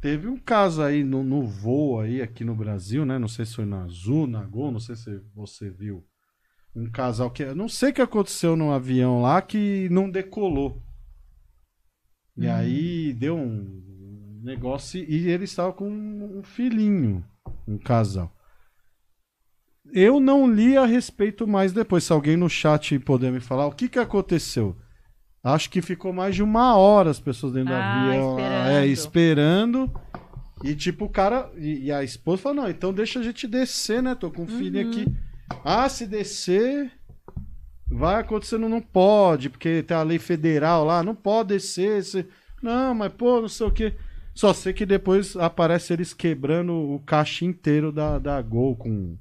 teve 0.00 0.28
um 0.28 0.36
caso 0.36 0.82
aí 0.82 1.04
no, 1.04 1.22
no 1.22 1.46
voo 1.46 2.00
aí 2.00 2.22
aqui 2.22 2.44
no 2.44 2.54
Brasil, 2.54 3.04
né? 3.04 3.18
Não 3.18 3.28
sei 3.28 3.44
se 3.44 3.54
foi 3.54 3.64
na 3.64 3.84
Azul, 3.84 4.26
na 4.26 4.42
Gol, 4.42 4.72
não 4.72 4.80
sei 4.80 4.96
se 4.96 5.20
você 5.34 5.70
viu. 5.70 6.04
Um 6.76 6.90
casal 6.90 7.30
que, 7.30 7.42
eu 7.42 7.54
não 7.54 7.68
sei 7.68 7.90
o 7.90 7.92
que 7.94 8.02
aconteceu 8.02 8.54
no 8.54 8.70
avião 8.70 9.22
lá 9.22 9.40
que 9.40 9.88
não 9.90 10.10
decolou. 10.10 10.82
E 12.36 12.46
Hum. 12.46 12.52
aí 12.52 13.12
deu 13.14 13.34
um 13.36 14.40
negócio 14.42 15.02
e 15.02 15.28
ele 15.30 15.44
estava 15.44 15.72
com 15.72 15.88
um 15.88 16.42
filhinho, 16.42 17.24
um 17.66 17.78
casal. 17.78 18.30
Eu 19.92 20.20
não 20.20 20.50
li 20.52 20.76
a 20.76 20.84
respeito 20.84 21.46
mais 21.46 21.72
depois. 21.72 22.04
Se 22.04 22.12
alguém 22.12 22.36
no 22.36 22.48
chat 22.50 22.98
puder 22.98 23.32
me 23.32 23.40
falar 23.40 23.66
o 23.66 23.72
que, 23.72 23.88
que 23.88 23.98
aconteceu. 23.98 24.76
Acho 25.42 25.70
que 25.70 25.80
ficou 25.80 26.12
mais 26.12 26.34
de 26.34 26.42
uma 26.42 26.76
hora 26.76 27.08
as 27.08 27.20
pessoas 27.20 27.52
dentro 27.52 27.68
do 27.68 27.74
Ah, 27.74 28.02
avião. 28.10 28.34
lá, 28.34 28.42
esperando. 28.42 28.68
É, 28.68 28.86
esperando. 28.86 30.00
E 30.64 30.74
tipo, 30.74 31.04
o 31.04 31.08
cara. 31.08 31.50
E, 31.56 31.84
e 31.84 31.92
a 31.92 32.02
esposa 32.02 32.42
falou: 32.42 32.62
não, 32.64 32.68
então 32.70 32.92
deixa 32.92 33.20
a 33.20 33.22
gente 33.22 33.46
descer, 33.46 34.02
né? 34.02 34.14
Tô 34.16 34.28
com 34.30 34.42
um 34.42 34.46
filho 34.48 34.80
Uhum. 34.82 34.90
aqui. 34.90 35.06
Ah, 35.64 35.88
se 35.88 36.06
descer. 36.06 36.90
Vai 37.88 38.16
acontecendo, 38.20 38.68
não 38.68 38.80
pode, 38.80 39.48
porque 39.48 39.82
tem 39.82 39.96
a 39.96 40.02
lei 40.02 40.18
federal 40.18 40.84
lá, 40.84 41.02
não 41.02 41.14
pode 41.14 41.50
descer. 41.54 42.02
se- 42.04 42.26
Não, 42.62 42.94
mas 42.94 43.12
pô, 43.12 43.40
não 43.40 43.48
sei 43.48 43.66
o 43.66 43.70
quê. 43.70 43.94
Só 44.34 44.52
sei 44.52 44.72
que 44.72 44.84
depois 44.84 45.36
aparece 45.36 45.92
eles 45.92 46.12
quebrando 46.12 46.72
o 46.72 47.00
caixa 47.00 47.44
inteiro 47.44 47.92
da, 47.92 48.18
da 48.18 48.40
Gol 48.42 48.76
com. 48.76 49.16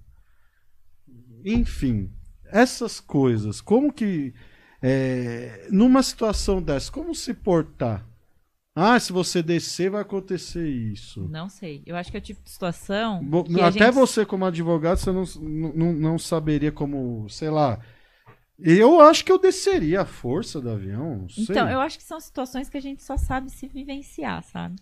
Enfim, 1.44 2.12
essas 2.48 3.00
coisas. 3.00 3.62
Como 3.62 3.94
que. 3.94 4.34
é, 4.82 5.68
numa 5.72 6.02
situação 6.04 6.62
dessa, 6.62 6.92
como 6.92 7.14
se 7.16 7.34
portar? 7.34 8.06
Ah, 8.76 9.00
se 9.00 9.14
você 9.14 9.42
descer, 9.42 9.90
vai 9.90 10.02
acontecer 10.02 10.68
isso. 10.68 11.22
Não 11.30 11.48
sei. 11.48 11.82
Eu 11.86 11.96
acho 11.96 12.12
que 12.12 12.18
é 12.18 12.20
o 12.20 12.24
tipo 12.24 12.44
de 12.44 12.50
situação. 12.50 13.24
Bo- 13.24 13.46
Até 13.62 13.86
gente- 13.86 13.92
você, 13.92 14.26
como 14.26 14.44
advogado, 14.46 14.98
você 14.98 15.12
não, 15.14 15.24
não, 15.74 15.94
não 15.94 16.20
saberia 16.20 16.74
como, 16.74 17.26
sei 17.30 17.50
lá. 17.50 17.80
Eu 18.60 19.00
acho 19.02 19.24
que 19.24 19.32
eu 19.32 19.40
desceria 19.40 20.02
a 20.02 20.06
força 20.06 20.60
do 20.60 20.70
avião. 20.70 21.26
Então, 21.38 21.70
eu 21.70 21.80
acho 21.80 21.98
que 21.98 22.04
são 22.04 22.20
situações 22.20 22.68
que 22.70 22.78
a 22.78 22.82
gente 22.82 23.02
só 23.04 23.16
sabe 23.18 23.50
se 23.50 23.66
vivenciar, 23.68 24.44
sabe? 24.44 24.76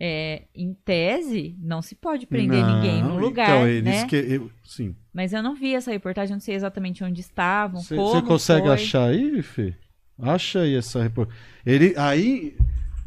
É, 0.00 0.42
em 0.54 0.74
tese, 0.84 1.56
não 1.60 1.80
se 1.80 1.94
pode 1.94 2.26
prender 2.26 2.60
Não, 2.60 2.76
ninguém 2.76 3.02
no 3.02 3.16
lugar, 3.18 3.48
Então, 3.48 3.68
eles 3.68 4.02
né? 4.02 4.06
que. 4.08 4.16
eu- 4.16 4.50
sim. 4.64 4.94
Mas 5.12 5.32
eu 5.32 5.42
não 5.42 5.54
vi 5.54 5.74
essa 5.74 5.90
reportagem, 5.90 6.34
não 6.34 6.40
sei 6.40 6.54
exatamente 6.54 7.04
onde 7.04 7.20
estavam, 7.20 7.80
você 7.80 8.20
consegue 8.22 8.66
foi. 8.66 8.74
achar 8.74 9.08
aí, 9.10 9.42
Fê? 9.42 9.74
Acha 10.18 10.60
aí 10.62 10.74
essa 10.74 11.02
reportagem. 11.02 11.40
Ele, 11.64 11.94
aí, 11.96 12.56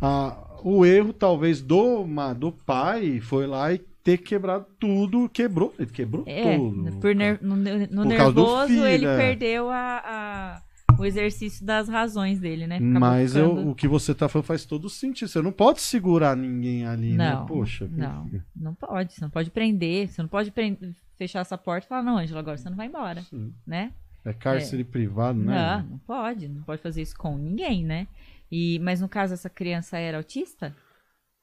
a- 0.02 0.38
o 0.64 0.86
erro 0.86 1.14
talvez 1.14 1.62
do, 1.62 2.06
do 2.38 2.52
pai 2.52 3.20
foi 3.20 3.46
lá 3.48 3.72
e 3.74 3.78
ter 4.04 4.18
quebrado 4.20 4.66
tudo. 4.80 5.30
Quebrou. 5.30 5.74
Ele 5.78 5.90
quebrou 5.92 6.24
É, 6.28 6.58
tudo. 6.58 6.92
por 7.00 7.16
ner- 7.16 7.40
no, 7.42 7.56
no 7.56 7.88
Por 7.88 8.06
nervoso, 8.06 8.68
filho, 8.68 8.86
ele 8.86 9.06
é. 9.06 9.16
perdeu 9.18 9.70
a, 9.70 10.02
a- 10.06 10.62
o 10.98 11.06
exercício 11.06 11.66
das 11.66 11.90
razões 11.90 12.40
dele, 12.40 12.66
né? 12.68 12.80
Mas 12.80 13.36
eu- 13.36 13.70
o 13.70 13.76
que 13.76 13.88
você 13.88 14.14
tá 14.16 14.30
falando 14.30 14.46
faz 14.46 14.64
todo 14.66 14.90
sentido. 14.90 15.28
Você 15.28 15.42
não 15.42 15.52
pode 15.52 15.82
segurar 15.82 16.36
ninguém 16.38 16.86
ali, 16.86 17.14
Não, 17.16 17.42
né? 17.42 17.46
Poxa. 17.48 17.88
não, 17.92 18.30
não 18.56 18.74
pode. 18.74 19.14
Você 19.14 19.22
não 19.22 19.30
pode 19.30 19.50
prender, 19.52 20.08
você 20.08 20.22
não 20.22 20.30
pode 20.30 20.52
prender- 20.52 20.94
fechar 21.18 21.40
essa 21.42 21.58
porta 21.58 21.86
e 21.86 21.90
falar, 21.90 22.04
não, 22.04 22.18
Ângela, 22.18 22.40
agora 22.40 22.58
você 22.58 22.70
não 22.70 22.78
vai 22.78 22.88
embora, 22.88 23.22
Sim. 23.24 23.54
né? 23.68 23.92
É 24.24 24.34
cárcere 24.34 24.84
privado, 24.84 25.38
né? 25.40 25.54
Não, 25.84 25.92
não 25.92 25.98
pode, 26.00 26.48
não 26.48 26.64
pode 26.64 26.82
fazer 26.82 27.02
isso 27.04 27.16
com 27.18 27.38
ninguém, 27.38 27.84
né? 27.84 28.08
E, 28.52 28.80
mas 28.80 29.02
no 29.02 29.10
caso, 29.10 29.34
essa 29.34 29.50
criança 29.50 29.98
era 29.98 30.18
autista? 30.18 30.76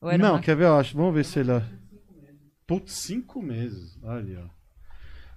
Ou 0.00 0.11
era 0.11 0.22
Não, 0.22 0.34
uma- 0.34 0.40
quer 0.40 0.57
ver? 0.57 0.64
Eu 0.64 0.76
acho. 0.76 0.96
Vamos 0.96 1.14
ver 1.14 1.24
se 1.24 1.38
ele. 1.40 1.50
Putz, 2.66 2.92
cinco 2.92 3.42
meses. 3.42 3.98
Ali, 4.05 4.36
ó. 4.36 4.44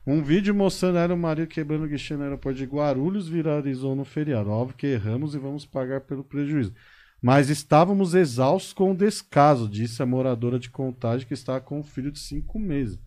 Um 0.07 0.21
vídeo 0.21 0.53
mostrando 0.53 0.99
ela 0.99 1.13
e 1.13 1.15
o 1.15 1.17
marido 1.19 1.47
quebrando 1.47 1.85
o 1.85 1.87
guichê 1.87 2.15
no 2.15 2.23
aeroporto 2.23 2.59
de 2.59 2.65
Guarulhos 2.65 3.27
viralizou 3.27 3.95
no 3.95 4.05
feriado. 4.05 4.49
Óbvio 4.51 4.77
que 4.77 4.85
erramos 4.87 5.33
e 5.33 5.39
vamos 5.39 5.65
pagar 5.65 6.01
pelo 6.01 6.23
prejuízo. 6.23 6.73
Mas 7.19 7.49
estávamos 7.49 8.13
exaustos 8.13 8.71
com 8.71 8.91
o 8.91 8.95
descaso, 8.95 9.67
disse 9.67 10.03
a 10.03 10.05
moradora 10.05 10.59
de 10.59 10.69
Contagem 10.69 11.27
que 11.27 11.33
estava 11.33 11.59
com 11.59 11.79
um 11.79 11.83
filho 11.83 12.11
de 12.11 12.19
cinco 12.19 12.59
meses. 12.59 12.99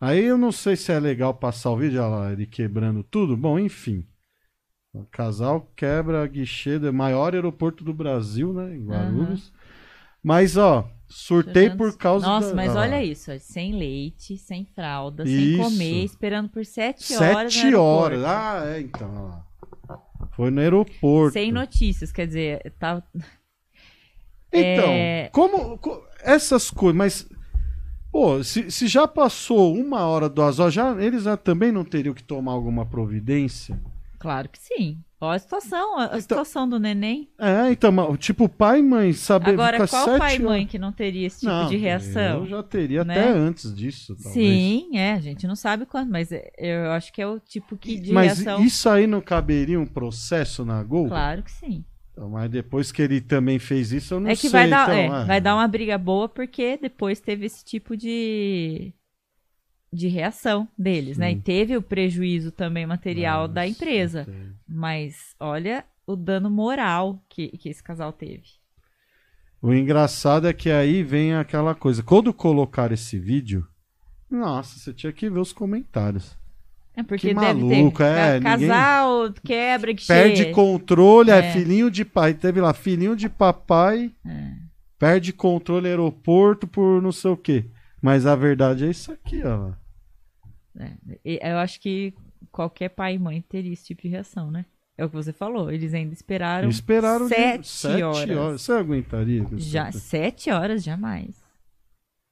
Aí 0.00 0.24
eu 0.24 0.38
não 0.38 0.52
sei 0.52 0.76
se 0.76 0.92
é 0.92 1.00
legal 1.00 1.34
passar 1.34 1.70
o 1.70 1.76
vídeo, 1.76 2.00
olha 2.00 2.08
lá, 2.08 2.32
ele 2.32 2.46
quebrando 2.46 3.02
tudo. 3.02 3.36
Bom, 3.36 3.58
enfim. 3.58 4.06
O 4.98 5.04
casal 5.12 5.70
quebra 5.76 6.26
guichê 6.26 6.76
do 6.76 6.92
maior 6.92 7.32
aeroporto 7.32 7.84
do 7.84 7.94
Brasil, 7.94 8.52
né? 8.52 8.74
Em 8.74 8.84
Guarulhos. 8.84 9.52
Mas, 10.20 10.56
ó, 10.56 10.90
surtei 11.06 11.70
por 11.70 11.96
causa 11.96 12.26
Nossa, 12.26 12.48
da... 12.48 12.54
mas 12.56 12.74
ah, 12.74 12.80
olha 12.80 13.04
isso, 13.04 13.30
ó, 13.30 13.38
sem 13.38 13.78
leite, 13.78 14.36
sem 14.36 14.64
fralda, 14.64 15.24
sem 15.24 15.52
Isso. 15.54 15.62
comer, 15.62 16.04
esperando 16.04 16.48
por 16.48 16.66
sete, 16.66 17.14
horas. 17.14 17.54
Sete 17.54 17.74
horas. 17.76 18.24
Ah, 18.24 18.62
é, 18.66 18.80
então. 18.80 19.40
Foi 20.32 20.50
no 20.50 20.60
aeroporto. 20.60 21.32
Sem 21.32 21.52
notícias, 21.52 22.10
quer 22.10 22.26
dizer, 22.26 22.74
tá, 22.76 23.00
Então, 24.52 24.90
É. 24.90 25.30
como, 25.32 25.78
co- 25.78 26.02
essas 26.22 26.70
coisas, 26.70 26.96
mas 26.96 27.28
pô, 28.10 28.42
se, 28.42 28.68
se 28.70 28.88
já 28.88 29.06
passou 29.06 29.76
uma 29.76 30.00
hora, 30.06 30.28
duas 30.28 30.58
horas, 30.58 30.74
já, 30.74 30.90
eles 31.00 31.22
já 31.22 31.36
também 31.36 31.70
não 31.70 31.84
teriam 31.84 32.14
que 32.14 32.22
tomar 32.24 32.52
alguma 32.52 32.84
providência? 32.84 33.80
Claro 34.18 34.48
que 34.48 34.58
sim. 34.58 34.98
Ó 35.20 35.30
a 35.32 35.38
situação, 35.38 35.98
a 35.98 36.04
Então- 36.06 36.20
situação 36.20 36.68
do 36.68 36.78
neném. 36.78 37.28
É, 37.38 37.72
então, 37.72 37.90
mas, 37.90 38.16
tipo, 38.20 38.48
pai 38.48 38.78
e 38.78 38.82
mãe 38.82 39.12
saber 39.12 39.50
Agora, 39.50 39.84
qual 39.88 40.04
sete 40.04 40.18
pai 40.18 40.36
e 40.36 40.38
mãe 40.38 40.64
que 40.66 40.78
não 40.78 40.92
teria 40.92 41.26
esse 41.26 41.40
tipo 41.40 41.50
Não, 41.50 41.68
de 41.68 41.76
reação? 41.76 42.38
Eu 42.44 42.46
já 42.46 42.62
teria 42.62 43.02
né? 43.04 43.18
até 43.18 43.28
antes 43.30 43.74
disso, 43.74 44.14
talvez. 44.14 44.32
Sim, 44.34 44.96
é, 44.96 45.14
a 45.14 45.18
gente 45.20 45.44
não 45.46 45.56
sabe 45.56 45.86
quando, 45.86 46.08
mas 46.10 46.30
é- 46.30 46.48
eu 46.56 46.92
acho 46.92 47.12
que 47.12 47.20
é 47.20 47.26
o 47.26 47.40
tipo 47.40 47.76
que 47.76 47.98
de 47.98 48.12
Mas 48.12 48.38
reação. 48.38 48.64
isso 48.64 48.88
aí 48.88 49.08
não 49.08 49.20
caberia 49.20 49.80
um 49.80 49.86
processo 49.86 50.64
na 50.64 50.80
Gol? 50.84 51.08
Claro 51.08 51.42
que 51.42 51.50
sim. 51.50 51.84
Então, 52.12 52.30
mas 52.30 52.48
depois 52.50 52.90
que 52.92 53.02
ele 53.02 53.20
também 53.20 53.58
fez 53.58 53.90
isso, 53.92 54.14
eu 54.14 54.20
não 54.20 54.28
é 54.30 54.34
que 54.34 54.42
sei. 54.42 54.50
vai 54.50 54.68
dar, 54.70 54.84
então, 54.84 55.16
é, 55.16 55.20
ah, 55.22 55.24
vai 55.24 55.40
dar 55.40 55.54
uma 55.56 55.66
briga 55.68 55.96
boa 55.98 56.28
porque 56.28 56.76
depois 56.80 57.20
teve 57.20 57.46
esse 57.46 57.64
tipo 57.64 57.96
de 57.96 58.92
de 59.92 60.08
reação 60.08 60.68
deles, 60.78 61.16
né? 61.18 61.32
E 61.32 61.34
Sim. 61.34 61.40
teve 61.40 61.76
o 61.76 61.82
prejuízo 61.82 62.50
também 62.52 62.86
material 62.86 63.48
da 63.48 63.62
nossa, 63.62 63.72
empresa. 63.72 64.24
tem. 64.24 64.52
Mas 64.68 65.34
olha 65.40 65.84
o 66.06 66.14
dano 66.16 66.50
moral 66.50 67.22
que, 67.28 67.48
que 67.56 67.68
esse 67.68 67.82
casal 67.82 68.12
teve. 68.12 68.44
O 69.60 69.72
engraçado 69.74 70.46
é 70.46 70.52
que 70.52 70.70
aí 70.70 71.02
vem 71.02 71.34
aquela 71.34 71.74
coisa. 71.74 72.02
Quando 72.02 72.32
colocar 72.32 72.92
esse 72.92 73.18
vídeo, 73.18 73.66
nossa, 74.30 74.78
você 74.78 74.92
tinha 74.92 75.12
que 75.12 75.28
ver 75.28 75.40
os 75.40 75.52
comentários. 75.52 76.36
É 76.94 77.02
porque 77.02 77.28
Que 77.28 77.34
deve 77.34 77.62
maluco, 77.62 77.98
ter 77.98 78.04
é, 78.04 78.40
ca- 78.40 78.50
ninguém- 78.52 78.68
casal 78.68 79.32
quebra 79.44 79.94
que 79.94 80.06
Perde 80.06 80.36
cheia. 80.42 80.52
controle, 80.54 81.30
é. 81.30 81.38
É. 81.38 81.52
filhinho 81.52 81.90
de 81.90 82.04
pai. 82.04 82.34
Teve 82.34 82.60
lá, 82.60 82.74
filhinho 82.74 83.14
de 83.16 83.28
papai, 83.28 84.12
É. 84.26 84.52
perde 84.98 85.32
controle 85.32 85.86
aeroporto 85.88 86.66
por 86.66 87.00
não 87.00 87.12
sei 87.12 87.30
o 87.30 87.36
quê. 87.36 87.66
Mas 88.00 88.26
a 88.26 88.34
verdade 88.36 88.86
é 88.86 88.90
isso 88.90 89.12
aqui, 89.12 89.42
ó. 89.44 89.72
É, 90.78 91.52
eu 91.52 91.58
acho 91.58 91.80
que 91.80 92.14
qualquer 92.52 92.90
pai 92.90 93.14
e 93.14 93.18
mãe 93.18 93.40
teria 93.42 93.72
esse 93.72 93.86
tipo 93.86 94.02
de 94.02 94.08
reação, 94.08 94.50
né? 94.50 94.64
É 94.96 95.04
o 95.04 95.08
que 95.08 95.14
você 95.16 95.32
falou. 95.32 95.70
Eles 95.70 95.94
ainda 95.94 96.12
esperaram, 96.12 96.68
Esperaram 96.68 97.26
de- 97.26 97.34
sete, 97.34 97.68
sete 97.68 98.02
horas. 98.02 98.60
Você 98.62 98.72
aguentaria? 98.72 99.46
Já, 99.56 99.90
sete 99.92 100.50
horas, 100.50 100.82
jamais. 100.82 101.36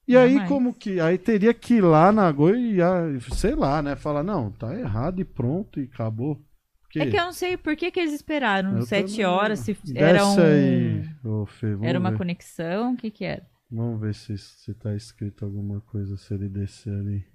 E 0.08 0.16
aí, 0.16 0.34
Jamais. 0.34 0.48
como 0.48 0.72
que. 0.72 1.00
Aí 1.00 1.18
teria 1.18 1.52
que 1.52 1.74
ir 1.74 1.80
lá 1.80 2.12
na 2.12 2.30
Goi 2.30 2.76
e, 2.78 3.20
sei 3.34 3.56
lá, 3.56 3.82
né? 3.82 3.96
Falar, 3.96 4.22
não, 4.22 4.52
tá 4.52 4.72
errado 4.78 5.20
e 5.20 5.24
pronto, 5.24 5.80
e 5.80 5.84
acabou. 5.92 6.40
Porque 6.82 7.00
É 7.00 7.10
que 7.10 7.16
eu 7.16 7.24
não 7.24 7.32
sei 7.32 7.56
por 7.56 7.74
que, 7.74 7.90
que 7.90 7.98
eles 7.98 8.12
esperaram 8.12 8.76
eu 8.76 8.82
sete 8.82 9.24
horas, 9.24 9.58
se 9.60 9.72
Desce 9.74 9.98
era 9.98 10.24
um... 10.24 10.40
aí, 10.40 11.02
Fê, 11.48 11.66
Era 11.82 11.98
uma 11.98 12.12
ver. 12.12 12.18
conexão, 12.18 12.94
o 12.94 12.96
que 12.96 13.10
que 13.10 13.24
era? 13.24 13.44
Vamos 13.70 14.00
ver 14.00 14.14
se, 14.14 14.38
se 14.38 14.74
tá 14.74 14.94
escrito 14.94 15.44
alguma 15.44 15.80
coisa, 15.80 16.16
se 16.16 16.32
ele 16.32 16.48
descer 16.48 16.92
ali. 16.92 17.26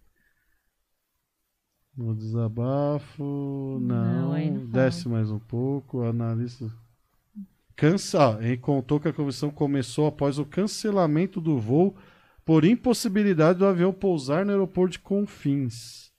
No 1.96 2.16
desabafo, 2.16 3.78
não. 3.82 4.32
Não, 4.32 4.52
não. 4.52 4.66
Desce 4.68 5.10
mais 5.10 5.30
um 5.30 5.40
pouco, 5.40 6.04
analista. 6.04 6.72
Cansa... 7.76 8.38
Ele 8.42 8.58
contou 8.58 9.00
que 9.00 9.10
a 9.10 9.14
comissão 9.14 9.52
começou 9.52 10.08
após 10.08 10.40
o 10.40 10.46
cancelamento 10.46 11.42
do 11.42 11.60
voo 11.60 11.96
por 12.46 12.64
impossibilidade 12.64 13.60
do 13.60 13.66
avião 13.66 13.92
pousar 13.92 14.46
no 14.46 14.52
aeroporto 14.52 14.94
de 14.94 15.00
Confins. 15.00 16.12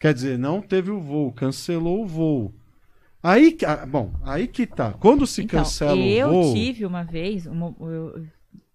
Quer 0.00 0.12
dizer, 0.12 0.38
não 0.38 0.60
teve 0.60 0.90
o 0.90 1.00
voo, 1.00 1.32
cancelou 1.32 2.02
o 2.02 2.06
voo. 2.06 2.54
Aí, 3.22 3.56
ah, 3.66 3.86
bom, 3.86 4.12
aí 4.22 4.46
que 4.46 4.66
tá. 4.66 4.92
Quando 4.92 5.26
se 5.26 5.42
então, 5.42 5.60
cancela 5.60 5.96
eu 5.96 6.28
o 6.28 6.42
voo, 6.42 6.54
tive 6.54 6.84
uma 6.84 7.04
vez, 7.04 7.46
uma, 7.46 7.74
eu, 7.80 8.26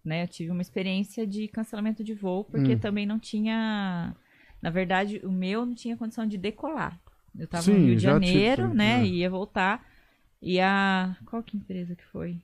né, 0.10 0.24
eu 0.24 0.28
tive 0.28 0.52
uma 0.52 0.62
experiência 0.62 1.26
de 1.26 1.48
cancelamento 1.48 2.04
de 2.04 2.14
voo, 2.14 2.44
porque 2.44 2.74
Hum. 2.76 2.80
também 2.80 3.06
não 3.06 3.20
tinha... 3.20 4.16
Na 4.62 4.70
verdade, 4.70 5.22
o 5.24 5.32
meu 5.32 5.66
não 5.66 5.74
tinha 5.76 5.96
condição 5.96 6.26
de 6.26 6.38
decolar. 6.38 7.00
Eu 7.38 7.48
tava 7.48 7.64
Sim, 7.64 7.74
no 7.74 7.78
Rio 7.86 7.96
de 7.96 8.02
tive 8.02 8.02
Janeiro, 8.12 8.64
também, 8.64 8.78
né, 8.78 9.02
é. 9.04 9.06
ia 9.06 9.30
voltar. 9.30 9.86
E 10.42 10.60
a... 10.60 11.16
Qual 11.26 11.42
que 11.44 11.56
empresa 11.56 11.96
que 11.96 12.04
foi? 12.06 12.42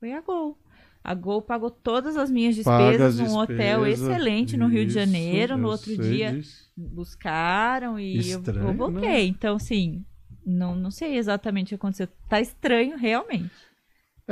Foi 0.00 0.12
a 0.12 0.20
Gol. 0.20 0.58
A 1.04 1.14
Gol 1.14 1.42
pagou 1.42 1.70
todas 1.70 2.16
as 2.16 2.30
minhas 2.30 2.54
despesas 2.54 3.20
as 3.20 3.28
num 3.28 3.36
hotel 3.36 3.86
excelente 3.86 4.56
no 4.56 4.66
Rio 4.68 4.86
de 4.86 4.92
Janeiro. 4.92 5.56
No 5.56 5.66
eu 5.66 5.70
outro 5.70 5.96
dia 5.96 6.32
disso. 6.32 6.70
buscaram 6.76 7.98
e 7.98 8.30
eu- 8.30 8.38
Estranho, 8.38 8.68
eu 8.68 8.74
voltei. 8.74 9.00
né? 9.00 9.22
Então, 9.24 9.56
assim, 9.56 10.04
não, 10.46 10.74
não 10.74 10.90
sei 10.90 11.16
exatamente 11.16 11.66
o 11.66 11.68
que 11.70 11.74
aconteceu. 11.74 12.08
Tá 12.28 12.40
estranho, 12.40 12.96
realmente. 12.96 13.50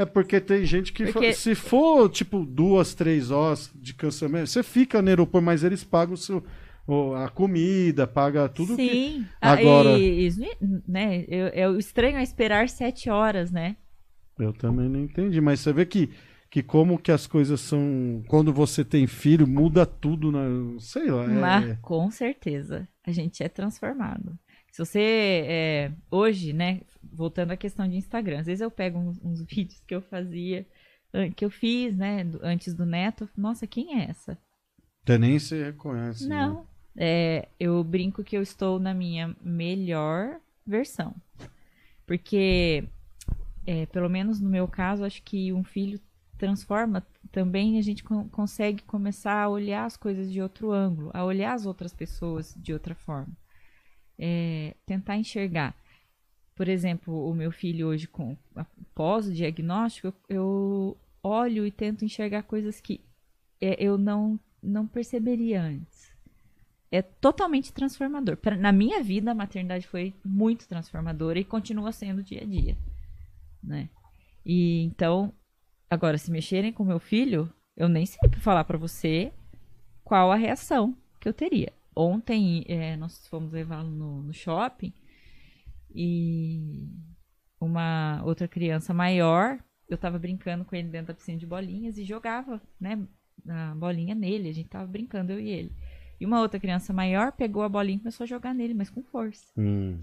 É 0.01 0.07
porque 0.07 0.40
tem 0.40 0.64
gente 0.64 0.92
que. 0.92 1.07
fa- 1.07 1.12
Porque- 1.14 1.32
Se 1.34 1.55
for, 1.55 2.09
tipo, 2.09 2.44
duas, 2.44 2.94
três 2.94 3.30
horas 3.30 3.70
de 3.74 3.92
cancelamento, 3.94 4.46
você 4.48 4.62
fica 4.62 5.03
no 5.03 5.09
aeroporto, 5.09 5.44
mas 5.44 5.62
eles 5.62 5.84
pagam 5.84 6.14
o 6.14 6.16
seu, 6.16 6.42
a 7.16 7.28
comida, 7.28 8.07
paga 8.07 8.48
tudo 8.48 8.76
que. 8.76 8.88
Sim. 8.88 9.26
Ah, 9.40 9.53
Agora- 9.53 9.98
isso, 9.98 10.40
né, 10.88 11.24
eu, 11.28 11.48
eu 11.48 11.78
estranho 11.78 12.16
é 12.16 12.22
esperar 12.22 12.68
sete 12.68 13.11
horas, 13.11 13.51
né? 13.51 13.76
Eu 14.38 14.53
também 14.55 14.88
não 14.88 15.01
entendi. 15.01 15.38
Mas 15.40 15.61
você 15.61 15.70
vê 15.72 15.84
que, 15.84 16.09
que 16.51 16.62
como 16.62 16.98
que 16.98 17.12
as 17.12 17.26
coisas 17.26 17.61
são. 17.61 18.22
Quando 18.26 18.53
você 18.55 18.82
tem 18.82 19.07
filho, 19.07 19.46
muda 19.46 19.84
tudo, 19.84 20.32
né? 20.32 20.40
Sei 20.80 21.11
lá. 21.11 21.24
é- 21.24 21.28
Mas, 21.28 21.78
com 21.82 22.11
certeza, 22.11 22.88
a 23.07 23.12
gente 23.12 23.42
é 23.42 23.48
transformado. 23.51 24.38
Se 24.72 24.78
você, 24.84 25.01
é, 25.46 25.92
hoje, 26.11 26.53
né, 26.53 26.80
voltando 27.12 27.50
à 27.52 27.56
questão 27.56 27.88
de 27.88 27.96
Instagram, 27.96 28.40
às 28.40 28.46
vezes 28.46 28.61
eu 28.61 28.70
pego 28.70 28.98
uns, 28.98 29.18
uns 29.22 29.42
vídeos 29.48 29.80
que 29.86 29.94
eu 29.94 30.00
fazia, 30.02 30.66
que 31.36 31.44
eu 31.44 31.50
fiz, 31.50 31.96
né, 31.96 32.24
antes 32.42 32.72
do 32.74 32.86
Neto, 32.86 33.28
nossa, 33.36 33.66
quem 33.66 34.00
é 34.00 34.08
essa? 34.11 34.38
Até 35.02 35.18
nem 35.18 35.38
se 35.38 35.61
reconhece. 35.62 36.28
né? 36.28 36.36
Não. 36.36 36.66
É, 36.96 37.48
eu 37.58 37.82
brinco 37.82 38.22
que 38.22 38.36
eu 38.36 38.42
estou 38.42 38.78
na 38.78 38.92
minha 38.92 39.34
melhor 39.42 40.41
versão. 40.66 41.14
Porque, 42.07 42.84
é, 43.66 43.87
pelo 43.87 44.08
menos 44.08 44.41
no 44.41 44.49
meu 44.50 44.66
caso, 44.68 45.04
acho 45.04 45.22
que 45.22 45.53
um 45.53 45.64
filho 45.64 46.00
transforma 46.37 47.07
também 47.30 47.78
a 47.78 47.82
gente 47.82 48.03
con- 48.03 48.28
consegue 48.28 48.82
começar 48.84 49.42
a 49.42 49.49
olhar 49.49 49.84
as 49.84 49.96
coisas 49.96 50.32
de 50.32 50.41
outro 50.41 50.72
ângulo, 50.72 51.11
a 51.14 51.24
olhar 51.24 51.54
as 51.54 51.66
outras 51.66 51.92
pessoas 51.92 52.54
de 52.57 52.72
outra 52.72 52.95
forma. 52.95 53.32
É, 54.18 54.74
tentar 54.87 55.16
enxergar. 55.16 55.74
Por 56.61 56.68
exemplo, 56.68 57.26
o 57.26 57.34
meu 57.34 57.50
filho 57.50 57.87
hoje, 57.87 58.07
com 58.07 58.37
após 58.54 59.26
o 59.26 59.32
diagnóstico, 59.32 60.12
eu, 60.28 60.95
olho 61.22 61.64
e 61.64 61.70
tento 61.70 62.04
enxergar 62.04 62.42
coisas 62.42 62.82
que 62.82 63.00
é, 63.58 63.82
eu 63.82 63.96
não, 63.96 64.38
não 64.62 64.87
perceberia 64.87 65.62
antes. 65.62 66.12
É 66.92 67.00
totalmente 67.00 67.72
transformador. 67.72 68.37
Na 68.58 68.72
minha 68.72 69.03
vida, 69.03 69.30
a 69.30 69.34
maternidade 69.34 69.87
foi 69.87 70.12
muito 70.22 70.68
transformadora 70.68 71.38
e 71.38 71.45
continua 71.45 71.92
sendo 71.92 72.22
dia 72.22 72.42
a 72.42 72.45
dia. 72.45 72.76
Né? 73.64 73.88
E 74.45 74.82
então, 74.82 75.32
agora, 75.88 76.18
se 76.18 76.30
mexerem 76.30 76.74
com 76.74 76.84
meu 76.84 77.00
filho, 77.00 77.50
eu 77.74 77.88
nem 77.88 78.04
sei 78.04 78.20
falar 78.37 78.64
pra 78.64 78.76
você 78.76 79.32
qual 80.04 80.30
a 80.30 80.37
reação 80.37 80.95
que 81.18 81.26
eu 81.26 81.32
teria. 81.32 81.72
Ontem, 81.96 82.66
é, 82.68 82.99
nós 82.99 83.26
fomos 83.28 83.50
levá-lo 83.50 83.88
no, 83.88 84.22
no 84.24 84.34
shopping 84.34 84.92
e 85.95 86.88
uma 87.61 88.22
outra 88.25 88.49
criança 88.49 88.95
maior, 88.95 89.58
eu 89.88 89.99
tava 89.99 90.18
brincando 90.18 90.64
com 90.64 90.75
ele 90.75 90.88
dentro 90.88 91.08
da 91.08 91.14
piscina 91.14 91.38
de 91.38 91.46
bolinhas 91.46 91.99
e 91.99 92.04
jogava, 92.04 92.61
né, 92.80 92.99
a 93.49 93.75
bolinha 93.75 94.14
nele, 94.14 94.49
a 94.49 94.53
gente 94.53 94.68
tava 94.68 94.87
brincando, 94.87 95.33
eu 95.33 95.41
e 95.41 95.49
ele. 95.49 95.72
E 96.21 96.26
uma 96.26 96.41
outra 96.41 96.61
criança 96.61 96.92
maior 96.92 97.33
pegou 97.33 97.62
a 97.62 97.68
bolinha 97.68 97.96
e 97.96 98.00
começou 98.00 98.25
a 98.25 98.26
jogar 98.26 98.54
nele, 98.54 98.75
mas 98.75 98.91
com 98.91 99.03
força. 99.03 99.46
Hum. 99.57 99.99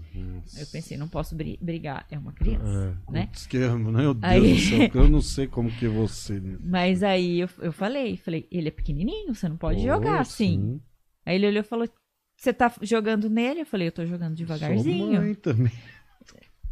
Eu 0.58 0.66
pensei, 0.66 0.96
não 0.96 1.08
posso 1.08 1.36
bri- 1.36 1.58
brigar, 1.62 2.06
é 2.10 2.18
uma 2.18 2.32
criança, 2.32 2.96
É, 3.08 3.12
né? 3.12 3.26
putz, 3.26 3.46
que 3.46 3.56
eu- 3.56 3.78
meu 3.78 4.12
Deus 4.14 4.24
Aí- 4.32 4.52
do 4.54 4.58
céu, 4.58 4.90
eu 5.02 5.08
não 5.08 5.20
sei 5.20 5.46
como 5.46 5.70
que 5.70 5.86
você. 5.86 6.40
Mas 6.60 7.04
aí 7.04 7.38
eu, 7.40 7.48
eu 7.60 7.72
falei, 7.72 8.16
falei, 8.16 8.48
ele 8.50 8.66
é 8.66 8.72
pequenininho, 8.72 9.32
você 9.32 9.48
não 9.48 9.56
pode 9.56 9.80
Pô, 9.80 9.86
jogar 9.86 10.20
assim. 10.20 10.60
sim. 10.60 10.80
Aí 11.24 11.36
ele 11.36 11.46
olhou 11.46 11.60
e 11.60 11.64
falou, 11.64 11.88
você 12.38 12.52
tá 12.52 12.72
jogando 12.82 13.28
nele? 13.28 13.62
Eu 13.62 13.66
falei, 13.66 13.88
eu 13.88 13.92
tô 13.92 14.06
jogando 14.06 14.36
Sou 14.38 14.46
devagarzinho. 14.46 15.20
mãe 15.20 15.34
também. 15.34 15.72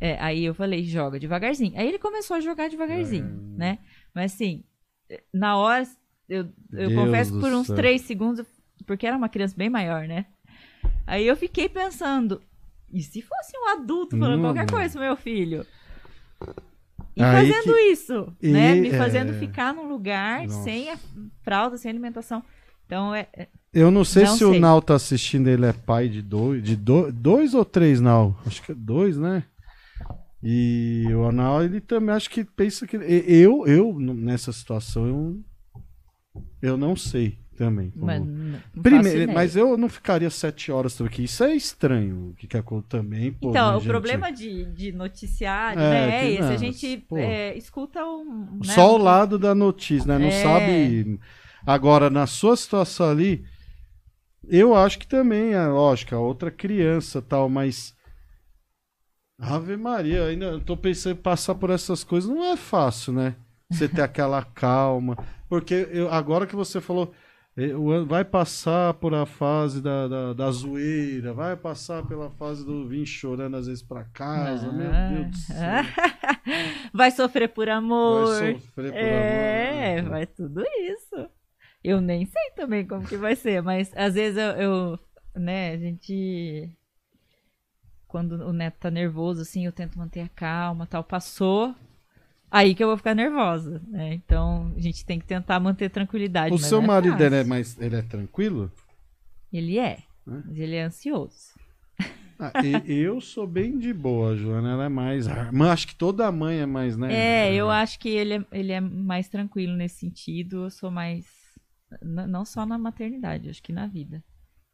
É, 0.01 0.17
aí 0.21 0.45
eu 0.45 0.55
falei, 0.55 0.85
joga 0.85 1.19
devagarzinho. 1.19 1.73
Aí 1.77 1.89
ele 1.89 1.99
começou 1.99 2.37
a 2.37 2.41
jogar 2.41 2.69
devagarzinho, 2.69 3.27
É. 3.55 3.59
né? 3.59 3.79
Mas 4.15 4.33
assim, 4.35 4.63
na 5.35 5.57
hora, 5.57 5.85
eu, 6.29 6.45
eu 6.73 6.89
Deus 6.89 6.95
confesso 6.95 7.41
por 7.41 7.53
uns 7.53 7.67
céu. 7.67 7.77
três 7.77 8.03
segundos, 8.03 8.47
porque 8.87 9.07
era 9.07 9.17
uma 9.17 9.29
criança 9.29 9.57
bem 9.57 9.69
maior, 9.69 10.07
né? 10.07 10.27
Aí 11.07 11.27
eu 11.27 11.35
fiquei 11.37 11.69
pensando, 11.69 12.41
e 12.93 13.03
se 13.03 13.21
fosse 13.23 13.53
um 13.59 13.69
adulto 13.71 14.17
falando 14.19 14.43
qualquer 14.43 14.71
coisa 14.71 14.93
pro 14.93 15.01
meu 15.03 15.17
filho? 15.17 15.67
E 17.17 17.23
Aí 17.23 17.51
fazendo 17.51 17.79
isso, 17.79 18.37
né? 18.43 18.77
E, 18.77 18.81
Me 18.83 18.91
fazendo 18.91 19.33
é, 19.33 19.39
ficar 19.39 19.73
num 19.75 19.89
lugar 19.89 20.43
Nossa. 20.43 20.63
sem 20.63 20.91
a 20.91 20.99
fralda, 21.43 21.79
sem 21.79 21.91
alimentação. 21.91 22.43
Então, 22.85 23.15
é, 23.15 23.27
é- 23.33 23.49
Eu 23.79 23.91
não 23.91 24.05
sei 24.05 24.25
Não 24.25 24.33
se 24.33 24.39
sei. 24.39 24.47
o 24.47 24.59
Nau 24.59 24.81
tá 24.81 24.95
assistindo, 24.95 25.49
ele 25.49 25.67
é 25.67 25.73
pai 25.73 26.09
de 26.09 26.23
dois, 26.23 26.63
de 26.63 26.75
do- 26.75 27.13
dois 27.13 27.53
ou 27.53 27.65
três, 27.65 28.01
Nau? 28.01 28.35
Acho 28.47 28.63
que 28.63 28.73
é 28.73 28.75
dois, 28.75 29.19
né? 29.19 29.45
E 30.43 31.05
o 31.13 31.31
Nau, 31.31 31.63
ele 31.63 31.81
também 31.81 32.15
acho 32.15 32.31
que 32.31 32.43
pensa 32.45 32.87
que. 32.87 32.97
Eu, 32.97 33.67
eu, 33.67 33.99
nessa 33.99 34.51
situação, 34.53 35.07
eu, 35.07 35.41
eu 36.63 36.77
não 36.77 36.97
sei. 36.97 37.39
também. 37.57 37.91
como- 37.91 38.05
Mas, 38.07 38.23
não 38.23 38.83
Primeiro, 38.83 39.33
mas 39.33 39.57
eu 39.57 39.79
não 39.79 39.89
ficaria 39.89 40.29
sete 40.29 40.71
horas 40.71 40.99
que 41.11 41.23
isso 41.25 41.43
é 41.43 41.55
estranho. 41.57 42.29
O 42.31 42.35
que 42.35 42.47
que 42.47 42.57
acontece 42.57 42.89
também, 42.91 43.33
pô. 43.33 43.49
Então, 43.49 43.71
né, 43.71 43.77
o 43.77 43.81
gente? 43.81 43.89
problema 43.89 44.31
de, 44.31 44.65
de 44.67 44.93
noticiário, 44.93 45.81
É, 45.81 45.91
né, 45.91 46.17
é 46.27 46.31
esse. 46.33 46.43
não, 46.43 46.49
a 46.51 46.57
gente 46.59 47.07
é, 47.15 47.57
escuta 47.57 48.05
um. 48.05 48.59
né, 48.63 48.75
Só 48.75 48.95
o 48.95 48.99
lado 48.99 49.39
da 49.39 49.55
notícia, 49.55 50.07
né? 50.07 50.19
Não 50.19 50.29
É. 50.29 50.43
sabe. 50.43 51.19
Agora, 51.67 52.11
na 52.11 52.27
sua 52.27 52.57
situação 52.59 53.09
ali, 53.11 53.43
eu 54.49 54.75
acho 54.75 54.99
que 54.99 55.07
também, 55.07 55.53
é 55.55 55.67
lógico, 55.67 56.15
a 56.15 56.19
outra 56.21 56.51
criança 56.51 57.21
tal, 57.23 57.49
mas. 57.49 57.95
Ave 59.39 59.77
Maria, 59.77 60.25
ainda 60.27 60.59
tô 60.61 60.77
pensando 60.77 61.13
em 61.19 61.23
passar 61.23 61.55
por 61.55 61.69
essas 61.71 62.03
coisas, 62.03 62.29
não 62.31 62.43
é 62.43 62.57
fácil, 62.57 63.13
né? 63.13 63.37
Você 63.71 63.87
ter 63.89 64.01
aquela 64.03 64.43
calma. 64.43 65.17
Porque 65.49 65.89
eu- 65.93 66.11
agora 66.11 66.47
que 66.47 66.57
você 66.57 66.81
falou, 66.81 67.13
ano- 67.57 68.07
vai 68.07 68.25
passar 68.25 68.95
por 68.95 69.15
a 69.15 69.27
fase 69.27 69.83
da, 69.83 70.09
da, 70.09 70.33
da 70.33 70.51
zoeira, 70.51 71.35
vai 71.35 71.55
passar 71.55 72.03
pela 72.07 72.31
fase 72.31 72.65
do 72.65 72.89
vir 72.89 73.05
chorando 73.05 73.57
às 73.59 73.67
vezes 73.67 73.83
pra 73.83 74.05
casa, 74.05 74.73
meu 74.73 74.91
Deus 74.91 75.31
do 75.31 75.37
céu. 75.37 75.83
Vai 76.95 77.11
sofrer 77.11 77.49
por 77.49 77.69
amor. 77.69 78.27
Vai 78.39 78.55
sofrer 78.55 78.93
por 78.93 78.99
é, 78.99 79.99
amor. 79.99 80.11
vai 80.11 80.27
tudo 80.27 80.63
isso. 80.63 81.29
Eu 81.87 82.01
nem 82.01 82.27
sei 82.27 82.51
também 82.57 82.85
como 82.85 83.07
que 83.07 83.17
vai 83.17 83.37
ser, 83.37 83.63
mas 83.63 83.93
às 83.95 84.15
vezes 84.15 84.37
eu, 84.37 84.51
eu, 84.57 84.99
né, 85.37 85.71
a 85.71 85.77
gente 85.77 86.69
quando 88.09 88.33
o 88.33 88.53
neto 88.53 88.79
tá 88.81 88.91
nervoso 88.91 89.43
assim, 89.43 89.67
eu 89.67 89.71
tento 89.71 89.97
manter 89.97 90.23
a 90.23 90.29
calma, 90.29 90.85
tal, 90.85 91.05
passou, 91.05 91.77
aí 92.51 92.75
que 92.75 92.83
eu 92.83 92.89
vou 92.89 92.97
ficar 92.97 93.15
nervosa, 93.15 93.81
né? 93.87 94.15
Então, 94.15 94.73
a 94.77 94.81
gente 94.81 95.07
tem 95.07 95.21
que 95.21 95.27
tentar 95.27 95.61
manter 95.61 95.89
tranquilidade, 95.89 96.57
O 96.57 96.59
seu 96.59 96.83
é 96.83 96.87
marido, 96.89 97.23
ele 97.23 97.37
é, 97.37 97.45
mais, 97.45 97.81
ele 97.81 97.95
é 97.95 98.03
tranquilo? 98.03 98.69
Ele 99.53 99.79
é, 99.79 99.99
Hã? 100.27 100.43
mas 100.45 100.59
ele 100.59 100.75
é 100.75 100.83
ansioso. 100.83 101.55
Ah, 102.39 102.53
e- 102.63 102.93
eu 102.93 103.19
sou 103.21 103.47
bem 103.47 103.79
de 103.79 103.95
boa, 103.95 104.33
a 104.33 104.37
Joana, 104.37 104.73
ela 104.73 104.85
é 104.85 104.89
mais... 104.89 105.27
Mas 105.53 105.69
acho 105.69 105.87
que 105.87 105.95
toda 105.95 106.31
mãe 106.31 106.59
é 106.59 106.67
mais, 106.67 106.97
né? 106.97 107.15
É, 107.15 107.55
eu 107.55 107.71
acho 107.71 107.99
que 107.99 108.09
ele 108.11 108.35
é, 108.35 108.45
ele 108.53 108.73
é 108.73 108.81
mais 108.81 109.29
tranquilo 109.29 109.75
nesse 109.75 110.01
sentido. 110.01 110.65
Eu 110.65 110.71
sou 110.71 110.91
mais. 110.91 111.25
Não 112.03 112.45
só 112.45 112.67
na 112.67 112.79
maternidade, 112.79 113.49
acho 113.49 113.63
que 113.63 113.73
na 113.73 113.87
vida. 113.87 114.23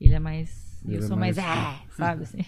Ele 0.01 0.15
é 0.15 0.19
mais. 0.19 0.83
Ele 0.85 0.97
eu 0.97 1.01
é 1.01 1.03
sou 1.03 1.17
mais. 1.17 1.37
mais- 1.37 1.49
ah, 1.49 1.81
sabe 1.97 2.23
assim? 2.25 2.45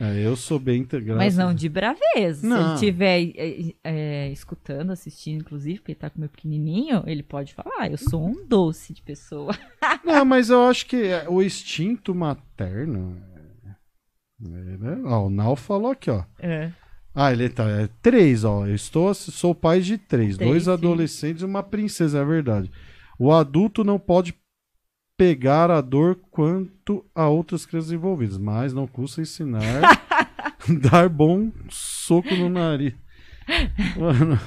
É, 0.00 0.24
eu 0.24 0.36
sou 0.36 0.58
bem 0.60 0.82
integrado. 0.82 1.18
Mas 1.18 1.36
não 1.36 1.52
de 1.52 1.68
braveza. 1.68 2.40
Se 2.40 2.46
Não. 2.46 2.66
ele 2.66 2.74
estiver 2.74 3.32
é, 3.36 3.74
é, 3.82 4.30
escutando, 4.30 4.90
assistindo, 4.92 5.40
inclusive, 5.40 5.80
porque 5.80 5.92
ele 5.92 5.98
tá 5.98 6.08
com 6.08 6.18
o 6.18 6.20
meu 6.20 6.28
pequenininho, 6.28 7.02
ele 7.04 7.22
pode 7.22 7.52
falar. 7.52 7.90
Eu 7.90 7.98
sou 7.98 8.24
um 8.24 8.46
doce 8.46 8.92
de 8.92 9.02
pessoa. 9.02 9.52
Não, 10.04 10.24
mas 10.24 10.50
eu 10.50 10.62
acho 10.68 10.86
que 10.86 10.96
é, 10.96 11.28
o 11.28 11.42
instinto 11.42 12.14
materno... 12.14 13.20
É, 14.40 14.46
né? 14.46 15.02
Ó, 15.04 15.26
o 15.26 15.30
Nau 15.30 15.56
falou 15.56 15.90
aqui, 15.90 16.10
ó. 16.10 16.22
É. 16.38 16.70
Ah, 17.12 17.32
ele 17.32 17.48
tá. 17.48 17.68
É 17.68 17.88
três, 18.00 18.44
ó. 18.44 18.64
Eu 18.68 18.76
estou, 18.76 19.12
sou 19.12 19.52
pai 19.52 19.80
de 19.80 19.98
três. 19.98 20.36
Três 20.36 20.38
dois 20.38 20.62
filhos. 20.62 20.68
adolescentes 20.68 21.42
e 21.42 21.44
uma 21.44 21.64
princesa, 21.64 22.20
é 22.20 22.24
verdade. 22.24 22.70
O 23.18 23.32
adulto 23.32 23.82
não 23.82 23.98
pode 23.98 24.34
pegar 25.16 25.70
a 25.70 25.80
dor 25.80 26.16
quanto 26.30 27.04
a 27.14 27.28
outras 27.28 27.66
crianças 27.66 27.90
envolvidas, 27.90 28.38
mas 28.38 28.72
não 28.72 28.86
custa 28.86 29.20
ensinar 29.20 29.82
dar 30.80 31.08
bom 31.08 31.50
soco 31.68 32.34
no 32.36 32.48
nariz. 32.48 32.94
Mano, 33.96 34.38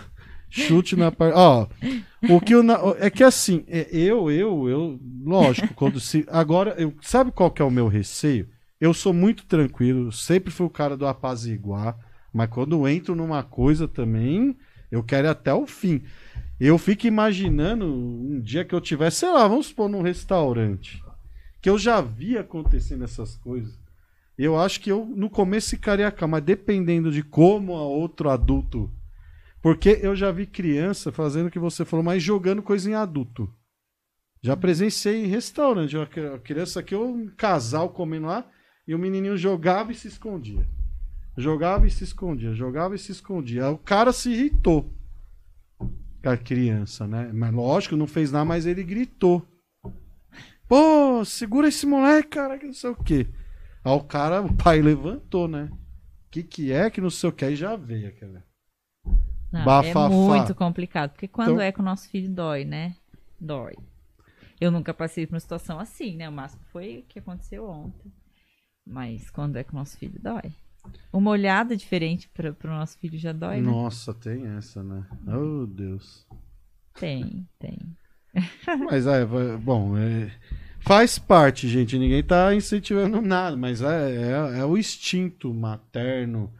chute 0.50 0.96
na 0.96 1.12
parte. 1.12 1.36
Ó, 1.38 1.68
o 2.30 2.40
que 2.40 2.54
eu 2.56 2.64
na- 2.64 2.80
é 3.00 3.10
que 3.10 3.24
assim, 3.24 3.66
é, 3.68 3.88
eu, 3.92 4.32
eu, 4.32 4.70
eu, 4.70 5.00
lógico, 5.24 5.74
quando 5.74 6.00
se 6.00 6.26
agora, 6.30 6.76
eu, 6.78 6.94
sabe 7.02 7.32
qual 7.32 7.52
que 7.52 7.62
é 7.62 7.66
o 7.66 7.72
meu 7.72 7.88
receio? 7.88 8.48
Eu 8.80 8.94
sou 8.94 9.14
muito 9.14 9.46
tranquilo, 9.46 10.12
sempre 10.12 10.52
fui 10.52 10.66
o 10.66 10.70
cara 10.70 10.96
do 10.96 11.06
apaziguar, 11.06 11.98
mas 12.34 12.50
quando 12.50 12.88
entro 12.88 13.14
numa 13.16 13.44
coisa 13.44 13.88
também, 13.88 14.58
eu 14.92 15.04
quero 15.04 15.30
até 15.30 15.54
o 15.54 15.68
fim. 15.68 16.02
Eu 16.64 16.78
fico 16.78 17.08
imaginando 17.08 17.88
um 17.88 18.40
dia 18.40 18.64
que 18.64 18.76
eu 18.76 18.80
tivesse, 18.80 19.18
sei 19.22 19.32
lá, 19.32 19.48
vamos 19.48 19.66
supor 19.66 19.90
num 19.90 20.04
restaurante, 20.04 21.04
que 21.60 21.68
eu 21.68 21.76
já 21.76 22.00
vi 22.02 22.38
acontecendo 22.38 23.04
essas 23.04 23.36
coisas. 23.36 23.80
Eu 24.38 24.56
acho 24.56 24.80
que 24.80 24.92
eu 24.92 25.04
no 25.06 25.28
começo 25.28 25.72
ficaria 25.72 26.12
calmo, 26.12 26.34
mas 26.34 26.44
dependendo 26.44 27.12
de 27.12 27.24
como 27.24 27.76
a 27.76 27.82
outro 27.82 28.30
adulto. 28.30 28.92
Porque 29.60 29.98
eu 30.04 30.16
já 30.16 30.32
vi 30.32 30.46
criança 30.46 31.12
fazendo 31.12 31.48
o 31.48 31.52
que 31.52 31.58
você 31.58 31.84
falou, 31.84 32.04
mas 32.04 32.22
jogando 32.22 32.62
coisa 32.62 32.88
em 32.88 32.94
adulto. 32.94 33.52
Já 34.40 34.56
presenciei 34.56 35.26
em 35.26 35.28
restaurante, 35.28 35.98
uma 35.98 36.06
cri- 36.06 36.30
uma 36.30 36.38
criança 36.38 36.80
aqui, 36.80 36.96
um 36.96 37.28
casal 37.36 37.90
comendo 37.90 38.28
lá, 38.28 38.48
e 38.88 38.94
o 38.94 39.00
menininho 39.00 39.36
jogava 39.36 39.92
e 39.92 39.96
se 39.96 40.08
escondia. 40.08 40.68
Jogava 41.36 41.88
e 41.88 41.90
se 41.90 42.04
escondia, 42.04 42.54
jogava 42.54 42.94
e 42.94 43.00
se 43.00 43.12
escondia. 43.12 43.68
O 43.70 43.80
cara 43.80 44.14
se 44.14 44.30
irritou. 44.32 44.94
A 46.24 46.38
criança, 46.38 47.08
né? 47.08 47.32
Mas 47.34 47.54
lógico, 47.54 47.96
não 47.98 48.08
fez 48.08 48.32
nada, 48.32 48.46
mas 48.46 48.66
ele 48.66 48.84
gritou. 48.84 49.46
Pô, 50.68 51.26
segura 51.26 51.68
esse 51.68 51.86
moleque, 51.86 52.30
cara, 52.30 52.58
que 52.58 52.66
não 52.66 52.74
sei 52.74 52.90
o 52.92 52.96
quê. 52.96 53.28
Aí 53.84 53.92
o 53.92 54.04
cara, 54.04 54.42
o 54.42 54.54
pai 54.56 54.82
levantou, 54.82 55.48
né? 55.48 55.70
O 55.72 56.30
que 56.32 56.44
que 56.44 56.72
é 56.72 56.90
que 56.90 57.02
não 57.02 57.10
sei 57.10 57.30
o 57.30 57.34
que? 57.34 57.44
Aí 57.44 57.56
já 57.56 57.76
veio 57.76 58.08
aquela. 58.08 58.44
Não, 59.52 59.66
Bafafá. 59.66 60.06
é 60.06 60.10
muito 60.10 60.56
complicado. 60.56 61.12
Porque 61.12 61.28
quando 61.28 61.52
Então- 61.54 61.62
é 61.62 61.72
que 61.72 61.80
o 61.82 61.84
nosso 61.84 62.08
filho 62.10 62.30
dói, 62.30 62.64
né? 62.64 62.96
Dói. 63.40 63.74
Eu 64.62 64.72
nunca 64.72 64.94
passei 64.94 65.26
por 65.26 65.34
uma 65.34 65.40
situação 65.40 65.80
assim, 65.80 66.16
né? 66.16 66.30
O 66.30 66.32
máximo 66.32 66.62
foi 66.72 67.00
o 67.00 67.04
que 67.04 67.20
aconteceu 67.20 67.68
ontem. 67.68 68.14
Mas 68.86 69.30
quando 69.30 69.58
é 69.58 69.64
que 69.64 69.74
o 69.74 69.76
nosso 69.76 69.98
filho 69.98 70.20
dói? 70.22 70.54
Uma 71.12 71.32
olhada 71.32 71.76
diferente 71.76 72.30
para 72.30 72.52
o 72.64 72.68
nosso 72.68 72.98
filho 72.98 73.18
já 73.18 73.32
dói, 73.32 73.58
né? 73.62 73.72
Nossa, 73.72 74.14
tem 74.14 74.48
essa, 74.48 74.82
né? 74.82 75.06
Oh, 75.28 75.66
Deus. 75.66 76.26
Tem, 76.96 77.48
tem. 77.60 77.78
Mas 78.86 79.06
é, 79.08 79.26
bom, 79.58 79.98
é, 79.98 80.32
faz 80.80 81.20
parte, 81.20 81.68
gente. 81.68 81.98
Ninguém 81.98 82.24
tá 82.24 82.54
incentivando 82.56 83.22
nada, 83.22 83.58
mas 83.58 83.82
é, 83.82 84.56
é, 84.56 84.60
é 84.60 84.66
o 84.66 84.78
instinto 84.78 85.54
materno 85.54 86.52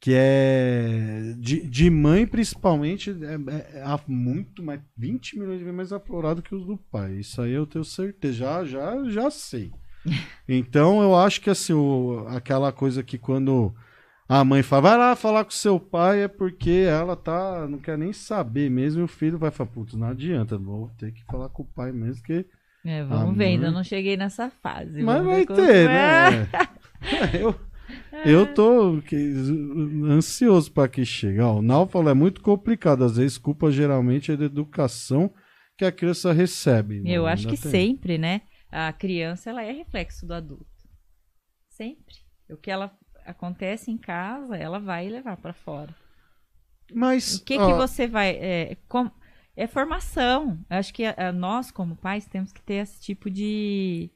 que 0.00 0.12
é 0.14 1.34
de, 1.38 1.64
de 1.64 1.88
mãe, 1.88 2.26
principalmente, 2.26 3.10
é, 3.10 3.78
é- 3.78 3.82
é 3.82 4.00
muito 4.08 4.60
mais 4.62 4.80
20 4.96 5.38
milhões 5.38 5.58
de 5.58 5.64
vezes 5.64 5.76
mais 5.76 5.92
aflorado 5.92 6.42
que 6.42 6.54
os 6.54 6.66
do 6.66 6.76
pai. 6.76 7.14
Isso 7.20 7.40
aí 7.40 7.52
eu 7.52 7.66
tenho 7.66 7.84
certeza, 7.84 8.34
já, 8.34 8.64
já, 8.64 9.04
já 9.08 9.30
sei. 9.30 9.72
Então 10.48 11.02
eu 11.02 11.14
acho 11.16 11.40
que 11.40 11.50
assim, 11.50 11.72
o- 11.72 12.26
aquela 12.28 12.72
coisa 12.72 13.02
que 13.02 13.16
quando 13.18 13.72
a 14.28 14.44
mãe 14.44 14.62
fala, 14.62 14.82
vai 14.82 14.98
lá 14.98 15.16
falar 15.16 15.44
com 15.44 15.50
seu 15.50 15.78
pai, 15.78 16.22
é 16.22 16.28
porque 16.28 16.84
ela 16.88 17.14
tá, 17.14 17.66
não 17.68 17.78
quer 17.78 17.96
nem 17.98 18.12
saber 18.12 18.70
mesmo, 18.70 19.02
e 19.02 19.04
o 19.04 19.08
filho 19.08 19.38
vai 19.38 19.50
falar, 19.50 19.70
putz, 19.70 19.94
não 19.94 20.08
adianta, 20.08 20.56
vou 20.58 20.90
ter 20.98 21.12
que 21.12 21.22
falar 21.24 21.48
com 21.50 21.62
o 21.62 21.66
pai 21.66 21.92
mesmo, 21.92 22.22
que. 22.22 22.44
É, 22.84 23.04
vamos 23.04 23.36
ver, 23.36 23.44
ainda 23.44 23.66
mãe- 23.66 23.74
não 23.74 23.84
cheguei 23.84 24.16
nessa 24.16 24.50
fase. 24.62 25.02
Mas 25.02 25.24
vai 25.24 25.46
ter, 25.46 25.54
é. 25.88 26.30
né? 26.30 26.48
eu, 27.40 27.54
eu 28.24 28.54
tô 28.54 29.00
que- 29.06 29.34
ansioso 30.08 30.72
para 30.72 30.88
que 30.88 31.04
chegue. 31.04 31.40
Ó, 31.40 31.58
o 31.58 31.62
Nau 31.62 31.86
falou, 31.86 32.10
é 32.10 32.14
muito 32.14 32.40
complicado, 32.40 33.04
às 33.04 33.16
vezes 33.16 33.38
culpa 33.38 33.70
geralmente 33.70 34.32
é 34.32 34.36
da 34.36 34.44
educação 34.46 35.32
que 35.76 35.84
a 35.84 35.92
criança 35.92 36.32
recebe. 36.32 37.02
Eu 37.06 37.22
Não, 37.22 37.28
acho 37.28 37.46
ainda 37.48 37.56
que 37.56 37.62
tem. 37.62 37.70
sempre, 37.70 38.18
né? 38.18 38.42
A 38.72 38.92
criança, 38.92 39.50
ela 39.50 39.62
é 39.62 39.70
reflexo 39.70 40.26
do 40.26 40.32
adulto. 40.34 40.66
Sempre. 41.68 42.14
O 42.50 42.56
que 42.56 42.70
ela 42.70 42.96
acontece 43.26 43.90
em 43.90 43.98
casa, 43.98 44.56
ela 44.56 44.78
vai 44.80 45.08
levar 45.08 45.36
para 45.36 45.52
fora. 45.52 45.94
Mas, 46.92 47.36
O 47.36 47.44
que, 47.44 47.56
que 47.58 47.72
você 47.74 48.06
vai. 48.06 48.30
É, 48.30 48.76
com- 48.88 49.10
é 49.56 49.66
formação. 49.66 50.58
Eu 50.70 50.76
acho 50.78 50.92
que 50.92 51.04
a- 51.04 51.14
a 51.28 51.32
nós, 51.32 51.70
como 51.70 51.94
pais, 51.96 52.26
temos 52.26 52.50
que 52.52 52.62
ter 52.62 52.74
esse 52.76 53.00
tipo 53.00 53.30
de. 53.30 54.10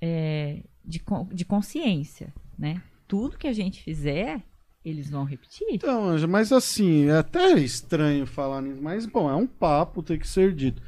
é, 0.00 0.62
de, 0.84 1.00
de 1.32 1.44
consciência, 1.44 2.32
né? 2.58 2.82
Tudo 3.06 3.38
que 3.38 3.46
a 3.46 3.52
gente 3.52 3.82
fizer, 3.82 4.42
eles 4.84 5.10
vão 5.10 5.24
repetir. 5.24 5.66
Então, 5.70 6.04
Anja, 6.08 6.26
mas 6.26 6.50
assim, 6.52 7.06
é 7.08 7.18
até 7.18 7.52
estranho 7.58 8.26
falar 8.26 8.62
nisso, 8.62 8.82
mas 8.82 9.06
bom, 9.06 9.30
é 9.30 9.34
um 9.36 9.46
papo, 9.46 10.02
tem 10.02 10.18
que 10.18 10.26
ser 10.26 10.54
dito. 10.54 10.82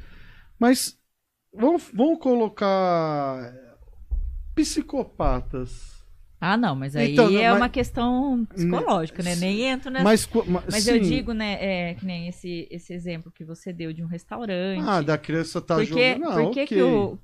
Mas 0.59 0.97
vamos, 1.57 1.89
vamos 1.93 2.19
colocar 2.19 3.53
psicopatas. 4.53 5.95
Ah, 6.39 6.57
não, 6.57 6.75
mas 6.75 6.95
aí 6.95 7.13
Então, 7.13 7.29
é 7.37 7.49
mas- 7.49 7.57
uma 7.57 7.69
questão 7.69 8.45
psicológica, 8.53 9.23
né? 9.23 9.35
Nem 9.35 9.61
entro 9.63 9.89
nessa. 9.89 10.03
Mas, 10.03 10.25
co- 10.25 10.43
ma- 10.45 10.63
Mas 10.69 10.87
eu 10.87 10.99
digo, 10.99 11.33
né, 11.33 11.57
é, 11.59 11.93
que 11.95 12.05
nem 12.05 12.27
esse, 12.27 12.67
esse 12.69 12.93
exemplo 12.93 13.31
que 13.31 13.43
você 13.43 13.71
deu 13.73 13.91
de 13.93 14.03
um 14.03 14.07
restaurante. 14.07 14.83
Ah, 14.87 15.01
da 15.01 15.17
criança 15.17 15.61
tá 15.61 15.75
Por 15.75 15.85
que, 15.85 15.89
jogando. 16.13 16.19
Não, 16.21 16.43
por 16.45 16.51
que, 16.53 16.63
ok. 16.63 16.67
que, 16.67 16.81
o, 16.83 17.19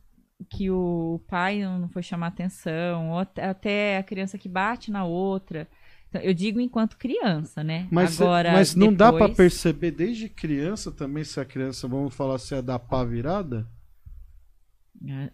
que 0.49 0.71
o 0.71 1.21
pai 1.27 1.59
não 1.61 1.89
foi 1.89 2.01
chamar 2.01 2.27
atenção? 2.27 3.11
Ou 3.11 3.19
até, 3.19 3.97
a 3.97 4.03
criança 4.03 4.37
que 4.37 4.49
bate 4.49 4.89
na 4.89 5.03
outra. 5.03 5.67
Então, 6.09 6.21
eu 6.21 6.33
digo 6.33 6.59
enquanto 6.59 6.97
criança, 6.97 7.63
né? 7.63 7.87
Mas, 7.91 8.19
Agora, 8.19 8.51
mas 8.53 8.75
não 8.75 8.91
dá 8.93 9.09
pra 9.11 9.27
depois- 9.27 9.37
perceber 9.37 9.91
desde 9.91 10.27
criança 10.29 10.91
também 10.91 11.23
se 11.23 11.39
a 11.39 11.45
criança, 11.45 11.87
vamos 11.87 12.13
falar, 12.15 12.37
se 12.39 12.55
é 12.55 12.61
da 12.61 12.79
pá 12.79 13.03
virada? 13.03 13.67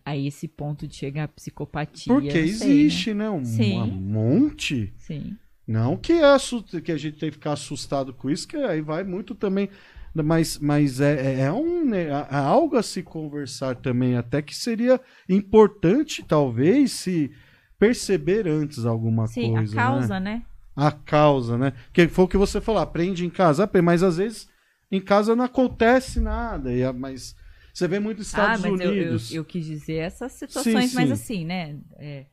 Aí 0.06 0.28
esse 0.28 0.48
ponto 0.48 0.88
de 0.88 0.96
chegar 0.96 1.26
à 1.26 1.28
psicopatia. 1.28 2.14
Porque 2.14 2.34
né? 2.34 2.40
existe, 2.40 3.14
né? 3.14 3.30
Um, 3.30 3.44
Sim. 3.44 3.82
um 3.82 3.88
monte. 3.92 4.94
Sim. 4.98 5.38
Não 5.68 5.98
que, 5.98 6.14
é 6.14 6.82
que 6.82 6.92
a 6.92 6.98
gente 6.98 7.18
tem 7.18 7.30
que 7.30 7.36
ficar 7.36 7.54
assustado 7.54 8.14
com 8.14 8.30
isso, 8.30 8.48
que 8.48 8.56
aí 8.56 8.80
vai 8.82 9.04
muito 9.04 9.36
também. 9.36 9.70
Mas, 10.14 10.58
mas 10.58 11.00
é, 11.02 11.14
é- 11.14 11.40
é 11.42 11.52
um, 11.52 11.86
né, 11.86 12.06
é 12.06 12.36
algo 12.36 12.76
a 12.78 12.82
se 12.82 13.04
conversar 13.04 13.76
também, 13.76 14.16
até 14.16 14.42
que 14.42 14.56
seria 14.56 15.00
importante, 15.30 16.24
talvez, 16.24 16.92
se 16.94 17.30
perceber 17.78 18.48
antes 18.48 18.86
alguma 18.86 19.28
Sim, 19.28 19.54
coisa. 19.54 19.60
a 19.60 19.62
né? 19.62 19.92
causa, 19.92 20.20
né? 20.20 20.42
a 20.76 20.92
causa, 20.92 21.58
né? 21.58 21.74
Que 21.92 22.08
foi 22.08 22.26
o 22.26 22.28
que 22.28 22.38
você 22.38 22.62
falou, 22.62 22.82
aprende 22.82 23.26
em 23.26 23.30
casa, 23.30 23.64
aprende, 23.64 23.86
mas 23.86 24.04
às 24.04 24.18
vezes 24.18 24.48
em 24.92 25.02
casa 25.02 25.36
não 25.36 25.44
acontece 25.44 26.20
nada, 26.20 26.72
e 26.74 26.84
a- 26.84 26.94
mas 26.94 27.36
você 27.78 27.88
vê 27.88 28.00
muito 28.00 28.22
Estados 28.24 28.66
ah, 28.66 28.70
mas 28.70 28.80
eu, 28.82 28.92
eu, 28.92 28.92
Unidos. 28.92 29.34
eu 29.34 29.46
quis 29.46 29.66
dizer 29.66 29.98
essas 29.98 30.32
situações 30.32 30.90
Sim, 30.90 30.96
mais 30.96 31.08
sim. 31.10 31.14
assim, 31.14 31.46
né? 31.46 31.78
É, 32.00 32.26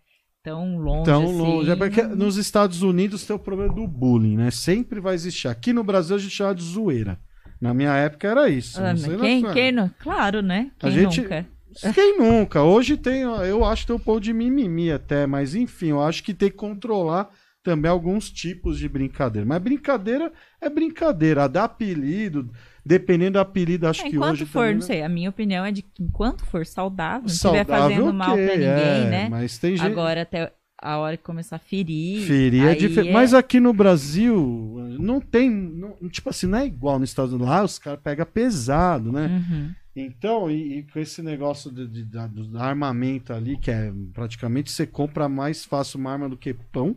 tão 0.43 0.79
longe 0.79 1.05
Tão 1.05 1.25
assim. 1.25 1.37
longe. 1.39 1.71
É 1.71 1.77
porque 1.77 2.03
nos 2.03 2.37
Estados 2.39 2.83
Unidos 2.83 3.27
tem 3.27 3.37
o 3.37 3.39
problema 3.39 3.75
do 3.75 3.87
bullying, 3.87 4.37
né? 4.37 4.51
Sempre 4.51 5.01
vai 5.01 5.15
existir. 5.15 5.49
Aqui 5.49 5.73
no 5.73 5.85
Brasil 5.85 6.17
a 6.17 6.19
gente 6.19 6.33
chama 6.33 6.55
de 6.55 6.63
zoeira. 6.63 7.19
Na 7.61 7.75
minha 7.75 7.95
época 7.95 8.27
era 8.27 8.49
isso. 8.49 8.81
Ah, 8.81 8.95
quem, 9.21 9.53
quem 9.53 9.73
não? 9.73 9.91
Claro, 9.99 10.41
né? 10.41 10.71
A 10.79 10.81
Quem 10.81 10.91
gente- 10.91 11.21
nunca? 11.21 11.47
Quem 11.95 12.19
nunca? 12.19 12.63
Hoje 12.63 12.97
tem, 12.97 13.23
eu 13.23 13.65
acho 13.65 13.83
que 13.83 13.89
tem 13.89 13.97
um 13.97 13.99
pouco 13.99 14.21
de 14.21 14.33
mimimi 14.33 14.93
até, 14.93 15.27
mas 15.27 15.55
enfim, 15.55 15.89
eu 15.89 16.01
acho 16.01 16.23
que 16.23 16.33
tem 16.33 16.49
que 16.49 16.57
controlar 16.57 17.29
também 17.65 17.91
alguns 17.91 18.31
tipos 18.31 18.79
de 18.79 18.89
brincadeira. 18.89 19.45
Mas 19.47 19.61
brincadeira 19.61 20.33
é 20.61 20.69
brincadeira. 20.71 21.45
A 21.45 21.49
dar 21.49 21.65
apelido, 21.65 22.51
dependendo 22.85 23.33
do 23.33 23.39
apelido, 23.41 23.87
acho 23.87 24.03
É, 24.03 24.11
que 24.11 24.17
enquanto 24.17 24.33
hoje 24.33 24.47
for, 24.47 24.61
também, 24.61 24.73
não 24.75 24.81
né? 24.81 24.87
sei, 24.87 25.03
a 25.03 25.09
minha 25.09 25.31
opinião 25.31 25.65
é 25.65 25.73
de 25.73 25.83
que 25.83 26.03
enquanto 26.03 26.45
for 26.45 26.67
saudável, 26.67 27.23
não 27.23 27.27
estiver 27.35 27.65
fazendo 27.65 28.13
mal 28.13 28.33
ok, 28.33 28.45
pra 28.45 28.55
ninguém, 28.57 28.67
é, 29.07 29.11
né? 29.11 29.29
Mas 29.31 29.59
tem 29.59 29.77
gente. 29.77 29.87
Agora 29.87 30.23
até 30.23 30.53
a 30.81 30.99
hora 30.99 31.17
que 31.17 31.23
começar 31.23 31.57
a 31.57 31.59
ferir. 31.59 32.27
Ferir 32.27 32.65
é 32.67 32.75
diferente. 32.75 33.13
Mas 33.13 33.33
aqui 33.33 33.59
no 33.59 33.73
Brasil, 33.73 34.77
não 34.99 35.21
tem. 35.21 35.49
não- 35.51 35.97
tipo 36.11 36.29
assim, 36.29 36.47
não 36.47 36.59
é 36.59 36.67
igual 36.67 36.99
nos 36.99 37.09
Estados 37.09 37.33
Unidos. 37.33 37.49
Lá 37.49 37.65
os 37.65 37.79
caras 37.79 38.01
pegam 38.03 38.27
pesado, 38.27 39.11
né? 39.11 39.27
Uhum. 39.29 39.73
Então, 39.97 40.51
e, 40.51 40.79
e 40.79 40.83
com 40.83 40.99
esse 40.99 41.23
negócio 41.23 41.71
de, 41.73 41.87
de- 41.87 42.05
da- 42.05 42.27
do 42.27 42.59
armamento 42.59 43.33
ali, 43.33 43.57
que 43.57 43.71
é 43.71 43.93
praticamente 44.13 44.71
você 44.71 44.87
compra 44.87 45.29
mais 45.29 45.65
fácil 45.65 46.01
uma 46.01 46.11
arma 46.13 46.29
do 46.29 46.37
que 46.37 46.53
pão 46.53 46.97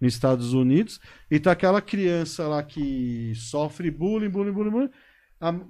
nos 0.00 0.14
Estados 0.14 0.52
Unidos, 0.54 0.98
e 1.30 1.38
tá 1.40 1.50
aquela 1.52 1.82
criança 1.82 2.46
lá 2.48 2.62
que 2.62 3.32
sofre 3.34 3.90
bullying, 3.90 4.30
bullying, 4.30 4.52
bullying, 4.52 4.70
bullying 4.70 4.90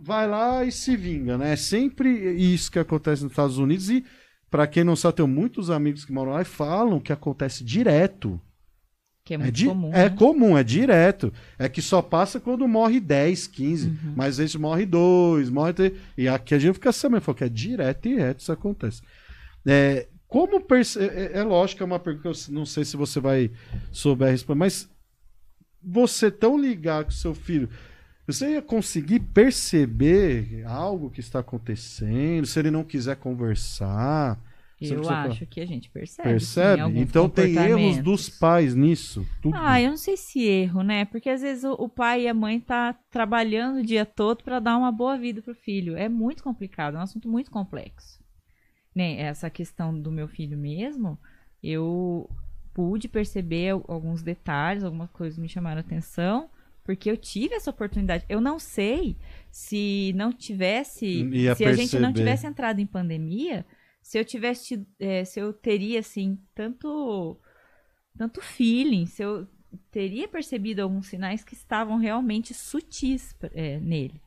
vai 0.02 0.26
lá 0.26 0.64
e 0.64 0.72
se 0.72 0.96
vinga, 0.96 1.36
né? 1.38 1.52
É 1.52 1.56
sempre 1.56 2.08
isso 2.34 2.70
que 2.70 2.78
acontece 2.78 3.22
nos 3.22 3.32
Estados 3.32 3.58
Unidos 3.58 3.90
e 3.90 4.04
para 4.50 4.66
quem 4.66 4.82
não 4.82 4.96
sabe, 4.96 5.16
tenho 5.16 5.28
muitos 5.28 5.68
amigos 5.70 6.04
que 6.06 6.12
moram 6.12 6.32
lá 6.32 6.40
e 6.40 6.44
falam 6.46 6.98
que 7.00 7.12
acontece 7.12 7.62
direto. 7.62 8.40
Que 9.24 9.34
é 9.34 9.36
É, 9.36 9.38
muito 9.38 9.52
di- 9.52 9.66
comum. 9.66 9.90
é 9.92 10.08
né? 10.08 10.10
comum, 10.10 10.56
é 10.56 10.64
direto. 10.64 11.30
É 11.58 11.68
que 11.68 11.82
só 11.82 12.00
passa 12.00 12.40
quando 12.40 12.66
morre 12.66 12.98
10, 12.98 13.46
15. 13.46 13.88
Uhum. 13.88 14.14
Mas 14.16 14.38
vezes 14.38 14.54
morre 14.56 14.86
2, 14.86 15.50
morre 15.50 15.74
3. 15.74 15.92
E 16.16 16.26
aqui 16.26 16.54
a 16.54 16.58
gente 16.58 16.72
fica 16.74 16.90
sabendo, 16.92 17.20
falou 17.20 17.36
que 17.36 17.44
é 17.44 17.48
direto 17.50 18.08
e 18.08 18.14
reto 18.16 18.40
isso 18.40 18.50
acontece. 18.50 19.02
É, 19.66 20.08
como 20.26 20.62
perce... 20.62 20.98
é, 20.98 21.32
é 21.34 21.42
lógico, 21.42 21.82
é 21.82 21.86
uma 21.86 21.98
pergunta 21.98 22.22
que 22.22 22.28
eu 22.50 22.54
não 22.54 22.64
sei 22.64 22.86
se 22.86 22.96
você 22.96 23.20
vai 23.20 23.50
souber 23.92 24.30
responder, 24.30 24.60
mas 24.60 24.88
você 25.82 26.30
tão 26.30 26.58
ligado 26.58 27.04
com 27.06 27.10
seu 27.10 27.34
filho, 27.34 27.68
você 28.32 28.52
ia 28.52 28.62
conseguir 28.62 29.20
perceber 29.20 30.64
algo 30.66 31.10
que 31.10 31.20
está 31.20 31.40
acontecendo? 31.40 32.46
Se 32.46 32.58
ele 32.58 32.70
não 32.70 32.84
quiser 32.84 33.16
conversar, 33.16 34.38
Eu 34.80 35.08
acho 35.08 35.44
que 35.46 35.60
a 35.60 35.66
gente 35.66 35.90
percebe. 35.90 36.28
percebe? 36.28 36.82
sim, 36.92 36.98
então 37.00 37.28
tem 37.28 37.54
erros 37.56 37.98
dos 37.98 38.28
pais 38.28 38.74
nisso. 38.74 39.26
Tudo. 39.42 39.56
Ah, 39.56 39.80
eu 39.80 39.90
não 39.90 39.96
sei 39.96 40.16
se 40.16 40.40
erro, 40.44 40.82
né? 40.82 41.04
Porque 41.04 41.28
às 41.28 41.40
vezes 41.40 41.64
o, 41.64 41.72
o 41.72 41.88
pai 41.88 42.22
e 42.22 42.28
a 42.28 42.34
mãe 42.34 42.60
tá 42.60 42.92
trabalhando 43.10 43.78
o 43.80 43.82
dia 43.82 44.06
todo 44.06 44.44
para 44.44 44.60
dar 44.60 44.76
uma 44.76 44.92
boa 44.92 45.18
vida 45.18 45.42
pro 45.42 45.54
filho. 45.54 45.96
É 45.96 46.08
muito 46.08 46.42
complicado, 46.44 46.96
é 46.96 46.98
um 47.00 47.02
assunto 47.02 47.28
muito 47.28 47.50
complexo. 47.50 48.20
Né? 48.94 49.20
Essa 49.20 49.50
questão 49.50 49.98
do 49.98 50.10
meu 50.12 50.28
filho 50.28 50.56
mesmo, 50.56 51.18
eu 51.62 52.28
pude 52.74 53.08
perceber 53.08 53.70
al- 53.70 53.84
alguns 53.88 54.22
detalhes, 54.22 54.84
algumas 54.84 55.10
coisas 55.10 55.38
me 55.38 55.48
chamaram 55.48 55.78
a 55.78 55.80
atenção, 55.80 56.48
porque 56.88 57.10
eu 57.10 57.18
tive 57.18 57.54
essa 57.54 57.68
oportunidade. 57.68 58.24
Eu 58.30 58.40
não 58.40 58.58
sei 58.58 59.14
se 59.50 60.10
não 60.16 60.32
tivesse, 60.32 61.04
Ia 61.06 61.54
se 61.54 61.62
a 61.66 61.74
gente 61.74 61.98
não 61.98 62.08
perceber. 62.14 62.14
tivesse 62.14 62.46
entrado 62.46 62.80
em 62.80 62.86
pandemia, 62.86 63.66
se 64.00 64.18
eu 64.18 64.24
tivesse, 64.24 64.68
tido- 64.68 64.86
é, 64.98 65.22
se 65.22 65.38
eu 65.38 65.52
teria 65.52 66.00
assim 66.00 66.38
tanto 66.54 67.38
tanto 68.16 68.40
feeling, 68.40 69.04
se 69.04 69.22
eu 69.22 69.46
teria 69.90 70.26
percebido 70.26 70.80
alguns 70.80 71.08
sinais 71.08 71.44
que 71.44 71.52
estavam 71.52 71.98
realmente 71.98 72.54
sutis 72.54 73.36
é, 73.52 73.78
nele. 73.80 74.18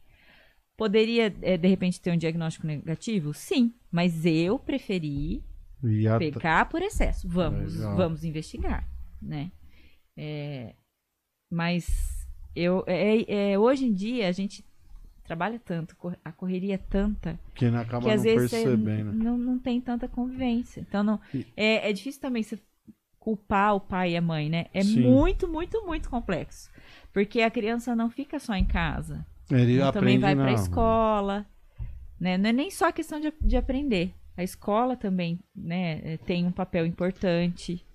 Poderia, 0.78 1.36
é, 1.42 1.58
de 1.58 1.68
repente, 1.68 2.00
ter 2.00 2.12
um 2.12 2.18
diagnóstico 2.18 2.68
negativo? 2.68 3.34
Sim, 3.34 3.74
mas 3.92 4.24
eu 4.24 4.60
preferi 4.60 5.44
a- 6.08 6.20
pecar 6.20 6.70
por 6.70 6.84
excesso. 6.84 7.28
Vamos, 7.28 7.74
Legal. 7.74 7.98
vamos 7.98 8.24
investigar, 8.24 8.88
né? 9.20 9.52
É, 10.16 10.76
mas 11.52 12.21
eu, 12.56 12.84
é, 12.88 13.52
é, 13.52 13.60
hoje 13.60 13.86
em 13.86 13.94
dia 13.94 14.28
a 14.28 14.32
gente 14.32 14.64
trabalha 15.24 15.60
tanto, 15.60 15.96
a 16.26 16.32
correria 16.32 16.76
é 16.76 16.78
tanta 16.78 17.40
que 17.56 17.70
não 17.70 17.80
acaba 17.80 18.04
que 18.06 18.10
às 18.12 18.18
não 18.18 18.24
vezes 18.24 18.52
percebendo. 18.52 19.14
não, 19.14 19.38
não 19.38 19.58
tem 19.60 19.80
tanta 19.80 20.08
convivência. 20.08 20.82
Então 20.82 21.04
não, 21.04 21.20
E- 21.34 21.46
é, 21.56 21.90
é 21.90 21.94
difícil 21.94 22.20
também 22.22 22.44
você 22.44 22.60
culpar 23.20 23.76
o 23.76 23.80
pai 23.80 24.12
e 24.14 24.18
a 24.18 24.22
mãe, 24.22 24.50
né? 24.50 24.66
É 24.74 24.82
Sim. 24.84 25.02
muito, 25.02 25.48
muito, 25.48 25.86
muito 25.86 26.10
complexo. 26.10 26.70
Porque 27.14 27.42
a 27.42 27.52
criança 27.52 27.96
não 27.96 28.10
fica 28.10 28.40
só 28.40 28.56
em 28.56 28.66
casa. 28.66 29.26
Ele 29.50 29.78
Ela 29.80 29.92
também 29.92 30.18
vai 30.18 30.34
na 30.34 30.44
pra 30.44 30.52
rua. 30.52 30.62
escola. 30.62 31.46
Né? 32.20 32.38
Não 32.38 32.50
é 32.50 32.54
nem 32.54 32.72
só 32.72 32.88
a 32.88 32.92
questão 32.92 33.20
de, 33.20 33.32
de 33.42 33.58
aprender. 33.58 34.14
A 34.36 34.44
escola 34.44 34.96
também 34.96 35.40
né, 35.56 36.02
é, 36.04 36.18
tem 36.18 36.46
um 36.46 36.52
papel 36.52 36.86
importante. 36.86 37.86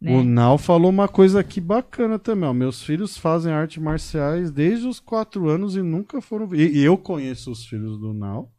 Né? 0.00 0.14
O 0.14 0.22
Nau 0.22 0.58
falou 0.58 0.90
uma 0.90 1.08
coisa 1.08 1.40
aqui 1.40 1.60
bacana 1.60 2.18
também. 2.18 2.48
Ó. 2.48 2.52
Meus 2.52 2.82
filhos 2.82 3.16
fazem 3.16 3.52
artes 3.52 3.82
marciais 3.82 4.50
desde 4.50 4.86
os 4.86 5.00
quatro 5.00 5.48
anos 5.48 5.74
e 5.76 5.82
nunca 5.82 6.20
foram. 6.20 6.54
E, 6.54 6.78
e 6.78 6.84
eu 6.84 6.98
conheço 6.98 7.50
os 7.50 7.64
filhos 7.66 7.98
do 7.98 8.12
Nau. 8.12 8.52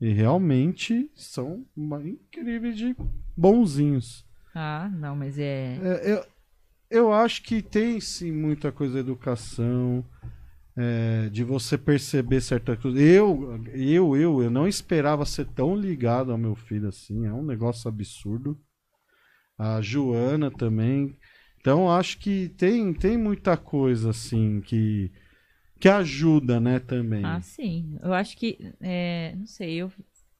E 0.00 0.12
realmente 0.12 1.10
são 1.14 1.64
incríveis 2.04 2.76
de 2.76 2.96
bonzinhos. 3.36 4.24
Ah, 4.54 4.88
não, 4.94 5.16
mas 5.16 5.38
é. 5.38 5.78
É, 5.82 6.12
eu, 6.12 6.24
eu 6.90 7.12
acho 7.12 7.42
que 7.42 7.60
tem 7.60 8.00
sim 8.00 8.30
muita 8.30 8.70
coisa 8.70 8.94
da 8.94 9.00
educação, 9.00 10.04
é, 10.76 11.28
de 11.30 11.42
você 11.42 11.76
perceber 11.76 12.40
certa 12.40 12.76
coisa. 12.76 13.00
Eu, 13.00 13.60
eu, 13.72 14.16
eu, 14.16 14.42
eu 14.42 14.50
não 14.50 14.68
esperava 14.68 15.26
ser 15.26 15.46
tão 15.46 15.74
ligado 15.74 16.30
ao 16.30 16.38
meu 16.38 16.54
filho 16.54 16.88
assim. 16.88 17.26
É 17.26 17.32
um 17.32 17.44
negócio 17.44 17.88
absurdo. 17.88 18.56
A 19.58 19.80
Joana 19.80 20.50
também. 20.50 21.16
Então 21.60 21.90
acho 21.90 22.18
que 22.18 22.48
tem, 22.50 22.94
tem 22.94 23.16
muita 23.18 23.56
coisa 23.56 24.10
assim 24.10 24.60
que 24.60 25.10
que 25.80 25.88
ajuda, 25.88 26.58
né, 26.58 26.80
também. 26.80 27.24
Ah, 27.24 27.40
sim. 27.40 27.96
Eu 28.02 28.12
acho 28.12 28.36
que. 28.36 28.58
é, 28.80 29.34
não 29.36 29.46
sei, 29.46 29.74
eu. 29.76 29.92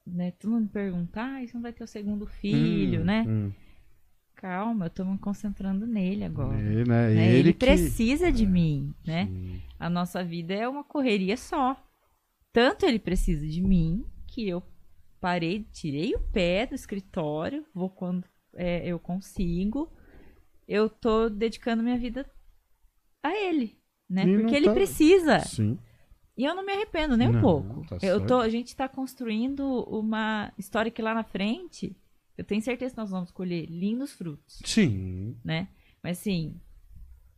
Né, 0.05 0.31
todo 0.31 0.51
mundo 0.51 0.63
me 0.63 0.69
pergunta, 0.69 1.21
ah, 1.21 1.39
você 1.45 1.53
não 1.53 1.61
vai 1.61 1.71
ter 1.71 1.83
o 1.83 1.87
segundo 1.87 2.25
filho, 2.25 3.01
Hum, 3.01 3.05
né? 3.05 3.25
hum. 3.27 3.51
Calma, 4.35 4.85
eu 4.85 4.89
tô 4.89 5.05
me 5.05 5.17
concentrando 5.17 5.85
nele 5.85 6.23
agora. 6.23 6.59
Ele, 6.59 6.83
né? 6.83 7.09
né? 7.09 7.11
Ele, 7.27 7.39
Ele, 7.39 7.53
que... 7.53 7.59
precisa 7.59 8.31
de 8.31 8.45
mim, 8.45 8.93
né? 9.05 9.27
Sim. 9.27 9.61
A 9.77 9.89
nossa 9.89 10.23
vida 10.23 10.53
é 10.53 10.67
uma 10.67 10.83
correria 10.83 11.37
só. 11.37 11.75
Tanto 12.51 12.85
ele 12.85 12.97
precisa 12.99 13.45
de 13.45 13.61
mim, 13.61 14.03
que 14.27 14.47
eu 14.47 14.63
parei, 15.21 15.63
tirei 15.71 16.15
o 16.15 16.19
pé 16.19 16.65
do 16.65 16.73
escritório, 16.73 17.65
vou 17.73 17.89
quando 17.89 18.23
é, 18.59 18.85
eu 18.85 18.99
consigo. 18.99 19.89
Eu 20.67 20.89
tô 20.89 21.29
dedicando 21.29 21.81
minha 21.81 21.97
vida 21.97 22.29
a 23.23 23.33
ele, 23.35 23.77
né? 24.09 24.23
E 24.25 24.37
Porque 24.39 24.55
ele 24.55 24.65
tá- 24.65 24.73
precisa. 24.73 25.39
Sim. 25.39 25.79
E 26.37 26.45
eu 26.45 26.53
não 26.55 26.65
me 26.65 26.71
arrependo 26.71 27.17
nem 27.17 27.27
um 27.27 27.33
Não, 27.33 27.41
pouco. 27.41 27.85
tá 27.87 27.97
eu 28.05 28.25
tô, 28.25 28.39
a 28.39 28.47
gente 28.49 28.75
tá 28.75 28.87
construindo 28.87 29.83
uma 29.89 30.53
história 30.57 30.91
que 30.91 31.01
lá 31.01 31.13
na 31.13 31.23
frente, 31.23 31.95
eu 32.37 32.43
tenho 32.45 32.61
certeza 32.61 32.93
que 32.93 32.99
nós 33.01 33.09
vamos 33.09 33.29
colher 33.31 33.65
lindos 33.65 34.13
frutos 34.13 34.61
Sim. 34.63 35.35
né? 35.43 35.67
Mas 36.01 36.19
assim, 36.19 36.55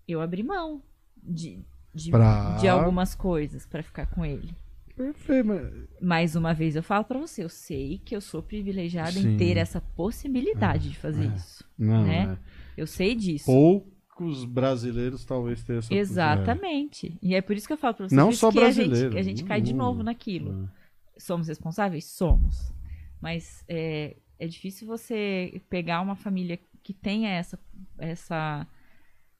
eu 0.07 0.21
abri 0.21 0.43
mão 0.43 0.83
de, 1.17 1.63
de, 1.95 2.11
Pra- 2.11 2.57
de 2.57 2.67
algumas 2.67 3.15
coisas 3.15 3.65
pra 3.65 3.81
ficar 3.81 4.05
com 4.07 4.23
ele. 4.25 4.53
Perfeito. 4.95 5.47
mas- 5.47 5.73
Mais 6.01 6.35
uma 6.35 6.53
vez 6.53 6.75
eu 6.75 6.83
falo 6.83 7.03
pra 7.05 7.19
você, 7.19 7.43
eu 7.43 7.49
sei 7.49 7.99
que 8.03 8.15
eu 8.15 8.21
sou 8.21 8.41
privilegiada 8.41 9.11
Sim. 9.11 9.33
em 9.33 9.37
ter 9.37 9.57
essa 9.57 9.79
possibilidade 9.81 10.89
de 10.89 10.97
fazer 10.97 11.25
é. 11.25 11.35
isso. 11.35 11.63
Não, 11.77 12.03
Né? 12.05 12.27
né? 12.27 12.37
Eu 12.77 12.87
sei 12.87 13.15
disso. 13.15 13.45
Pouco, 13.45 13.89
poucos 14.15 14.45
brasileiros 14.45 15.25
talvez 15.25 15.63
tenham 15.63 15.79
essa 15.79 15.93
Exatamente. 15.93 17.17
E 17.21 17.33
é 17.35 17.41
por 17.41 17.55
isso 17.55 17.67
que 17.67 17.73
eu 17.73 17.77
falo 17.77 17.93
pra 17.95 18.07
você 18.07 18.15
Não 18.15 18.31
só 18.31 18.51
que 18.51 18.59
a 18.59 18.71
gente, 18.71 19.17
a 19.17 19.21
gente 19.21 19.43
cai 19.43 19.61
de 19.61 19.73
no 19.73 19.79
novo 19.79 20.03
naquilo. 20.03 20.69
É. 21.17 21.19
Somos 21.19 21.47
responsáveis? 21.47 22.05
Somos. 22.05 22.73
Mas 23.19 23.63
é, 23.67 24.15
é 24.39 24.47
difícil 24.47 24.87
você 24.87 25.61
pegar 25.69 26.01
uma 26.01 26.15
família 26.15 26.59
que 26.83 26.93
tenha 26.93 27.29
essa. 27.29 27.59
essa 27.97 28.67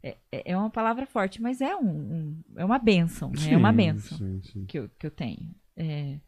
é, 0.03 0.17
é 0.31 0.57
uma 0.57 0.69
palavra 0.69 1.05
forte, 1.05 1.41
mas 1.41 1.61
é, 1.61 1.75
um, 1.75 1.87
um- 1.89 2.43
é 2.57 2.65
uma 2.65 2.79
benção. 2.79 3.29
né? 3.31 3.53
é 3.53 3.57
uma 3.57 3.69
Sim, 3.71 3.75
benção 3.77 4.17
sim, 4.17 4.41
sim. 4.43 4.65
que 4.65 4.79
eu, 4.79 4.89
que 4.97 5.05
eu 5.07 5.11
tenho. 5.11 5.53
É, 5.77 6.19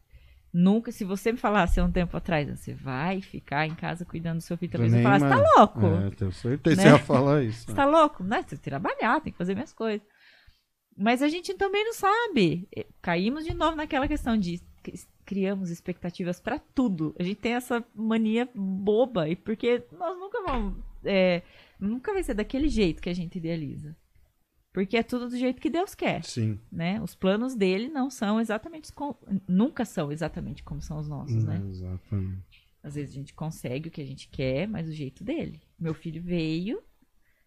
nunca, 0.52 0.92
se 0.92 1.04
você 1.04 1.32
me 1.32 1.38
falasse 1.38 1.80
há 1.80 1.84
um 1.84 1.90
tempo 1.90 2.16
atrás, 2.16 2.48
você 2.48 2.72
vai 2.74 3.20
ficar 3.20 3.66
em 3.66 3.74
casa 3.74 4.04
cuidando 4.04 4.36
do 4.38 4.42
seu 4.42 4.56
filho, 4.56 4.70
talvez 4.72 4.92
eu 4.92 4.96
Nem 4.98 5.04
falasse, 5.04 5.24
tá 5.28 5.36
mais- 5.36 5.56
louco? 5.56 5.86
É, 5.86 6.10
tenho 6.10 6.32
certeza 6.32 6.76
que 6.76 6.82
Né? 6.82 6.90
você 6.90 6.96
ia 6.96 7.04
falar 7.04 7.42
isso. 7.42 7.66
Você 7.66 7.74
tá 7.74 7.84
louco? 7.84 8.22
Não, 8.22 8.42
tem 8.42 8.58
que 8.58 8.64
trabalhar, 8.64 9.20
tem 9.20 9.32
que 9.32 9.38
fazer 9.38 9.54
minhas 9.54 9.72
coisas. 9.72 10.06
Mas 10.96 11.22
a 11.22 11.28
gente 11.28 11.52
também 11.54 11.84
não 11.84 11.92
sabe. 11.94 12.68
E- 12.74 12.86
Caímos 13.02 13.44
de 13.44 13.52
novo 13.52 13.76
naquela 13.76 14.06
questão 14.06 14.36
de 14.38 14.60
cri- 14.82 15.00
criamos 15.24 15.70
expectativas 15.70 16.38
pra 16.40 16.58
tudo. 16.58 17.14
A 17.18 17.22
gente 17.24 17.40
tem 17.40 17.54
essa 17.54 17.82
mania 17.94 18.48
boba 18.54 19.28
e 19.28 19.34
porque 19.34 19.82
nós 19.98 20.16
nunca 20.18 20.40
vamos, 20.46 20.76
é, 21.04 21.42
nunca 21.80 22.12
vai 22.12 22.22
ser 22.22 22.34
daquele 22.34 22.68
jeito 22.68 23.02
que 23.02 23.08
a 23.08 23.14
gente 23.14 23.36
idealiza. 23.38 23.96
Porque 24.72 24.96
é 24.96 25.02
tudo 25.04 25.28
do 25.28 25.36
jeito 25.36 25.60
que 25.60 25.70
Deus 25.70 25.94
quer, 25.94 26.24
Sim. 26.24 26.58
né? 26.70 27.00
Os 27.00 27.14
planos 27.14 27.54
dele 27.54 27.88
não 27.88 28.10
são 28.10 28.40
exatamente 28.40 28.92
com, 28.92 29.14
nunca 29.48 29.84
são 29.84 30.10
exatamente 30.10 30.64
como 30.64 30.82
são 30.82 30.98
os 30.98 31.08
nossos, 31.08 31.44
né? 31.44 31.62
Exatamente. 31.70 32.64
Às 32.82 32.96
vezes 32.96 33.12
a 33.12 33.14
gente 33.14 33.32
consegue 33.34 33.88
o 33.88 33.92
que 33.92 34.00
a 34.00 34.04
gente 34.04 34.28
quer, 34.28 34.66
mas 34.66 34.86
do 34.86 34.92
jeito 34.92 35.22
dele. 35.22 35.60
Meu 35.78 35.94
filho 35.94 36.20
veio, 36.20 36.82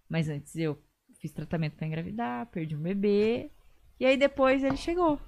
mas 0.09 0.29
antes 0.29 0.55
eu 0.55 0.81
fiz 1.19 1.31
tratamento 1.33 1.75
pra 1.75 1.85
engravidar, 1.85 2.45
perdi 2.47 2.75
um 2.77 2.81
bebê. 2.81 3.51
E 3.99 4.05
aí 4.05 4.15
depois 4.15 4.63
ele 4.63 4.77
chegou. 4.77 5.19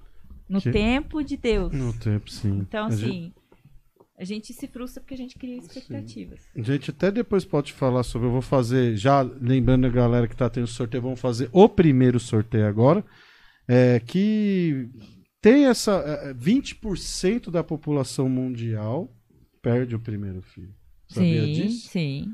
No 0.48 0.60
Que- 0.60 0.70
tempo 0.72 1.22
de 1.22 1.36
Deus. 1.36 1.70
No 1.72 1.92
tempo, 1.92 2.28
sim. 2.30 2.58
Então, 2.60 2.86
A 2.86 2.90
gente- 2.90 3.04
assim, 3.04 3.34
a 4.20 4.24
gente 4.24 4.52
se 4.52 4.68
frustra 4.68 5.00
porque 5.00 5.14
a 5.14 5.16
gente 5.16 5.38
cria 5.38 5.56
expectativas. 5.56 6.42
A 6.54 6.60
gente 6.60 6.90
até 6.90 7.10
depois 7.10 7.42
pode 7.42 7.72
falar 7.72 8.02
sobre. 8.02 8.28
Eu 8.28 8.32
vou 8.32 8.42
fazer, 8.42 8.94
já 8.94 9.22
lembrando 9.22 9.86
a 9.86 9.88
galera 9.90 10.28
que 10.28 10.36
tá 10.36 10.50
tendo 10.50 10.66
sorteio, 10.66 11.02
vamos 11.02 11.18
fazer 11.18 11.48
o 11.52 11.66
primeiro 11.66 12.20
sorteio 12.20 12.66
agora. 12.66 13.02
É, 13.66 13.98
que 13.98 14.90
tem 15.40 15.64
essa. 15.64 15.92
é, 15.92 16.34
20% 16.34 17.50
da 17.50 17.64
população 17.64 18.28
mundial 18.28 19.10
perde 19.62 19.96
o 19.96 20.00
primeiro 20.00 20.42
filho. 20.42 20.74
Sabia 21.08 21.42
sim, 21.42 21.52
disso? 21.52 21.88
sim. 21.88 22.26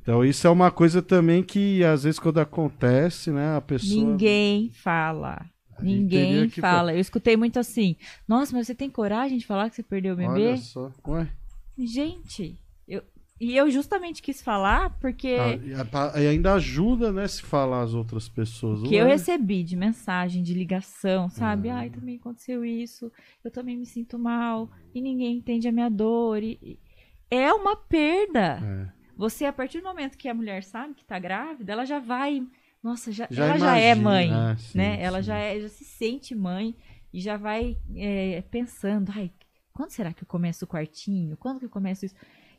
Então 0.00 0.24
isso 0.24 0.46
é 0.46 0.50
uma 0.50 0.70
coisa 0.70 1.02
também 1.02 1.42
que 1.42 1.84
às 1.84 2.04
vezes 2.04 2.18
quando 2.18 2.38
acontece, 2.38 3.30
né, 3.30 3.56
a 3.56 3.60
pessoa. 3.60 4.02
Ninguém 4.02 4.70
fala. 4.70 5.44
A 5.78 5.82
Ninguém 5.82 6.48
que 6.48 6.60
fala. 6.60 6.92
Eu 6.94 7.00
escutei 7.00 7.36
muito 7.36 7.58
assim. 7.58 7.96
Nossa, 8.26 8.56
mas 8.56 8.66
você 8.66 8.74
tem 8.74 8.88
coragem 8.90 9.38
de 9.38 9.46
falar 9.46 9.68
que 9.70 9.76
você 9.76 9.82
perdeu 9.82 10.14
o 10.14 10.16
bebê? 10.16 10.30
Olha 10.30 10.56
só. 10.56 10.90
Ué. 11.06 11.28
Gente, 11.78 12.58
eu... 12.88 13.02
e 13.38 13.54
eu 13.54 13.70
justamente 13.70 14.22
quis 14.22 14.40
falar 14.40 14.90
porque. 14.98 15.36
Ah, 15.92 16.18
e 16.20 16.26
ainda 16.26 16.54
ajuda, 16.54 17.12
né, 17.12 17.28
se 17.28 17.42
falar 17.42 17.82
as 17.82 17.92
outras 17.94 18.28
pessoas. 18.28 18.88
que 18.88 18.94
eu 18.94 19.04
Ué. 19.04 19.12
recebi 19.12 19.62
de 19.62 19.76
mensagem, 19.76 20.42
de 20.42 20.54
ligação, 20.54 21.28
sabe? 21.28 21.68
Hum. 21.68 21.74
Ai, 21.74 21.90
também 21.90 22.16
aconteceu 22.16 22.64
isso, 22.64 23.12
eu 23.44 23.50
também 23.50 23.76
me 23.76 23.84
sinto 23.84 24.18
mal, 24.18 24.70
e 24.94 25.00
ninguém 25.00 25.36
entende 25.36 25.68
a 25.68 25.72
minha 25.72 25.90
dor. 25.90 26.42
e- 26.42 26.78
É 27.30 27.52
uma 27.52 27.76
perda. 27.76 28.60
É. 28.62 28.96
Você, 29.16 29.44
a 29.44 29.52
partir 29.52 29.80
do 29.80 29.84
momento 29.88 30.16
que 30.16 30.28
a 30.28 30.34
mulher 30.34 30.62
sabe 30.62 30.94
que 30.94 31.04
tá 31.04 31.18
grávida, 31.18 31.72
ela 31.72 31.84
já 31.84 31.98
vai. 31.98 32.42
Nossa, 32.86 33.10
já, 33.10 33.26
Já 33.28 33.46
ela 33.46 33.58
já 33.58 33.78
é 33.78 33.90
imagina, 33.90 34.10
mãe, 34.10 34.30
ah, 34.32 34.56
sim, 34.56 34.78
né? 34.78 35.02
Ela 35.02 35.20
sim. 35.20 35.26
já, 35.26 35.38
é, 35.38 35.60
já 35.60 35.68
se 35.68 35.84
sente 35.84 36.36
mãe 36.36 36.72
e 37.12 37.20
já 37.20 37.36
vai 37.36 37.76
é, 37.96 38.42
pensando, 38.42 39.10
ai, 39.12 39.32
quando 39.72 39.90
será 39.90 40.12
que 40.12 40.22
eu 40.22 40.28
começo 40.28 40.64
o 40.64 40.68
quartinho? 40.68 41.36
Quando 41.36 41.58
que 41.58 41.64
eu 41.64 41.70
começo 41.70 42.06
isso? 42.06 42.14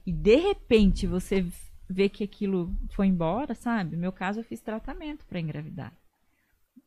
E 0.05 0.11
de 0.11 0.35
repente 0.35 1.07
você 1.07 1.45
vê 1.89 2.09
que 2.09 2.25
aquilo 2.25 2.75
foi 2.89 3.07
embora, 3.07 3.55
sabe? 3.55 3.95
No 3.95 4.01
meu 4.01 4.11
caso, 4.11 4.41
eu 4.41 4.43
fiz 4.43 4.59
tratamento 4.59 5.25
para 5.25 5.39
engravidar. 5.39 5.93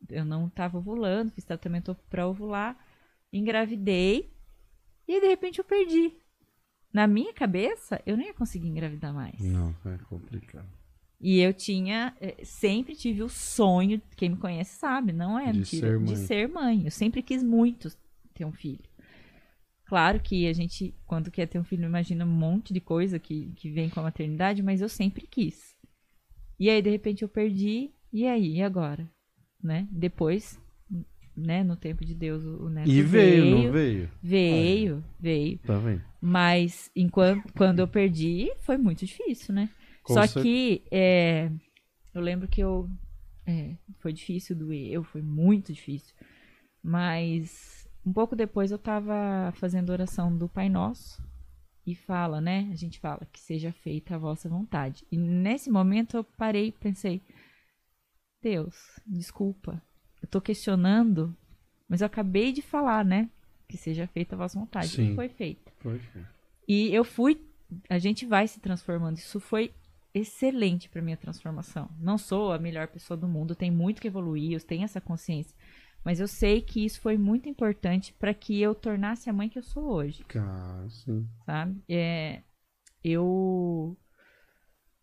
Eu 0.07 0.23
não 0.23 0.45
estava 0.45 0.77
ovulando, 0.77 1.31
fiz 1.31 1.43
tratamento 1.43 1.97
para 2.11 2.27
ovular, 2.27 2.77
engravidei 3.33 4.31
e 5.07 5.19
de 5.19 5.27
repente 5.27 5.57
eu 5.57 5.65
perdi. 5.65 6.13
Na 6.93 7.07
minha 7.07 7.33
cabeça, 7.33 7.99
eu 8.05 8.15
não 8.15 8.23
ia 8.23 8.35
conseguir 8.35 8.67
engravidar 8.67 9.11
mais. 9.11 9.39
Não, 9.39 9.75
é 9.85 9.97
complicado. 10.07 10.80
E 11.23 11.39
eu 11.39 11.53
tinha, 11.53 12.15
eh, 12.19 12.37
sempre 12.43 12.95
tive 12.95 13.21
o 13.21 13.29
sonho, 13.29 14.01
quem 14.15 14.29
me 14.29 14.37
conhece 14.37 14.75
sabe, 14.79 15.13
não 15.13 15.37
é 15.37 15.51
De 15.51 15.59
mentira, 15.59 15.87
ser 15.87 15.99
de 15.99 16.05
mãe. 16.05 16.15
ser 16.15 16.49
mãe. 16.49 16.81
Eu 16.85 16.91
sempre 16.91 17.21
quis 17.21 17.43
muito 17.43 17.91
ter 18.33 18.43
um 18.43 18.51
filho. 18.51 18.79
Claro 19.85 20.19
que 20.19 20.47
a 20.47 20.53
gente, 20.53 20.95
quando 21.05 21.29
quer 21.29 21.47
ter 21.47 21.59
um 21.59 21.63
filho, 21.63 21.85
imagina 21.85 22.25
um 22.25 22.29
monte 22.29 22.73
de 22.73 22.79
coisa 22.79 23.19
que, 23.19 23.51
que 23.55 23.69
vem 23.69 23.89
com 23.89 23.99
a 23.99 24.03
maternidade, 24.03 24.63
mas 24.63 24.81
eu 24.81 24.89
sempre 24.89 25.27
quis. 25.27 25.75
E 26.59 26.69
aí, 26.69 26.81
de 26.81 26.89
repente, 26.89 27.21
eu 27.21 27.29
perdi, 27.29 27.91
e 28.11 28.25
aí, 28.25 28.55
e 28.57 28.63
agora? 28.63 29.07
Né? 29.61 29.87
Depois, 29.91 30.59
né, 31.35 31.63
no 31.63 31.75
tempo 31.75 32.03
de 32.03 32.15
Deus, 32.15 32.43
o 32.43 32.69
neto 32.69 32.89
E 32.89 33.01
veio, 33.03 33.43
veio, 33.43 33.65
não 33.65 33.71
veio? 33.71 34.09
veio, 34.23 35.03
veio. 35.19 35.59
Tá 35.59 35.77
vendo? 35.77 36.01
Mas 36.19 36.89
enquanto, 36.95 37.51
quando 37.53 37.79
eu 37.79 37.87
perdi, 37.87 38.51
foi 38.61 38.77
muito 38.77 39.05
difícil, 39.05 39.53
né? 39.53 39.69
Com 40.03 40.13
Só 40.13 40.27
que 40.27 40.83
é, 40.91 41.51
eu 42.13 42.21
lembro 42.21 42.47
que 42.47 42.61
eu. 42.61 42.89
é, 43.45 43.75
foi 43.99 44.13
difícil 44.13 44.55
doer, 44.55 44.91
eu 44.91 45.03
foi 45.03 45.21
muito 45.21 45.71
difícil. 45.71 46.15
Mas 46.83 47.87
um 48.05 48.11
pouco 48.11 48.35
depois 48.35 48.71
eu 48.71 48.79
tava 48.79 49.53
fazendo 49.55 49.91
oração 49.91 50.35
do 50.35 50.49
Pai 50.49 50.69
Nosso 50.69 51.21
e 51.85 51.95
fala, 51.95 52.41
né? 52.41 52.69
A 52.71 52.75
gente 52.75 52.99
fala 52.99 53.27
que 53.31 53.39
seja 53.39 53.71
feita 53.71 54.15
a 54.15 54.17
vossa 54.17 54.49
vontade. 54.49 55.05
E 55.11 55.17
nesse 55.17 55.69
momento 55.69 56.17
eu 56.17 56.23
parei 56.23 56.67
e 56.67 56.71
pensei: 56.71 57.21
Deus, 58.41 58.75
desculpa, 59.05 59.81
eu 60.21 60.27
tô 60.27 60.41
questionando, 60.41 61.35
mas 61.87 62.01
eu 62.01 62.07
acabei 62.07 62.51
de 62.51 62.61
falar, 62.61 63.05
né? 63.05 63.29
Que 63.67 63.77
seja 63.77 64.07
feita 64.07 64.35
a 64.35 64.37
vossa 64.37 64.59
vontade. 64.59 64.89
Sim. 64.89 65.11
E 65.11 65.15
foi 65.15 65.29
feita. 65.29 65.71
Foi. 65.79 66.01
E 66.67 66.93
eu 66.93 67.03
fui, 67.03 67.39
a 67.89 67.99
gente 67.99 68.25
vai 68.25 68.47
se 68.47 68.59
transformando. 68.59 69.17
Isso 69.17 69.39
foi 69.39 69.73
excelente 70.13 70.89
para 70.89 71.01
minha 71.01 71.17
transformação. 71.17 71.89
Não 71.99 72.17
sou 72.17 72.51
a 72.51 72.59
melhor 72.59 72.87
pessoa 72.87 73.17
do 73.17 73.27
mundo, 73.27 73.55
tenho 73.55 73.73
muito 73.73 74.01
que 74.01 74.07
evoluir, 74.07 74.53
eu 74.53 74.59
tenho 74.59 74.83
essa 74.83 75.01
consciência. 75.01 75.55
Mas 76.03 76.19
eu 76.19 76.27
sei 76.27 76.61
que 76.61 76.83
isso 76.83 76.99
foi 76.99 77.17
muito 77.17 77.47
importante 77.47 78.13
para 78.13 78.33
que 78.33 78.59
eu 78.59 78.73
tornasse 78.73 79.29
a 79.29 79.33
mãe 79.33 79.47
que 79.47 79.59
eu 79.59 79.63
sou 79.63 79.83
hoje, 79.83 80.23
Cara, 80.25 80.89
sim. 80.89 81.27
sabe? 81.45 81.81
É, 81.87 82.41
eu 83.03 83.97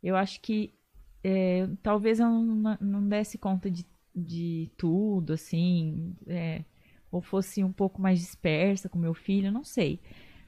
eu 0.02 0.16
acho 0.16 0.40
que 0.40 0.74
é, 1.22 1.68
talvez 1.82 2.20
eu 2.20 2.28
não, 2.28 2.78
não 2.80 3.08
desse 3.08 3.38
conta 3.38 3.70
de, 3.70 3.84
de 4.14 4.70
tudo, 4.76 5.32
assim, 5.32 6.16
é, 6.26 6.64
ou 7.10 7.20
fosse 7.20 7.62
um 7.64 7.72
pouco 7.72 8.00
mais 8.00 8.18
dispersa 8.20 8.88
com 8.88 8.98
meu 8.98 9.14
filho, 9.14 9.52
não 9.52 9.64
sei. 9.64 10.00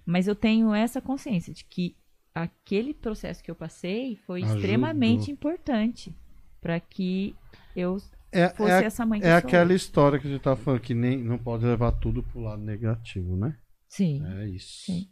Mas 0.04 0.26
eu 0.26 0.34
tenho 0.34 0.74
essa 0.74 1.00
consciência 1.00 1.52
de 1.52 1.64
que 1.64 1.96
aquele 2.34 2.94
processo 2.94 3.42
que 3.42 3.50
eu 3.50 3.54
passei 3.54 4.16
foi 4.26 4.42
Ajudou. 4.42 4.56
extremamente 4.56 5.30
importante 5.30 6.14
para 6.60 6.78
que 6.80 7.34
eu 7.74 7.96
É, 8.32 8.48
fosse 8.50 8.82
é, 8.82 8.84
essa 8.84 9.04
mãe 9.06 9.20
que 9.20 9.26
é 9.26 9.34
aquela 9.34 9.66
hoje. 9.66 9.76
história 9.76 10.18
que 10.18 10.26
a 10.26 10.30
gente 10.30 10.42
tá 10.42 10.54
falando, 10.56 10.80
que 10.80 10.94
nem, 10.94 11.18
não 11.18 11.38
pode 11.38 11.64
levar 11.64 11.92
tudo 11.92 12.22
pro 12.22 12.40
lado 12.40 12.62
negativo, 12.62 13.36
né? 13.36 13.56
Sim. 13.88 14.22
É 14.38 14.46
isso. 14.46 14.84
Sim. 14.86 15.08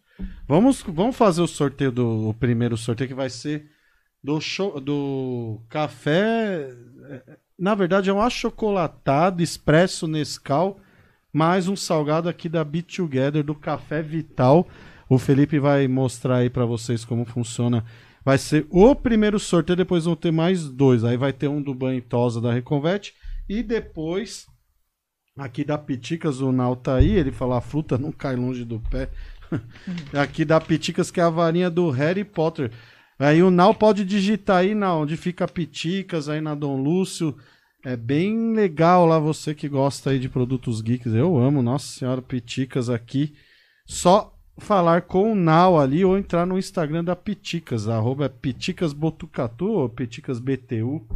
Vamos, 0.46 0.82
vamos 0.82 1.16
fazer 1.16 1.42
o 1.42 1.46
sorteio 1.46 1.92
do 1.92 2.28
o 2.28 2.34
primeiro 2.34 2.76
sorteio 2.76 3.08
que 3.08 3.14
vai 3.14 3.30
ser 3.30 3.68
do 4.22 4.40
show, 4.40 4.80
do 4.80 5.60
café. 5.68 6.68
é, 7.10 7.38
Na 7.58 7.74
verdade 7.74 8.10
é 8.10 8.12
um 8.12 8.20
achocolatado 8.20 9.42
expresso 9.42 10.06
Nescau 10.08 10.80
mais 11.32 11.68
um 11.68 11.76
salgado 11.76 12.28
aqui 12.28 12.48
da 12.48 12.64
Be 12.64 12.82
Together 12.82 13.44
do 13.44 13.54
Café 13.54 14.02
Vital. 14.02 14.66
O 15.08 15.18
Felipe 15.18 15.58
vai 15.58 15.88
mostrar 15.88 16.38
aí 16.38 16.50
pra 16.50 16.66
vocês 16.66 17.04
como 17.04 17.24
funciona. 17.24 17.84
Vai 18.24 18.36
ser 18.36 18.66
o 18.68 18.94
primeiro 18.94 19.38
sorteio, 19.38 19.76
depois 19.76 20.04
vão 20.04 20.14
ter 20.14 20.30
mais 20.30 20.68
dois. 20.68 21.04
Aí 21.04 21.16
vai 21.16 21.32
ter 21.32 21.48
um 21.48 21.62
do 21.62 21.74
banho 21.74 22.02
tosa 22.02 22.40
da 22.40 22.52
Reconvete 22.52 23.14
e 23.48 23.62
depois 23.62 24.46
aqui 25.36 25.64
da 25.64 25.78
Piticas 25.78 26.40
o 26.40 26.52
Nau 26.52 26.76
tá 26.76 26.96
aí, 26.96 27.12
ele 27.12 27.30
fala 27.30 27.58
a 27.58 27.60
fruta 27.60 27.96
não 27.96 28.12
cai 28.12 28.36
longe 28.36 28.64
do 28.64 28.80
pé. 28.90 29.08
Aqui 30.12 30.44
da 30.44 30.60
Piticas, 30.60 31.10
que 31.10 31.20
é 31.20 31.22
a 31.22 31.30
varinha 31.30 31.70
do 31.70 31.88
Harry 31.88 32.22
Potter. 32.22 32.70
Aí 33.18 33.42
o 33.42 33.50
Nau 33.50 33.74
pode 33.74 34.04
digitar 34.04 34.58
aí 34.58 34.74
na 34.74 34.94
onde 34.94 35.16
fica 35.16 35.44
a 35.44 35.48
Piticas, 35.48 36.28
aí 36.28 36.40
na 36.40 36.54
Dom 36.54 36.80
Lúcio. 36.82 37.34
É 37.84 37.96
bem 37.96 38.52
legal 38.52 39.06
lá, 39.06 39.18
você 39.18 39.54
que 39.54 39.68
gosta 39.68 40.10
aí 40.10 40.18
de 40.18 40.28
produtos 40.28 40.80
geeks. 40.80 41.14
Eu 41.14 41.38
amo, 41.38 41.62
nossa 41.62 41.86
senhora, 41.86 42.20
Piticas 42.20 42.90
aqui. 42.90 43.34
Só 43.86 44.37
falar 44.58 45.02
com 45.02 45.32
o 45.32 45.34
Nau 45.34 45.78
ali 45.78 46.04
ou 46.04 46.18
entrar 46.18 46.46
no 46.46 46.58
Instagram 46.58 47.04
da 47.04 47.16
Piticas, 47.16 47.88
arroba 47.88 48.28
Piticas 48.28 48.92
Botucatu 48.92 49.70
ou 49.70 49.88
Piticas 49.88 50.38
BTU. 50.38 51.06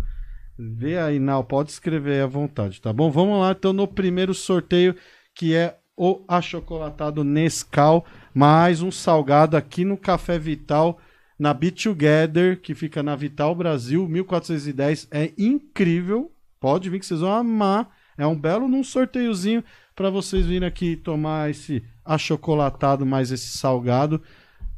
Vê 0.58 0.98
aí, 0.98 1.18
Nau, 1.18 1.42
pode 1.44 1.70
escrever 1.70 2.14
aí 2.14 2.20
à 2.20 2.26
vontade, 2.26 2.80
tá 2.80 2.92
bom? 2.92 3.10
Vamos 3.10 3.40
lá, 3.40 3.52
então, 3.52 3.72
no 3.72 3.88
primeiro 3.88 4.32
sorteio, 4.32 4.94
que 5.34 5.54
é 5.54 5.76
o 5.96 6.22
achocolatado 6.28 7.24
Nescau, 7.24 8.06
mais 8.34 8.82
um 8.82 8.90
salgado 8.90 9.56
aqui 9.56 9.84
no 9.84 9.96
Café 9.96 10.38
Vital, 10.38 10.98
na 11.38 11.52
Be 11.52 11.70
Together, 11.70 12.60
que 12.60 12.74
fica 12.74 13.02
na 13.02 13.16
Vital 13.16 13.54
Brasil, 13.54 14.08
1410. 14.08 15.08
É 15.10 15.32
incrível, 15.36 16.30
pode 16.60 16.88
vir 16.88 17.00
que 17.00 17.06
vocês 17.06 17.20
vão 17.20 17.32
amar. 17.32 17.90
É 18.16 18.26
um 18.26 18.38
belo 18.38 18.68
num 18.68 18.84
sorteiozinho 18.84 19.64
para 19.94 20.10
vocês 20.10 20.46
virem 20.46 20.68
aqui 20.68 20.96
tomar 20.96 21.50
esse 21.50 21.84
achocolatado 22.04 23.04
mais 23.06 23.30
esse 23.30 23.58
salgado. 23.58 24.22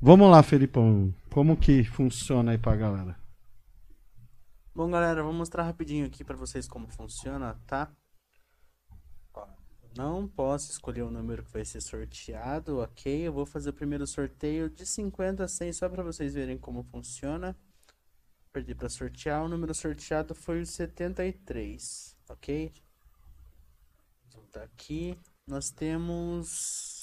Vamos 0.00 0.30
lá, 0.30 0.42
Felipão, 0.42 1.14
como 1.30 1.56
que 1.56 1.84
funciona 1.84 2.52
aí 2.52 2.58
pra 2.58 2.76
galera? 2.76 3.16
Bom, 4.74 4.90
galera, 4.90 5.22
vou 5.22 5.32
mostrar 5.32 5.62
rapidinho 5.62 6.06
aqui 6.06 6.24
pra 6.24 6.36
vocês 6.36 6.66
como 6.66 6.88
funciona, 6.88 7.56
tá? 7.66 7.90
Não 9.96 10.26
posso 10.26 10.72
escolher 10.72 11.02
o 11.02 11.10
número 11.10 11.44
que 11.44 11.52
vai 11.52 11.64
ser 11.64 11.80
sorteado, 11.80 12.80
ok? 12.80 13.28
Eu 13.28 13.32
vou 13.32 13.46
fazer 13.46 13.70
o 13.70 13.72
primeiro 13.72 14.04
sorteio 14.08 14.68
de 14.68 14.84
50 14.84 15.44
a 15.44 15.48
100 15.48 15.72
só 15.72 15.88
pra 15.88 16.02
vocês 16.02 16.34
verem 16.34 16.58
como 16.58 16.82
funciona. 16.82 17.56
Perdi 18.52 18.74
pra 18.74 18.88
sortear, 18.88 19.44
o 19.44 19.48
número 19.48 19.72
sorteado 19.72 20.34
foi 20.34 20.60
o 20.60 20.66
73, 20.66 22.16
ok? 22.28 22.72
Vamos 24.34 24.46
voltar 24.52 24.62
aqui. 24.64 25.16
Nós 25.46 25.70
temos 25.70 27.02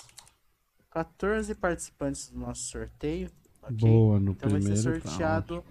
14 0.92 1.56
participantes 1.56 2.30
do 2.30 2.40
nosso 2.40 2.64
sorteio, 2.64 3.30
ok? 3.62 3.76
Boa, 3.90 4.20
no 4.20 4.32
Então 4.32 4.50
vai 4.50 4.60
primeiro. 4.60 4.82
ser 4.82 5.02
tá 5.02 5.10
sorteado 5.10 5.64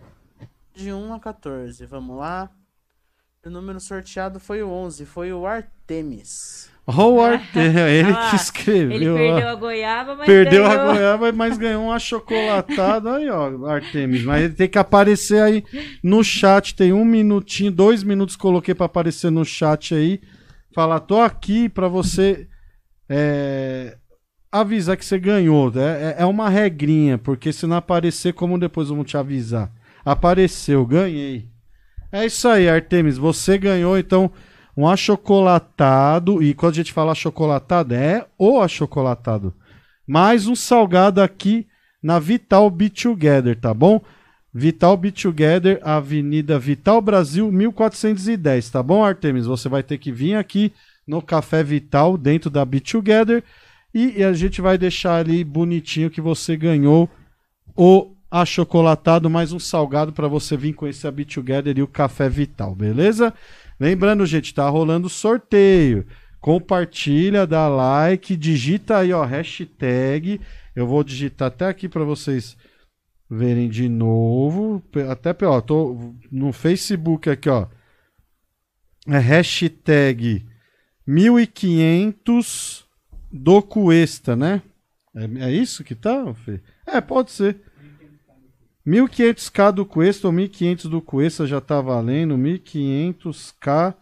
de 0.75 0.93
1 0.93 1.15
a 1.15 1.21
14. 1.21 1.85
Vamos 1.87 2.17
lá. 2.19 2.51
O 3.45 3.51
número 3.51 3.81
sorteado 3.81 4.39
foi 4.39 4.63
o 4.63 4.69
11, 4.69 5.07
foi 5.07 5.33
o 5.33 5.47
Artemis. 5.47 6.71
Howard, 6.87 7.43
ele 7.57 8.11
Ah, 8.13 8.31
que 8.31 8.37
escreveu. 8.37 8.93
Ele 8.93 9.09
ó. 9.11 9.15
perdeu 9.15 9.49
a 9.49 9.55
goiaba, 9.55 10.15
mas 10.17 10.27
Perdeu 10.27 10.65
ganhou. 10.65 10.81
a 10.81 10.93
goiaba, 10.93 11.33
mas 11.33 11.59
ganhou 11.59 11.85
um 11.85 11.93
achocolatado 11.93 13.09
aí, 13.09 13.29
ó, 13.31 13.67
Artemis. 13.67 14.23
Mas 14.25 14.45
ele 14.45 14.55
tem 14.55 14.69
que 14.69 14.79
aparecer 14.79 15.41
aí 15.43 15.65
no 16.03 16.23
chat. 16.25 16.75
Tem 16.75 16.93
um 16.93 17.05
minutinho, 17.05 17.71
dois 17.73 18.03
minutos 18.03 18.37
coloquei 18.37 18.75
pra 18.75 18.87
aparecer 18.87 19.31
no 19.31 19.45
chat 19.45 19.95
aí. 19.95 20.21
Falar, 20.73 21.01
tô 21.01 21.21
aqui 21.21 21.69
pra 21.69 21.89
você 21.89 22.47
é, 23.09 23.97
avisar 24.53 24.97
que 24.97 25.05
você 25.05 25.19
ganhou. 25.19 25.71
né? 25.71 26.15
É, 26.19 26.23
é 26.23 26.27
uma 26.27 26.49
regrinha, 26.49 27.19
porque 27.19 27.53
se 27.53 27.67
não 27.67 27.77
aparecer, 27.77 28.33
como 28.35 28.59
depois 28.59 28.89
vamos 28.89 29.11
te 29.11 29.17
avisar? 29.17 29.73
Apareceu, 30.05 30.87
ganhei. 30.87 31.49
É 32.13 32.25
isso 32.25 32.49
aí, 32.49 32.69
Artemis. 32.69 33.19
Você 33.19 33.59
ganhou, 33.59 33.99
então, 33.99 34.31
um 34.77 34.89
achocolatado. 34.89 36.43
E 36.43 36.55
quando 36.55 36.73
a 36.73 36.77
gente 36.77 36.93
fala 36.93 37.13
achocolatado, 37.13 37.95
é 37.95 38.27
o 38.39 38.61
achocolatado. 38.61 39.55
Mais 40.07 40.47
um 40.47 40.55
salgado 40.55 41.21
aqui 41.21 41.67
na 42.03 42.19
Vital 42.19 42.71
Be 42.71 42.89
Together, 42.89 43.59
tá 43.59 43.75
bom? 43.75 44.01
Vital 44.53 44.97
Be 44.97 45.13
Together, 45.13 45.79
Avenida 45.83 46.59
Vital 46.59 47.01
Brasil, 47.01 47.51
1410, 47.53 48.71
tá 48.71 48.83
bom, 48.83 49.05
Artemis? 49.05 49.47
Você 49.47 49.69
vai 49.69 49.83
ter 49.83 49.99
que 49.99 50.11
vir 50.11 50.35
aqui 50.35 50.73
no 51.07 51.23
Café 51.23 51.63
Vital, 51.63 52.19
dentro 52.19 52.51
da 52.51 52.65
Be 52.65 52.81
Together. 52.81 53.45
E, 53.95 54.19
e 54.19 54.25
a 54.25 54.33
gente 54.33 54.61
vai 54.61 54.77
deixar 54.77 55.17
ali 55.17 55.45
bonitinho 55.45 56.11
que 56.11 56.21
você 56.21 56.57
ganhou 56.57 57.09
o 57.77 58.13
achocolatado, 58.31 59.29
mais 59.29 59.53
um 59.53 59.59
salgado 59.59 60.13
para 60.13 60.29
você 60.29 60.57
vir 60.57 60.73
conhecer 60.73 61.09
a 61.09 61.11
Be 61.11 61.25
Together 61.25 61.77
e 61.77 61.83
o 61.83 61.89
Café 61.89 62.29
Vital, 62.29 62.75
beleza? 62.75 63.35
Lembrando, 63.79 64.27
gente, 64.27 64.55
tá 64.55 64.69
rolando 64.69 65.09
sorteio. 65.09 66.07
Compartilha, 66.41 67.47
dá 67.47 67.69
like, 67.69 68.37
digita 68.37 68.99
aí, 68.99 69.13
ó, 69.13 69.25
hashtag. 69.25 70.41
Eu 70.75 70.87
vou 70.87 71.05
digitar 71.05 71.49
até 71.49 71.67
aqui 71.67 71.89
para 71.89 72.05
vocês 72.05 72.57
verem 73.31 73.69
de 73.69 73.89
novo. 73.89 74.83
Até, 75.09 75.35
ó, 75.47 75.61
tô 75.61 76.15
no 76.31 76.53
Facebook 76.53 77.31
aqui, 77.31 77.49
ó. 77.49 77.67
É 79.07 79.19
hashtag 79.19 80.45
1500 81.07 82.85
do 83.33 83.63
Cuesta, 83.63 84.35
né? 84.35 84.63
É, 85.15 85.47
é 85.47 85.53
isso 85.53 85.85
que 85.85 85.95
tá, 85.95 86.35
Fê? 86.35 86.61
É, 86.87 87.01
pode 87.01 87.31
ser. 87.31 87.61
1500k 88.87 89.73
do 89.73 89.87
Cuesta 89.87 90.27
ou 90.27 90.33
1500 90.33 90.87
do 90.87 91.01
Cuesta 91.01 91.47
já 91.47 91.61
tá 91.61 91.81
valendo. 91.81 92.37
1500k 92.37 93.95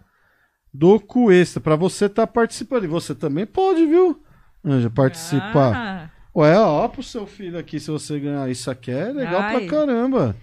do 0.73 0.99
Cuesta. 1.01 1.61
Pra 1.61 1.77
você 1.77 2.09
tá 2.09 2.27
participando. 2.27 2.85
E 2.85 2.89
você 2.89 3.15
também 3.15 3.47
pode, 3.47 3.85
viu? 3.87 4.23
Anja, 4.65 4.91
participar. 4.91 5.75
Ah, 5.75 6.11
Ué, 6.39 6.59
ó 6.59 6.87
pro 6.89 7.03
seu 7.03 7.27
filho 7.27 7.59
aqui 7.59 7.81
se 7.81 7.91
você 7.91 8.19
ganhar. 8.21 8.49
Isso 8.51 8.71
aqui 8.71 8.91
é 8.91 9.07
legal 9.13 9.41
Ai. 9.41 9.67
pra 9.67 9.79
caramba. 9.79 10.37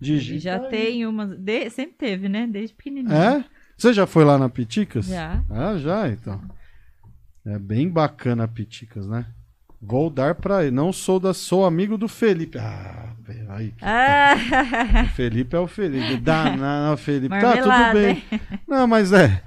Digita 0.00 0.40
já 0.40 0.54
aí. 0.60 0.68
tem 0.68 1.06
uma. 1.06 1.26
de- 1.26 1.70
Sempre 1.70 1.94
teve, 1.96 2.28
né? 2.28 2.46
Desde 2.50 2.74
pequenininho. 2.74 3.14
É? 3.14 3.44
Você 3.76 3.92
já 3.92 4.06
foi 4.06 4.24
lá 4.24 4.38
na 4.38 4.48
Piticas? 4.48 5.06
Já. 5.06 5.42
Ah, 5.50 5.76
já, 5.76 6.08
então. 6.08 6.40
É 7.44 7.58
bem 7.58 7.88
bacana 7.88 8.44
a 8.44 8.48
Piticas, 8.48 9.06
né? 9.06 9.26
Vou 9.80 10.08
dar 10.08 10.34
pra 10.36 10.62
ele. 10.62 10.70
Não 10.74 10.92
sou 10.92 11.18
da. 11.18 11.34
Sou 11.34 11.64
amigo 11.64 11.98
do 11.98 12.06
Felipe. 12.08 12.56
Ah, 12.58 13.12
aí. 13.50 13.74
Ah, 13.82 14.34
O 15.04 15.08
Felipe 15.14 15.56
é 15.56 15.58
o 15.58 15.66
Felipe. 15.66 16.16
Dá, 16.18 16.56
não, 16.56 16.96
Felipe. 16.96 17.28
Tá, 17.40 17.56
tudo 17.56 17.66
marmelada, 17.68 17.98
bem. 18.00 18.22
hein? 18.32 18.40
Não, 18.68 18.86
mas 18.86 19.12
é. 19.12 19.42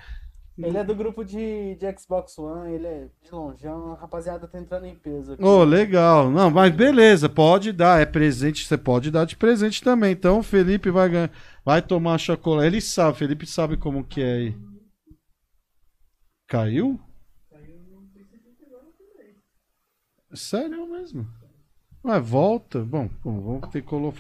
Ele 0.58 0.78
é 0.78 0.84
do 0.86 0.96
grupo 0.96 1.26
de, 1.26 1.76
de 1.76 2.00
Xbox 2.00 2.38
One, 2.40 2.74
ele 2.74 2.88
é 2.88 3.10
de 3.22 3.30
longeão, 3.32 3.92
a 3.92 3.96
rapaziada 3.96 4.48
tá 4.48 4.58
entrando 4.58 4.86
em 4.86 4.96
peso 4.96 5.34
aqui. 5.34 5.44
Ô, 5.44 5.66
legal. 5.66 6.32
Não, 6.32 6.50
mas 6.50 6.74
beleza, 6.74 7.28
pode 7.28 7.74
dar. 7.74 8.00
É 8.02 8.06
presente, 8.06 8.66
você 8.66 8.78
pode 8.78 9.12
dar 9.12 9.26
de 9.26 9.36
presente 9.36 9.84
também. 9.84 10.14
Então 10.14 10.40
o 10.40 10.44
Felipe 10.44 10.90
vai 10.90 11.10
ganhar. 11.10 11.32
Vai 11.66 11.82
tomar 11.82 12.18
chocolate. 12.18 12.68
Ele 12.68 12.80
sabe, 12.80 13.18
Felipe 13.18 13.46
sabe 13.46 13.76
como 13.76 14.06
que 14.06 14.22
é 14.22 14.34
aí. 14.34 14.56
Caiu? 16.48 17.00
Sério 20.34 20.88
mesmo? 20.90 21.28
Ué, 22.04 22.20
volta. 22.20 22.84
Bom, 22.84 23.10
bom, 23.24 23.42
vamos 23.42 23.70
ter 23.70 23.82
que 23.82 23.88
colo- 23.88 24.12